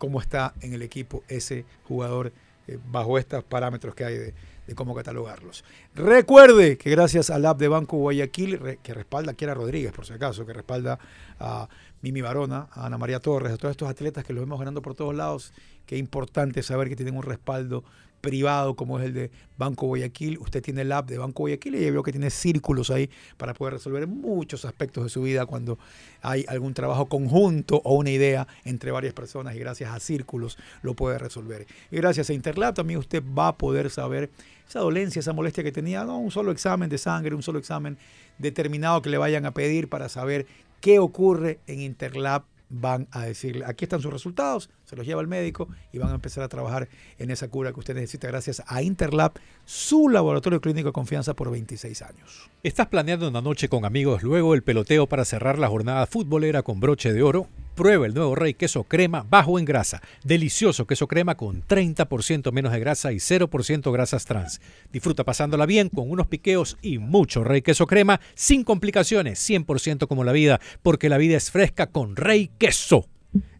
cómo 0.00 0.18
está 0.18 0.54
en 0.62 0.72
el 0.72 0.80
equipo 0.80 1.22
ese 1.28 1.66
jugador 1.84 2.32
eh, 2.66 2.78
bajo 2.90 3.18
estos 3.18 3.44
parámetros 3.44 3.94
que 3.94 4.04
hay 4.04 4.16
de, 4.16 4.34
cómo 4.74 4.94
catalogarlos. 4.94 5.64
Recuerde 5.96 6.78
que 6.78 6.90
gracias 6.90 7.28
al 7.28 7.44
app 7.44 7.58
de 7.58 7.66
Banco 7.66 7.96
Guayaquil, 7.96 8.78
que 8.84 8.94
respalda 8.94 9.32
a 9.32 9.34
Kiera 9.34 9.52
Rodríguez, 9.52 9.92
por 9.92 10.06
si 10.06 10.12
acaso, 10.12 10.46
que 10.46 10.52
respalda 10.52 10.96
a 11.40 11.68
Mimi 12.02 12.20
Barona, 12.20 12.68
a 12.70 12.86
Ana 12.86 12.96
María 12.96 13.18
Torres, 13.18 13.52
a 13.52 13.56
todos 13.56 13.72
estos 13.72 13.90
atletas 13.90 14.24
que 14.24 14.32
los 14.32 14.44
vemos 14.44 14.60
ganando 14.60 14.80
por 14.80 14.94
todos 14.94 15.12
lados, 15.12 15.52
es 15.94 15.98
importante 15.98 16.62
saber 16.62 16.88
que 16.88 16.96
tienen 16.96 17.16
un 17.16 17.22
respaldo 17.22 17.84
privado 18.20 18.74
como 18.76 18.98
es 18.98 19.04
el 19.06 19.14
de 19.14 19.30
Banco 19.56 19.86
Guayaquil. 19.86 20.38
Usted 20.38 20.62
tiene 20.62 20.82
el 20.82 20.92
app 20.92 21.08
de 21.08 21.18
Banco 21.18 21.42
Guayaquil 21.42 21.74
y 21.74 21.84
ya 21.84 21.90
veo 21.90 22.02
que 22.02 22.12
tiene 22.12 22.30
círculos 22.30 22.90
ahí 22.90 23.10
para 23.36 23.54
poder 23.54 23.74
resolver 23.74 24.06
muchos 24.06 24.64
aspectos 24.64 25.04
de 25.04 25.10
su 25.10 25.22
vida 25.22 25.46
cuando 25.46 25.78
hay 26.22 26.44
algún 26.48 26.74
trabajo 26.74 27.06
conjunto 27.06 27.80
o 27.84 27.94
una 27.94 28.10
idea 28.10 28.46
entre 28.64 28.90
varias 28.90 29.14
personas 29.14 29.54
y 29.54 29.58
gracias 29.58 29.92
a 29.92 30.00
círculos 30.00 30.58
lo 30.82 30.94
puede 30.94 31.18
resolver. 31.18 31.66
Y 31.90 31.96
gracias 31.96 32.30
a 32.30 32.32
Interlab 32.32 32.74
también 32.74 32.98
usted 32.98 33.22
va 33.22 33.48
a 33.48 33.56
poder 33.56 33.90
saber 33.90 34.30
esa 34.68 34.80
dolencia, 34.80 35.20
esa 35.20 35.32
molestia 35.32 35.64
que 35.64 35.72
tenía, 35.72 36.04
no 36.04 36.18
un 36.18 36.30
solo 36.30 36.52
examen 36.52 36.88
de 36.88 36.98
sangre, 36.98 37.34
un 37.34 37.42
solo 37.42 37.58
examen 37.58 37.98
determinado 38.38 39.02
que 39.02 39.10
le 39.10 39.18
vayan 39.18 39.44
a 39.44 39.52
pedir 39.52 39.88
para 39.88 40.08
saber 40.08 40.46
qué 40.80 40.98
ocurre 40.98 41.58
en 41.66 41.80
Interlab 41.80 42.44
van 42.70 43.08
a 43.10 43.24
decirle, 43.24 43.64
aquí 43.66 43.84
están 43.84 44.00
sus 44.00 44.12
resultados, 44.12 44.70
se 44.84 44.96
los 44.96 45.04
lleva 45.04 45.20
al 45.20 45.26
médico 45.26 45.68
y 45.92 45.98
van 45.98 46.10
a 46.12 46.14
empezar 46.14 46.44
a 46.44 46.48
trabajar 46.48 46.88
en 47.18 47.30
esa 47.30 47.48
cura 47.48 47.72
que 47.72 47.80
usted 47.80 47.94
necesita 47.94 48.28
gracias 48.28 48.62
a 48.66 48.82
Interlab, 48.82 49.32
su 49.64 50.08
laboratorio 50.08 50.60
clínico 50.60 50.88
de 50.88 50.92
confianza 50.92 51.34
por 51.34 51.50
26 51.50 52.02
años. 52.02 52.48
¿Estás 52.62 52.86
planeando 52.86 53.28
una 53.28 53.42
noche 53.42 53.68
con 53.68 53.84
amigos 53.84 54.22
luego 54.22 54.54
el 54.54 54.62
peloteo 54.62 55.08
para 55.08 55.24
cerrar 55.24 55.58
la 55.58 55.68
jornada 55.68 56.06
futbolera 56.06 56.62
con 56.62 56.80
broche 56.80 57.12
de 57.12 57.22
oro? 57.22 57.48
Prueba 57.80 58.04
el 58.04 58.12
nuevo 58.12 58.34
Rey 58.34 58.52
Queso 58.52 58.84
Crema 58.84 59.24
bajo 59.26 59.58
en 59.58 59.64
grasa. 59.64 60.02
Delicioso 60.22 60.86
queso 60.86 61.08
crema 61.08 61.38
con 61.38 61.62
30% 61.66 62.52
menos 62.52 62.72
de 62.72 62.78
grasa 62.78 63.10
y 63.10 63.16
0% 63.16 63.90
grasas 63.90 64.26
trans. 64.26 64.60
Disfruta 64.92 65.24
pasándola 65.24 65.64
bien 65.64 65.88
con 65.88 66.10
unos 66.10 66.26
piqueos 66.26 66.76
y 66.82 66.98
mucho 66.98 67.42
Rey 67.42 67.62
Queso 67.62 67.86
Crema 67.86 68.20
sin 68.34 68.64
complicaciones, 68.64 69.40
100% 69.48 70.08
como 70.08 70.24
la 70.24 70.32
vida, 70.32 70.60
porque 70.82 71.08
la 71.08 71.16
vida 71.16 71.38
es 71.38 71.50
fresca 71.50 71.86
con 71.86 72.16
Rey 72.16 72.50
Queso. 72.58 73.06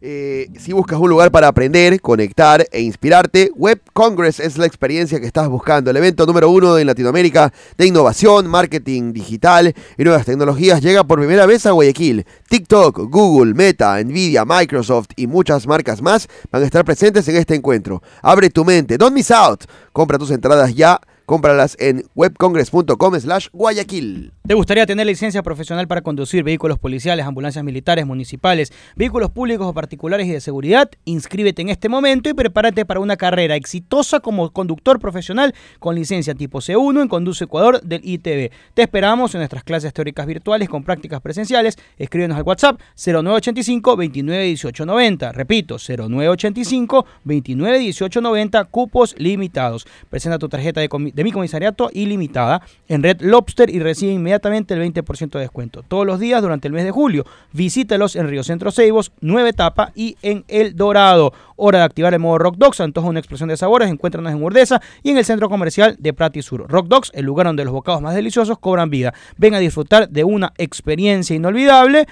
Eh, 0.01 0.49
si 0.59 0.73
buscas 0.73 0.99
un 0.99 1.09
lugar 1.09 1.31
para 1.31 1.47
aprender, 1.47 2.01
conectar 2.01 2.65
e 2.71 2.81
inspirarte, 2.81 3.51
Web 3.55 3.81
Congress 3.93 4.39
es 4.39 4.57
la 4.57 4.65
experiencia 4.65 5.19
que 5.19 5.27
estás 5.27 5.47
buscando. 5.47 5.91
El 5.91 5.97
evento 5.97 6.25
número 6.25 6.49
uno 6.49 6.77
en 6.77 6.87
Latinoamérica 6.87 7.53
de 7.77 7.85
innovación, 7.85 8.47
marketing 8.47 9.13
digital 9.13 9.73
y 9.97 10.03
nuevas 10.03 10.25
tecnologías 10.25 10.81
llega 10.81 11.03
por 11.03 11.19
primera 11.19 11.45
vez 11.45 11.65
a 11.65 11.71
Guayaquil. 11.71 12.25
TikTok, 12.49 12.99
Google, 13.09 13.53
Meta, 13.53 14.03
Nvidia, 14.03 14.43
Microsoft 14.43 15.09
y 15.15 15.27
muchas 15.27 15.67
marcas 15.67 16.01
más 16.01 16.27
van 16.51 16.63
a 16.63 16.65
estar 16.65 16.83
presentes 16.83 17.27
en 17.27 17.35
este 17.35 17.55
encuentro. 17.55 18.01
Abre 18.21 18.49
tu 18.49 18.65
mente, 18.65 18.97
don't 18.97 19.13
miss 19.13 19.31
out. 19.31 19.65
Compra 19.93 20.17
tus 20.17 20.31
entradas 20.31 20.73
ya. 20.73 20.99
Cómpralas 21.25 21.77
en 21.79 22.03
webcongress.com 22.15 23.19
slash 23.19 23.47
Guayaquil. 23.53 24.33
¿Te 24.47 24.55
gustaría 24.55 24.87
tener 24.87 25.05
licencia 25.05 25.43
profesional 25.43 25.87
para 25.87 26.01
conducir 26.01 26.43
vehículos 26.43 26.79
policiales, 26.79 27.27
ambulancias 27.27 27.63
militares, 27.63 28.07
municipales, 28.07 28.73
vehículos 28.95 29.29
públicos 29.29 29.67
o 29.67 29.73
particulares 29.73 30.25
y 30.25 30.31
de 30.31 30.41
seguridad? 30.41 30.89
Inscríbete 31.05 31.61
en 31.61 31.69
este 31.69 31.89
momento 31.89 32.27
y 32.27 32.33
prepárate 32.33 32.83
para 32.83 32.99
una 32.99 33.17
carrera 33.17 33.55
exitosa 33.55 34.19
como 34.19 34.49
conductor 34.51 34.99
profesional 34.99 35.53
con 35.77 35.93
licencia 35.93 36.33
tipo 36.33 36.57
C1 36.57 37.03
en 37.03 37.07
Conduce 37.07 37.43
Ecuador 37.43 37.81
del 37.83 38.01
ITV. 38.03 38.51
Te 38.73 38.81
esperamos 38.81 39.35
en 39.35 39.41
nuestras 39.41 39.63
clases 39.63 39.93
teóricas 39.93 40.25
virtuales 40.25 40.67
con 40.67 40.83
prácticas 40.83 41.21
presenciales. 41.21 41.77
Escríbenos 41.99 42.35
al 42.35 42.43
WhatsApp 42.43 42.81
0985 42.97 43.95
29 43.95 44.43
18 44.43 44.85
90. 44.87 45.31
Repito, 45.33 45.77
0985 45.77 47.05
29 47.25 47.77
18 47.77 48.21
90. 48.21 48.65
Cupos 48.65 49.13
limitados. 49.19 49.85
Presenta 50.09 50.39
tu 50.39 50.49
tarjeta 50.49 50.81
de, 50.81 50.89
de 51.13 51.23
mi 51.23 51.31
comisariato 51.31 51.91
ilimitada 51.93 52.63
en 52.87 53.03
Red 53.03 53.21
Lobster 53.21 53.69
y 53.69 53.79
recibe 53.79 54.13
inmediatamente 54.13 54.30
el 54.35 54.93
20% 54.93 55.31
de 55.31 55.39
descuento. 55.39 55.83
Todos 55.87 56.05
los 56.05 56.19
días 56.19 56.41
durante 56.41 56.67
el 56.67 56.73
mes 56.73 56.83
de 56.83 56.91
julio. 56.91 57.25
Visítalos 57.51 58.15
en 58.15 58.27
Río 58.27 58.43
Centro 58.43 58.71
Ceibos, 58.71 59.11
Nueva 59.21 59.49
Etapa 59.49 59.91
y 59.95 60.17
en 60.21 60.43
El 60.47 60.75
Dorado. 60.75 61.33
Hora 61.55 61.79
de 61.79 61.85
activar 61.85 62.13
el 62.13 62.19
modo 62.19 62.37
Rock 62.37 62.55
Dogs. 62.57 62.81
Antoja 62.81 63.07
una 63.07 63.19
explosión 63.19 63.49
de 63.49 63.57
sabores. 63.57 63.89
Encuéntranos 63.89 64.31
en 64.31 64.43
Urdesa 64.43 64.81
y 65.03 65.11
en 65.11 65.17
el 65.17 65.25
centro 65.25 65.49
comercial 65.49 65.95
de 65.99 66.13
Prati 66.13 66.41
Sur. 66.41 66.65
Rock 66.69 66.87
Dogs, 66.87 67.11
el 67.13 67.25
lugar 67.25 67.47
donde 67.47 67.65
los 67.65 67.73
bocados 67.73 68.01
más 68.01 68.15
deliciosos 68.15 68.59
cobran 68.59 68.89
vida. 68.89 69.13
Ven 69.37 69.53
a 69.53 69.59
disfrutar 69.59 70.09
de 70.09 70.23
una 70.23 70.53
experiencia 70.57 71.35
inolvidable 71.35 72.07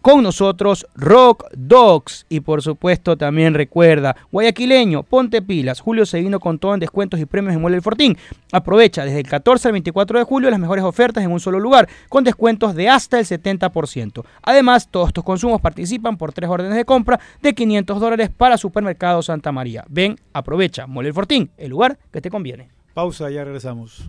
con 0.00 0.22
nosotros 0.22 0.86
Rock 0.94 1.46
Dogs. 1.56 2.26
Y 2.28 2.40
por 2.40 2.62
supuesto 2.62 3.16
también 3.16 3.54
recuerda, 3.54 4.16
guayaquileño, 4.30 5.02
ponte 5.02 5.42
pilas. 5.42 5.80
Julio 5.80 6.06
se 6.06 6.20
vino 6.20 6.40
con 6.40 6.58
todo 6.58 6.74
en 6.74 6.80
descuentos 6.80 7.20
y 7.20 7.26
premios 7.26 7.54
en 7.54 7.60
Mueble 7.60 7.76
El 7.76 7.82
Fortín. 7.82 8.16
Aprovecha 8.52 9.04
desde 9.04 9.20
el 9.20 9.28
14 9.28 9.68
al 9.68 9.72
24 9.72 10.18
de 10.18 10.24
julio 10.24 10.50
las 10.50 10.60
mejores 10.60 10.84
ofertas 10.84 11.24
en 11.24 11.32
un 11.32 11.40
solo 11.40 11.60
lugar, 11.60 11.88
con 12.08 12.24
descuentos 12.24 12.74
de 12.74 12.88
hasta 12.88 13.18
el 13.18 13.26
70%. 13.26 14.24
Además, 14.42 14.88
todos 14.90 15.12
tus 15.12 15.24
consumos 15.24 15.60
participan 15.60 16.16
por 16.16 16.32
tres 16.32 16.50
órdenes 16.50 16.76
de 16.76 16.84
compra 16.84 17.20
de 17.42 17.54
500 17.54 18.00
dólares 18.00 18.30
para 18.36 18.58
Supermercado 18.58 19.22
Santa 19.22 19.52
María. 19.52 19.84
Ven, 19.88 20.18
aprovecha. 20.32 20.86
Mueble 20.86 21.08
El 21.08 21.14
Fortín, 21.14 21.50
el 21.56 21.70
lugar 21.70 21.98
que 22.12 22.20
te 22.20 22.30
conviene. 22.30 22.68
Pausa, 22.94 23.28
ya 23.28 23.44
regresamos. 23.44 24.08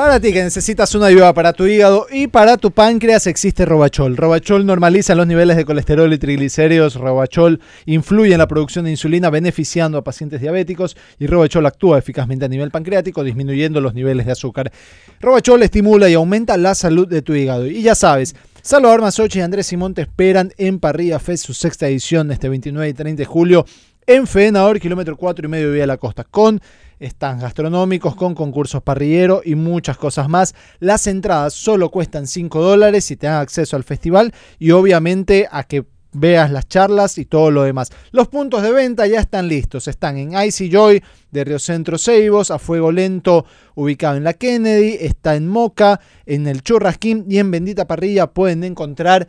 Para 0.00 0.18
ti 0.18 0.32
que 0.32 0.42
necesitas 0.42 0.94
una 0.94 1.08
ayuda 1.08 1.34
para 1.34 1.52
tu 1.52 1.66
hígado 1.66 2.06
y 2.10 2.26
para 2.26 2.56
tu 2.56 2.70
páncreas 2.70 3.26
existe 3.26 3.66
Robachol. 3.66 4.16
Robachol 4.16 4.64
normaliza 4.64 5.14
los 5.14 5.26
niveles 5.26 5.58
de 5.58 5.66
colesterol 5.66 6.10
y 6.10 6.16
triglicéridos. 6.16 6.94
Robachol 6.94 7.60
influye 7.84 8.32
en 8.32 8.38
la 8.38 8.48
producción 8.48 8.86
de 8.86 8.92
insulina 8.92 9.28
beneficiando 9.28 9.98
a 9.98 10.02
pacientes 10.02 10.40
diabéticos 10.40 10.96
y 11.18 11.26
Robachol 11.26 11.66
actúa 11.66 11.98
eficazmente 11.98 12.46
a 12.46 12.48
nivel 12.48 12.70
pancreático 12.70 13.22
disminuyendo 13.22 13.82
los 13.82 13.92
niveles 13.92 14.24
de 14.24 14.32
azúcar. 14.32 14.72
Robachol 15.20 15.62
estimula 15.64 16.08
y 16.08 16.14
aumenta 16.14 16.56
la 16.56 16.74
salud 16.74 17.06
de 17.06 17.20
tu 17.20 17.34
hígado. 17.34 17.66
Y 17.66 17.82
ya 17.82 17.94
sabes, 17.94 18.34
Salvador 18.62 19.02
Masochi 19.02 19.40
y 19.40 19.42
Andrés 19.42 19.66
Simón 19.66 19.92
te 19.92 20.00
esperan 20.00 20.54
en 20.56 20.78
Parrilla 20.78 21.18
Fest, 21.18 21.44
su 21.44 21.52
sexta 21.52 21.88
edición 21.88 22.32
este 22.32 22.48
29 22.48 22.88
y 22.88 22.94
30 22.94 23.20
de 23.20 23.26
julio 23.26 23.66
en 24.06 24.26
Fenador, 24.26 24.80
kilómetro 24.80 25.16
4 25.16 25.46
y 25.46 25.48
medio 25.48 25.70
Vía 25.72 25.82
de 25.82 25.86
la 25.86 25.98
Costa, 25.98 26.24
con 26.24 26.60
stands 27.02 27.42
gastronómicos, 27.42 28.14
con 28.14 28.34
concursos 28.34 28.82
parrillero 28.82 29.42
y 29.44 29.54
muchas 29.54 29.96
cosas 29.96 30.28
más. 30.28 30.54
Las 30.78 31.06
entradas 31.06 31.54
solo 31.54 31.90
cuestan 31.90 32.26
5 32.26 32.60
dólares 32.62 33.10
y 33.10 33.16
te 33.16 33.26
dan 33.26 33.40
acceso 33.40 33.76
al 33.76 33.84
festival 33.84 34.32
y 34.58 34.72
obviamente 34.72 35.48
a 35.50 35.64
que 35.64 35.84
veas 36.12 36.50
las 36.50 36.68
charlas 36.68 37.18
y 37.18 37.24
todo 37.24 37.50
lo 37.50 37.62
demás. 37.62 37.90
Los 38.10 38.28
puntos 38.28 38.62
de 38.62 38.72
venta 38.72 39.06
ya 39.06 39.20
están 39.20 39.48
listos. 39.48 39.88
Están 39.88 40.16
en 40.16 40.32
Icy 40.32 40.70
Joy 40.70 41.02
de 41.30 41.44
Río 41.44 41.58
Centro 41.58 41.98
Ceibos, 41.98 42.50
a 42.50 42.58
Fuego 42.58 42.92
Lento, 42.92 43.44
ubicado 43.74 44.16
en 44.16 44.24
la 44.24 44.34
Kennedy. 44.34 44.96
Está 45.00 45.36
en 45.36 45.48
Moca, 45.48 46.00
en 46.26 46.46
el 46.46 46.62
Churrasquín 46.62 47.24
y 47.28 47.38
en 47.38 47.50
Bendita 47.50 47.86
Parrilla 47.86 48.28
pueden 48.28 48.64
encontrar 48.64 49.28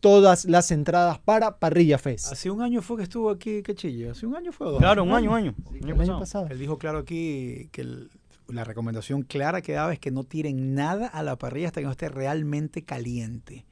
todas 0.00 0.44
las 0.44 0.70
entradas 0.70 1.18
para 1.18 1.58
Parrilla 1.58 1.98
Fest. 1.98 2.32
Hace 2.32 2.50
un 2.50 2.62
año 2.62 2.82
fue 2.82 2.96
que 2.98 3.02
estuvo 3.04 3.30
aquí 3.30 3.62
Cachillo. 3.62 4.12
Hace 4.12 4.26
un 4.26 4.36
año 4.36 4.52
fue 4.52 4.66
dos 4.68 4.78
Claro, 4.78 5.02
un 5.04 5.12
año, 5.12 5.30
un 5.30 5.36
año. 5.36 5.54
El 5.74 6.00
año 6.00 6.18
pasado. 6.18 6.46
Él 6.50 6.58
dijo 6.58 6.78
claro 6.78 6.98
aquí 6.98 7.68
que 7.72 7.80
el- 7.82 8.10
la 8.48 8.64
recomendación 8.64 9.22
clara 9.22 9.60
que 9.60 9.72
daba 9.72 9.92
es 9.92 9.98
que 9.98 10.10
no 10.10 10.24
tiren 10.24 10.74
nada 10.74 11.06
a 11.06 11.22
la 11.22 11.36
parrilla 11.36 11.66
hasta 11.68 11.80
que 11.80 11.84
no 11.86 11.92
esté 11.92 12.08
realmente 12.08 12.82
caliente. 12.82 13.66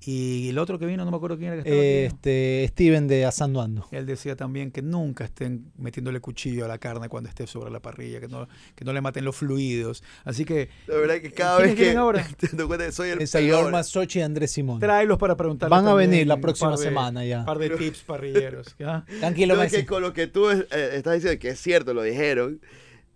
Y 0.00 0.48
el 0.50 0.58
otro 0.58 0.78
que 0.78 0.86
vino, 0.86 1.04
no 1.04 1.10
me 1.10 1.16
acuerdo 1.16 1.36
quién 1.36 1.52
era 1.54 1.62
que 1.62 1.68
estaba 1.68 1.82
aquí. 1.82 2.14
Este, 2.14 2.66
Steven 2.68 3.08
de 3.08 3.24
Asando 3.24 3.60
Ando. 3.60 3.88
Él 3.90 4.06
decía 4.06 4.36
también 4.36 4.70
que 4.70 4.80
nunca 4.80 5.24
estén 5.24 5.72
metiéndole 5.76 6.20
cuchillo 6.20 6.64
a 6.64 6.68
la 6.68 6.78
carne 6.78 7.08
cuando 7.08 7.28
esté 7.28 7.48
sobre 7.48 7.72
la 7.72 7.80
parrilla, 7.80 8.20
que 8.20 8.28
no, 8.28 8.48
que 8.76 8.84
no 8.84 8.92
le 8.92 9.00
maten 9.00 9.24
los 9.24 9.34
fluidos. 9.34 10.04
Así 10.24 10.44
que 10.44 10.68
La 10.86 10.96
verdad 10.98 11.16
es 11.16 11.22
que 11.22 11.32
cada 11.32 11.58
¿Quiénes 11.58 11.76
vez 11.76 11.90
que 11.92 11.96
ahora? 11.96 12.26
te 12.38 12.48
cuenta 12.64 12.86
que 12.86 12.92
soy 12.92 13.10
el 13.10 13.20
El 13.22 13.26
Salvador. 13.28 13.72
Masochi 13.72 14.20
y 14.20 14.22
Andrés 14.22 14.52
Simón. 14.52 14.78
tráelos 14.78 15.18
para 15.18 15.36
preguntar. 15.36 15.68
Van 15.68 15.88
a 15.88 15.94
venir 15.94 16.26
la 16.28 16.36
próxima 16.36 16.76
semana 16.76 17.24
ya. 17.24 17.40
Un 17.40 17.46
par 17.46 17.58
de 17.58 17.70
tips 17.70 18.02
parrilleros. 18.06 18.76
¿ya? 18.78 19.04
Tranquilo, 19.18 19.56
No, 19.56 19.62
es 19.62 19.72
Messi. 19.72 19.82
que 19.82 19.86
con 19.86 20.02
lo 20.02 20.12
que 20.12 20.28
tú 20.28 20.48
eh, 20.48 20.66
estás 20.94 21.14
diciendo, 21.14 21.40
que 21.40 21.48
es 21.48 21.60
cierto, 21.60 21.92
lo 21.92 22.02
dijeron, 22.02 22.60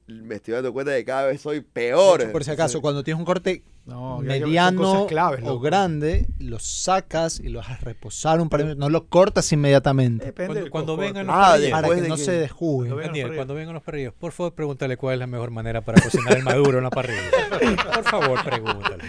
me 0.09 0.35
estoy 0.35 0.55
dando 0.55 0.73
cuenta 0.73 0.91
de 0.91 0.99
que 0.99 1.05
cada 1.05 1.29
vez 1.29 1.41
soy 1.41 1.61
peor. 1.61 2.33
Por 2.33 2.43
si 2.43 2.51
acaso, 2.51 2.81
cuando 2.81 3.05
tienes 3.05 3.21
un 3.21 3.25
corte 3.25 3.63
No, 3.85 4.19
mediano 4.19 4.81
cosas 4.81 5.05
claves, 5.09 5.41
o 5.45 5.59
grande, 5.59 6.27
lo 6.39 6.61
sacas 6.61 7.41
y 7.41 7.49
lo 7.49 7.59
dejas 7.59 7.81
reposar 7.81 8.41
un 8.41 8.49
par 8.49 8.59
de 8.61 8.65
minutos. 8.67 8.81
No 8.81 8.89
lo 8.89 9.07
cortas 9.09 9.53
inmediatamente. 9.53 10.27
Depende 10.27 10.71
Cuando- 10.71 10.97
vengan 10.97 11.27
los 11.27 11.35
Ah. 11.37 11.57
Para 11.71 11.89
que 11.89 12.01
de 12.03 12.09
no 12.09 12.15
que- 12.17 12.23
se 12.23 12.31
desjugue. 12.33 12.89
Cuando 12.91 12.97
los 12.97 13.07
Daniel, 13.07 13.35
cuando 13.35 13.55
vengan 13.55 13.75
los 13.75 13.83
parrillos, 13.83 14.15
por 14.15 14.31
favor 14.31 14.55
pregúntale 14.55 14.97
cuál 14.97 15.15
es 15.15 15.19
la 15.19 15.27
mejor 15.27 15.51
manera 15.51 15.81
para 15.81 16.01
cocinar 16.01 16.37
el 16.37 16.45
maduro 16.45 16.79
en 16.79 16.85
la 16.85 16.91
parrilla. 16.91 17.21
Por 17.95 18.05
favor, 18.05 18.45
pregúntale. 18.45 19.05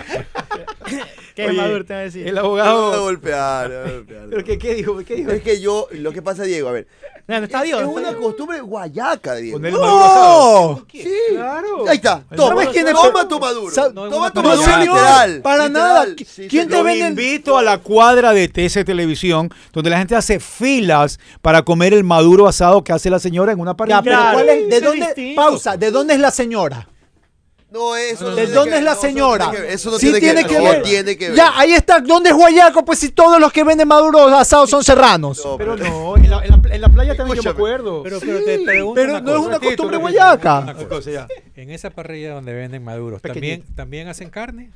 ¿Qué 1.35 1.47
Oye, 1.47 1.57
Maduro 1.57 1.83
te 1.85 1.93
va 1.93 1.99
a 1.99 2.03
decir? 2.03 2.27
El 2.27 2.35
No 2.35 2.41
abogado. 2.41 3.01
golpear, 3.03 3.69
no 3.69 3.75
me 3.75 3.81
voy 3.81 3.89
a 3.89 3.93
golpear. 3.95 4.27
¿Pero 4.29 4.43
qué, 4.43 4.57
qué 4.59 4.75
dijo? 4.75 4.97
¿Qué 5.05 5.15
dijo? 5.15 5.31
Es 5.31 5.41
que 5.41 5.59
yo, 5.59 5.87
lo 5.91 6.11
que 6.11 6.21
pasa, 6.21 6.43
Diego, 6.43 6.69
a 6.69 6.73
ver, 6.73 6.87
No, 7.27 7.39
no 7.39 7.45
está 7.45 7.59
es, 7.61 7.65
Dios. 7.65 7.81
es 7.81 7.87
no 7.87 7.97
está 7.97 8.09
una 8.11 8.19
costumbre 8.19 8.61
guayaca, 8.61 9.35
Diego. 9.35 9.57
Poner 9.57 9.73
el 9.73 9.79
maduro 9.79 10.03
asado. 10.05 10.85
Sí, 10.91 11.09
Claro. 11.31 11.87
Ahí 11.87 11.95
está, 11.95 12.23
toma, 12.35 12.65
quién 12.67 12.87
es- 12.87 12.93
toma 12.93 13.27
tu 13.27 13.39
maduro. 13.39 13.75
No, 13.93 14.09
toma 14.09 14.31
tu 14.31 14.43
maduro, 14.43 14.67
No, 14.71 14.79
literal. 14.79 15.41
para 15.41 15.67
literal. 15.67 15.71
nada. 15.73 16.05
Sí, 16.27 16.47
¿Quién 16.47 16.69
te 16.69 16.83
venden- 16.83 17.09
invito 17.09 17.57
a 17.57 17.63
la 17.63 17.79
cuadra 17.79 18.31
de 18.33 18.47
TC 18.47 18.83
Televisión, 18.85 19.49
donde 19.71 19.89
la 19.89 19.97
gente 19.97 20.15
hace 20.15 20.39
filas 20.39 21.19
para 21.41 21.63
comer 21.63 21.93
el 21.93 22.03
maduro 22.03 22.47
asado 22.47 22.83
que 22.83 22.93
hace 22.93 23.09
la 23.09 23.17
señora 23.19 23.51
en 23.53 23.59
una 23.59 23.75
parrilla. 23.75 23.97
Ya, 23.97 24.03
pero 24.03 24.15
Claro, 24.17 24.33
¿cuál 24.37 24.49
es- 24.49 24.69
¿de 24.69 24.81
dónde? 24.81 25.33
Pausa. 25.35 25.77
¿De 25.77 25.89
dónde 25.89 26.13
es 26.13 26.19
la 26.19 26.29
señora? 26.31 26.87
No, 27.73 27.95
eso 27.95 28.25
no 28.29 28.35
¿De 28.35 28.43
tiene 28.43 28.53
dónde 28.53 28.71
que- 28.73 28.77
es 28.77 28.83
la 28.83 28.95
señora? 28.95 29.51
Eso 29.67 29.89
no 29.89 29.97
Sí 29.97 30.13
tiene, 30.19 30.45
que, 30.45 30.59
ver. 30.59 30.83
tiene 30.83 31.17
que 31.17 31.29
ver. 31.29 31.35
Ya, 31.37 31.51
ahí 31.57 31.73
está. 31.73 31.99
¿Dónde 31.99 32.29
es 32.29 32.35
Guayaco? 32.35 32.85
Pues 32.85 32.99
si 32.99 33.09
todos 33.09 33.39
los 33.39 33.51
que 33.51 33.63
venden 33.63 33.87
maduros 33.87 34.31
asados 34.31 34.69
son 34.69 34.83
serranos. 34.83 35.41
No, 35.43 35.57
Pero 35.57 35.75
no, 35.75 36.15
en 36.15 36.29
la, 36.29 36.45
en 36.45 36.51
la- 36.51 36.61
en 36.75 36.81
la 36.81 36.89
playa 36.89 37.15
también 37.15 37.37
yo 37.37 37.43
me 37.43 37.49
acuerdo. 37.49 38.03
Pero, 38.03 38.19
te 38.19 38.27
no 38.27 39.35
es 39.35 39.39
una 39.47 39.59
costumbre 39.59 39.97
guayaca. 39.97 40.59
Una 40.59 40.63
Una 40.65 40.73
cosa. 40.75 40.87
cosa 40.89 41.11
ya. 41.11 41.27
En 41.55 41.71
esa 41.71 41.89
parrilla 41.89 42.35
donde 42.35 42.53
venden 42.53 42.83
maduros, 42.83 43.21
Pequeñito. 43.21 43.63
¿también, 43.63 43.75
¿también 43.75 44.07
hacen 44.07 44.29
carne? 44.29 44.69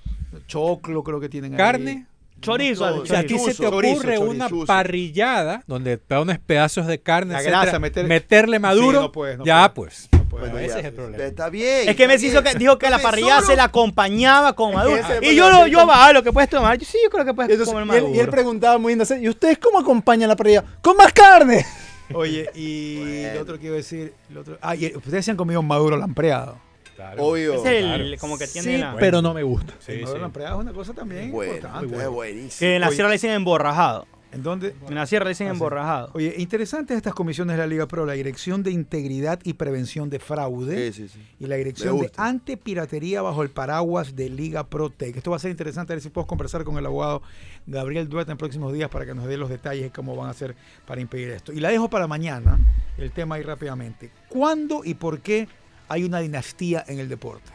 Choclo 0.48 1.04
creo 1.04 1.20
que 1.20 1.30
tienen 1.30 1.52
ahí. 1.54 1.58
¿Carne? 1.58 2.08
Chorizo. 2.42 2.90
No, 2.90 3.02
O 3.02 3.06
sea, 3.06 3.20
a 3.20 3.24
ti 3.24 3.38
se 3.38 3.54
te 3.54 3.68
ocurre 3.68 3.94
chorizo, 3.96 4.22
una 4.22 4.48
chorizo. 4.50 4.66
parrillada 4.68 5.64
donde 5.68 5.98
pones 6.00 6.40
pedazos 6.40 6.88
de 6.88 7.00
carne, 7.00 7.34
La 7.34 7.40
etcétera, 7.40 7.62
grasa, 7.62 7.80
meter- 7.80 8.06
meterle 8.08 8.58
maduro. 8.60 9.00
Sí, 9.00 9.06
no 9.06 9.12
puedes, 9.12 9.38
no 9.38 9.46
ya, 9.46 9.72
puedes. 9.74 10.08
pues. 10.12 10.17
Bueno, 10.30 10.58
ese 10.60 10.68
ya, 10.70 10.80
es 10.80 10.86
el 10.86 10.94
problema. 10.94 11.24
Está 11.24 11.50
bien. 11.50 11.90
Es 11.90 11.96
que 11.96 12.08
Messi 12.08 12.28
hizo 12.28 12.44
que, 12.44 12.54
dijo 12.56 12.78
que 12.78 12.90
la 12.90 13.00
parrilla 13.00 13.36
solo- 13.38 13.48
se 13.48 13.56
la 13.56 13.64
acompañaba 13.66 14.54
con 14.54 14.74
maduro. 14.74 14.98
Y 15.22 15.36
yo, 15.36 15.50
lo- 15.50 15.68
yo 15.68 15.86
va, 15.88 16.12
lo 16.14 16.24
que 16.24 16.32
puedes 16.32 16.50
tomar. 16.50 16.78
Yo, 16.78 16.86
sí, 16.86 16.98
yo 17.04 17.10
creo 17.10 17.26
que 17.26 17.34
puedes 17.34 17.52
entonces- 17.52 17.74
comer 17.74 17.88
y 17.88 17.98
él, 17.98 18.02
maduro. 18.04 18.16
y 18.16 18.20
él 18.20 18.30
preguntaba 18.30 18.78
muy 18.78 18.94
inocente, 18.94 19.26
¿y 19.26 19.30
ustedes 19.30 19.58
cómo 19.58 19.80
acompañan 19.80 20.30
la 20.30 20.36
parrilla? 20.36 20.64
¡Con 20.82 20.98
más 20.98 21.12
carne! 21.14 21.66
Oye, 22.14 22.50
y 22.56 23.24
lo 23.36 23.42
otro 23.42 23.60
que 23.60 23.66
iba 23.66 23.74
a 23.74 23.78
decir. 23.78 24.14
Lo 24.30 24.42
otro, 24.42 24.58
ah, 24.62 24.76
y 24.76 24.96
ustedes 24.96 25.26
se 25.26 25.32
han 25.32 25.38
comido 25.38 25.62
maduro 25.62 25.98
lampreado. 25.98 26.58
Claro. 26.96 27.24
Obvio. 27.26 27.56
Es 27.56 27.66
el, 27.66 27.84
Claro. 27.86 28.04
como 28.20 28.38
que 28.38 28.48
tiene 28.48 28.72
Sí, 28.76 28.78
la... 28.78 28.96
pero 28.98 29.22
no 29.22 29.34
me 29.34 29.44
gusta. 29.44 29.74
Sí, 29.86 29.92
maduro 30.00 30.14
sí. 30.16 30.22
lampreado 30.22 30.56
es 30.58 30.62
una 30.64 30.74
cosa 30.74 30.94
también 30.94 31.32
Bueno, 31.32 31.56
importante. 31.56 31.96
es 31.96 32.08
buenísimo. 32.10 32.60
Que 32.60 32.76
en 32.76 32.82
la 32.82 32.88
Oye. 32.88 32.96
sierra 32.96 33.10
le 33.10 33.14
dicen 33.16 33.32
emborrajado. 33.32 34.08
¿En 34.32 34.44
dónde? 34.44 34.76
En 34.88 34.96
la 34.96 35.06
sierra 35.08 35.30
dicen 35.30 35.48
Ah, 35.48 35.52
emborrajado. 35.52 36.12
Oye, 36.14 36.36
interesantes 36.38 36.98
estas 36.98 37.14
comisiones 37.14 37.56
de 37.56 37.62
la 37.62 37.68
Liga 37.68 37.88
Pro, 37.88 38.06
la 38.06 38.14
Dirección 38.14 38.62
de 38.62 38.72
Integridad 38.72 39.40
y 39.44 39.54
Prevención 39.54 40.10
de 40.10 40.20
Fraude 40.20 40.92
Sí, 40.92 41.04
sí, 41.04 41.10
sí. 41.14 41.20
y 41.40 41.46
la 41.48 41.56
Dirección 41.56 41.98
de. 42.00 42.12
Antipiratería 42.18 43.22
bajo 43.22 43.42
el 43.42 43.50
paraguas 43.50 44.16
de 44.16 44.30
Liga 44.30 44.66
Pro 44.66 44.90
Tech. 44.90 45.16
Esto 45.16 45.32
va 45.32 45.38
a 45.38 45.40
ser 45.40 45.52
interesante, 45.52 45.94
a 45.94 45.96
ver 45.96 46.04
si 46.04 46.10
puedo 46.10 46.28
conversar 46.28 46.64
con 46.66 46.78
el 46.78 46.86
abogado 46.86 47.22
Gabriel 47.66 48.10
Duarte 48.10 48.32
en 48.34 48.38
próximos 48.38 48.74
días 48.74 48.90
para 48.90 49.06
que 49.06 49.14
nos 49.16 49.26
dé 49.28 49.38
los 49.38 49.50
detalles 49.50 49.84
de 49.84 49.92
cómo 49.92 50.16
van 50.16 50.28
a 50.28 50.32
hacer 50.32 50.56
para 50.86 51.00
impedir 51.00 51.30
esto. 51.30 51.54
Y 51.54 51.60
la 51.62 51.70
dejo 51.70 51.90
para 51.90 52.06
mañana, 52.08 52.60
el 52.98 53.12
tema 53.12 53.36
ahí 53.36 53.44
rápidamente. 53.44 54.12
¿Cuándo 54.30 54.82
y 54.84 54.94
por 54.96 55.20
qué 55.22 55.48
hay 55.88 56.04
una 56.04 56.20
dinastía 56.20 56.84
en 56.88 57.00
el 57.00 57.08
deporte? 57.08 57.52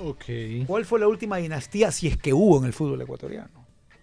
Ok. 0.00 0.24
¿Cuál 0.66 0.84
fue 0.84 1.00
la 1.00 1.08
última 1.08 1.38
dinastía, 1.38 1.90
si 1.90 2.06
es 2.08 2.16
que 2.16 2.32
hubo 2.34 2.58
en 2.58 2.66
el 2.66 2.72
fútbol 2.72 3.00
ecuatoriano? 3.02 3.57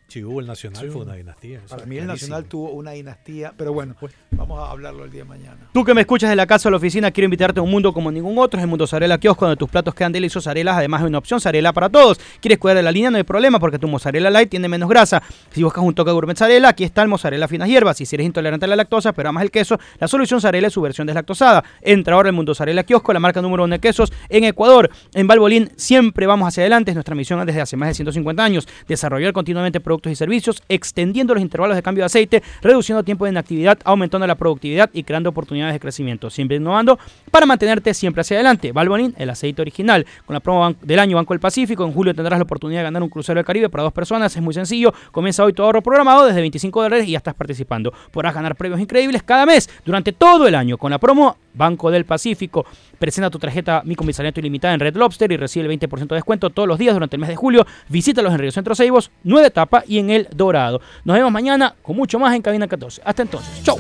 Sí, 0.08 0.24
hubo 0.24 0.40
el 0.40 0.46
Nacional, 0.46 0.92
fue 0.92 1.02
una 1.02 1.16
dinastía. 1.16 1.62
Para 1.68 1.86
mí 1.86 1.98
el 1.98 2.06
clarísimo. 2.06 2.36
Nacional 2.36 2.46
tuvo 2.46 2.72
una 2.72 2.92
dinastía, 2.92 3.54
pero 3.58 3.74
bueno, 3.74 3.96
pues 4.00 4.14
vamos 4.32 4.60
a 4.60 4.72
hablarlo 4.72 5.04
el 5.04 5.12
día 5.12 5.24
de 5.24 5.30
mañana. 5.30 5.58
Tú 5.74 5.84
que 5.84 5.94
me 5.94 6.02
escuchas 6.02 6.30
de 6.30 6.36
la 6.36 6.46
casa 6.46 6.70
a 6.70 6.72
la 6.72 6.78
oficina, 6.78 7.10
quiero 7.12 7.26
invitarte 7.26 7.60
a 7.60 7.64
un 7.64 7.72
mundo 7.72 7.92
como 7.92 8.12
ningún 8.12 8.38
otro. 8.38 8.60
Es 8.60 8.64
el 8.64 8.70
Mundo 8.70 8.86
Zarela 8.86 9.18
Kiosco, 9.18 9.46
donde 9.46 9.58
tus 9.58 9.70
platos 9.70 9.96
quedan 9.96 10.12
deliciosos. 10.12 10.46
Zarelas, 10.46 10.78
además 10.78 11.02
de 11.02 11.08
una 11.08 11.18
opción 11.18 11.42
Zarela 11.42 11.74
para 11.74 11.90
todos. 11.90 12.20
¿Quieres 12.40 12.60
cuidar 12.60 12.78
de 12.78 12.84
la 12.84 12.92
línea? 12.92 13.10
No 13.10 13.18
hay 13.18 13.24
problema, 13.24 13.60
porque 13.60 13.80
tu 13.80 13.88
mozzarella 13.88 14.30
light 14.30 14.50
tiene 14.50 14.68
menos 14.68 14.88
grasa. 14.88 15.24
Si 15.52 15.64
buscas 15.64 15.84
un 15.84 15.96
toque 15.96 16.12
gourmet 16.12 16.38
Zarela, 16.38 16.70
aquí 16.70 16.84
está 16.84 17.02
el 17.02 17.08
mozzarella 17.08 17.48
finas 17.48 17.68
hierbas. 17.68 17.98
Si 17.98 18.06
eres 18.16 18.28
intolerante 18.28 18.66
a 18.66 18.68
la 18.68 18.76
lactosa, 18.76 19.12
pero 19.12 19.30
amas 19.30 19.44
el 19.44 19.50
queso, 19.50 19.80
la 20.00 20.08
solución 20.08 20.40
Zarela 20.40 20.68
es 20.68 20.74
su 20.74 20.82
versión 20.82 21.08
deslactosada. 21.08 21.64
Entra 21.82 22.16
ahora 22.16 22.30
al 22.30 22.36
Mundo 22.36 22.54
Zarela 22.54 22.84
Kiosco, 22.84 23.12
la 23.12 23.20
marca 23.20 23.42
número 23.42 23.64
uno 23.64 23.74
de 23.74 23.80
quesos 23.80 24.14
en 24.30 24.44
Ecuador. 24.44 24.92
En 25.16 25.26
Valbolín 25.26 25.72
siempre 25.78 26.28
vamos 26.28 26.48
hacia 26.48 26.62
adelante. 26.62 26.92
Es 26.92 26.96
nuestra 26.96 27.16
misión 27.16 27.44
desde 27.44 27.62
hace 27.62 27.76
más 27.76 27.90
de 27.90 27.96
150 27.96 28.44
años. 28.44 28.68
Desarrollar 28.88 29.34
continuamente 29.34 29.80
productos 29.80 29.95
y 30.04 30.16
servicios, 30.16 30.64
extendiendo 30.70 31.34
los 31.34 31.42
intervalos 31.42 31.76
de 31.76 31.84
cambio 31.84 32.04
de 32.04 32.08
aceite, 32.08 32.44
reduciendo 32.62 33.04
tiempo 33.04 33.26
de 33.26 33.32
inactividad, 33.32 33.78
aumentando 33.84 34.28
la 34.28 34.36
productividad 34.36 34.90
y 34.94 35.04
creando 35.04 35.30
oportunidades 35.30 35.74
de 35.74 35.80
crecimiento. 35.80 36.30
Siempre 36.30 36.58
innovando 36.58 37.00
para 37.32 37.46
mantenerte 37.46 37.94
siempre 37.94 38.22
hacia 38.22 38.38
adelante. 38.38 38.72
Valvoline, 38.72 39.14
el 39.18 39.30
aceite 39.30 39.62
original. 39.62 40.06
Con 40.26 40.34
la 40.34 40.40
promo 40.40 40.76
del 40.82 41.00
año 41.00 41.16
Banco 41.16 41.34
del 41.34 41.40
Pacífico, 41.40 41.86
en 41.86 41.94
julio 41.94 42.14
tendrás 42.14 42.40
la 42.40 42.44
oportunidad 42.44 42.80
de 42.80 42.86
ganar 42.86 43.04
un 43.04 43.10
crucero 43.10 43.38
del 43.38 43.46
Caribe 43.46 43.70
para 43.70 43.84
dos 43.84 43.94
personas. 43.94 44.36
Es 44.36 44.42
muy 44.42 44.54
sencillo. 44.54 44.94
Comienza 45.12 45.44
hoy 45.44 45.54
tu 45.54 45.64
ahorro 45.64 45.82
programado 45.82 46.26
desde 46.26 46.42
25 46.42 46.84
dólares 46.84 47.08
y 47.08 47.12
ya 47.12 47.18
estás 47.18 47.34
participando. 47.34 47.94
Podrás 48.12 48.34
ganar 48.34 48.56
premios 48.56 48.80
increíbles 48.80 49.24
cada 49.24 49.46
mes 49.46 49.70
durante 49.86 50.14
todo 50.14 50.48
el 50.48 50.56
año 50.56 50.78
con 50.78 50.92
la 50.92 51.00
promo 51.00 51.38
Banco 51.56 51.90
del 51.90 52.06
Pacífico. 52.06 52.66
Presenta 53.00 53.30
tu 53.30 53.40
tarjeta 53.40 53.82
Mi 53.86 53.96
Comisariato 53.96 54.40
Ilimitada 54.40 54.74
en 54.74 54.80
Red 54.80 54.96
Lobster 54.96 55.32
y 55.32 55.38
recibe 55.38 55.66
el 55.66 55.80
20% 55.80 56.08
de 56.08 56.16
descuento 56.16 56.50
todos 56.50 56.68
los 56.68 56.78
días 56.78 56.94
durante 56.94 57.16
el 57.16 57.20
mes 57.20 57.30
de 57.30 57.36
julio. 57.36 57.66
Visítalos 57.90 58.34
en 58.34 58.40
Río 58.40 58.52
Centro 58.52 58.76
Ceibos, 58.76 59.12
Nueva 59.24 59.48
Etapa 59.48 59.84
y 59.88 60.00
en 60.00 60.10
El 60.10 60.28
Dorado. 60.36 60.82
Nos 61.04 61.16
vemos 61.16 61.32
mañana 61.32 61.76
con 61.82 61.96
mucho 61.96 62.20
más 62.20 62.36
en 62.36 62.42
Cabina 62.42 62.68
14. 62.68 63.02
Hasta 63.06 63.22
entonces. 63.22 63.64
Chau. 63.64 63.80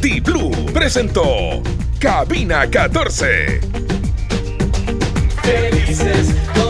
T-Blue 0.00 0.50
presentó 0.72 1.62
Cabina 1.98 2.68
14. 2.68 3.60
Felices 5.42 6.34
con 6.54 6.69